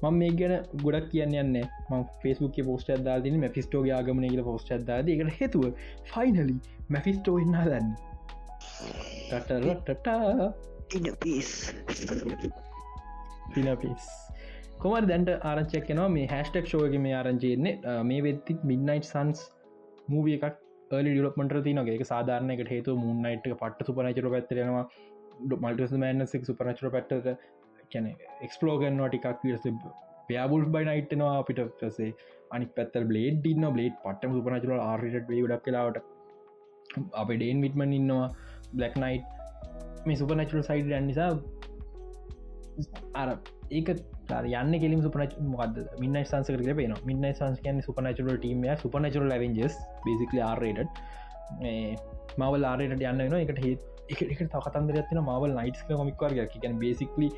මම 0.02 0.18
මේ 0.18 0.31
ගැන 0.40 0.53
ගොඩක් 0.81 1.07
කියන්න 1.11 1.34
යන්න 1.36 1.56
ම 1.90 2.03
ෆෙස්බුක් 2.22 2.57
පෝස්ට 2.65 2.91
අදාදින 2.94 3.40
මැෆිස්ටෝගේ 3.41 3.94
ආගමන 3.95 4.26
කියල 4.26 4.44
පෝස්ට 4.44 4.72
අදාද 4.72 5.10
එකට 5.10 5.34
හේතුව 5.40 5.65
ෆයිනලි 6.11 6.56
මැෆිස්ටෝ 6.90 7.36
ඉන්න 7.40 7.57
දන්න. 7.64 7.90
පිනපිස් 13.53 14.07
කොමර 14.80 15.03
දැන්ට 15.06 15.30
ආරංචයක් 15.44 15.86
කෙනවා 15.88 16.10
මේ 16.10 16.27
හැස්ටක් 16.27 16.65
ෂෝග 16.65 16.95
මේ 16.99 17.15
ආරංචයන්නේ. 17.15 17.76
මේ 18.03 18.23
වෙත්ති 18.23 18.57
මිඩ්නයිට් 18.64 19.06
සන්ස් 19.06 19.45
මූවිය 20.10 20.40
එකක් 20.40 20.56
ඩිලපමට 20.91 21.56
තිනගේ 21.68 21.95
එක 21.98 22.03
සාධාරනයකට 22.11 22.72
හේතු 22.76 22.98
මුන්නයිට 23.03 23.48
පට 23.61 23.88
සුපනචර 23.88 24.28
පැත්තරෙනවා 24.36 24.86
මල්ටස් 25.64 25.95
මෑනසෙක් 26.03 26.45
සුපනචර 26.49 26.91
පැට්ට 26.95 27.30
කැන 27.94 28.07
එක්ස්පලෝගන් 28.45 28.99
ටිකක්. 29.03 29.44
විස 29.44 29.66
පයාබුල් 30.30 30.64
බයි 30.76 30.86
නයිට්නවා 30.90 31.34
අපිට 31.41 31.61
පසේ 31.80 32.11
අනි 32.56 32.66
පැත්තල් 32.78 33.06
බ්ලේඩ් 33.11 33.49
ඉන්න 33.52 33.68
බ්ලේඩ් 33.76 33.95
පටම 34.06 34.38
සුපනචර 34.38 34.72
ආරිට 34.80 35.28
ඩක් 35.28 35.64
කලාවට 35.66 35.98
අප 37.22 37.30
ඩේන් 37.34 37.66
විටමන් 37.66 37.98
ඉන්නවා. 37.99 38.28
බ්ලක් 38.78 38.95
නයිට් 39.03 40.06
මේ 40.07 40.20
සුපනචර 40.22 40.61
සයිඩ 40.70 40.94
නිසා 41.10 41.32
අර 43.22 43.30
ඒක 43.78 43.90
යන්න 44.31 44.80
කෙලින් 44.84 45.01
සුපනච 45.01 45.38
මොකද 45.53 45.80
මින්න 45.99 46.19
සංසක 46.23 46.76
පේන 46.80 46.95
මින්න 47.06 47.30
සංස් 47.31 47.61
කියන 47.61 47.81
සුපනචර 47.81 48.34
ටීම 48.38 48.65
සුපනචර 48.84 49.26
ලවෙන්ජස් 49.26 49.80
බේසිකල 50.06 50.41
ආරට 50.41 50.99
මවල් 52.38 52.65
ආරයට 52.72 53.01
යන්න 53.01 53.26
න 53.27 53.39
එකට 53.39 53.64
හේ 53.65 53.77
එක 54.10 54.22
එක 54.26 54.41
තකතන්දර 54.45 55.01
ඇතින 55.01 55.22
මවල් 55.22 55.56
නයිටස් 55.57 55.85
කොමික්වර 55.89 56.35
ගැන 56.38 56.80
බේසිකලි 56.84 57.30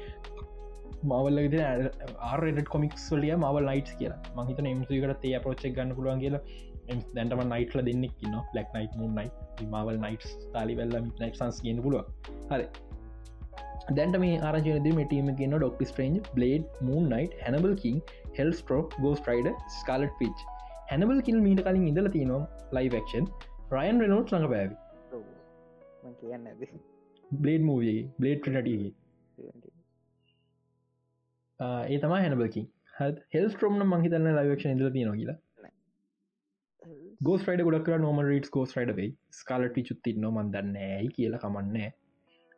මවල්ල 1.03 1.39
ආරට 2.21 2.67
කොමික්ස් 2.69 3.07
වලිය 3.11 3.33
මවල් 3.35 3.65
නයිට් 3.69 3.95
කියලා. 3.99 4.19
මහිත 4.37 4.59
එමසකට 4.63 5.25
ඒ 5.25 5.39
පෝච්චක් 5.39 5.73
ගන්න 5.77 5.95
පුළුවන් 5.95 6.21
කියලා. 6.23 6.41
දැන්ටම 7.15 7.41
නයිටල 7.49 7.83
දෙන්නෙක් 7.87 8.15
න්න 8.27 8.37
ලක් 8.55 8.67
නයිට 8.77 8.95
මුන්නයි 9.01 9.27
මවල් 9.67 9.99
නයිට් 10.05 10.27
තාලි 10.53 10.77
වෙල්ල 10.79 10.95
නයිට 11.01 11.35
සංස් 11.35 11.61
කියන 11.65 11.81
පුළුව 11.81 12.05
හරි. 12.51 12.67
දැන්ට 13.97 14.17
මේ 14.23 14.39
ආරජනද 14.47 14.87
මටීම 14.91 15.29
කියන 15.39 15.55
Doc 15.55 15.81
Strange 15.89 16.17
Blade 16.35 16.81
Moon 16.87 17.09
Knight 17.13 17.33
Hannibal 17.45 17.73
King 17.81 17.97
Hell 18.37 18.51
stroke 18.59 18.95
ගෝස් 19.03 19.19
ටයිඩ 19.21 19.49
Scarlett 19.77 20.15
pitch 20.19 20.45
හැනබල් 20.91 21.19
කිල් 21.27 21.39
මීට 21.47 21.61
කලින් 21.67 21.85
ඉඳල 21.89 22.09
තිනවා 22.15 22.41
ලයිවක්ෂන් 22.77 23.27
රයන් 23.73 24.01
රනෝට් 24.05 24.33
ළඟ 24.33 24.49
බෑවි 24.53 24.75
කියන්න 26.21 26.49
බ්ලේඩ් 27.31 27.63
මූවගේ 27.63 28.01
බ්ලේඩ් 28.19 28.49
නටගේ 28.51 28.91
ඒ 31.59 31.97
තම 31.99 32.13
හැනබලකින් 32.15 32.67
හෙල් 33.33 33.47
ස්ට්‍රෝම්න 33.51 33.87
මහිතන්න 33.89 34.29
ලයිවක්ෂන් 34.37 34.75
ඉදල 34.75 34.91
තියන 34.95 35.11
කියලා. 35.15 35.37
ගෝස් 37.21 37.43
යිඩ 37.47 37.63
ගොඩක් 37.67 37.89
නෝම 38.03 38.21
රීට් 38.27 38.47
ගෝස් 38.55 38.77
යිඩ 38.77 38.93
වේ 38.99 39.09
ස්කාලට 39.39 39.81
චුත්තින්න 39.89 40.29
මන්දන්නෑයි 40.29 41.11
කියලා 41.17 41.41
කමන්නේ 41.43 41.89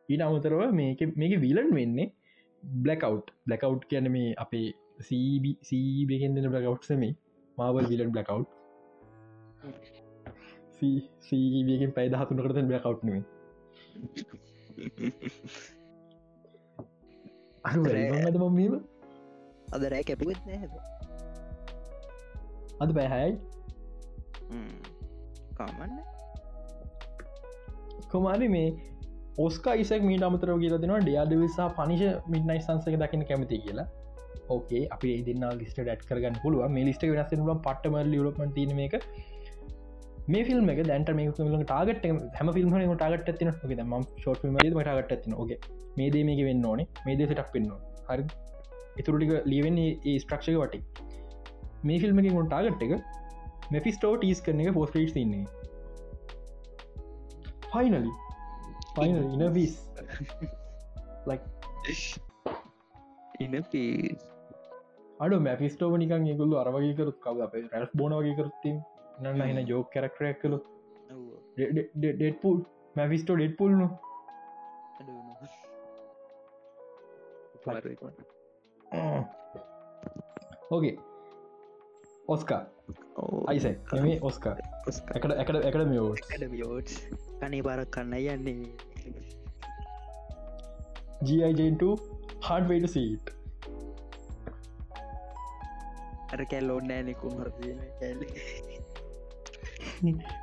ඊට 0.09 0.21
අමතරව 0.21 0.61
මේක 0.73 1.01
මේක 1.15 1.33
වීලන් 1.41 1.69
වෙන්නේ 1.71 2.11
බ්ලකව් 2.81 3.21
බ්ලකව් 3.45 3.77
කියන 3.89 4.11
මේ 4.11 4.33
අපේ 4.37 4.67
සීබකෙන් 5.01 6.35
දෙන 6.35 6.49
බ්ලකව් 6.49 6.97
මේ 6.97 7.15
මාවල් 7.57 7.87
විලන් 7.87 8.11
බ්ලකව් 8.11 8.41
සීබියකින් 11.21 11.91
පැයි 11.91 12.09
දහතුන 12.09 12.43
කරත 12.43 12.59
බ්ලකව් 12.63 12.95
අද 17.63 18.39
මීම 18.51 18.73
අද 19.71 19.83
රෑ 19.85 20.03
කැපුවත් 20.03 20.41
නෑ 20.47 20.67
අද 22.79 22.89
බැහැයි 22.91 23.33
කාමන්න 25.53 25.95
කොමාරි 28.11 28.47
මේ 28.47 28.69
ඔස්ක 29.37 29.67
ඉසක් 29.75 30.01
මීට 30.03 30.23
අමතරව 30.23 30.57
කියලා 30.63 30.81
දෙනවා. 30.83 31.01
ඩියාඩවිසා 31.01 31.67
පනිශ 31.77 32.03
මිඩ්නයි 32.33 32.59
සංසක 32.59 32.97
දකින 33.03 33.25
කැමති 33.29 33.59
කියලා. 33.65 33.87
ඕකේ 34.49 34.87
අපි 34.95 35.11
දෙන්න 35.27 35.45
ලිස්ට 35.59 35.77
ඩට් 35.79 36.07
කරගන්න 36.09 36.41
පුළුව 36.43 36.65
මේ 36.69 36.85
ලිස්ට 36.89 37.05
වෙනස් 37.09 37.31
ල 37.37 37.53
පටම 37.67 37.95
ලියලප 38.13 38.41
තින 38.57 38.79
එක 38.87 38.95
මේ 40.27 40.43
ෆිල්ම් 40.43 40.69
එක 40.73 40.81
දැන්ට 40.89 41.09
මේ 41.19 41.29
ල 41.29 41.63
ටාගට 41.63 42.05
හැම 42.39 42.51
ෆිල්ම් 42.57 42.75
ටාගට 42.95 43.31
තින 43.39 43.51
ම 43.85 43.95
ෂෝට 44.19 44.45
ම 44.45 44.59
ටගට 44.59 45.23
තින 45.23 45.39
ගේ 45.49 45.59
මේ 45.97 46.09
දේ 46.09 46.23
මේක 46.23 46.43
වෙන්න 46.49 46.65
ඕනේ. 46.65 46.87
මේ 47.05 47.15
දේසටක් 47.15 47.49
පෙන්න්න 47.55 47.71
හරි? 48.09 48.23
ඉතුරටික 48.99 49.33
ලියවෙන්නේ 49.45 49.97
ඒ 50.05 50.19
ස්ට්‍රක්ෂක 50.19 50.61
වටි. 50.61 50.79
මේ 51.83 51.99
ෆිල්ම් 51.99 52.19
එක 52.21 52.31
ටාගට් 52.31 52.83
එක 52.87 52.93
මෙෆිස්ටෝ 53.71 54.13
ටීස් 54.17 54.41
කරන 54.45 54.61
එක 54.63 54.73
පෝස්ටේට් 54.77 55.17
ඉන්නේ 55.17 55.45
ෆයිනලි 57.71 58.11
ෆයිනල් 58.95 59.21
ඉනවිස් 59.35 59.73
ඉන 63.39 63.55
පී 63.71 64.17
අඩ 65.19 65.33
මැෆිස්ටෝ 65.39 65.97
නිකන් 65.97 66.27
ගුල්ල 66.37 66.53
අරවගේ 66.55 66.93
කරුත් 66.93 67.17
කව 67.19 67.45
අප 67.45 67.55
රැස් 67.71 67.91
බෝන 67.93 68.15
වගේ 68.17 68.35
කරුත්තිම් 68.35 68.77
නන්න 69.21 69.41
එන 69.53 69.61
ජෝක 69.67 69.89
කරක්ටරයක් 69.93 70.37
කලු 70.41 70.59
ඩෙඩ්පුල් 71.97 72.59
මැෆිස්ටෝ 72.95 73.35
ඩෙඩ් 73.35 73.57
පුල්නු 73.57 73.87
ඕගේ 80.71 80.95
ඔස්කා 82.27 82.61
අයිස 83.47 83.65
මේ 84.05 84.17
ඔස්කා 84.21 84.55
එකට 85.17 85.33
එකට 85.43 85.57
එකට 85.69 85.85
මියෝ 85.91 86.09
ියෝට් 86.59 86.89
කනේ 87.41 87.61
පාරක් 87.67 87.91
කන්න 87.91 88.13
යන්නේ 88.35 88.55
ජයිජන්ට 91.29 91.83
හඩවයිට 92.47 92.87
සීට් 92.89 93.25
අර 96.33 96.41
කැල් 96.53 96.73
ඕන්නෑනෙකුම් 96.75 97.33
හර 97.41 97.49
කැල්ල 97.99 98.21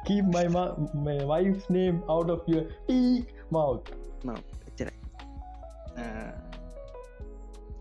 keep 0.06 0.24
my, 0.34 0.46
ma- 0.48 0.74
my 1.06 1.16
wife's 1.24 1.66
name 1.70 1.98
out 2.08 2.30
of 2.30 2.40
your 2.48 2.64
mouth. 3.50 3.88
එච්චරයි 4.68 4.94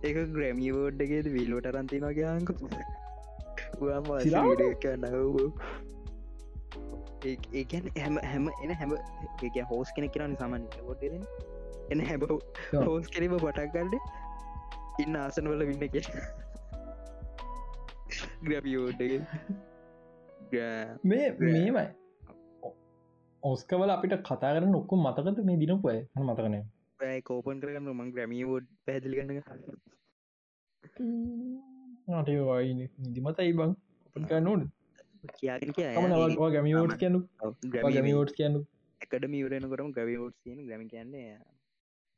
ඒක 0.04 0.18
ග්‍රැමියවෝඩ්ඩගේද 0.36 1.28
විල්ලෝට 1.36 1.68
රන්තිනගේ 1.74 2.28
අංක 2.34 2.50
ඒකැන් 7.54 7.86
හැම 7.98 8.20
හැම 8.24 8.50
එන 8.64 8.72
හැම 8.74 8.92
ඒක 9.44 9.58
හෝස් 9.72 9.94
කෙන 9.96 10.10
කරන්න 10.10 10.36
සාමන් 10.36 10.68
ොට 10.88 11.04
එන 11.90 12.00
හැබ 12.02 12.28
හෝස් 12.30 13.08
කෙරීම 13.08 13.38
පටක්ගන්න 13.38 13.94
ඉන්න 15.00 15.16
ආසනවල 15.16 15.66
වින්න 15.70 15.88
කිය 15.88 16.06
ග්‍රැපියෝඩ්ඩගේ 18.44 19.22
මේ 21.04 21.28
මේමයි. 21.40 21.86
ඔස්කවල 23.44 23.90
අපිට 23.90 24.16
කතා 24.22 24.54
කරන 24.54 24.76
ඔක්කොම 24.76 25.04
මතකත 25.06 25.44
මේ 25.44 25.58
දිනපුය 25.58 25.98
පැයි 27.00 27.22
කෝපන් 27.22 27.62
කරගන්න 27.62 27.92
මං 27.94 28.10
ග්‍රැමියවෝඩ් 28.12 28.66
පැදිලි 28.86 29.20
කන්න 32.10 32.20
නටවයි 32.20 32.74
නිදිමතයි 33.04 33.54
බං? 33.54 33.72
ඔපන් 34.08 34.24
කර 34.26 34.42
නොඩ 34.42 34.62
කියාගෙන 35.40 35.72
කිය 35.76 35.88
ගැමියෝට් 36.56 36.94
කියනු 36.98 37.20
ගැමියෝට් 37.74 38.32
කියනු 38.34 38.60
එකඩම 39.02 39.34
යුරෙන 39.36 39.66
කරම 39.72 39.90
ග්‍රවිෝට් 39.96 40.38
න 40.48 40.60
ග්‍රම 40.68 40.84
කියන්නේ 40.92 41.28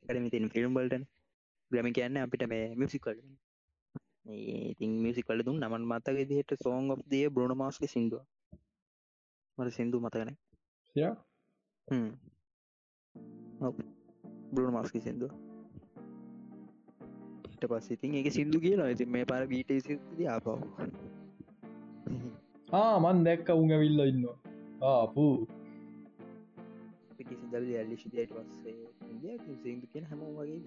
එකඩම 0.06 0.26
තින් 0.34 0.46
ෆිල්ම් 0.50 0.72
බල්ටන් 0.74 1.04
ග්‍රම 1.72 1.90
කියන්න 1.98 2.22
අපිට 2.24 2.46
මේ 2.54 2.66
මිසිකල් 2.76 3.18
ඉතින් 4.72 4.92
මිසිකල 5.04 5.44
දුම් 5.44 5.60
නමන් 5.60 5.84
මතක 5.92 6.28
දිහට 6.32 6.52
සෝන් 6.64 6.92
ඔ් 6.94 6.96
දිය 7.12 7.28
බ්‍රණ 7.30 7.58
මාස්ක 7.58 7.84
සිින්දුව. 7.94 8.24
මට 9.58 9.74
සිින්දු 9.78 9.98
මතකන 10.00 10.32
බ්‍රණ 14.54 14.74
මාස්ක 14.74 14.96
සිින්දුව 14.98 15.51
ට 17.62 17.70
පස් 17.70 17.88
ඉතින් 17.94 18.14
එක 18.16 18.28
සිින්දු 18.34 18.58
කියන 18.60 18.82
ඉතින් 18.88 19.10
මේ 19.10 19.26
පර 19.26 19.44
බීට 19.48 19.74
සිද 19.80 20.22
ආපව 20.28 20.60
ආමන් 22.76 23.26
දැක්ක 23.26 23.50
උඟ 23.54 23.74
විල්ල 23.80 24.02
ඉන්න 24.04 24.24
ආපු. 24.84 25.26
සිදල් 27.52 27.68
ඇල්ලි 27.72 27.96
ශිදයට 27.98 28.32
පස්සේ 28.32 28.76
ඉදිය 29.12 29.38
සිින්දු 29.64 29.88
කියෙන 29.92 30.06
හැම 30.06 30.22
වගේ 30.38 30.60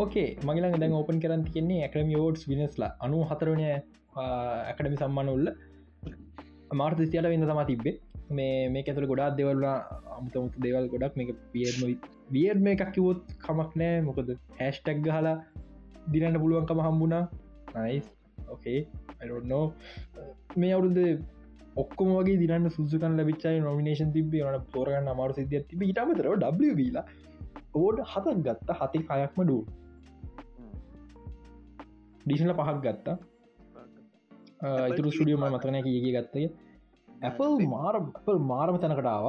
ඕකේ 0.00 0.28
මගලඟ 0.44 0.76
දැන් 0.82 0.94
ඕපන් 0.98 1.18
කරන් 1.22 1.42
තියන්නේ 1.46 1.80
ඇකඩම 1.84 2.10
යෝඩ්ස් 2.16 2.42
විනස්ලා 2.50 2.90
අනු 3.00 3.18
හතරනය 3.30 3.64
ඇකඩමි 4.16 4.96
සම්මාන 4.96 5.28
උල්ල. 5.28 5.48
මාර්තතියට 6.72 7.28
වෙන්න 7.32 7.46
තමා 7.46 7.66
තිබ්බේ. 7.70 7.94
මේ 8.30 8.68
මේ 8.68 8.82
ඇතුළ 8.82 9.08
ගොඩා 9.12 9.28
දෙවල්ලා 9.38 9.76
අමුතමුතු 10.16 10.62
දෙවල් 10.66 10.86
ගොඩක්. 10.92 11.16
මේ 11.16 11.36
පියර්ම 11.52 11.82
වියර් 12.30 12.56
මේ 12.58 12.76
එකක් 12.76 12.92
කිවොත් 12.96 13.34
කමක් 13.44 13.72
නෑ 13.76 13.98
මොකද 14.08 14.30
හැස්ටැක් 14.60 15.10
හලා 15.16 15.36
දිනන්න 16.12 16.40
පුළුවන්කම 16.42 16.80
හම්බුණා. 16.86 17.24
නයිස් 17.76 18.06
ඕකේ 18.48 18.80
අයිනෝ 19.20 19.64
මේ 20.56 20.72
අවුරුද 20.72 21.00
ඔක්කොම 21.76 22.08
වගේ 22.14 22.38
දිරන්න 22.38 22.70
සුසකන් 22.70 23.18
ලබිච්චයි 23.18 23.58
නොමිනේෂන් 23.60 24.14
තිබේ 24.14 24.46
වන 24.46 24.64
තෝරගන්න 24.72 25.12
අමාරු 25.14 25.36
සිදිය 25.38 25.60
තිබ 25.68 25.82
ඉටමතරව 25.82 26.38
ඩලා 26.38 27.04
ඕඩ 27.74 27.98
හතක් 28.04 28.36
ගත්ත 28.46 28.78
හති 28.80 29.00
හයක්ම 29.10 29.42
ඩූ 29.42 29.62
ඩිෂල 32.26 32.52
පහක් 32.52 32.78
ගත්තා. 32.82 33.16
ඉතුරු 34.86 35.10
ස්ටියම 35.10 35.46
මතන 35.46 35.80
කිය 35.82 36.12
ගත්තය 36.12 36.42
ඇපල් 37.22 37.56
මාර 37.68 37.94
පල් 38.26 38.38
මාරම 38.50 38.76
තැනකටාව 38.76 39.26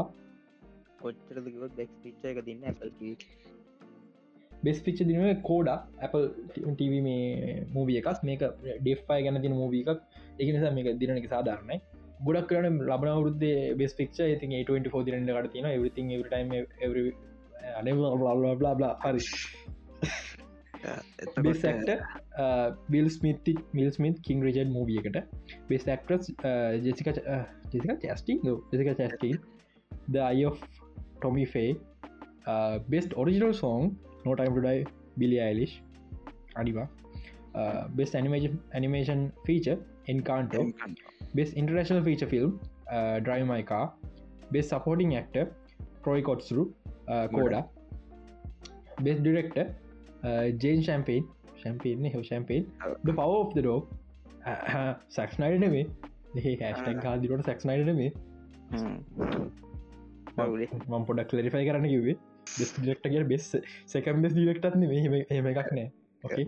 බෙස් 4.63 4.81
පිච්ච 4.84 4.99
දිනුව 5.03 5.31
කෝඩ 5.43 5.69
Apple 6.01 6.27
TV 6.76 7.01
මේ 7.01 7.65
මූවිය 7.73 7.97
එකක්. 7.97 8.23
මේක 8.23 8.43
ඩෙෆ්ෆයි 8.81 9.23
ගැන 9.23 9.41
තින 9.41 9.51
මූවී 9.51 9.81
එකක්. 9.81 9.99
එක 10.39 10.47
නිසා 10.53 10.72
මේක 10.72 10.99
දින 10.99 11.18
එක 11.18 11.27
සාධාරණයි. 11.30 11.81
ගොඩක් 12.23 12.47
කරන 12.49 12.77
ලබන 12.85 13.11
වරුද 13.22 13.43
බෙස් 13.77 13.93
පික්ෂ 13.93 14.19
ඉතින් 14.19 14.51
24 14.51 15.03
දිරට 15.05 15.31
කට 15.38 15.53
තින 15.53 15.65
everything 15.65 16.13
every 16.13 16.30
time 16.30 16.49
every 16.81 17.05
අනබලා 17.80 18.91
හරි 19.03 19.23
බෙස්ක්ට 21.44 21.90
බිල් 22.90 23.10
ස්මිතික් 23.10 23.60
මිල් 23.74 23.91
ස්මිත් 23.91 24.20
කින් 24.22 24.44
රජඩ් 24.44 24.70
මූවිය 24.70 24.98
එකට. 24.98 25.18
බෙස් 25.70 25.84
ක්ටස් 25.84 26.32
ජෙසික 26.84 27.08
ජෙසික 27.74 27.91
චස්ටිං 28.02 28.40
ජෙසික 28.72 28.88
චස්ටින් 28.99 29.38
ද 30.12 30.16
අය 30.18 30.44
of 30.44 30.58
Tommy 31.22 31.45
Fay 31.45 31.76
uh, 32.48 32.80
best 32.90 33.14
original 33.18 33.53
song 33.53 33.95
no 34.26 34.36
time 34.36 34.56
to 34.56 34.62
die 34.62 34.86
Billie 35.18 35.40
Eilish. 35.40 35.82
අනිවා 36.56 36.90
uh, 37.56 37.88
best 37.99 38.16
animation 38.16 38.60
animation 38.74 39.32
feature 39.45 39.78
Encanto. 40.10 40.74
Best 41.36 41.53
international 41.53 42.03
feature 42.03 42.28
film 42.28 42.60
Jane 50.61 50.81
Champagne. 50.84 51.26
Champagne 51.64 52.06
හෙව 52.14 52.23
the 53.03 53.14
power 53.14 53.39
of 53.45 53.53
the 53.56 53.64
dog. 53.69 53.84
සක්නයිට 55.15 55.60
නෙවේ 55.64 55.84
hashtag 56.61 56.99
ගාදිරට 57.06 57.49
සක්නයිට 57.49 57.85
නෙවේ 57.89 58.10
මම් 60.89 61.03
පොඩක් 61.10 61.31
ලරිෆයි 61.38 61.65
කරන්න 61.68 61.88
කිවේ 61.93 62.15
ඩෙක්ට 62.77 63.06
කිය 63.14 63.26
බෙස් 63.31 63.45
සකම් 63.93 64.18
බෙස් 64.26 64.34
ඩිරෙක්ටත් 64.38 64.76
නෙේ 64.84 65.02
හෙම 65.31 65.45
එකක් 65.52 65.69
නෑ. 65.77 65.88
Okay 66.23 66.45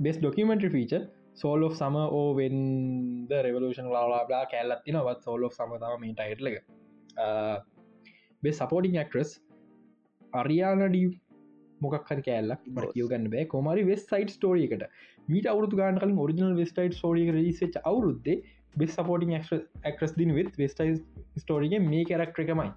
best 0.00 0.16
documentary 0.22 0.66
feature 0.74 0.92
soul 1.42 1.60
of 1.68 1.74
සම 1.78 1.96
ඕවෙන්ද 2.20 3.30
රෙවලූෂන් 3.46 3.88
ලාලා 3.94 4.42
කෑල්ලත්තින 4.52 4.98
වත් 5.08 5.20
සෝල් 5.28 5.42
of 5.48 5.54
සමතාව 5.58 5.94
මේ 6.02 6.14
ටයිට්ලක 6.18 6.56
බෙස් 8.42 8.56
සපෝටිං 8.62 9.00
ඇක්ට්‍රස් 9.02 9.30
අරියානඩී 10.40 11.06
මොකක් 11.80 12.10
හරි 12.10 12.22
කෑල්ලක් 12.28 12.60
යෝගන්න 13.00 13.28
බෑ. 13.32 13.44
කොමරි 13.54 13.86
වෙස් 13.90 14.06
සයිට 14.10 14.34
ස්ටෝරියකට 14.36 14.84
මීට 15.28 15.48
අවුතු 15.52 15.80
ගාන 15.80 15.98
කලින් 16.02 16.18
ඔරිිනල් 16.24 16.54
වෙස්ටයිට 16.60 16.98
ස්ටෝරිය 16.98 17.32
රිසච් 17.38 17.80
අවුරුද්දේ 17.84 18.38
බෙස් 18.76 18.94
සපෝටිං 18.98 19.34
ඇක්ට්‍රස් 19.38 20.14
දින 20.20 20.34
වෙත් 20.38 20.56
වෙස්ටයි 20.58 20.94
ස්ටෝරිය 21.42 21.82
මේ 21.88 22.04
කැරක්ටර 22.04 22.44
එකමයි. 22.44 22.70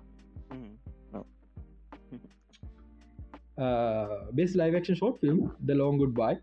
Best 4.39 4.57
live action 4.61 4.99
short 4.99 5.21
film 5.21 5.39
the 5.61 5.79
long 5.81 6.01
goodbye 6.19 6.35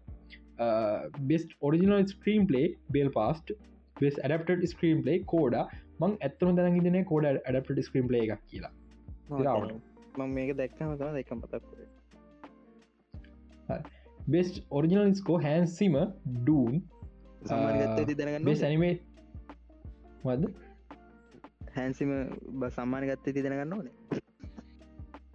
best 1.28 1.54
original 1.60 2.08
screenplay 2.50 2.74
Belfast 3.18 3.54
best 4.00 4.18
adapted 4.24 4.68
screen 4.74 5.02
screenplay 5.04 5.22
CODA 5.34 5.58
මං 6.00 6.18
ඇත්තන 6.20 6.60
දැනගිදන 6.60 7.00
කෝඩ 7.04 7.30
ඇඩප්ට 7.32 7.82
ස්ක්‍රීම් 7.88 8.12
පලේ 8.12 8.26
එකක් 8.26 8.44
කියලා 8.50 8.72
මං 10.18 10.34
මේක 10.36 10.50
දැක්කම 10.56 10.90
තම 10.96 11.14
දෙක 11.18 11.30
මතක්කර 11.36 11.78
best 14.28 14.56
original 14.70 15.14
score 15.14 15.38
Hans Zimmer 15.46 15.94
Dune 16.26 16.76
සැනිමේ 17.48 18.94
වද 20.24 20.42
හැන්සිම 21.76 22.10
සම්මාන 22.70 23.04
ගත්ත 23.08 23.34
ති 23.34 23.42
දැනගන්න 23.42 23.74
ඕනේ. 23.76 23.94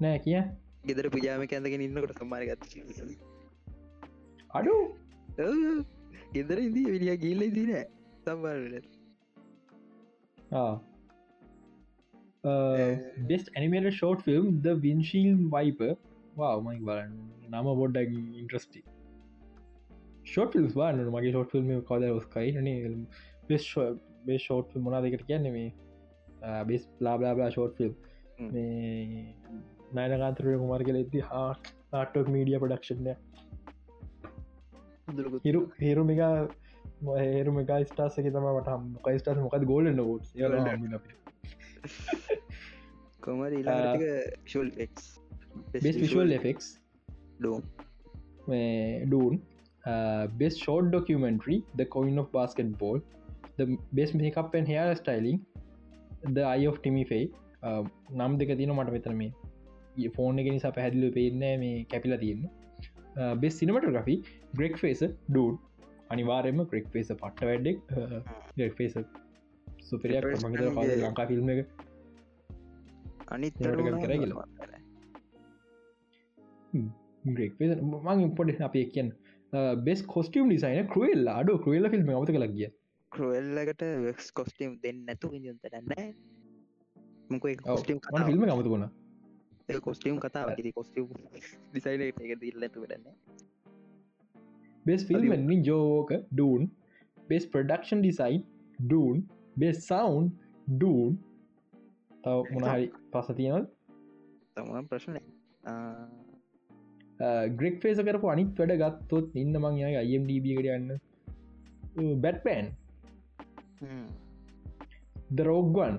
නෑ 0.02 0.20
කිය. 0.20 0.40
ගෙදර 0.86 1.06
පුජාම 1.16 1.42
ඇඳගෙන 1.44 1.86
ඉන්නකට 1.88 2.20
සම්මාන 2.20 2.44
ගත්ත 2.50 2.64
අඩු. 4.60 4.76
ගෙදර 6.36 6.58
ඉදී 6.68 6.88
විඩිය 6.94 7.18
ගිල්ල 7.24 7.42
දින 7.58 7.74
සම්මාරට 8.26 8.96
best 13.30 13.50
animated 13.54 13.90
short 13.94 14.22
film 14.28 14.52
the 14.66 14.76
windshield 14.86 15.42
wiper 15.56 15.82
වාමයි 16.38 16.80
බලන්න. 16.90 17.18
නම 17.52 17.68
බොඩ්ඩ 17.82 18.14
ඉන්ට්‍රස්ටි 18.42 18.84
ෂෝට 20.26 20.60
ිල්ස් 20.62 20.76
වාන්න 20.76 21.04
මගේ 21.16 21.34
ෂෝට 21.34 21.58
ිල්ම් 21.60 21.74
කද 21.90 22.14
ස්කයි 22.28 22.50
න 22.62 22.68
බෙස් 23.50 23.68
බේ 24.26 24.40
ෂෝට් 24.40 24.76
මොනා 24.88 25.02
දෙකට 25.06 25.26
කියන්නේ 25.30 25.56
මේ? 25.58 25.70
බෙස් 26.70 26.88
ලාබලාබලා 27.00 27.50
ෂෝට් 27.52 27.76
ෆිල්ම් 27.78 27.94
නයනකාන්තරය 29.98 30.56
කුමර 30.62 30.84
කල 30.84 31.00
ඇති 31.02 31.26
හා 31.30 31.50
නාටක් 31.94 32.32
මීඩිය 32.36 32.60
පඩක්ෂණය 32.64 33.14
හිරු 35.46 35.62
හිරුමික 35.80 36.22
හේරුමික 37.18 37.72
ස්ටාසක 37.86 38.28
තම 38.30 38.50
ට 38.60 38.80
මොක 38.88 39.08
ස්ටාස් 39.20 39.40
මොකද 39.40 39.70
ගෝලන්න 39.72 40.04
ෝට් 40.06 40.34
කොමර 43.20 43.50
ශල් 44.46 44.70
best 45.86 45.96
visual 46.04 46.34
effect 46.40 46.60
dome 47.40 47.62
Dune 49.06 49.40
best 50.42 50.54
short 50.62 50.90
documentary 50.90 51.60
the 51.76 51.86
coin 51.86 52.18
of 52.24 52.32
basketball. 52.32 53.00
The 53.58 53.66
best 53.94 54.16
makeup 54.16 54.54
and 54.54 54.68
hair 54.68 54.96
styling. 54.96 55.40
The 56.36 56.44
eye 56.44 56.66
of 56.72 56.82
Timmy 56.82 57.04
Faye. 57.04 57.28
Uh, 57.64 57.84
නම් 58.16 58.34
දෙක 58.38 58.52
තින 58.58 58.74
මට 58.76 58.96
මෙතන 58.98 59.16
මේ. 59.16 59.32
ෆෝන් 60.18 60.40
එක 60.40 60.50
නිසා 60.56 60.72
පැහැදිලු 60.72 61.10
පේන්න 61.12 61.46
මේ 61.64 61.86
කැපිලා 61.94 62.20
තියන්න. 62.26 62.44
බෙස් 63.44 63.60
සිනමටග්‍රෆි 63.60 64.16
ග්‍රෙක් 64.56 64.78
ෆේස 64.78 65.02
ඩඩ 65.04 65.58
අනිවාරයම 66.10 66.60
ග්‍රෙක් 66.72 66.88
ෆේස 66.96 67.08
පට්ට 67.14 67.42
වැඩෙක් 67.50 67.78
ග්‍රෙක් 68.58 68.76
මහිත 70.46 70.76
පාද 70.78 70.92
ලංකා 71.04 71.28
ෆිල්ම් 71.32 71.50
එක 71.54 71.87
අනිත් 73.28 73.54
ග්‍රෙක් 77.30 77.54
මං 77.60 78.36
පොඩ 78.36 78.62
අපේ 78.62 78.86
කියන්න 78.88 79.10
බෙස් 79.84 80.04
කොස්ටියම් 80.06 80.50
ඩිසයින 80.50 80.88
කරුවල් 80.88 81.28
අඩ 81.30 81.52
කරුවල 81.60 81.90
ෆිල්ම් 81.90 82.12
අවත 82.12 82.32
කලක් 82.32 82.54
ගිය. 82.54 82.70
කරුවල්ලකට 83.12 83.84
වෙක්ස් 84.04 84.32
කොස්ටියම් 84.32 84.80
දෙන්න 84.84 85.04
නැතු 85.06 85.34
ඉජතරන්න 85.34 85.92
මොක 87.30 87.46
කොස්ටියම් 87.64 88.00
ෆිල්ම් 88.22 88.48
අමතුකුණ 88.48 88.88
කොස්ටියම් 89.82 90.20
කතා 90.20 90.46
කොස්ටියම් 90.74 91.08
ඩිසයින 91.72 92.02
එක 92.04 92.34
දිල් 92.42 92.60
නැතු 92.60 92.84
වැඩන්න 92.84 93.08
best 94.86 95.02
film 95.06 95.56
joke 95.64 96.12
Dune 96.32 96.70
best 97.30 97.48
production 97.48 98.04
design 98.04 98.44
Dune 98.80 99.24
best 99.58 99.78
sound 99.84 100.30
Dune 100.68 101.18
තව 102.28 102.54
මොනහරි 102.54 102.88
පස 103.12 103.28
තියෙනල් 103.40 103.68
තම 104.56 104.88
ප්‍රශ්න 104.92 105.20
ග්‍රෙක් 107.54 107.76
ෆේස 107.84 108.00
කරපු 108.04 108.32
අනිත් 108.34 108.60
වැඩ 108.60 108.76
ගත්තොත් 108.84 109.38
ඉන්න 109.44 109.60
මං 109.60 109.80
ය 109.82 109.96
අයිම්ඩබ 110.02 110.48
කට 110.50 110.70
යන්න 110.76 112.20
බැට්පෑන් 112.24 112.68
දරෝග්වන් 115.32 115.96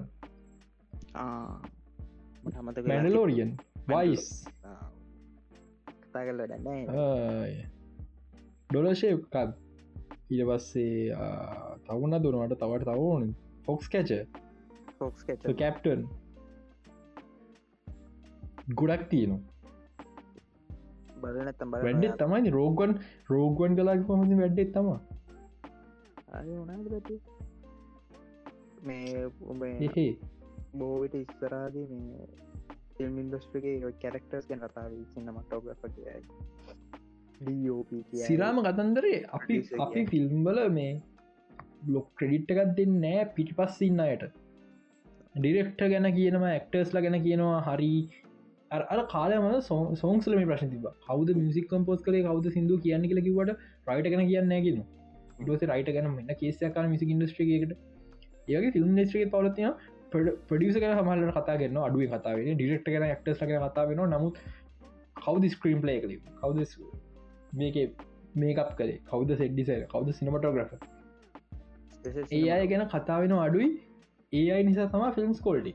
මටමත 2.45 2.85
මැඩලෝරියන් 2.87 3.51
වයිස් 3.89 4.27
කතා 6.03 6.23
කල 6.27 6.43
වැඩන්න 6.43 7.65
ඩොලශයකත් 8.71 9.35
ඊට 10.31 10.45
පස්සේ 10.49 11.17
තවුන්න 11.87 12.21
දුනට 12.23 12.55
තවට 12.57 12.91
තවන 12.91 13.33
ෆොක්ස් 13.67 13.89
කැච 13.93 14.13
ෆොක්ස් 15.01 15.25
කැප්ටන් 15.29 16.03
ගොඩක් 18.75 19.05
තියනවා. 19.09 19.41
වැඩ්ඩෙත් 21.21 22.19
තමයි 22.19 22.51
රෝගන් 22.51 22.93
රෝගන් 23.31 23.77
කලාක් 23.77 24.05
පහොඳ 24.07 24.35
වැඩ්ඩෙත් 24.41 24.73
තම 24.73 24.89
මේ 28.83 29.87
එහේ. 29.89 30.11
බෝවිට 30.75 31.15
ඉස්සරාදී 31.15 31.87
මේ 31.91 32.27
ෆිල්ම් 32.97 33.19
ඉන්ඩස්ට්‍රගේ 33.19 33.93
කැරක්ටර්ස් 34.03 34.49
ගැන 34.49 34.65
කතාව 34.65 34.97
සින්න 35.13 35.31
මටෝග්‍රෆ 35.33 35.83
ඩෝප 37.41 37.91
සිරාම 38.23 38.61
කතන්දරේ 38.63 39.19
අපි 39.33 39.57
අපි 39.79 40.05
ෆිල්ම්බල 40.07 40.61
මේ 40.71 40.93
බ්ලොක් 41.83 42.09
ක්‍රඩිට්ට 42.17 42.55
එකක් 42.55 42.77
දෙන්න 42.77 43.01
නෑ 43.01 43.25
පිටි 43.37 43.59
පස්සින්න 43.59 44.01
අයට 44.01 44.25
ඩිරෙක්ට 45.39 45.85
ගැන 45.87 46.09
කියනම 46.13 46.47
ඇක්ටර්ස්ල 46.47 47.01
ගැන 47.01 47.19
කියනවා 47.23 47.59
හරි. 47.67 47.93
අර 48.71 49.03
කාලම 49.09 49.45
සෝන්සලම 49.63 50.41
ප්‍රශ් 50.45 50.65
තිබ 50.69 50.89
කවද 51.05 51.37
මිසික් 51.39 51.69
කම්පෝස් 51.69 52.03
කලේ 52.03 52.25
කවද 52.25 52.53
සිදු 52.53 52.81
කියන්න 52.81 53.05
කියල 53.05 53.21
කිවට 53.23 53.53
රයිට 53.89 54.09
ගැන 54.09 54.25
කියන්න 54.25 54.57
ගෙන 54.61 54.83
ඩස 55.41 55.71
රයිට 55.71 55.91
ගැන 55.91 56.11
මෙන්න 56.13 56.35
කේසයකාන 56.37 56.91
මිසි 56.91 57.09
ඉන්ඩස්ට්‍රේකට 57.09 57.73
ඒගේ 58.49 58.73
ෆිල්ම් 58.73 59.01
ස්ට්‍රේ 59.01 59.31
පවලතිය 59.31 59.71
ප්‍රඩියස 60.13 60.77
කර 60.77 60.93
හමල්ල 60.95 61.33
කතාගන්න 61.33 61.81
අඩුව 61.81 62.05
කතාවෙන 62.13 62.55
ඩිරෙක්ට 62.55 62.89
කන 62.89 63.09
ක්ටස් 63.13 63.43
ලක 63.43 63.63
කතා 63.65 63.87
වෙන 63.87 64.05
නමුත් 64.09 64.45
කවද 65.19 65.51
ස්ක්‍රීම් 65.51 65.81
ප්ලේ 65.81 65.99
කළ 66.01 66.15
කවද 66.39 66.59
මේක 67.55 68.07
මේකක් 68.37 68.73
කලේ 68.77 69.01
කවද 69.07 69.37
සෙඩ්ඩිස 69.37 69.75
කවද 69.89 70.09
සිනමටෝග්‍රෆ 70.15 70.73
ඒ 72.33 72.47
අය 72.51 72.67
ගැන 72.69 72.89
කතාවෙන 72.89 73.39
අඩුයි 73.41 73.69
ඒ 74.33 74.49
අයි 74.55 74.65
නිසා 74.65 74.87
තම 74.87 75.05
ෆිල්ම්ස් 75.17 75.39
කොල්ටි 75.41 75.71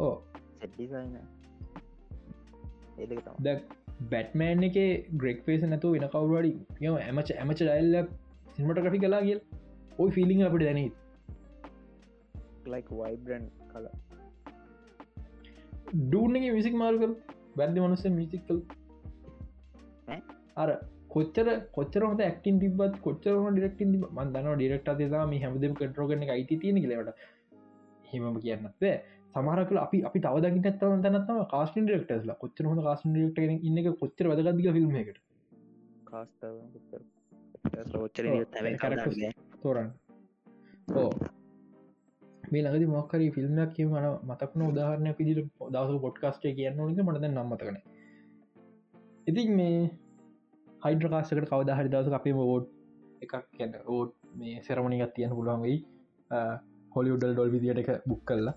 ඕ 0.00 0.12
සෙඩ්ඩිසයින 0.58 1.16
ද 3.46 3.54
බැට්මෑන් 4.12 4.66
එක 4.68 4.78
ග්‍රෙක් 5.16 5.42
පේස 5.46 5.66
නැතු 5.66 5.90
වෙන 5.94 6.06
කවරුවඩි 6.08 6.52
යම 6.82 7.00
ඇමච 7.00 7.34
ඇමච 7.34 7.58
ඩයිල්ල 7.60 7.98
සිමටග්‍රි 8.54 8.98
කලා 8.98 9.22
කියල්. 9.26 9.40
ඔයි 9.98 10.14
ෆිලිං 10.16 10.46
අපට 10.46 10.64
දැනී 10.64 10.88
ලයික් 12.68 12.88
වයිබරන් 12.92 13.44
කල 13.72 13.86
ඩූන්ගේ 16.04 16.56
විසික් 16.58 16.80
මාර්කල් 16.82 17.14
බැද්දි 17.56 17.80
මනුස්ස 17.80 18.06
මිසිකල්? 18.12 18.58
අර 20.56 20.70
කොච්චර 21.14 21.48
කොච්චරට 21.72 22.20
ඇක්ටින් 22.20 22.60
තිබත් 22.62 22.94
කොච්චරම 23.00 23.48
ඩිරක්ටින් 23.50 23.90
මන්දන 24.10 24.48
ඩිරක්ට 24.52 24.88
ම 25.22 25.34
හැමදම 25.38 25.74
කටරෝගන 25.74 26.24
අයිති 26.28 26.60
තියෙන 26.62 26.80
ලට 27.00 27.18
හෙමම 28.04 28.40
කියන්න 28.40 28.64
බෑ. 28.64 28.94
සමහරකල 29.34 29.78
අපි 29.78 29.98
අපි 30.08 30.18
තවදකිට 30.20 30.66
ඇත්තව 30.66 30.96
තනත්තම 31.04 31.38
කාස්ටින් 31.52 31.86
ඩෙක්ටස්ල 31.86 32.34
කොච්චර 32.42 32.70
හොඳ 32.70 32.82
කාස්ටින් 32.82 33.14
ඩෙක්ට 33.14 33.66
ඉන්න 33.68 33.78
කොච්චර 33.96 34.30
ඔව්, 38.26 38.44
characters. 38.80 39.18
තෝරන්න. 39.62 39.90
ඕ 40.94 41.10
මේ 42.52 42.62
ලඟදි 42.62 42.86
මොක්කරී 42.88 43.30
ෆිල්ම්යක් 43.30 43.70
කිය 43.76 43.86
මන 43.86 44.06
මතක්න 44.28 44.64
උදාහරණයක් 44.64 45.18
විදිට 45.20 45.50
දවස 45.68 46.00
පොඩ්කාස්ටේ 46.02 46.52
කියන්න 46.58 46.80
ඕනික 46.80 47.00
මටද 47.02 47.30
නම්මතකන 47.30 47.78
ඉතින් 49.26 49.50
මේ 49.56 49.78
හයිඩ්‍රකාසකට 50.84 51.46
කවදහරි 51.50 51.88
දවස 51.88 52.16
අපේ 52.16 52.34
ෝඩ් 52.44 52.64
එකක් 53.22 53.34
කියන්න 53.52 53.76
ඕඩ් 53.88 54.10
මේ 54.34 54.56
සෙරමණිගත් 54.62 55.14
තියන්න 55.16 55.36
පුළුවන්ගයි 55.36 55.76
හොලිුඩල් 56.92 57.32
ඩොල් 57.32 57.52
විදිට 57.54 57.80
එක 57.82 57.90
බුක් 58.06 58.22
කල්ලා 58.24 58.54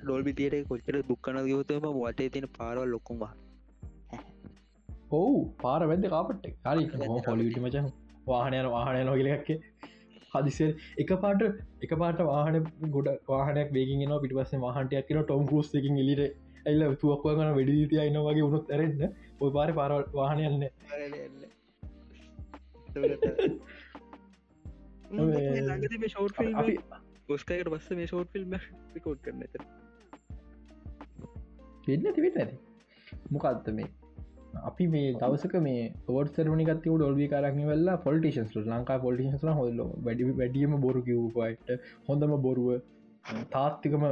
ඩොල්බිතියට 0.00 0.56
කොච්චර 0.68 0.98
දුක්කන 1.08 1.40
ගවතම 1.42 1.86
වටේ 1.96 2.28
තියෙන 2.28 2.48
පාරවල් 2.58 2.88
ලොකුම්වා 2.90 3.32
ඔවු 5.12 5.42
පාර 5.58 5.80
වැද 5.86 6.08
කාපට 6.08 6.48
කාරි 6.62 6.88
හොලිවිට 7.26 7.60
මචන 7.60 7.92
වාහනයන 8.26 8.68
වාහනය 8.68 9.02
නොගලක්කේ 9.04 9.58
හදිසේ 10.34 10.70
එක. 10.98 11.10
පාට 11.16 11.42
එක 11.82 11.92
පාට 11.96 12.20
වාහන 12.24 12.56
ගොඩ 12.90 13.08
වාහනයක් 13.28 13.70
බේගෙන 13.72 14.16
පිටිපස 14.18 14.52
වාහන්ටයක් 14.60 15.08
කියන 15.08 15.22
ටොම් 15.22 15.46
කරුස් 15.46 15.72
එකින් 15.74 16.02
එලිට 16.04 16.34
ඇල්ල 16.66 16.82
තුවක්ව 16.96 17.26
කන 17.32 17.52
වැඩිදිතිය 17.56 18.02
අන්න 18.04 18.20
වගේ 18.26 18.44
උුණුත් 18.46 18.70
ඇරෙන්න්න 18.70 19.02
ඔය 19.40 19.50
පාර 19.52 19.70
පාර 19.72 19.90
වාහනයන්න 20.12 20.62
ෂෝට් 26.06 26.34
ෆිල්ම් 26.38 26.54
අපි 26.56 26.78
ගොස්කයට 27.28 27.68
පස්ස 27.68 27.98
මේ 27.98 28.06
ෂෝට් 28.06 28.32
ෆිල්ම් 28.32 28.56
කෝඩ් 29.02 29.20
කරන 29.20 29.42
ඇත 29.42 29.54
වෙන්න 31.86 32.06
තිවෙට 32.12 32.36
ඇති 32.36 32.56
මොකක්ද 33.30 33.68
මේ? 33.72 33.88
අපි 34.62 34.86
මේ 34.86 35.12
දවසක 35.14 35.54
මේ 35.60 35.82
ෝට 36.08 36.32
සරමනිකත් 36.34 36.88
ොල්වි 37.00 37.28
කරක්න 37.28 37.60
වෙල්ලා 37.70 37.96
පොලිටිෂන්ස් 37.98 38.56
ලංකා 38.64 38.98
පොලිටිෂන්ස් 38.98 39.44
හොල්ල. 39.60 39.82
වැඩි 40.06 40.30
වැඩියම 40.32 40.80
බොරු 40.80 41.02
කිව්පයිට 41.02 41.68
හොඳම 42.08 42.34
බොරුව 42.40 42.68
තාත්තිකම 43.50 44.06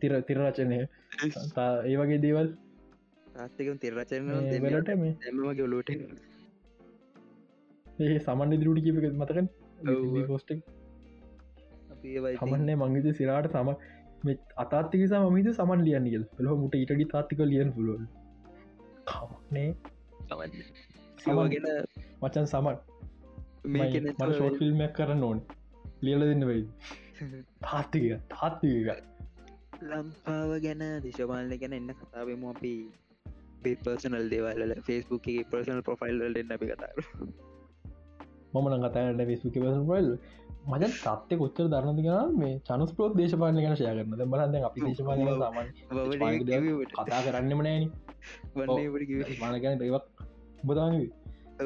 තිර 0.00 0.12
තිරරචනය 0.22 0.80
ඒ 1.12 1.96
වගේ 1.96 2.18
දේවල් 2.18 2.48
ආස්තිකම් 3.38 3.76
තිරචන 3.78 4.30
වෙලට 4.64 4.90
මේ 4.96 5.12
එමගේ 5.28 5.64
ඔලුවට 5.64 5.90
ඒ 7.98 8.18
සමන්්‍ය 8.18 8.56
දිරුටි 8.56 8.84
කිප 8.86 8.96
මතකන් 9.14 9.48
අපේ 11.92 12.34
සමන්නේ 12.36 12.76
මංගිත 12.76 13.08
සිරාට 13.14 13.50
සම 13.52 13.70
අතාත්තිකසා 14.56 15.22
මහිත 15.28 15.50
සමන් 15.52 15.84
ලියන් 15.84 16.06
කියල් 16.06 16.24
පෙළහ 16.34 16.56
මුට 16.56 16.74
ඉටඩි 16.74 17.06
තාත්තික 17.06 17.44
ලියන් 17.44 17.72
පුළුවන් 17.72 18.08
කමක්නේ 19.06 19.68
සමගෙන 21.18 21.68
මචන් 22.22 22.46
සමන් 22.46 22.76
ෂෝට් 24.30 24.58
ෆිල්ම්මක් 24.58 24.92
කරන්න 24.94 25.22
ඕන 25.22 25.40
ලියල 26.02 26.22
දෙන්න 26.24 26.46
වෙයි 26.46 26.64
තාත්තික 27.62 28.04
තාත්තික 28.30 28.92
ලම්පාව 29.84 30.50
ගැන 30.60 30.84
දිශපාලය 31.02 31.56
ගැන 31.58 31.74
එන්න 31.74 31.94
කතාවමු 31.96 32.50
අපි. 32.50 32.74
පර්සනල් 33.78 34.28
දේවල්ල 34.28 34.74
ෆෙස්බුක් 34.82 35.26
පර්සනල් 35.50 35.82
ප්‍රොෆයිල් 35.82 36.22
වලට 36.24 36.52
අපි 36.52 36.66
කතාර 36.68 36.96
මමන 38.54 38.84
කතාට 38.84 39.22
ෆෙස්බුක 39.24 39.56
පසල් 39.56 40.08
මජ 40.66 40.82
තත්ය 40.96 41.34
කොච්චර 41.36 41.66
දරනති 41.66 42.02
ගෙන 42.02 42.36
මේ 42.36 42.58
චනුස් 42.62 42.92
පෝත් 42.92 43.16
දේශපාලන 43.16 43.58
ගැන 43.58 43.74
ශය 43.74 43.86
කරන 43.88 44.30
බලන්න 44.30 44.56
අපි 44.62 44.80
දේශපාලන 44.80 45.20
සාමන් 45.40 45.68
කතා 46.92 47.20
කරන්නම 47.22 47.62
නෑන 47.62 47.84
මානගැන 49.40 49.80
දෙවක් 49.80 50.06
බදාන 50.64 50.98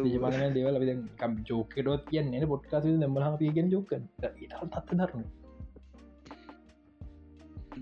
දේශපාලන 0.02 0.55
දේවල් 0.55 0.74
අපි 0.74 0.94
කම් 1.16 1.32
ජෝකටවත් 1.44 2.06
කියන්න 2.10 2.48
පොට්කාස 2.48 2.86
දම්බල 2.94 3.36
පියගෙන් 3.38 3.66
ජෝක 3.70 3.90
තත්ත 3.90 4.88
දරන 4.94 5.26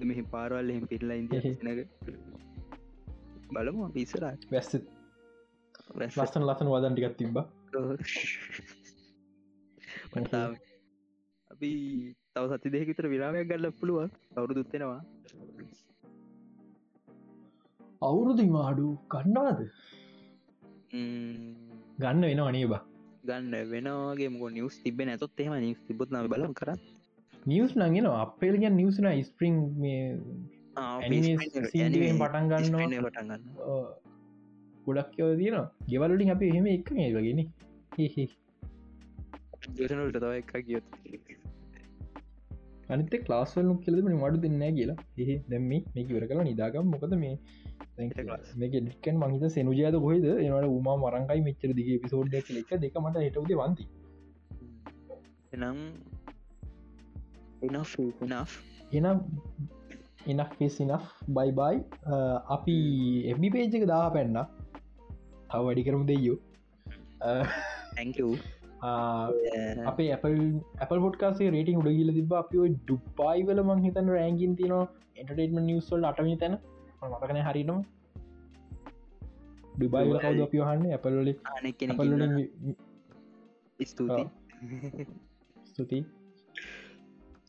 මෙහි 0.03 0.23
පාරවල් 0.35 0.71
එහෙම 0.73 0.85
පිටලා 0.91 1.17
ඉදිනක 1.21 1.79
බලමු 3.55 3.89
පිසරා 3.97 4.35
වැස්ස. 4.53 4.73
ලස්සන 5.99 6.45
ලස්සන 6.49 6.69
වදන් 6.73 6.95
ටිකත් 6.95 7.17
තිබ්බ. 7.19 7.37
අපි 11.51 11.71
තව 12.35 12.45
සති 12.53 12.69
දෙකතර 12.75 13.07
විරාමයක් 13.13 13.47
ගල්ල 13.51 13.67
පුළුව 13.81 14.01
අවුරු 14.37 14.53
දුත්තෙනවා 14.59 15.03
අවුරුදු 18.03 18.43
මාඩු 18.57 18.89
ගන්නවාද? 19.13 19.61
ගන්න 21.99 22.25
වෙන 22.31 22.41
අනේ 22.41 22.67
බා 22.67 22.83
ගන්න 23.25 23.55
වෙනගේ 23.73 24.29
මොක 24.33 24.53
නිවස් 24.53 24.77
තිබෙන 24.83 25.09
ඇතොත් 25.09 25.41
එෙම 25.41 25.55
නිස් 25.61 25.81
තිබොත් 25.87 26.11
න 26.11 26.17
බලම් 26.29 26.53
කර 26.61 26.71
නිියස් 27.47 27.73
නගෙන 27.77 28.09
අපේල්ගෙන් 28.15 28.75
නිවසන 28.81 29.09
ස්පරිං 29.29 29.57
මේ 29.83 30.03
පටන් 32.21 32.47
ගන්න 32.51 32.75
පටන් 33.05 33.31
ගන්න 33.31 33.43
ගොඩක් 34.87 35.19
යව 35.23 35.31
තියන 35.41 35.57
ගෙවලින් 35.93 36.35
අපි 36.37 36.51
එහෙම 36.53 36.67
එක 36.75 36.93
මේ 36.99 37.11
වගෙන 37.17 37.41
ජනලට 39.79 40.19
තව 40.23 40.33
එක 40.41 40.53
කියත් 40.69 40.87
අනිත 42.89 43.29
ලාස්වල 43.33 43.69
කෙලම 43.85 44.09
මඩු 44.15 44.39
දෙන්න 44.45 44.65
කියලා. 44.79 44.97
එහ 45.23 45.31
දැම්ම 45.51 45.69
මේක 45.69 46.09
වර 46.17 46.27
කලා 46.31 46.47
නිදාගම්. 46.51 46.91
මොකද 46.95 47.15
මේ 47.23 47.35
මේක 48.61 48.75
ඩිකන් 48.79 49.17
මහිත 49.23 49.45
සෙනුජයද 49.57 49.97
කොහෙද? 50.05 50.27
එනට 50.41 50.69
උමා 50.79 50.97
මරංකයි 51.05 51.45
මෙච්චර 51.49 51.71
දිගේ 51.81 52.03
පිසෝඩ් 52.05 52.35
එක 52.41 52.51
එක 52.63 52.75
දෙක 52.85 52.99
මට 53.05 53.25
හිටවද 53.27 53.55
වන්ති. 53.61 53.87
එනම් 55.55 55.79
එනම් 58.93 59.19
එනක් 60.27 60.53
ෆෙසිනක් 60.59 61.07
බයිබයි 61.29 61.77
අපි 62.49 62.77
එබි 63.27 63.49
පේජක 63.51 63.87
දා 63.87 64.03
පැන්න 64.11 64.43
තව 65.49 65.61
වැඩි 65.61 65.83
කරමු 65.83 66.05
දෙයෝ 66.05 66.39
අපේ 68.85 70.09
Apple 70.13 70.39
Apple 70.81 71.01
පොට්කාසේ 71.01 71.51
රේටිං 71.51 71.79
උඩ 71.81 71.91
ගිල 71.91 72.11
තිබ 72.13 72.33
අපි 72.35 72.65
ඩුපයිවල 72.73 73.61
මං 73.63 73.85
හිතන 73.87 74.09
රෑගින් 74.09 74.57
තින 74.57 74.73
එන්ටර්ටේටම 75.17 75.59
නිවස්වල් 75.61 76.05
අටමි 76.05 76.37
තැන. 76.37 76.57
මතකන 77.03 77.39
හරිනම් 77.43 77.79
ඩුබයිවල 79.75 80.19
කවද 80.19 80.41
අපි 80.41 80.59
හන්න 80.61 80.93
Appleලි 80.93 81.35
ස්තුති 85.69 85.99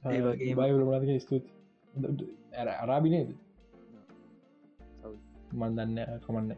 ස්තුති 0.06 0.54
බයිවල 0.54 1.20
ස්තුති 1.20 1.50
අරාබිනේද 2.76 3.34
මන්දන්න 5.56 5.98
කමන්න 6.22 6.52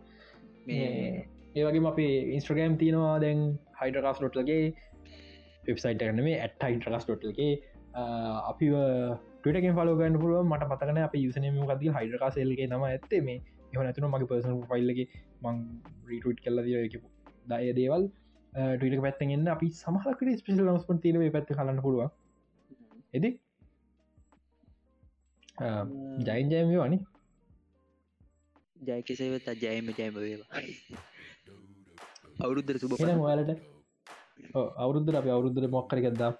ඒවගේ 1.55 1.87
අපේ 1.87 2.11
ඉන්ස්ට්‍රගෑම් 2.33 2.77
තියෙනවා 2.77 3.15
දැන් 3.19 3.41
හයිඩරකාස් 3.79 4.19
ටොට්ලගේ 4.19 4.61
වෙබ්සයිට 5.63 6.03
කරනේ 6.03 6.37
ඇත් 6.39 6.63
හයිටරකස් 6.63 7.05
ටොටල්ගේ 7.05 7.51
අපි 8.43 8.67
ටටගෙන් 9.41 9.75
පලෝගන්න 9.75 10.19
පුළුව 10.21 10.43
මට 10.43 10.69
පතකන 10.71 10.99
අප 10.99 11.15
යුසනම 11.17 11.57
කද 11.63 11.93
හයිඩරකාසල්ගේ 11.95 12.67
නම 12.67 12.83
ඇත්තේ. 12.83 13.21
මේ 13.21 13.41
එහ 13.71 13.79
නැතුන 13.79 14.07
මගේ 14.07 14.29
පර්සන 14.29 14.61
ෆයිල්ලගේ 14.65 15.07
මං 15.43 15.57
රීටුට් 16.07 16.39
කල්ල 16.43 16.63
දියකපු 16.63 17.07
දය 17.47 17.73
දේවල්. 17.73 18.07
ටට 18.53 19.01
පැත්තෙන්න්න 19.01 19.47
අපි 19.47 19.67
සමහකට 19.75 20.39
ස්පිල් 20.39 20.63
ලස්පන් 20.65 21.03
තිීන 21.03 21.21
පැත්ත 21.31 21.53
කලන්න 21.53 21.81
පුළුව 21.81 22.11
එදි? 23.17 23.31
ජයින් 26.21 26.51
ජයම 26.51 26.73
වනි 26.73 26.99
ජයකිසේවත් 28.75 29.47
ජයම 29.63 29.89
ජයම 29.91 30.13
වේවා. 30.17 30.61
අවුරුද්දර 32.43 32.75
සුබ 32.79 32.93
යාලට 32.99 33.51
අවුරුද්දර 34.77 35.19
අප 35.19 35.27
අවුරුද්දර 35.35 35.69
මොක්කර 35.69 35.99
ගත්දා 36.05 36.31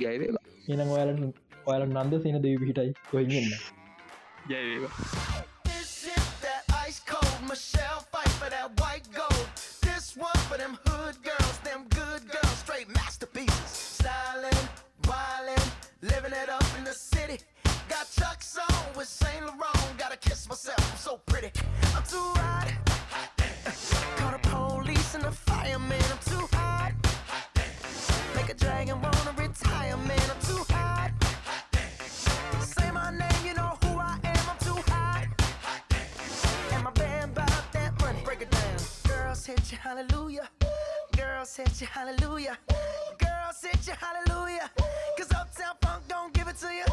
ජයවේවා 0.00 0.44
එන 0.68 0.80
ඔයාලට 0.88 1.42
ඔයාල 1.66 1.88
නන්ද 1.88 2.22
සේන 2.22 2.42
දෙවි 2.42 2.62
පිහිටයි. 2.62 2.92
කොයින්න 3.10 3.52
ජයවේවා 4.50 4.92
Michelle 7.48 7.95
city. 16.96 17.38
Got 17.88 18.06
Chuck's 18.10 18.58
on 18.58 18.96
with 18.96 19.06
Saint 19.06 19.44
Laurent. 19.44 19.98
Gotta 19.98 20.16
kiss 20.16 20.48
myself, 20.48 20.92
I'm 20.92 20.98
so 20.98 21.20
pretty. 21.26 21.50
I'm 21.94 22.02
too 22.04 22.32
hot. 22.40 22.72
Call 24.16 24.32
the 24.32 24.38
police 24.48 25.14
and 25.14 25.24
the 25.24 25.30
fireman. 25.30 26.02
I'm 26.10 26.18
too 26.24 26.48
hot. 26.52 26.92
Make 28.34 28.50
a 28.50 28.54
dragon 28.54 29.00
wanna 29.00 29.32
retire, 29.36 29.96
man. 29.96 30.20
I'm 30.30 30.40
too 30.40 30.64
hot. 30.70 31.10
Say 32.60 32.90
my 32.90 33.10
name, 33.10 33.46
you 33.46 33.54
know 33.54 33.76
who 33.82 33.98
I 33.98 34.18
am. 34.24 34.44
I'm 34.50 34.58
too 34.58 34.80
hot. 34.90 35.26
And 36.72 36.84
my 36.84 36.90
band 36.92 37.34
bought 37.34 37.72
that 37.72 38.00
money. 38.00 38.20
Break 38.24 38.42
it 38.42 38.50
down. 38.50 38.78
Girls 39.08 39.44
hit 39.46 39.70
you, 39.70 39.78
hallelujah. 39.78 40.48
Hit 41.54 41.80
you, 41.80 41.86
hallelujah. 41.86 42.58
Girls 43.18 43.62
hit 43.62 43.86
you, 43.86 43.92
hallelujah. 43.94 44.68
Cause 45.16 45.30
Uptown 45.32 45.76
Funk 45.80 46.02
don't 46.08 46.32
give 46.34 46.48
it 46.48 46.56
to 46.56 46.66
you. 46.66 46.84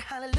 Hallelujah. 0.00 0.37